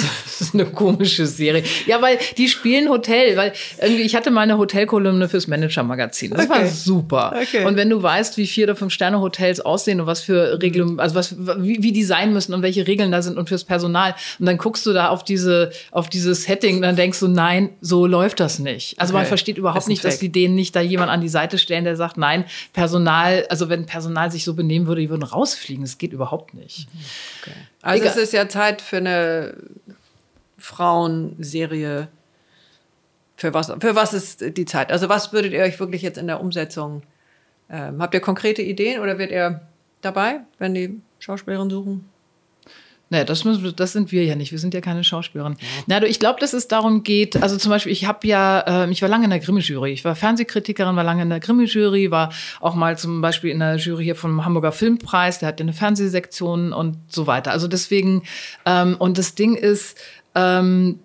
Das 0.03 0.41
ist 0.41 0.55
eine 0.55 0.67
komische 0.67 1.27
Serie. 1.27 1.65
Ja, 1.87 2.01
weil 2.01 2.19
die 2.37 2.49
spielen 2.49 2.89
Hotel, 2.89 3.37
weil 3.37 3.53
irgendwie, 3.81 4.03
ich 4.03 4.15
hatte 4.15 4.31
mal 4.31 4.43
eine 4.43 4.57
Hotelkolumne 4.59 5.29
fürs 5.29 5.49
Manager-Magazin. 5.49 6.31
Das 6.33 6.49
war 6.49 6.59
Okay. 6.59 6.69
super. 6.69 7.35
Okay. 7.43 7.65
Und 7.65 7.77
wenn 7.77 7.91
du 7.91 8.03
weißt, 8.03 8.37
wie 8.37 8.47
vier 8.47 8.65
oder 8.67 8.77
fünf 8.77 8.93
Sterne 8.93 9.21
Hotels 9.21 9.61
aussehen 9.61 10.01
und 10.01 10.07
was 10.07 10.21
für 10.21 10.61
Regeln, 10.63 11.01
also 11.01 11.15
was, 11.17 11.35
wie, 11.39 11.83
wie 11.83 11.93
die 11.93 12.05
sein 12.05 12.33
müssen 12.33 12.55
und 12.55 12.63
welche 12.63 12.87
Regeln 12.87 13.11
da 13.11 13.21
sind 13.23 13.37
und 13.39 13.49
fürs 13.49 13.65
Personal. 13.65 14.15
Und 14.39 14.47
dann 14.47 14.59
guckst 14.59 14.87
du 14.87 14.93
da 14.93 15.09
auf 15.09 15.25
diese, 15.25 15.71
auf 15.91 16.09
dieses 16.09 16.45
Setting 16.45 16.77
und 16.77 16.83
dann 16.83 16.97
denkst 16.97 17.19
du, 17.21 17.29
nein, 17.29 17.71
so 17.81 18.07
läuft 18.07 18.39
das 18.41 18.59
nicht. 18.59 18.99
Also 19.01 19.13
man 19.13 19.23
Okay. 19.23 19.29
versteht 19.29 19.59
überhaupt 19.59 19.89
nicht, 19.89 20.05
dass 20.05 20.15
Fake. 20.15 20.21
die 20.21 20.29
denen 20.33 20.55
nicht 20.55 20.77
da 20.77 20.81
jemand 20.81 21.11
an 21.11 21.21
die 21.21 21.29
Seite 21.29 21.59
stellen, 21.59 21.85
der 21.85 21.97
sagt, 21.97 22.17
nein, 22.17 22.45
Personal, 22.73 23.45
also 23.49 23.69
wenn 23.69 23.87
Personal 23.87 24.31
sich 24.31 24.45
so 24.45 24.55
benehmen 24.55 24.87
würde, 24.87 25.01
die 25.01 25.11
würden 25.11 25.23
rausfliegen. 25.25 25.83
Das 25.85 25.99
geht 25.99 26.13
überhaupt 26.13 26.55
nicht. 26.55 26.87
Also 27.89 28.05
Egal. 28.05 28.17
es 28.19 28.23
ist 28.23 28.33
ja 28.35 28.49
Zeit 28.51 28.83
für 28.83 28.99
eine 28.99 29.55
Frauenserie. 30.59 32.09
Für 33.35 33.55
was, 33.55 33.73
für 33.81 33.95
was 33.95 34.13
ist 34.13 34.59
die 34.59 34.67
Zeit? 34.67 34.93
Also 34.93 35.09
was 35.09 35.33
würdet 35.33 35.55
ihr 35.55 35.63
euch 35.63 35.81
wirklich 35.81 36.03
jetzt 36.03 36.19
in 36.19 36.27
der 36.27 36.41
Umsetzung, 36.41 37.03
ähm, 37.71 38.03
habt 38.03 38.13
ihr 38.13 38.21
konkrete 38.21 38.61
Ideen 38.61 39.01
oder 39.01 39.17
wird 39.17 39.31
ihr 39.31 39.63
dabei, 40.03 40.41
wenn 40.59 40.75
die 40.75 41.01
Schauspielerin 41.19 41.71
suchen? 41.71 42.07
Nee, 43.11 43.25
das, 43.25 43.45
müssen, 43.45 43.75
das 43.75 43.93
sind 43.93 44.13
wir 44.13 44.25
ja 44.25 44.35
nicht. 44.35 44.53
Wir 44.53 44.59
sind 44.59 44.75
ja 44.75 44.83
keine 44.83 45.03
Schauspielerin. 45.03 45.57
Na, 45.87 45.99
du, 46.01 46.07
ich 46.07 46.21
glaube, 46.21 46.41
dass 46.41 46.53
es 46.53 46.69
darum 46.69 47.03
geht, 47.03 47.43
also 47.43 47.57
zum 47.57 47.71
Beispiel, 47.71 47.93
ich 47.93 48.05
habe 48.05 48.27
ja, 48.27 48.85
ähm, 48.85 48.91
ich 48.91 49.01
war 49.01 49.09
lange 49.09 49.25
in 49.25 49.31
der 49.31 49.41
Grimme-Jury. 49.41 49.93
Ich 49.93 50.05
war 50.05 50.15
Fernsehkritikerin, 50.15 50.95
war 50.95 51.05
lange 51.05 51.23
in 51.23 51.31
der 51.31 51.41
Grimme-Jury, 51.41 52.11
war 52.11 52.31
auch 52.61 52.75
mal 52.75 52.99
zum 52.99 53.23
Beispiel 53.23 53.51
in 53.51 53.61
der 53.61 53.77
Jury 53.77 54.05
hier 54.05 54.17
vom 54.17 54.45
Hamburger 54.45 54.73
Filmpreis, 54.73 55.39
der 55.39 55.49
hat 55.49 55.61
ja 55.61 55.65
eine 55.65 55.73
Fernsehsektion 55.73 56.73
und 56.75 56.99
so 57.09 57.27
weiter. 57.27 57.53
Also 57.53 57.67
deswegen, 57.67 58.25
ähm, 58.67 58.97
und 58.99 59.17
das 59.17 59.35
Ding 59.35 59.55
ist, 59.55 59.97
ähm, 60.35 60.99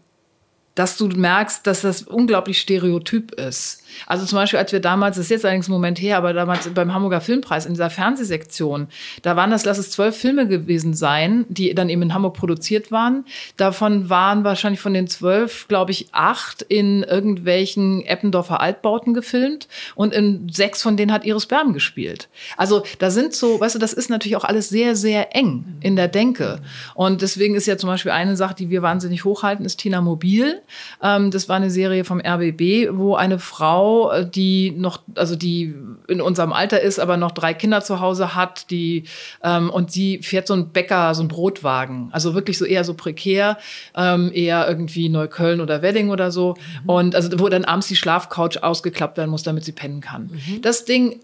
dass 0.76 0.98
du 0.98 1.08
merkst, 1.08 1.66
dass 1.68 1.82
das 1.82 2.04
unglaublich 2.04 2.60
stereotyp 2.60 3.32
ist. 3.34 3.84
Also 4.08 4.26
zum 4.26 4.38
Beispiel, 4.38 4.58
als 4.58 4.72
wir 4.72 4.80
damals, 4.80 5.18
das 5.18 5.26
ist 5.26 5.32
jetzt 5.32 5.46
allerdings 5.46 5.68
ein 5.68 5.72
Moment 5.72 6.02
her, 6.02 6.18
aber 6.18 6.34
damals 6.34 6.68
beim 6.70 6.94
Hamburger 6.94 7.22
Filmpreis 7.22 7.68
in 7.68 7.74
dieser 7.74 7.92
Fernsehsektion, 7.92 8.88
da 9.22 9.36
waren 9.36 9.52
das, 9.52 9.66
lass 9.66 9.78
es 9.78 9.92
zwölf 9.92 10.18
Filme 10.18 10.48
gewesen 10.48 10.96
sein, 10.96 11.46
die 11.50 11.74
dann 11.76 11.90
eben 11.90 12.02
in 12.02 12.14
Hamburg 12.14 12.34
produziert 12.34 12.92
waren. 12.92 13.26
Davon 13.56 14.10
waren 14.10 14.44
wahrscheinlich 14.44 14.80
von 14.80 14.96
den 14.96 15.08
zwölf, 15.08 15.68
glaube 15.68 15.92
ich, 15.92 16.08
acht 16.12 16.64
in 16.64 17.04
irgendwelchen 17.04 18.04
Eppendorfer 18.06 18.60
Altbauten 18.60 19.14
gefilmt 19.14 19.68
und 19.94 20.14
in 20.14 20.50
sechs 20.52 20.82
von 20.82 20.98
denen 20.98 21.12
hat 21.12 21.26
Iris 21.26 21.46
Berben 21.46 21.74
gespielt. 21.74 22.30
Also 22.58 22.84
da 22.98 23.12
sind 23.12 23.34
so, 23.34 23.60
weißt 23.60 23.76
du, 23.76 23.80
das 23.80 23.94
ist 23.94 24.10
natürlich 24.10 24.38
auch 24.38 24.44
alles 24.44 24.70
sehr, 24.70 24.96
sehr 24.96 25.36
eng 25.36 25.66
in 25.82 25.96
der 25.96 26.08
Denke. 26.08 26.62
Und 26.96 27.22
deswegen 27.22 27.54
ist 27.54 27.68
ja 27.68 27.78
zum 27.78 27.90
Beispiel 27.90 28.12
eine 28.12 28.36
Sache, 28.36 28.56
die 28.56 28.72
wir 28.72 28.82
wahnsinnig 28.82 29.24
hochhalten, 29.24 29.66
ist 29.66 29.78
Tina 29.78 30.02
Mobil. 30.02 30.63
Ähm, 31.02 31.32
das 31.32 31.50
war 31.50 31.56
eine 31.56 31.70
Serie 31.70 32.04
vom 32.04 32.20
RBB, 32.20 32.90
wo 32.92 33.16
eine 33.16 33.40
Frau, 33.40 34.12
äh, 34.12 34.30
die 34.30 34.72
noch, 34.72 35.02
also 35.16 35.36
die 35.36 35.76
in 36.08 36.22
unserem 36.22 36.54
Alter 36.54 36.82
ist, 36.82 37.00
aber 37.00 37.18
noch 37.18 37.32
drei 37.32 37.54
Kinder 37.54 37.82
zu 37.82 38.00
Hause 38.00 38.36
hat, 38.36 38.70
die 38.72 39.06
ähm, 39.44 39.70
und 39.70 39.92
sie 39.92 40.20
fährt 40.22 40.48
so 40.48 40.54
einen 40.54 40.70
Bäcker, 40.70 41.14
so 41.16 41.22
einen 41.22 41.30
Brotwagen, 41.30 42.10
also 42.12 42.34
wirklich 42.34 42.58
so 42.58 42.66
eher 42.66 42.84
so 42.84 42.94
prekär, 42.94 43.58
ähm, 43.96 44.32
eher 44.34 44.68
irgendwie 44.68 45.10
Neukölln 45.10 45.62
oder 45.62 45.82
Wedding 45.82 46.10
oder 46.10 46.32
so. 46.32 46.56
Und 46.86 47.16
also 47.16 47.40
wo 47.40 47.50
dann 47.50 47.66
abends 47.66 47.88
die 47.88 47.96
Schlafcouch 47.96 48.64
ausgeklappt 48.64 49.18
werden 49.18 49.30
muss, 49.30 49.44
damit 49.44 49.66
sie 49.66 49.72
pennen 49.72 50.02
kann. 50.02 50.30
Das 50.62 50.86
Ding 50.86 51.20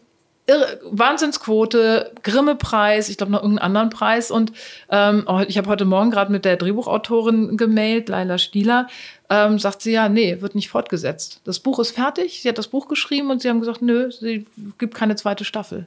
Irre, 0.50 0.80
Wahnsinnsquote, 0.84 2.12
Grimme-Preis, 2.24 3.10
ich 3.10 3.18
glaube 3.18 3.32
noch 3.32 3.44
irgendeinen 3.44 3.66
anderen 3.66 3.90
Preis. 3.92 4.32
Und 4.32 4.52
ähm, 4.90 5.24
oh, 5.28 5.42
ich 5.48 5.60
habe 5.60 5.70
heute 5.70 5.86
Morgen 5.86 6.10
gerade 6.10 6.32
mit 6.32 6.44
der 6.44 6.58
Drehbuchautorin 6.58 7.56
gemailt, 7.56 8.10
Laila 8.10 8.40
Stieler, 8.40 8.88
ähm, 9.30 9.60
sagt 9.60 9.82
sie 9.82 9.92
ja, 9.92 10.10
nee, 10.10 10.42
wird 10.42 10.56
nicht 10.56 10.70
fortgesetzt. 10.70 11.42
Das 11.44 11.60
Buch 11.60 11.80
ist 11.80 11.92
fertig, 11.92 12.42
sie 12.42 12.50
hat 12.50 12.58
das 12.58 12.68
Buch 12.68 12.88
geschrieben 12.88 13.30
und 13.30 13.42
sie 13.42 13.50
haben 13.50 13.60
gesagt, 13.60 13.82
nö, 13.82 14.12
sie 14.12 14.46
gibt 14.78 14.96
keine 14.96 15.16
zweite 15.16 15.46
Staffel. 15.46 15.86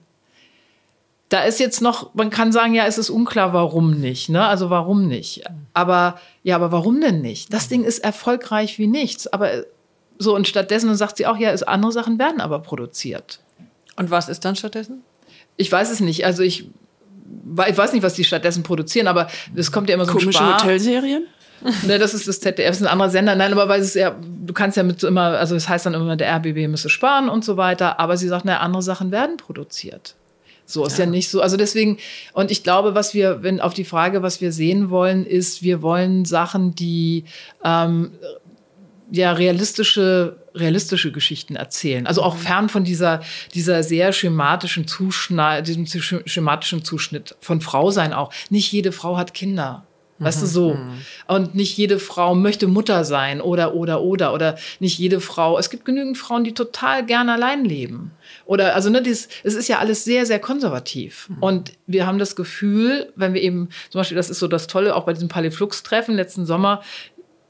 Da 1.29 1.45
ist 1.45 1.59
jetzt 1.59 1.81
noch, 1.81 2.15
man 2.15 2.31
kann 2.31 2.53
sagen, 2.53 2.75
ja, 2.75 2.87
es 2.87 2.99
ist 2.99 3.11
unklar, 3.11 3.53
warum 3.53 3.99
nicht, 3.99 4.29
ne? 4.29 4.47
Also 4.47 4.69
warum 4.69 5.09
nicht? 5.09 5.45
Aber 5.73 6.21
ja, 6.43 6.57
aber 6.57 6.73
warum 6.73 7.01
denn 7.01 7.23
nicht? 7.23 7.53
Das 7.53 7.69
Ding 7.69 7.85
ist 7.85 8.01
erfolgreich 8.01 8.79
wie 8.79 8.87
nichts. 8.87 9.27
Aber 9.27 9.65
so 10.19 10.37
und 10.37 10.47
stattdessen 10.47 10.95
sagt 10.95 11.17
sie 11.17 11.27
auch, 11.27 11.39
ja, 11.39 11.51
es, 11.51 11.63
andere 11.63 11.91
Sachen 11.91 12.19
werden 12.19 12.41
aber 12.41 12.61
produziert. 12.61 13.41
Und 13.97 14.11
was 14.11 14.29
ist 14.29 14.45
dann 14.45 14.57
stattdessen? 14.57 15.03
Ich 15.57 15.73
weiß 15.73 15.91
es 15.91 16.01
nicht. 16.01 16.27
Also 16.27 16.43
ich, 16.43 16.67
ich 17.67 17.77
weiß 17.79 17.95
nicht, 17.95 18.03
was 18.03 18.15
die 18.15 18.25
stattdessen 18.25 18.63
produzieren, 18.63 19.07
aber 19.07 19.29
es 19.55 19.73
kommt 19.73 19.89
ja 19.89 19.95
immer 19.95 20.05
so 20.05 20.13
ein 20.13 20.19
Komische 20.19 20.39
Spar. 20.39 20.63
Hotelserien? 20.63 21.27
Ne, 21.87 21.99
das 21.99 22.15
ist 22.15 22.29
das 22.29 22.41
ZDF, 22.41 22.69
das 22.69 22.77
ist 22.79 22.83
ein 22.83 22.93
anderer 22.93 23.11
Sender. 23.11 23.35
Nein, 23.35 23.53
aber 23.53 23.69
weil 23.69 23.81
es 23.81 23.95
ja, 23.95 24.17
du 24.21 24.53
kannst 24.53 24.77
ja 24.77 24.83
mit 24.83 25.01
so 25.01 25.09
immer, 25.09 25.39
also 25.39 25.55
es 25.55 25.69
heißt 25.69 25.87
dann 25.87 25.95
immer, 25.95 26.17
der 26.17 26.35
RBB 26.37 26.69
müsse 26.69 26.89
sparen 26.89 27.29
und 27.29 27.45
so 27.45 27.57
weiter. 27.57 28.01
Aber 28.01 28.17
sie 28.17 28.29
sagt, 28.29 28.45
na, 28.45 28.59
andere 28.59 28.83
Sachen 28.83 29.11
werden 29.11 29.37
produziert. 29.37 30.15
So 30.65 30.85
ist 30.85 30.99
ja. 30.99 31.05
ja 31.05 31.11
nicht 31.11 31.29
so. 31.29 31.41
Also 31.41 31.57
deswegen, 31.57 31.99
und 32.33 32.51
ich 32.51 32.63
glaube, 32.63 32.95
was 32.95 33.15
wir, 33.15 33.43
wenn 33.43 33.61
auf 33.61 33.75
die 33.75 33.85
Frage, 33.85 34.23
was 34.23 34.41
wir 34.41 34.53
sehen 34.53 34.91
wollen, 34.91 35.27
ist, 35.27 35.63
wir 35.63 35.83
wollen 35.83 36.25
Sachen, 36.25 36.75
die 36.75 37.25
ähm, 37.65 38.13
ja 39.11 39.33
realistische 39.33 40.43
realistische 40.55 41.13
Geschichten 41.13 41.57
erzählen. 41.57 42.07
Also 42.07 42.23
auch 42.23 42.35
mhm. 42.35 42.41
fern 42.41 42.69
von 42.69 42.85
dieser, 42.85 43.23
dieser 43.55 43.83
sehr 43.83 44.13
schematischen 44.13 44.87
Zuschnitt, 44.87 45.67
diesem 45.67 45.87
schematischen 45.87 46.85
Zuschnitt 46.85 47.37
von 47.41 47.61
Frau 47.61 47.91
sein 47.91 48.13
auch. 48.13 48.33
Nicht 48.51 48.71
jede 48.71 48.93
Frau 48.93 49.17
hat 49.17 49.35
Kinder. 49.35 49.87
Weißt 50.25 50.43
du, 50.43 50.47
so. 50.47 50.75
Mhm. 50.75 50.99
Und 51.29 51.55
nicht 51.55 51.77
jede 51.77 51.99
Frau 51.99 52.35
möchte 52.35 52.67
Mutter 52.67 53.05
sein 53.05 53.41
oder, 53.41 53.75
oder, 53.75 54.03
oder, 54.03 54.35
oder 54.35 54.57
nicht 54.81 54.99
jede 54.99 55.21
Frau. 55.21 55.59
Es 55.59 55.71
gibt 55.71 55.85
genügend 55.85 56.19
Frauen, 56.19 56.45
die 56.45 56.55
total 56.55 57.05
gern 57.05 57.29
allein 57.29 57.65
leben. 57.65 58.13
Oder, 58.45 58.75
also, 58.75 58.91
ne, 58.91 59.03
dies, 59.03 59.29
es 59.45 59.55
ist 59.55 59.69
ja 59.69 59.79
alles 59.79 60.05
sehr, 60.05 60.27
sehr 60.27 60.39
konservativ. 60.39 61.29
Mhm. 61.29 61.43
Und 61.43 61.73
wir 61.87 62.07
haben 62.07 62.19
das 62.19 62.37
Gefühl, 62.37 63.13
wenn 63.17 63.35
wir 63.35 63.43
eben, 63.43 63.69
zum 63.91 64.01
Beispiel, 64.01 64.17
das 64.17 64.31
ist 64.31 64.39
so 64.39 64.49
das 64.49 64.67
Tolle, 64.67 64.95
auch 64.95 65.05
bei 65.05 65.13
diesem 65.13 65.29
Paliflux-Treffen 65.29 66.15
letzten 66.15 66.47
Sommer, 66.47 66.83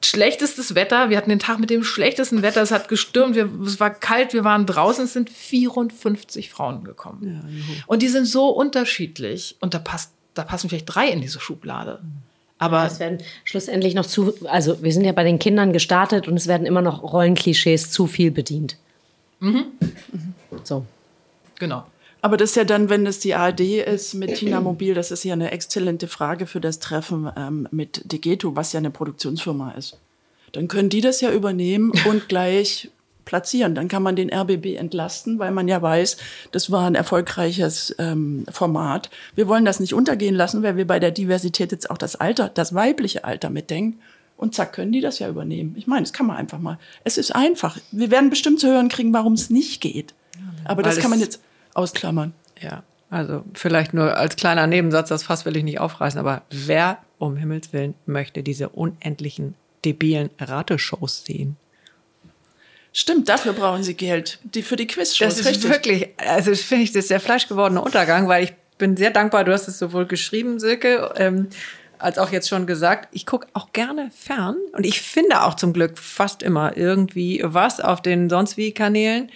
schlechtestes 0.04 0.74
Wetter. 0.74 1.10
Wir 1.10 1.16
hatten 1.16 1.30
den 1.30 1.38
Tag 1.38 1.58
mit 1.58 1.70
dem 1.70 1.84
schlechtesten 1.84 2.42
Wetter. 2.42 2.62
Es 2.62 2.70
hat 2.70 2.88
gestürmt, 2.88 3.34
wir, 3.34 3.48
es 3.64 3.80
war 3.80 3.90
kalt, 3.90 4.32
wir 4.32 4.44
waren 4.44 4.66
draußen. 4.66 5.04
Es 5.04 5.12
sind 5.12 5.30
54 5.30 6.50
Frauen 6.50 6.84
gekommen. 6.84 7.42
Ja, 7.42 7.84
und 7.86 8.02
die 8.02 8.08
sind 8.08 8.26
so 8.26 8.48
unterschiedlich. 8.48 9.56
Und 9.60 9.74
da, 9.74 9.78
passt, 9.78 10.12
da 10.34 10.44
passen 10.44 10.68
vielleicht 10.68 10.92
drei 10.92 11.08
in 11.08 11.20
diese 11.20 11.40
Schublade. 11.40 12.02
Aber 12.62 12.86
es 12.86 13.00
werden 13.00 13.18
schlussendlich 13.42 13.94
noch 13.96 14.06
zu, 14.06 14.34
also 14.46 14.80
wir 14.84 14.92
sind 14.92 15.04
ja 15.04 15.10
bei 15.10 15.24
den 15.24 15.40
Kindern 15.40 15.72
gestartet 15.72 16.28
und 16.28 16.36
es 16.36 16.46
werden 16.46 16.64
immer 16.64 16.80
noch 16.80 17.02
Rollenklischees 17.02 17.90
zu 17.90 18.06
viel 18.06 18.30
bedient. 18.30 18.76
Mhm. 19.40 19.64
So. 20.62 20.86
Genau. 21.58 21.84
Aber 22.20 22.36
das 22.36 22.50
ist 22.50 22.56
ja 22.56 22.62
dann, 22.62 22.88
wenn 22.88 23.04
es 23.04 23.18
die 23.18 23.34
ARD 23.34 23.60
ist 23.60 24.14
mit 24.14 24.36
Tina 24.36 24.60
Mobil, 24.60 24.94
das 24.94 25.10
ist 25.10 25.24
ja 25.24 25.32
eine 25.32 25.50
exzellente 25.50 26.06
Frage 26.06 26.46
für 26.46 26.60
das 26.60 26.78
Treffen 26.78 27.28
ähm, 27.36 27.66
mit 27.72 28.12
Degeto, 28.12 28.54
was 28.54 28.72
ja 28.72 28.78
eine 28.78 28.90
Produktionsfirma 28.90 29.72
ist. 29.72 29.98
Dann 30.52 30.68
können 30.68 30.88
die 30.88 31.00
das 31.00 31.20
ja 31.20 31.32
übernehmen 31.32 31.92
und 32.04 32.28
gleich 32.28 32.90
platzieren. 33.24 33.74
Dann 33.74 33.88
kann 33.88 34.02
man 34.02 34.16
den 34.16 34.32
RBB 34.32 34.76
entlasten, 34.76 35.38
weil 35.38 35.50
man 35.50 35.68
ja 35.68 35.80
weiß, 35.80 36.16
das 36.50 36.70
war 36.70 36.86
ein 36.86 36.94
erfolgreiches 36.94 37.94
ähm, 37.98 38.44
Format. 38.50 39.10
Wir 39.34 39.48
wollen 39.48 39.64
das 39.64 39.80
nicht 39.80 39.94
untergehen 39.94 40.34
lassen, 40.34 40.62
weil 40.62 40.76
wir 40.76 40.86
bei 40.86 40.98
der 40.98 41.10
Diversität 41.10 41.72
jetzt 41.72 41.90
auch 41.90 41.98
das 41.98 42.16
Alter, 42.16 42.48
das 42.48 42.74
weibliche 42.74 43.24
Alter 43.24 43.50
mitdenken. 43.50 44.00
Und 44.36 44.54
zack, 44.54 44.72
können 44.72 44.90
die 44.90 45.00
das 45.00 45.18
ja 45.20 45.28
übernehmen. 45.28 45.74
Ich 45.76 45.86
meine, 45.86 46.02
das 46.02 46.12
kann 46.12 46.26
man 46.26 46.36
einfach 46.36 46.58
mal. 46.58 46.78
Es 47.04 47.16
ist 47.16 47.34
einfach. 47.34 47.78
Wir 47.92 48.10
werden 48.10 48.28
bestimmt 48.28 48.58
zu 48.58 48.66
hören 48.66 48.88
kriegen, 48.88 49.12
warum 49.12 49.34
es 49.34 49.50
nicht 49.50 49.80
geht. 49.80 50.14
Aber 50.64 50.82
das 50.82 50.98
kann 50.98 51.10
man 51.10 51.20
jetzt 51.20 51.40
ausklammern. 51.74 52.32
Ja, 52.60 52.82
also 53.10 53.44
vielleicht 53.54 53.94
nur 53.94 54.16
als 54.16 54.36
kleiner 54.36 54.66
Nebensatz, 54.66 55.10
das 55.10 55.22
Fass 55.22 55.44
will 55.44 55.56
ich 55.56 55.64
nicht 55.64 55.80
aufreißen, 55.80 56.18
aber 56.18 56.42
wer 56.50 56.98
um 57.18 57.36
Himmels 57.36 57.72
Willen 57.72 57.94
möchte 58.06 58.42
diese 58.42 58.70
unendlichen 58.70 59.54
debilen 59.84 60.30
Rateshows 60.40 61.24
sehen? 61.24 61.56
Stimmt, 62.92 63.28
dafür 63.28 63.54
brauchen 63.54 63.82
sie 63.82 63.94
Geld. 63.94 64.38
Die 64.44 64.62
für 64.62 64.76
die 64.76 64.86
Quizshows. 64.86 65.36
Das 65.36 65.40
ist 65.40 65.46
richtig. 65.46 65.70
wirklich, 65.70 66.08
also 66.18 66.54
finde 66.54 66.84
ich, 66.84 66.92
das 66.92 67.04
ist 67.04 67.10
der 67.10 67.20
fleischgewordene 67.20 67.80
Untergang, 67.80 68.28
weil 68.28 68.44
ich 68.44 68.52
bin 68.76 68.96
sehr 68.96 69.10
dankbar, 69.10 69.44
du 69.44 69.52
hast 69.52 69.68
es 69.68 69.78
sowohl 69.78 70.06
geschrieben, 70.06 70.58
Silke, 70.58 71.12
ähm, 71.16 71.48
als 71.98 72.18
auch 72.18 72.30
jetzt 72.30 72.48
schon 72.48 72.66
gesagt, 72.66 73.08
ich 73.12 73.26
gucke 73.26 73.46
auch 73.54 73.72
gerne 73.72 74.10
fern 74.14 74.56
und 74.72 74.84
ich 74.84 75.00
finde 75.00 75.42
auch 75.42 75.54
zum 75.54 75.72
Glück 75.72 75.98
fast 75.98 76.42
immer 76.42 76.76
irgendwie 76.76 77.40
was 77.44 77.80
auf 77.80 78.02
den 78.02 78.28
sonst 78.28 78.56
wie 78.56 78.72
Kanälen. 78.72 79.30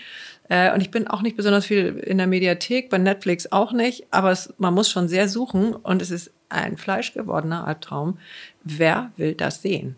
Äh, 0.48 0.72
und 0.74 0.80
ich 0.80 0.90
bin 0.90 1.07
auch 1.07 1.22
nicht 1.22 1.36
besonders 1.36 1.64
viel 1.64 1.96
in 1.98 2.18
der 2.18 2.26
Mediathek, 2.26 2.90
bei 2.90 2.98
Netflix 2.98 3.50
auch 3.52 3.72
nicht, 3.72 4.07
aber 4.11 4.32
es, 4.32 4.52
man 4.59 4.74
muss 4.74 4.90
schon 4.90 5.09
sehr 5.09 5.28
suchen 5.28 5.74
und 5.74 6.02
es 6.02 6.11
ist 6.11 6.32
ein 6.48 6.76
fleischgewordener 6.76 7.66
Albtraum. 7.66 8.18
Wer 8.64 9.12
will 9.16 9.34
das 9.34 9.62
sehen? 9.62 9.96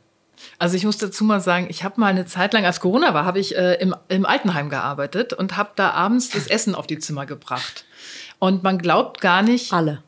Also 0.58 0.76
ich 0.76 0.84
muss 0.84 0.98
dazu 0.98 1.24
mal 1.24 1.40
sagen, 1.40 1.66
ich 1.70 1.84
habe 1.84 2.00
mal 2.00 2.08
eine 2.08 2.26
Zeit 2.26 2.52
lang, 2.52 2.64
als 2.64 2.80
Corona 2.80 3.14
war, 3.14 3.24
habe 3.24 3.38
ich 3.38 3.56
äh, 3.56 3.74
im, 3.74 3.94
im 4.08 4.26
Altenheim 4.26 4.70
gearbeitet 4.70 5.32
und 5.32 5.56
habe 5.56 5.70
da 5.76 5.90
abends 5.90 6.30
das 6.30 6.46
Essen 6.48 6.74
auf 6.74 6.86
die 6.86 6.98
Zimmer 6.98 7.26
gebracht. 7.26 7.84
Und 8.38 8.62
man 8.62 8.78
glaubt 8.78 9.20
gar 9.20 9.42
nicht. 9.42 9.72
Alle. 9.72 10.02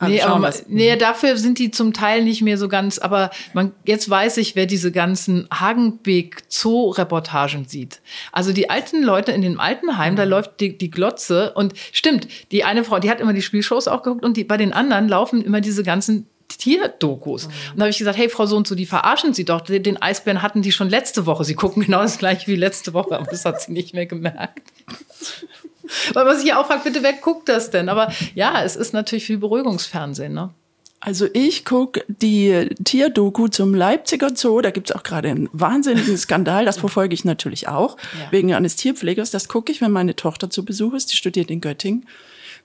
Nee, 0.00 0.20
aber 0.20 0.38
man, 0.38 0.52
nee, 0.68 0.94
dafür 0.96 1.38
sind 1.38 1.58
die 1.58 1.70
zum 1.70 1.94
Teil 1.94 2.22
nicht 2.22 2.42
mehr 2.42 2.58
so 2.58 2.68
ganz, 2.68 2.98
aber 2.98 3.30
man, 3.54 3.72
jetzt 3.86 4.10
weiß 4.10 4.36
ich, 4.36 4.54
wer 4.54 4.66
diese 4.66 4.92
ganzen 4.92 5.48
Hagenbeek 5.50 6.42
Zoo-Reportagen 6.48 7.66
sieht. 7.66 8.02
Also 8.30 8.52
die 8.52 8.68
alten 8.68 9.02
Leute 9.02 9.32
in 9.32 9.40
dem 9.40 9.58
Altenheim, 9.58 10.12
mhm. 10.12 10.16
da 10.16 10.24
läuft 10.24 10.60
die, 10.60 10.76
die 10.76 10.90
Glotze 10.90 11.52
und 11.54 11.72
stimmt, 11.92 12.28
die 12.52 12.64
eine 12.64 12.84
Frau, 12.84 12.98
die 12.98 13.08
hat 13.08 13.20
immer 13.20 13.32
die 13.32 13.40
Spielshows 13.40 13.88
auch 13.88 14.02
geguckt 14.02 14.24
und 14.24 14.36
die, 14.36 14.44
bei 14.44 14.58
den 14.58 14.74
anderen 14.74 15.08
laufen 15.08 15.40
immer 15.40 15.62
diese 15.62 15.82
ganzen 15.82 16.26
Tierdokus. 16.48 17.46
Mhm. 17.46 17.52
Und 17.72 17.78
da 17.78 17.82
habe 17.82 17.90
ich 17.90 17.98
gesagt, 17.98 18.18
hey, 18.18 18.28
Frau 18.28 18.46
so 18.46 18.56
und 18.56 18.66
so, 18.66 18.74
die 18.74 18.86
verarschen 18.86 19.34
Sie 19.34 19.44
doch. 19.44 19.60
Den 19.60 20.00
Eisbären 20.00 20.42
hatten 20.42 20.62
die 20.62 20.72
schon 20.72 20.88
letzte 20.88 21.26
Woche. 21.26 21.44
Sie 21.44 21.54
gucken 21.54 21.84
genau 21.84 22.02
das 22.02 22.18
gleiche 22.18 22.46
wie 22.46 22.56
letzte 22.56 22.92
Woche, 22.92 23.16
aber 23.16 23.26
das 23.26 23.44
hat 23.44 23.60
sie 23.60 23.72
nicht 23.72 23.94
mehr 23.94 24.06
gemerkt. 24.06 24.62
Weil 26.14 26.24
man 26.24 26.36
sich 26.36 26.46
ja 26.46 26.60
auch 26.60 26.66
fragt, 26.66 26.84
bitte, 26.84 27.02
wer 27.02 27.12
guckt 27.12 27.48
das 27.48 27.70
denn? 27.70 27.88
Aber 27.88 28.12
ja, 28.34 28.62
es 28.64 28.76
ist 28.76 28.92
natürlich 28.92 29.24
viel 29.24 29.38
Beruhigungsfernsehen, 29.38 30.32
ne? 30.32 30.50
Also 30.98 31.28
ich 31.34 31.64
gucke 31.64 32.04
die 32.08 32.68
Tierdoku 32.82 33.48
zum 33.48 33.74
Leipziger 33.74 34.34
Zoo. 34.34 34.60
Da 34.60 34.70
gibt 34.70 34.90
es 34.90 34.96
auch 34.96 35.02
gerade 35.02 35.28
einen 35.28 35.48
wahnsinnigen 35.52 36.16
Skandal. 36.16 36.64
Das 36.64 36.78
verfolge 36.78 37.14
ich 37.14 37.24
natürlich 37.24 37.68
auch, 37.68 37.96
ja. 38.18 38.32
wegen 38.32 38.52
eines 38.54 38.76
Tierpflegers. 38.76 39.30
Das 39.30 39.46
gucke 39.46 39.70
ich, 39.70 39.80
wenn 39.80 39.92
meine 39.92 40.16
Tochter 40.16 40.50
zu 40.50 40.64
Besuch 40.64 40.94
ist. 40.94 41.12
Die 41.12 41.16
studiert 41.16 41.50
in 41.50 41.60
Göttingen. 41.60 42.06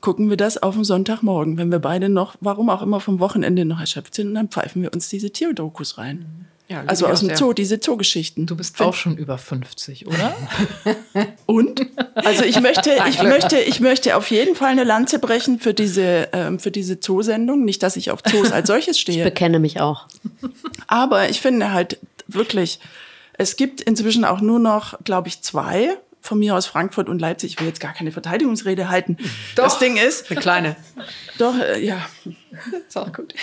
Gucken 0.01 0.29
wir 0.29 0.37
das 0.37 0.61
auf 0.61 0.73
dem 0.73 0.83
Sonntagmorgen, 0.83 1.57
wenn 1.57 1.71
wir 1.71 1.79
beide 1.79 2.09
noch, 2.09 2.35
warum 2.41 2.69
auch 2.69 2.81
immer, 2.81 2.99
vom 2.99 3.19
Wochenende 3.19 3.65
noch 3.65 3.79
erschöpft 3.79 4.15
sind. 4.15 4.29
Und 4.29 4.35
dann 4.35 4.49
pfeifen 4.49 4.81
wir 4.81 4.93
uns 4.93 5.09
diese 5.09 5.29
Tierdokus 5.29 5.97
rein. 5.97 6.47
Ja, 6.71 6.85
also 6.87 7.05
aus 7.07 7.19
dem 7.19 7.35
Zoo, 7.35 7.51
diese 7.51 7.81
Zoogeschichten. 7.81 8.45
Du 8.45 8.55
bist 8.55 8.79
auch 8.79 8.93
schon 8.93 9.17
über 9.17 9.37
50, 9.37 10.07
oder? 10.07 10.33
Und? 11.45 11.85
Also 12.15 12.45
ich 12.45 12.61
möchte, 12.61 12.91
ich 13.09 13.21
möchte, 13.21 13.59
ich 13.59 13.81
möchte 13.81 14.15
auf 14.15 14.31
jeden 14.31 14.55
Fall 14.55 14.69
eine 14.69 14.85
Lanze 14.85 15.19
brechen 15.19 15.59
für 15.59 15.73
diese, 15.73 16.29
ähm, 16.31 16.59
für 16.59 16.71
diese 16.71 17.01
Zoosendung. 17.01 17.65
Nicht, 17.65 17.83
dass 17.83 17.97
ich 17.97 18.09
auf 18.09 18.23
Zoos 18.23 18.53
als 18.53 18.67
solches 18.67 18.97
stehe. 18.97 19.17
Ich 19.17 19.23
bekenne 19.25 19.59
mich 19.59 19.81
auch. 19.81 20.07
Aber 20.87 21.29
ich 21.29 21.41
finde 21.41 21.73
halt 21.73 21.99
wirklich, 22.27 22.79
es 23.33 23.57
gibt 23.57 23.81
inzwischen 23.81 24.23
auch 24.23 24.39
nur 24.39 24.59
noch, 24.59 24.97
glaube 25.03 25.27
ich, 25.27 25.41
zwei 25.41 25.97
von 26.21 26.39
mir 26.39 26.55
aus 26.55 26.67
Frankfurt 26.67 27.09
und 27.09 27.19
Leipzig. 27.19 27.53
Ich 27.53 27.59
will 27.59 27.67
jetzt 27.67 27.79
gar 27.79 27.93
keine 27.93 28.11
Verteidigungsrede 28.11 28.89
halten. 28.89 29.17
Doch, 29.55 29.65
das 29.65 29.79
Ding 29.79 29.97
ist. 29.97 30.31
Eine 30.31 30.39
kleine. 30.39 30.75
Doch, 31.37 31.57
äh, 31.57 31.83
ja. 31.83 32.07
Ist 32.87 32.97
auch 32.97 33.11
gut. 33.11 33.33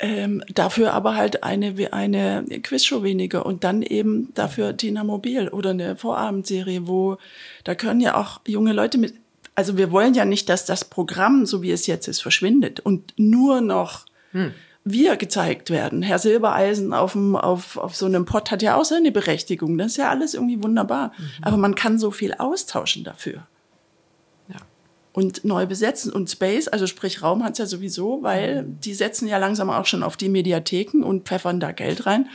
Ähm, 0.00 0.42
dafür 0.52 0.92
aber 0.94 1.16
halt 1.16 1.42
eine, 1.42 1.74
eine 1.92 2.44
Quizshow 2.62 3.02
weniger 3.02 3.44
und 3.44 3.64
dann 3.64 3.82
eben 3.82 4.32
dafür 4.34 4.76
Tina 4.76 5.02
Mobil 5.02 5.48
oder 5.48 5.70
eine 5.70 5.96
Vorabendserie, 5.96 6.86
wo 6.86 7.18
da 7.64 7.74
können 7.74 8.00
ja 8.00 8.16
auch 8.16 8.40
junge 8.46 8.72
Leute 8.72 8.96
mit, 8.96 9.14
also 9.56 9.76
wir 9.76 9.90
wollen 9.90 10.14
ja 10.14 10.24
nicht, 10.24 10.48
dass 10.48 10.64
das 10.64 10.84
Programm, 10.84 11.46
so 11.46 11.62
wie 11.62 11.72
es 11.72 11.88
jetzt 11.88 12.06
ist, 12.06 12.20
verschwindet 12.20 12.78
und 12.78 13.12
nur 13.16 13.60
noch 13.60 14.06
hm. 14.30 14.54
Wir 14.84 15.16
gezeigt 15.16 15.70
werden. 15.70 16.02
Herr 16.02 16.18
Silbereisen 16.18 16.92
auf, 16.92 17.12
dem, 17.12 17.36
auf, 17.36 17.76
auf 17.76 17.94
so 17.94 18.06
einem 18.06 18.24
Pott 18.24 18.50
hat 18.50 18.62
ja 18.62 18.76
auch 18.76 18.84
seine 18.84 19.12
Berechtigung. 19.12 19.76
Das 19.76 19.88
ist 19.88 19.96
ja 19.98 20.08
alles 20.08 20.34
irgendwie 20.34 20.62
wunderbar. 20.62 21.12
Mhm. 21.18 21.30
Aber 21.42 21.56
man 21.56 21.74
kann 21.74 21.98
so 21.98 22.10
viel 22.10 22.34
austauschen 22.34 23.04
dafür 23.04 23.46
und 25.18 25.44
neu 25.44 25.66
besetzen. 25.66 26.12
Und 26.12 26.30
Space, 26.30 26.68
also 26.68 26.86
sprich 26.86 27.22
Raum 27.22 27.42
hat's 27.42 27.58
ja 27.58 27.66
sowieso, 27.66 28.22
weil 28.22 28.62
mhm. 28.62 28.80
die 28.80 28.94
setzen 28.94 29.26
ja 29.26 29.38
langsam 29.38 29.68
auch 29.68 29.84
schon 29.84 30.04
auf 30.04 30.16
die 30.16 30.28
Mediatheken 30.28 31.02
und 31.02 31.26
pfeffern 31.26 31.58
da 31.58 31.72
Geld 31.72 32.06
rein. 32.06 32.28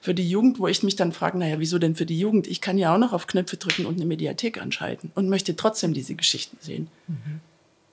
Für 0.00 0.14
die 0.14 0.28
Jugend, 0.30 0.60
wo 0.60 0.68
ich 0.68 0.84
mich 0.84 0.94
dann 0.94 1.10
frage, 1.10 1.36
naja, 1.36 1.58
wieso 1.58 1.80
denn 1.80 1.96
für 1.96 2.06
die 2.06 2.18
Jugend? 2.18 2.46
Ich 2.46 2.60
kann 2.60 2.78
ja 2.78 2.94
auch 2.94 2.98
noch 2.98 3.12
auf 3.12 3.26
Knöpfe 3.26 3.56
drücken 3.56 3.86
und 3.86 3.96
eine 3.96 4.06
Mediathek 4.06 4.62
anschalten 4.62 5.10
und 5.16 5.28
möchte 5.28 5.56
trotzdem 5.56 5.92
diese 5.92 6.14
Geschichten 6.14 6.58
sehen. 6.60 6.86
Mhm. 7.08 7.40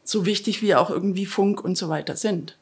So 0.03 0.27
wichtig 0.27 0.61
wie 0.61 0.75
auch 0.75 0.91
irgendwie 0.91 1.25
Funk 1.25 1.63
und 1.63 1.75
so 1.75 1.89
weiter 1.89 2.15
sind. 2.15 2.55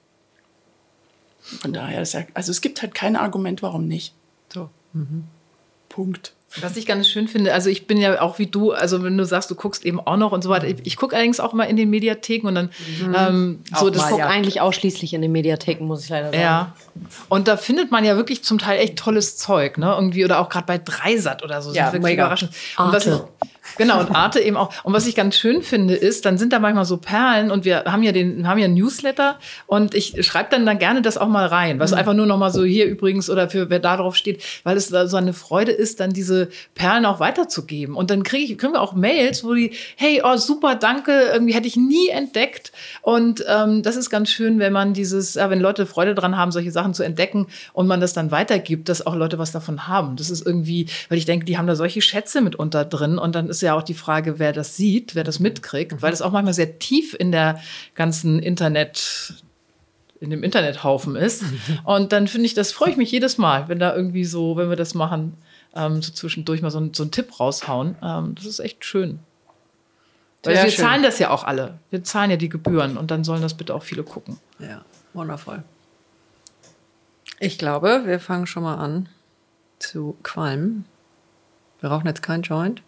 Von 1.43 1.73
daher 1.73 2.01
ist 2.01 2.13
ja, 2.13 2.23
also 2.33 2.51
es 2.51 2.61
gibt 2.61 2.81
halt 2.81 2.95
kein 2.95 3.15
Argument, 3.15 3.61
warum 3.61 3.87
nicht. 3.87 4.13
So. 4.51 4.69
Mhm. 4.93 5.25
Punkt. 5.89 6.33
Was 6.61 6.77
ich 6.77 6.85
ganz 6.85 7.07
schön 7.07 7.27
finde, 7.27 7.51
also 7.51 7.69
ich 7.69 7.87
bin 7.87 7.97
ja 7.97 8.21
auch 8.21 8.37
wie 8.37 8.45
du, 8.45 8.73
also 8.73 9.03
wenn 9.03 9.17
du 9.17 9.25
sagst, 9.25 9.49
du 9.49 9.55
guckst 9.55 9.85
eben 9.85 9.99
auch 9.99 10.17
noch 10.17 10.31
und 10.31 10.43
so 10.43 10.49
weiter. 10.49 10.67
Ich, 10.67 10.75
ich 10.83 10.97
gucke 10.97 11.15
allerdings 11.15 11.39
auch 11.39 11.53
mal 11.53 11.63
in 11.63 11.77
den 11.77 11.89
Mediatheken 11.89 12.47
und 12.47 12.55
dann 12.55 12.69
mhm. 13.01 13.15
ähm, 13.17 13.59
so 13.75 13.89
das. 13.89 14.03
Ich 14.03 14.09
gucke 14.09 14.21
ja. 14.21 14.27
eigentlich 14.27 14.61
ausschließlich 14.61 15.15
in 15.15 15.23
den 15.23 15.31
Mediatheken, 15.31 15.85
muss 15.85 16.03
ich 16.03 16.09
leider 16.09 16.27
sagen. 16.27 16.39
Ja. 16.39 16.75
Und 17.29 17.47
da 17.47 17.57
findet 17.57 17.89
man 17.89 18.05
ja 18.05 18.15
wirklich 18.17 18.43
zum 18.43 18.59
Teil 18.59 18.79
echt 18.79 18.97
tolles 18.97 19.37
Zeug, 19.37 19.79
ne? 19.79 19.93
Irgendwie 19.95 20.23
oder 20.25 20.39
auch 20.39 20.49
gerade 20.49 20.67
bei 20.67 20.77
Dreisat 20.77 21.43
oder 21.43 21.61
so. 21.63 21.73
Ja, 21.73 21.89
sind 21.89 22.03
wirklich 22.03 22.19
überraschend. 22.19 22.51
Und 22.77 22.93
was 22.93 23.07
ich, 23.07 23.19
Genau, 23.77 23.99
und 23.99 24.11
Arte 24.11 24.39
eben 24.39 24.57
auch. 24.57 24.71
Und 24.83 24.93
was 24.93 25.07
ich 25.07 25.15
ganz 25.15 25.35
schön 25.35 25.61
finde, 25.61 25.95
ist, 25.95 26.25
dann 26.25 26.37
sind 26.37 26.53
da 26.53 26.59
manchmal 26.59 26.85
so 26.85 26.97
Perlen 26.97 27.51
und 27.51 27.65
wir 27.65 27.85
haben 27.85 28.03
ja 28.03 28.11
den, 28.11 28.47
haben 28.47 28.59
ja 28.59 28.65
ein 28.65 28.73
Newsletter 28.73 29.39
und 29.67 29.95
ich 29.95 30.25
schreibe 30.25 30.49
dann, 30.51 30.65
dann 30.65 30.79
gerne 30.79 31.01
das 31.01 31.17
auch 31.17 31.27
mal 31.27 31.45
rein, 31.45 31.79
was 31.79 31.91
mhm. 31.91 31.97
einfach 31.97 32.13
nur 32.13 32.25
noch 32.25 32.37
mal 32.37 32.51
so 32.51 32.63
hier 32.63 32.85
übrigens 32.85 33.29
oder 33.29 33.49
für 33.49 33.69
wer 33.69 33.79
da 33.79 33.97
drauf 33.97 34.15
steht, 34.15 34.43
weil 34.63 34.77
es 34.77 34.87
so 34.87 35.17
eine 35.17 35.33
Freude 35.33 35.71
ist, 35.71 35.99
dann 35.99 36.11
diese 36.11 36.49
Perlen 36.75 37.05
auch 37.05 37.19
weiterzugeben. 37.19 37.95
Und 37.95 38.09
dann 38.09 38.23
kriege 38.23 38.43
ich, 38.51 38.57
kriegen 38.57 38.73
wir 38.73 38.81
auch 38.81 38.93
Mails, 38.93 39.43
wo 39.43 39.53
die, 39.53 39.71
hey, 39.95 40.21
oh 40.23 40.37
super, 40.37 40.75
danke, 40.75 41.11
irgendwie 41.33 41.53
hätte 41.53 41.67
ich 41.67 41.75
nie 41.75 42.09
entdeckt. 42.09 42.71
Und 43.01 43.43
ähm, 43.47 43.83
das 43.83 43.95
ist 43.95 44.09
ganz 44.09 44.29
schön, 44.29 44.59
wenn 44.59 44.73
man 44.73 44.93
dieses, 44.93 45.33
ja, 45.35 45.49
wenn 45.49 45.59
Leute 45.59 45.85
Freude 45.85 46.15
dran 46.15 46.37
haben, 46.37 46.51
solche 46.51 46.71
Sachen 46.71 46.93
zu 46.93 47.03
entdecken 47.03 47.47
und 47.73 47.87
man 47.87 48.01
das 48.01 48.13
dann 48.13 48.31
weitergibt, 48.31 48.89
dass 48.89 49.05
auch 49.05 49.15
Leute 49.15 49.39
was 49.39 49.51
davon 49.51 49.87
haben. 49.87 50.15
Das 50.15 50.29
ist 50.29 50.45
irgendwie, 50.45 50.87
weil 51.09 51.17
ich 51.17 51.25
denke, 51.25 51.45
die 51.45 51.57
haben 51.57 51.67
da 51.67 51.75
solche 51.75 52.01
Schätze 52.01 52.41
mitunter 52.41 52.85
drin 52.85 53.17
und 53.17 53.35
dann 53.35 53.49
ist 53.49 53.62
ja 53.63 53.75
auch 53.75 53.83
die 53.83 53.93
Frage, 53.93 54.37
wer 54.37 54.53
das 54.53 54.77
sieht, 54.77 55.15
wer 55.15 55.23
das 55.23 55.39
mitkriegt, 55.39 56.01
weil 56.01 56.13
es 56.13 56.21
auch 56.21 56.31
manchmal 56.31 56.53
sehr 56.53 56.79
tief 56.79 57.15
in 57.17 57.31
der 57.31 57.59
ganzen 57.95 58.39
Internet 58.39 59.43
in 60.19 60.29
dem 60.29 60.43
Internethaufen 60.43 61.15
ist. 61.15 61.43
Und 61.83 62.13
dann 62.13 62.27
finde 62.27 62.45
ich, 62.45 62.53
das 62.53 62.71
freue 62.71 62.91
ich 62.91 62.97
mich 62.97 63.11
jedes 63.11 63.37
Mal, 63.37 63.67
wenn 63.67 63.79
da 63.79 63.93
irgendwie 63.93 64.23
so, 64.23 64.55
wenn 64.55 64.69
wir 64.69 64.77
das 64.77 64.93
machen, 64.93 65.37
ähm, 65.75 66.01
so 66.01 66.13
zwischendurch 66.13 66.61
mal 66.61 66.71
so, 66.71 66.79
ein, 66.79 66.93
so 66.93 67.03
einen 67.03 67.11
Tipp 67.11 67.39
raushauen. 67.39 67.95
Ähm, 68.01 68.35
das 68.35 68.45
ist 68.45 68.59
echt 68.59 68.85
schön. 68.85 69.19
Weil 70.43 70.55
wir 70.55 70.69
schön. 70.69 70.85
zahlen 70.85 71.03
das 71.03 71.19
ja 71.19 71.29
auch 71.29 71.43
alle. 71.43 71.79
Wir 71.89 72.03
zahlen 72.03 72.31
ja 72.31 72.37
die 72.37 72.49
Gebühren 72.49 72.97
und 72.97 73.11
dann 73.11 73.23
sollen 73.23 73.41
das 73.41 73.53
bitte 73.53 73.73
auch 73.73 73.83
viele 73.83 74.03
gucken. 74.03 74.39
Ja, 74.59 74.83
wundervoll. 75.13 75.63
Ich 77.39 77.57
glaube, 77.57 78.03
wir 78.05 78.19
fangen 78.19 78.47
schon 78.47 78.63
mal 78.63 78.75
an 78.75 79.09
zu 79.79 80.17
qualmen. 80.23 80.85
Wir 81.79 81.89
rauchen 81.89 82.07
jetzt 82.07 82.23
kein 82.23 82.41
Joint. 82.41 82.81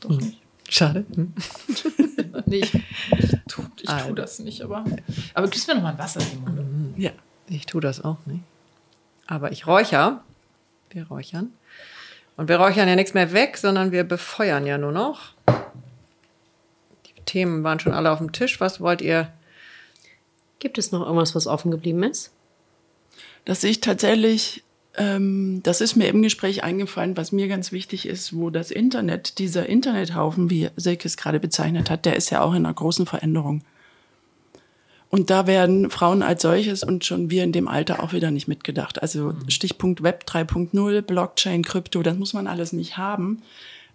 Doch 0.00 0.10
nicht. 0.10 0.38
Schade. 0.68 1.04
Hm. 1.14 1.34
nee, 2.46 2.60
ich, 2.60 2.74
ich, 2.74 3.36
tu, 3.46 3.62
ich 3.80 3.88
also. 3.88 4.06
tue 4.06 4.14
das 4.14 4.38
nicht, 4.38 4.62
aber. 4.62 4.84
Aber 5.34 5.48
gibst 5.48 5.68
mir 5.68 5.74
noch 5.74 5.82
mal 5.82 5.92
ein 5.92 5.98
Wasser, 5.98 6.20
Simone? 6.20 6.62
Mhm. 6.62 6.94
Ja. 6.96 7.10
Ich 7.48 7.66
tue 7.66 7.80
das 7.80 8.02
auch 8.02 8.24
nicht. 8.24 8.42
Aber 9.26 9.52
ich 9.52 9.66
räucher. 9.66 10.22
Wir 10.90 11.06
räuchern. 11.08 11.52
Und 12.36 12.48
wir 12.48 12.56
räuchern 12.56 12.88
ja 12.88 12.96
nichts 12.96 13.14
mehr 13.14 13.32
weg, 13.32 13.58
sondern 13.58 13.92
wir 13.92 14.04
befeuern 14.04 14.66
ja 14.66 14.78
nur 14.78 14.92
noch. 14.92 15.34
Die 17.06 17.20
Themen 17.26 17.62
waren 17.62 17.78
schon 17.78 17.92
alle 17.92 18.10
auf 18.10 18.18
dem 18.18 18.32
Tisch. 18.32 18.60
Was 18.60 18.80
wollt 18.80 19.02
ihr? 19.02 19.30
Gibt 20.58 20.78
es 20.78 20.92
noch 20.92 21.02
irgendwas, 21.02 21.34
was 21.34 21.46
offen 21.46 21.70
geblieben 21.70 22.02
ist? 22.02 22.32
Dass 23.44 23.64
ich 23.64 23.80
tatsächlich 23.80 24.62
das 24.94 25.80
ist 25.80 25.96
mir 25.96 26.08
im 26.08 26.20
Gespräch 26.20 26.64
eingefallen, 26.64 27.16
was 27.16 27.32
mir 27.32 27.48
ganz 27.48 27.72
wichtig 27.72 28.06
ist, 28.06 28.36
wo 28.36 28.50
das 28.50 28.70
Internet, 28.70 29.38
dieser 29.38 29.66
Internethaufen, 29.66 30.50
wie 30.50 30.68
Silke 30.76 31.08
es 31.08 31.16
gerade 31.16 31.40
bezeichnet 31.40 31.88
hat, 31.88 32.04
der 32.04 32.14
ist 32.14 32.28
ja 32.30 32.42
auch 32.42 32.52
in 32.52 32.66
einer 32.66 32.74
großen 32.74 33.06
Veränderung. 33.06 33.62
Und 35.08 35.30
da 35.30 35.46
werden 35.46 35.90
Frauen 35.90 36.22
als 36.22 36.42
solches 36.42 36.82
und 36.82 37.04
schon 37.04 37.30
wir 37.30 37.44
in 37.44 37.52
dem 37.52 37.68
Alter 37.68 38.02
auch 38.02 38.12
wieder 38.12 38.30
nicht 38.30 38.48
mitgedacht. 38.48 39.00
Also 39.00 39.32
mhm. 39.32 39.50
Stichpunkt 39.50 40.02
Web 40.02 40.24
3.0, 40.26 41.02
Blockchain, 41.02 41.62
Krypto, 41.62 42.02
das 42.02 42.16
muss 42.16 42.32
man 42.34 42.46
alles 42.46 42.72
nicht 42.72 42.96
haben, 42.96 43.42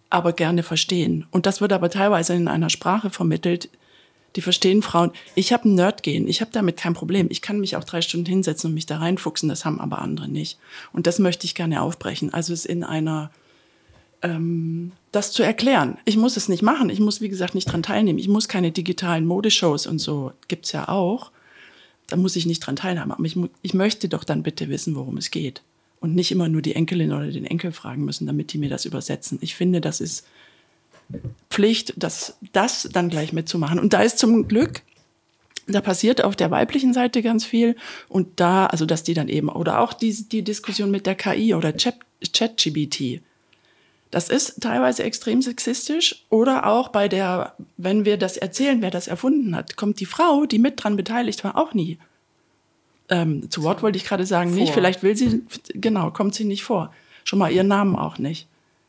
aber 0.09 0.33
gerne 0.33 0.63
verstehen. 0.63 1.27
Und 1.31 1.45
das 1.45 1.61
wird 1.61 1.73
aber 1.73 1.89
teilweise 1.89 2.33
in 2.33 2.47
einer 2.47 2.69
Sprache 2.69 3.09
vermittelt, 3.09 3.69
die 4.35 4.41
verstehen 4.41 4.81
Frauen. 4.81 5.11
Ich 5.35 5.53
habe 5.53 5.69
ein 5.69 5.75
Nerd-Gen, 5.75 6.27
ich 6.27 6.41
habe 6.41 6.51
damit 6.51 6.77
kein 6.77 6.93
Problem. 6.93 7.27
Ich 7.29 7.41
kann 7.41 7.59
mich 7.59 7.75
auch 7.75 7.83
drei 7.83 8.01
Stunden 8.01 8.27
hinsetzen 8.27 8.69
und 8.69 8.73
mich 8.75 8.85
da 8.85 8.97
reinfuchsen, 8.97 9.49
das 9.49 9.65
haben 9.65 9.79
aber 9.79 9.99
andere 9.99 10.27
nicht. 10.27 10.59
Und 10.93 11.07
das 11.07 11.19
möchte 11.19 11.45
ich 11.45 11.55
gerne 11.55 11.81
aufbrechen. 11.81 12.33
Also 12.33 12.53
es 12.53 12.65
in 12.65 12.83
einer, 12.83 13.31
ähm, 14.21 14.91
das 15.11 15.31
zu 15.31 15.43
erklären. 15.43 15.97
Ich 16.05 16.17
muss 16.17 16.37
es 16.37 16.49
nicht 16.49 16.61
machen, 16.61 16.89
ich 16.89 16.99
muss, 16.99 17.21
wie 17.21 17.29
gesagt, 17.29 17.55
nicht 17.55 17.71
dran 17.71 17.83
teilnehmen. 17.83 18.19
Ich 18.19 18.27
muss 18.27 18.47
keine 18.47 18.71
digitalen 18.71 19.25
Modeshows 19.25 19.87
und 19.87 19.99
so, 19.99 20.33
gibt's 20.47 20.71
ja 20.71 20.87
auch. 20.87 21.31
Da 22.07 22.15
muss 22.15 22.35
ich 22.35 22.45
nicht 22.45 22.59
dran 22.59 22.75
teilhaben. 22.75 23.11
Aber 23.11 23.25
ich, 23.25 23.37
ich 23.61 23.73
möchte 23.73 24.07
doch 24.07 24.23
dann 24.23 24.43
bitte 24.43 24.69
wissen, 24.69 24.95
worum 24.95 25.17
es 25.17 25.31
geht. 25.31 25.61
Und 25.99 26.13
nicht 26.13 26.31
immer 26.31 26.47
nur 26.47 26.61
die 26.61 26.75
Enkelin 26.75 27.11
oder 27.11 27.31
den 27.31 27.45
Enkel 27.45 27.71
fragen 27.71 28.05
müssen, 28.05 28.27
damit 28.27 28.53
die 28.53 28.59
mir 28.59 28.69
das 28.69 28.85
übersetzen. 28.85 29.39
Ich 29.41 29.55
finde, 29.55 29.81
das 29.81 29.99
ist 29.99 30.25
Pflicht, 31.49 31.93
das, 31.97 32.37
das 32.53 32.89
dann 32.91 33.09
gleich 33.09 33.33
mitzumachen. 33.33 33.79
Und 33.79 33.93
da 33.93 34.01
ist 34.01 34.19
zum 34.19 34.47
Glück, 34.47 34.81
da 35.67 35.81
passiert 35.81 36.23
auf 36.23 36.35
der 36.35 36.51
weiblichen 36.51 36.93
Seite 36.93 37.21
ganz 37.21 37.45
viel. 37.45 37.75
Und 38.09 38.39
da, 38.39 38.67
also 38.67 38.85
dass 38.85 39.03
die 39.03 39.13
dann 39.13 39.27
eben, 39.27 39.49
oder 39.49 39.79
auch 39.79 39.93
die, 39.93 40.13
die 40.27 40.43
Diskussion 40.43 40.91
mit 40.91 41.05
der 41.05 41.15
KI 41.15 41.53
oder 41.53 41.73
ChatGBT. 41.73 43.21
Das 44.09 44.29
ist 44.29 44.61
teilweise 44.61 45.03
extrem 45.03 45.41
sexistisch 45.41 46.25
oder 46.29 46.65
auch 46.65 46.89
bei 46.89 47.09
der, 47.09 47.55
wenn 47.75 48.05
wir 48.05 48.17
das 48.17 48.37
erzählen, 48.37 48.81
wer 48.81 48.91
das 48.91 49.07
erfunden 49.07 49.53
hat, 49.53 49.75
kommt 49.75 49.99
die 49.99 50.05
Frau, 50.05 50.45
die 50.45 50.59
mit 50.59 50.81
dran 50.81 50.95
beteiligt 50.95 51.43
war, 51.43 51.57
auch 51.57 51.73
nie. 51.73 51.97
Ähm, 53.09 53.49
zu 53.51 53.63
Wort 53.63 53.83
wollte 53.83 53.97
ich 53.97 54.05
gerade 54.05 54.25
sagen, 54.25 54.51
vor. 54.51 54.59
nicht. 54.59 54.73
Vielleicht 54.73 55.03
will 55.03 55.15
sie, 55.15 55.43
genau, 55.73 56.11
kommt 56.11 56.35
sie 56.35 56.45
nicht 56.45 56.63
vor. 56.63 56.93
Schon 57.25 57.39
mal 57.39 57.51
ihren 57.51 57.67
Namen 57.67 57.97
auch 57.97 58.17
nicht. 58.17 58.47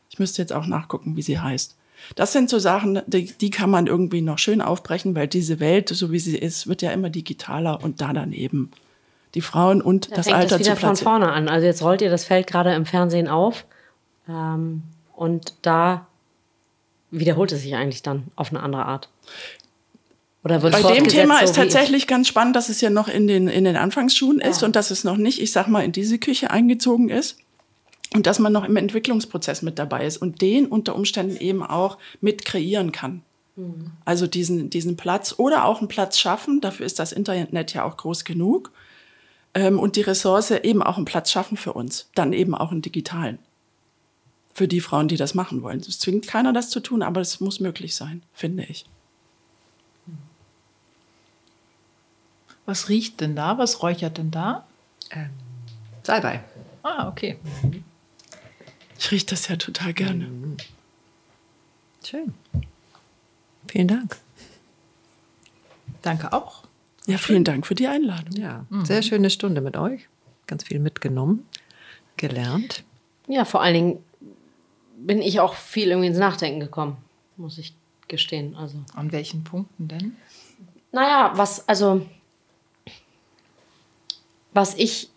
Ich 0.09 0.19
müsste 0.19 0.41
jetzt 0.41 0.53
auch 0.53 0.65
nachgucken, 0.65 1.17
wie 1.17 1.21
sie 1.21 1.39
heißt. 1.39 1.75
Das 2.15 2.33
sind 2.33 2.49
so 2.49 2.59
Sachen, 2.59 3.01
die, 3.07 3.25
die 3.25 3.49
kann 3.49 3.69
man 3.69 3.87
irgendwie 3.87 4.21
noch 4.21 4.39
schön 4.39 4.61
aufbrechen, 4.61 5.15
weil 5.15 5.27
diese 5.27 5.59
Welt, 5.59 5.89
so 5.89 6.11
wie 6.11 6.19
sie 6.19 6.37
ist, 6.37 6.67
wird 6.67 6.81
ja 6.81 6.91
immer 6.91 7.09
digitaler 7.09 7.83
und 7.83 8.01
da 8.01 8.13
daneben 8.13 8.71
die 9.35 9.41
Frauen 9.41 9.81
und 9.81 10.11
da 10.11 10.15
das 10.15 10.27
Alter 10.27 10.57
das 10.57 10.59
wieder 10.61 10.75
zu 10.75 10.81
von 10.81 10.95
vorne 10.95 11.31
an. 11.31 11.49
Also 11.49 11.65
jetzt 11.65 11.81
rollt 11.81 12.01
ihr 12.01 12.09
das 12.09 12.25
Feld 12.25 12.47
gerade 12.47 12.73
im 12.73 12.85
Fernsehen 12.85 13.27
auf 13.27 13.65
ähm, 14.27 14.83
und 15.15 15.53
da 15.61 16.07
wiederholt 17.11 17.51
es 17.51 17.61
sich 17.61 17.75
eigentlich 17.75 18.01
dann 18.01 18.23
auf 18.35 18.49
eine 18.49 18.61
andere 18.61 18.85
Art. 18.85 19.09
Oder 20.43 20.61
wird 20.61 20.73
Bei 20.73 20.93
dem 20.93 21.07
Thema 21.07 21.39
so 21.39 21.45
ist 21.45 21.55
tatsächlich 21.55 22.07
ganz 22.07 22.27
spannend, 22.27 22.55
dass 22.55 22.69
es 22.69 22.79
ja 22.81 22.89
noch 22.89 23.07
in 23.07 23.27
den, 23.27 23.47
in 23.47 23.65
den 23.65 23.75
Anfangsschuhen 23.75 24.39
ist 24.39 24.63
und 24.63 24.75
dass 24.75 24.89
es 24.89 25.03
noch 25.03 25.17
nicht, 25.17 25.41
ich 25.41 25.51
sag 25.51 25.67
mal, 25.67 25.83
in 25.83 25.91
diese 25.91 26.17
Küche 26.17 26.49
eingezogen 26.49 27.09
ist 27.09 27.37
und 28.13 28.25
dass 28.25 28.39
man 28.39 28.51
noch 28.51 28.63
im 28.63 28.75
Entwicklungsprozess 28.75 29.61
mit 29.61 29.77
dabei 29.77 30.05
ist 30.05 30.17
und 30.17 30.41
den 30.41 30.65
unter 30.65 30.95
Umständen 30.95 31.37
eben 31.37 31.63
auch 31.63 31.97
mit 32.21 32.43
kreieren 32.43 32.91
kann. 32.91 33.21
Mhm. 33.55 33.91
Also 34.05 34.25
diesen, 34.25 34.69
diesen 34.69 34.97
Platz 34.97 35.35
oder 35.37 35.65
auch 35.65 35.79
einen 35.79 35.87
Platz 35.87 36.17
schaffen, 36.17 36.61
dafür 36.61 36.85
ist 36.85 36.99
das 36.99 37.11
Internet 37.11 37.73
ja 37.73 37.83
auch 37.83 37.97
groß 37.97 38.25
genug. 38.25 38.71
Ähm, 39.53 39.79
und 39.79 39.95
die 39.95 40.01
Ressource 40.01 40.51
eben 40.51 40.81
auch 40.81 40.97
einen 40.97 41.05
Platz 41.05 41.31
schaffen 41.31 41.57
für 41.57 41.73
uns, 41.73 42.09
dann 42.15 42.33
eben 42.33 42.55
auch 42.55 42.71
einen 42.71 42.81
digitalen. 42.81 43.39
Für 44.53 44.67
die 44.67 44.81
Frauen, 44.81 45.07
die 45.07 45.17
das 45.17 45.35
machen 45.35 45.61
wollen. 45.61 45.79
Es 45.79 45.99
zwingt 45.99 46.27
keiner, 46.27 46.53
das 46.53 46.69
zu 46.69 46.79
tun, 46.79 47.01
aber 47.01 47.21
es 47.21 47.39
muss 47.39 47.59
möglich 47.59 47.95
sein, 47.95 48.23
finde 48.33 48.63
ich. 48.63 48.85
Was 52.65 52.89
riecht 52.89 53.21
denn 53.21 53.35
da? 53.35 53.57
Was 53.57 53.81
räuchert 53.81 54.17
denn 54.19 54.29
da? 54.29 54.67
Ähm, 55.11 55.31
Salbei. 56.03 56.43
Ah, 56.83 57.07
okay. 57.07 57.39
Mhm. 57.63 57.83
Ich 58.99 59.11
rieche 59.11 59.27
das 59.27 59.47
ja 59.47 59.55
total 59.55 59.93
gerne. 59.93 60.29
Schön. 62.03 62.33
Vielen 63.69 63.87
Dank. 63.87 64.17
Danke 66.01 66.33
auch. 66.33 66.63
Ja, 67.05 67.17
vielen 67.17 67.45
Dank 67.45 67.65
für 67.65 67.75
die 67.75 67.87
Einladung. 67.87 68.35
Ja, 68.39 68.65
mhm. 68.69 68.85
sehr 68.85 69.01
schöne 69.01 69.29
Stunde 69.29 69.61
mit 69.61 69.77
euch. 69.77 70.09
Ganz 70.47 70.65
viel 70.65 70.79
mitgenommen, 70.79 71.47
gelernt. 72.17 72.83
Ja, 73.27 73.45
vor 73.45 73.61
allen 73.61 73.73
Dingen 73.73 74.03
bin 74.97 75.21
ich 75.21 75.39
auch 75.39 75.53
viel 75.53 75.87
irgendwie 75.87 76.07
ins 76.07 76.17
Nachdenken 76.17 76.59
gekommen, 76.59 76.97
muss 77.37 77.57
ich 77.57 77.73
gestehen. 78.09 78.55
Also. 78.55 78.79
An 78.95 79.13
welchen 79.13 79.45
Punkten 79.45 79.87
denn? 79.87 80.17
Naja, 80.91 81.31
was, 81.35 81.69
also, 81.69 82.05
was 84.53 84.75
ich, 84.75 85.09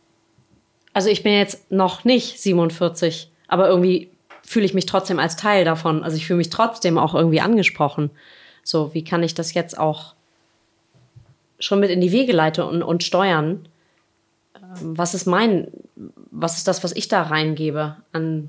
also 0.92 1.08
ich 1.08 1.24
bin 1.24 1.32
jetzt 1.32 1.70
noch 1.72 2.04
nicht 2.04 2.40
47 2.40 3.31
aber 3.52 3.68
irgendwie 3.68 4.08
fühle 4.42 4.64
ich 4.64 4.72
mich 4.72 4.86
trotzdem 4.86 5.18
als 5.18 5.36
Teil 5.36 5.66
davon. 5.66 6.02
Also 6.02 6.16
ich 6.16 6.26
fühle 6.26 6.38
mich 6.38 6.48
trotzdem 6.48 6.96
auch 6.96 7.14
irgendwie 7.14 7.42
angesprochen. 7.42 8.10
So, 8.64 8.94
wie 8.94 9.04
kann 9.04 9.22
ich 9.22 9.34
das 9.34 9.52
jetzt 9.52 9.78
auch 9.78 10.14
schon 11.58 11.78
mit 11.78 11.90
in 11.90 12.00
die 12.00 12.12
Wege 12.12 12.32
leiten 12.32 12.64
und, 12.64 12.82
und 12.82 13.04
steuern? 13.04 13.68
Ähm, 14.56 14.96
was 14.96 15.12
ist 15.12 15.26
mein, 15.26 15.68
was 16.30 16.56
ist 16.56 16.66
das, 16.66 16.82
was 16.82 16.92
ich 16.92 17.08
da 17.08 17.24
reingebe 17.24 17.96
an 18.12 18.48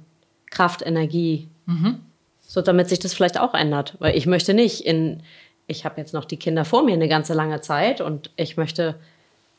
Kraft, 0.50 0.82
Energie? 0.82 1.50
Mhm. 1.66 2.00
So, 2.48 2.62
damit 2.62 2.88
sich 2.88 3.00
das 3.00 3.14
vielleicht 3.14 3.38
auch 3.38 3.54
ändert. 3.54 3.98
Weil 4.00 4.16
ich 4.16 4.26
möchte 4.26 4.54
nicht 4.54 4.86
in, 4.86 5.22
ich 5.68 5.84
habe 5.84 6.00
jetzt 6.00 6.14
noch 6.14 6.24
die 6.24 6.38
Kinder 6.38 6.64
vor 6.64 6.82
mir 6.84 6.94
eine 6.94 7.10
ganze 7.10 7.34
lange 7.34 7.60
Zeit 7.60 8.00
und 8.00 8.32
ich 8.38 8.56
möchte 8.56 8.96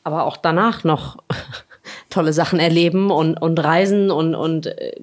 aber 0.03 0.25
auch 0.25 0.37
danach 0.37 0.83
noch 0.83 1.17
tolle 2.09 2.33
Sachen 2.33 2.59
erleben 2.59 3.11
und, 3.11 3.41
und 3.41 3.57
reisen 3.59 4.11
und, 4.11 4.35
und 4.35 4.67
äh, 4.67 4.95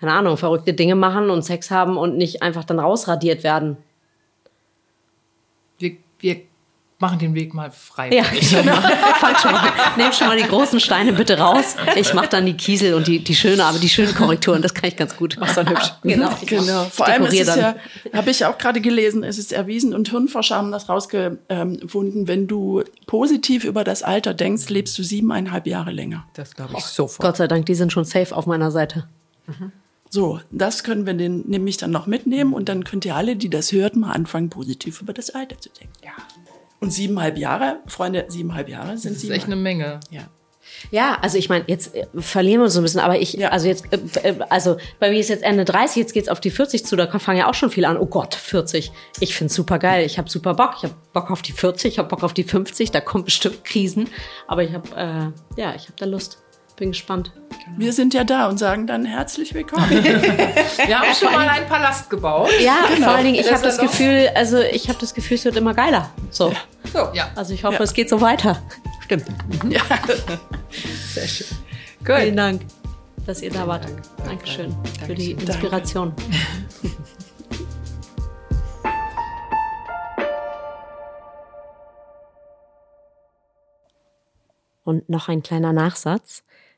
keine 0.00 0.12
Ahnung, 0.12 0.36
verrückte 0.36 0.74
Dinge 0.74 0.94
machen 0.94 1.30
und 1.30 1.42
Sex 1.42 1.70
haben 1.70 1.96
und 1.96 2.16
nicht 2.16 2.42
einfach 2.42 2.64
dann 2.64 2.78
rausradiert 2.78 3.42
werden. 3.42 3.76
Wir, 5.78 5.96
wir 6.20 6.42
machen 7.00 7.18
den 7.20 7.34
Weg 7.34 7.54
mal 7.54 7.70
frei. 7.70 8.10
Ja, 8.10 8.24
genau. 8.32 8.74
Fang 9.20 9.36
schon 9.36 9.52
mal. 9.52 9.70
Nehmt 9.96 10.14
schon 10.14 10.26
mal 10.26 10.36
die 10.36 10.48
großen 10.48 10.80
Steine 10.80 11.12
bitte 11.12 11.38
raus. 11.38 11.76
Ich 11.94 12.12
mache 12.12 12.28
dann 12.28 12.44
die 12.44 12.54
Kiesel 12.54 12.94
und 12.94 13.06
die, 13.06 13.20
die 13.20 13.36
schöne, 13.36 13.64
aber 13.64 13.78
die 13.78 13.88
schönen 13.88 14.14
Korrekturen, 14.14 14.62
das 14.62 14.74
kann 14.74 14.88
ich 14.88 14.96
ganz 14.96 15.16
gut. 15.16 15.36
Mach's 15.38 15.54
dann 15.54 15.68
hübsch. 15.68 15.92
Genau. 16.02 16.30
genau. 16.46 16.84
Vor 16.84 17.06
allem 17.06 17.26
ist 17.26 17.40
es 17.40 17.46
dann. 17.46 17.58
ja, 17.58 17.74
habe 18.14 18.30
ich 18.30 18.44
auch 18.44 18.56
gerade 18.56 18.80
gelesen, 18.80 19.22
es 19.22 19.38
ist 19.38 19.52
erwiesen 19.52 19.94
und 19.94 20.08
Hirnforscher 20.08 20.56
haben 20.56 20.72
das 20.72 20.88
rausgefunden, 20.88 22.26
wenn 22.26 22.46
du 22.46 22.82
positiv 23.06 23.64
über 23.64 23.84
das 23.84 24.02
Alter 24.02 24.32
denkst, 24.32 24.68
lebst 24.70 24.98
du 24.98 25.02
siebeneinhalb 25.02 25.66
Jahre 25.66 25.90
länger. 25.90 26.24
Das 26.34 26.54
glaube 26.54 26.74
ich 26.78 26.84
sofort. 26.84 27.20
Gott 27.20 27.36
sei 27.36 27.46
Dank, 27.46 27.66
die 27.66 27.74
sind 27.74 27.92
schon 27.92 28.04
safe 28.04 28.34
auf 28.34 28.46
meiner 28.46 28.70
Seite. 28.70 29.06
So, 30.10 30.40
das 30.50 30.84
können 30.84 31.04
wir 31.04 31.14
den, 31.14 31.44
nämlich 31.46 31.76
dann 31.76 31.90
noch 31.90 32.06
mitnehmen 32.06 32.54
und 32.54 32.68
dann 32.68 32.84
könnt 32.84 33.04
ihr 33.04 33.14
alle, 33.14 33.36
die 33.36 33.50
das 33.50 33.72
hört, 33.72 33.94
mal 33.96 34.12
anfangen, 34.12 34.48
positiv 34.48 35.02
über 35.02 35.12
das 35.12 35.30
Alter 35.30 35.60
zu 35.60 35.68
denken. 35.68 35.92
Ja. 36.02 36.12
Und 36.80 36.92
siebeneinhalb 36.92 37.38
Jahre, 37.38 37.80
Freunde, 37.86 38.26
siebeneinhalb 38.28 38.68
Jahre 38.68 38.96
sind 38.98 39.16
Das 39.16 39.24
ist 39.24 39.30
echt 39.30 39.46
eine 39.46 39.56
Menge. 39.56 40.00
Ja. 40.10 40.28
Ja, 40.90 41.18
also 41.22 41.38
ich 41.38 41.48
meine, 41.48 41.64
jetzt 41.66 41.94
äh, 41.94 42.06
verlieren 42.18 42.60
wir 42.60 42.64
uns 42.64 42.74
so 42.74 42.80
ein 42.80 42.82
bisschen, 42.82 43.00
aber 43.00 43.18
ich, 43.18 43.32
Ja. 43.32 43.48
also 43.48 43.66
jetzt, 43.66 43.86
äh, 43.92 44.28
äh, 44.28 44.38
also 44.48 44.76
bei 45.00 45.10
mir 45.10 45.18
ist 45.18 45.28
jetzt 45.28 45.42
Ende 45.42 45.64
30, 45.64 45.96
jetzt 45.96 46.12
geht's 46.12 46.28
auf 46.28 46.40
die 46.40 46.50
40 46.50 46.84
zu, 46.84 46.94
da 46.94 47.06
fangen 47.18 47.38
ja 47.38 47.48
auch 47.48 47.54
schon 47.54 47.70
viele 47.70 47.88
an. 47.88 47.96
Oh 47.96 48.06
Gott, 48.06 48.34
40. 48.34 48.92
Ich 49.18 49.34
find's 49.34 49.54
super 49.54 49.78
geil, 49.78 50.04
ich 50.04 50.18
habe 50.18 50.28
super 50.30 50.54
Bock, 50.54 50.74
ich 50.76 50.84
habe 50.84 50.94
Bock 51.12 51.30
auf 51.30 51.42
die 51.42 51.52
40, 51.52 51.94
ich 51.94 51.98
habe 51.98 52.08
Bock 52.08 52.22
auf 52.22 52.34
die 52.34 52.44
50, 52.44 52.90
da 52.90 53.00
kommen 53.00 53.24
bestimmt 53.24 53.64
Krisen, 53.64 54.08
aber 54.46 54.62
ich 54.62 54.72
habe, 54.72 54.88
äh, 54.94 55.60
ja, 55.60 55.74
ich 55.74 55.84
habe 55.84 55.94
da 55.96 56.04
Lust. 56.06 56.38
Bin 56.78 56.92
gespannt. 56.92 57.32
Wir 57.76 57.92
sind 57.92 58.14
ja 58.14 58.22
da 58.22 58.48
und 58.48 58.56
sagen 58.56 58.86
dann 58.86 59.04
herzlich 59.04 59.52
willkommen. 59.52 59.90
Wir 59.90 61.00
haben 61.00 61.12
schon 61.12 61.32
mal 61.32 61.48
einen 61.48 61.66
Palast 61.66 62.08
gebaut. 62.08 62.50
Ja, 62.60 62.84
vor 62.98 63.08
allen 63.08 63.24
Dingen, 63.24 63.40
ich 63.40 63.52
habe 63.52 63.64
das. 63.64 63.78
Gefühl, 63.78 64.30
also 64.36 64.60
ich 64.60 64.88
habe 64.88 64.96
das 65.00 65.12
Gefühl, 65.12 65.38
es 65.38 65.44
wird 65.44 65.56
immer 65.56 65.74
geiler. 65.74 66.08
So. 66.30 66.54
So, 66.92 67.08
ja. 67.14 67.30
Also 67.34 67.52
ich 67.52 67.64
hoffe, 67.64 67.82
es 67.82 67.92
geht 67.92 68.08
so 68.08 68.20
weiter. 68.20 68.62
Stimmt. 69.00 69.24
Sehr 71.12 71.26
schön. 71.26 71.46
Vielen 72.04 72.36
Dank, 72.36 72.62
dass 73.26 73.42
ihr 73.42 73.50
da 73.50 73.66
wart. 73.66 73.84
Dankeschön 74.24 74.72
für 75.04 75.16
die 75.16 75.32
Inspiration. 75.32 76.14
Und 84.84 85.08
noch 85.08 85.28
ein 85.28 85.42
kleiner 85.42 85.72
Nachsatz 85.72 86.44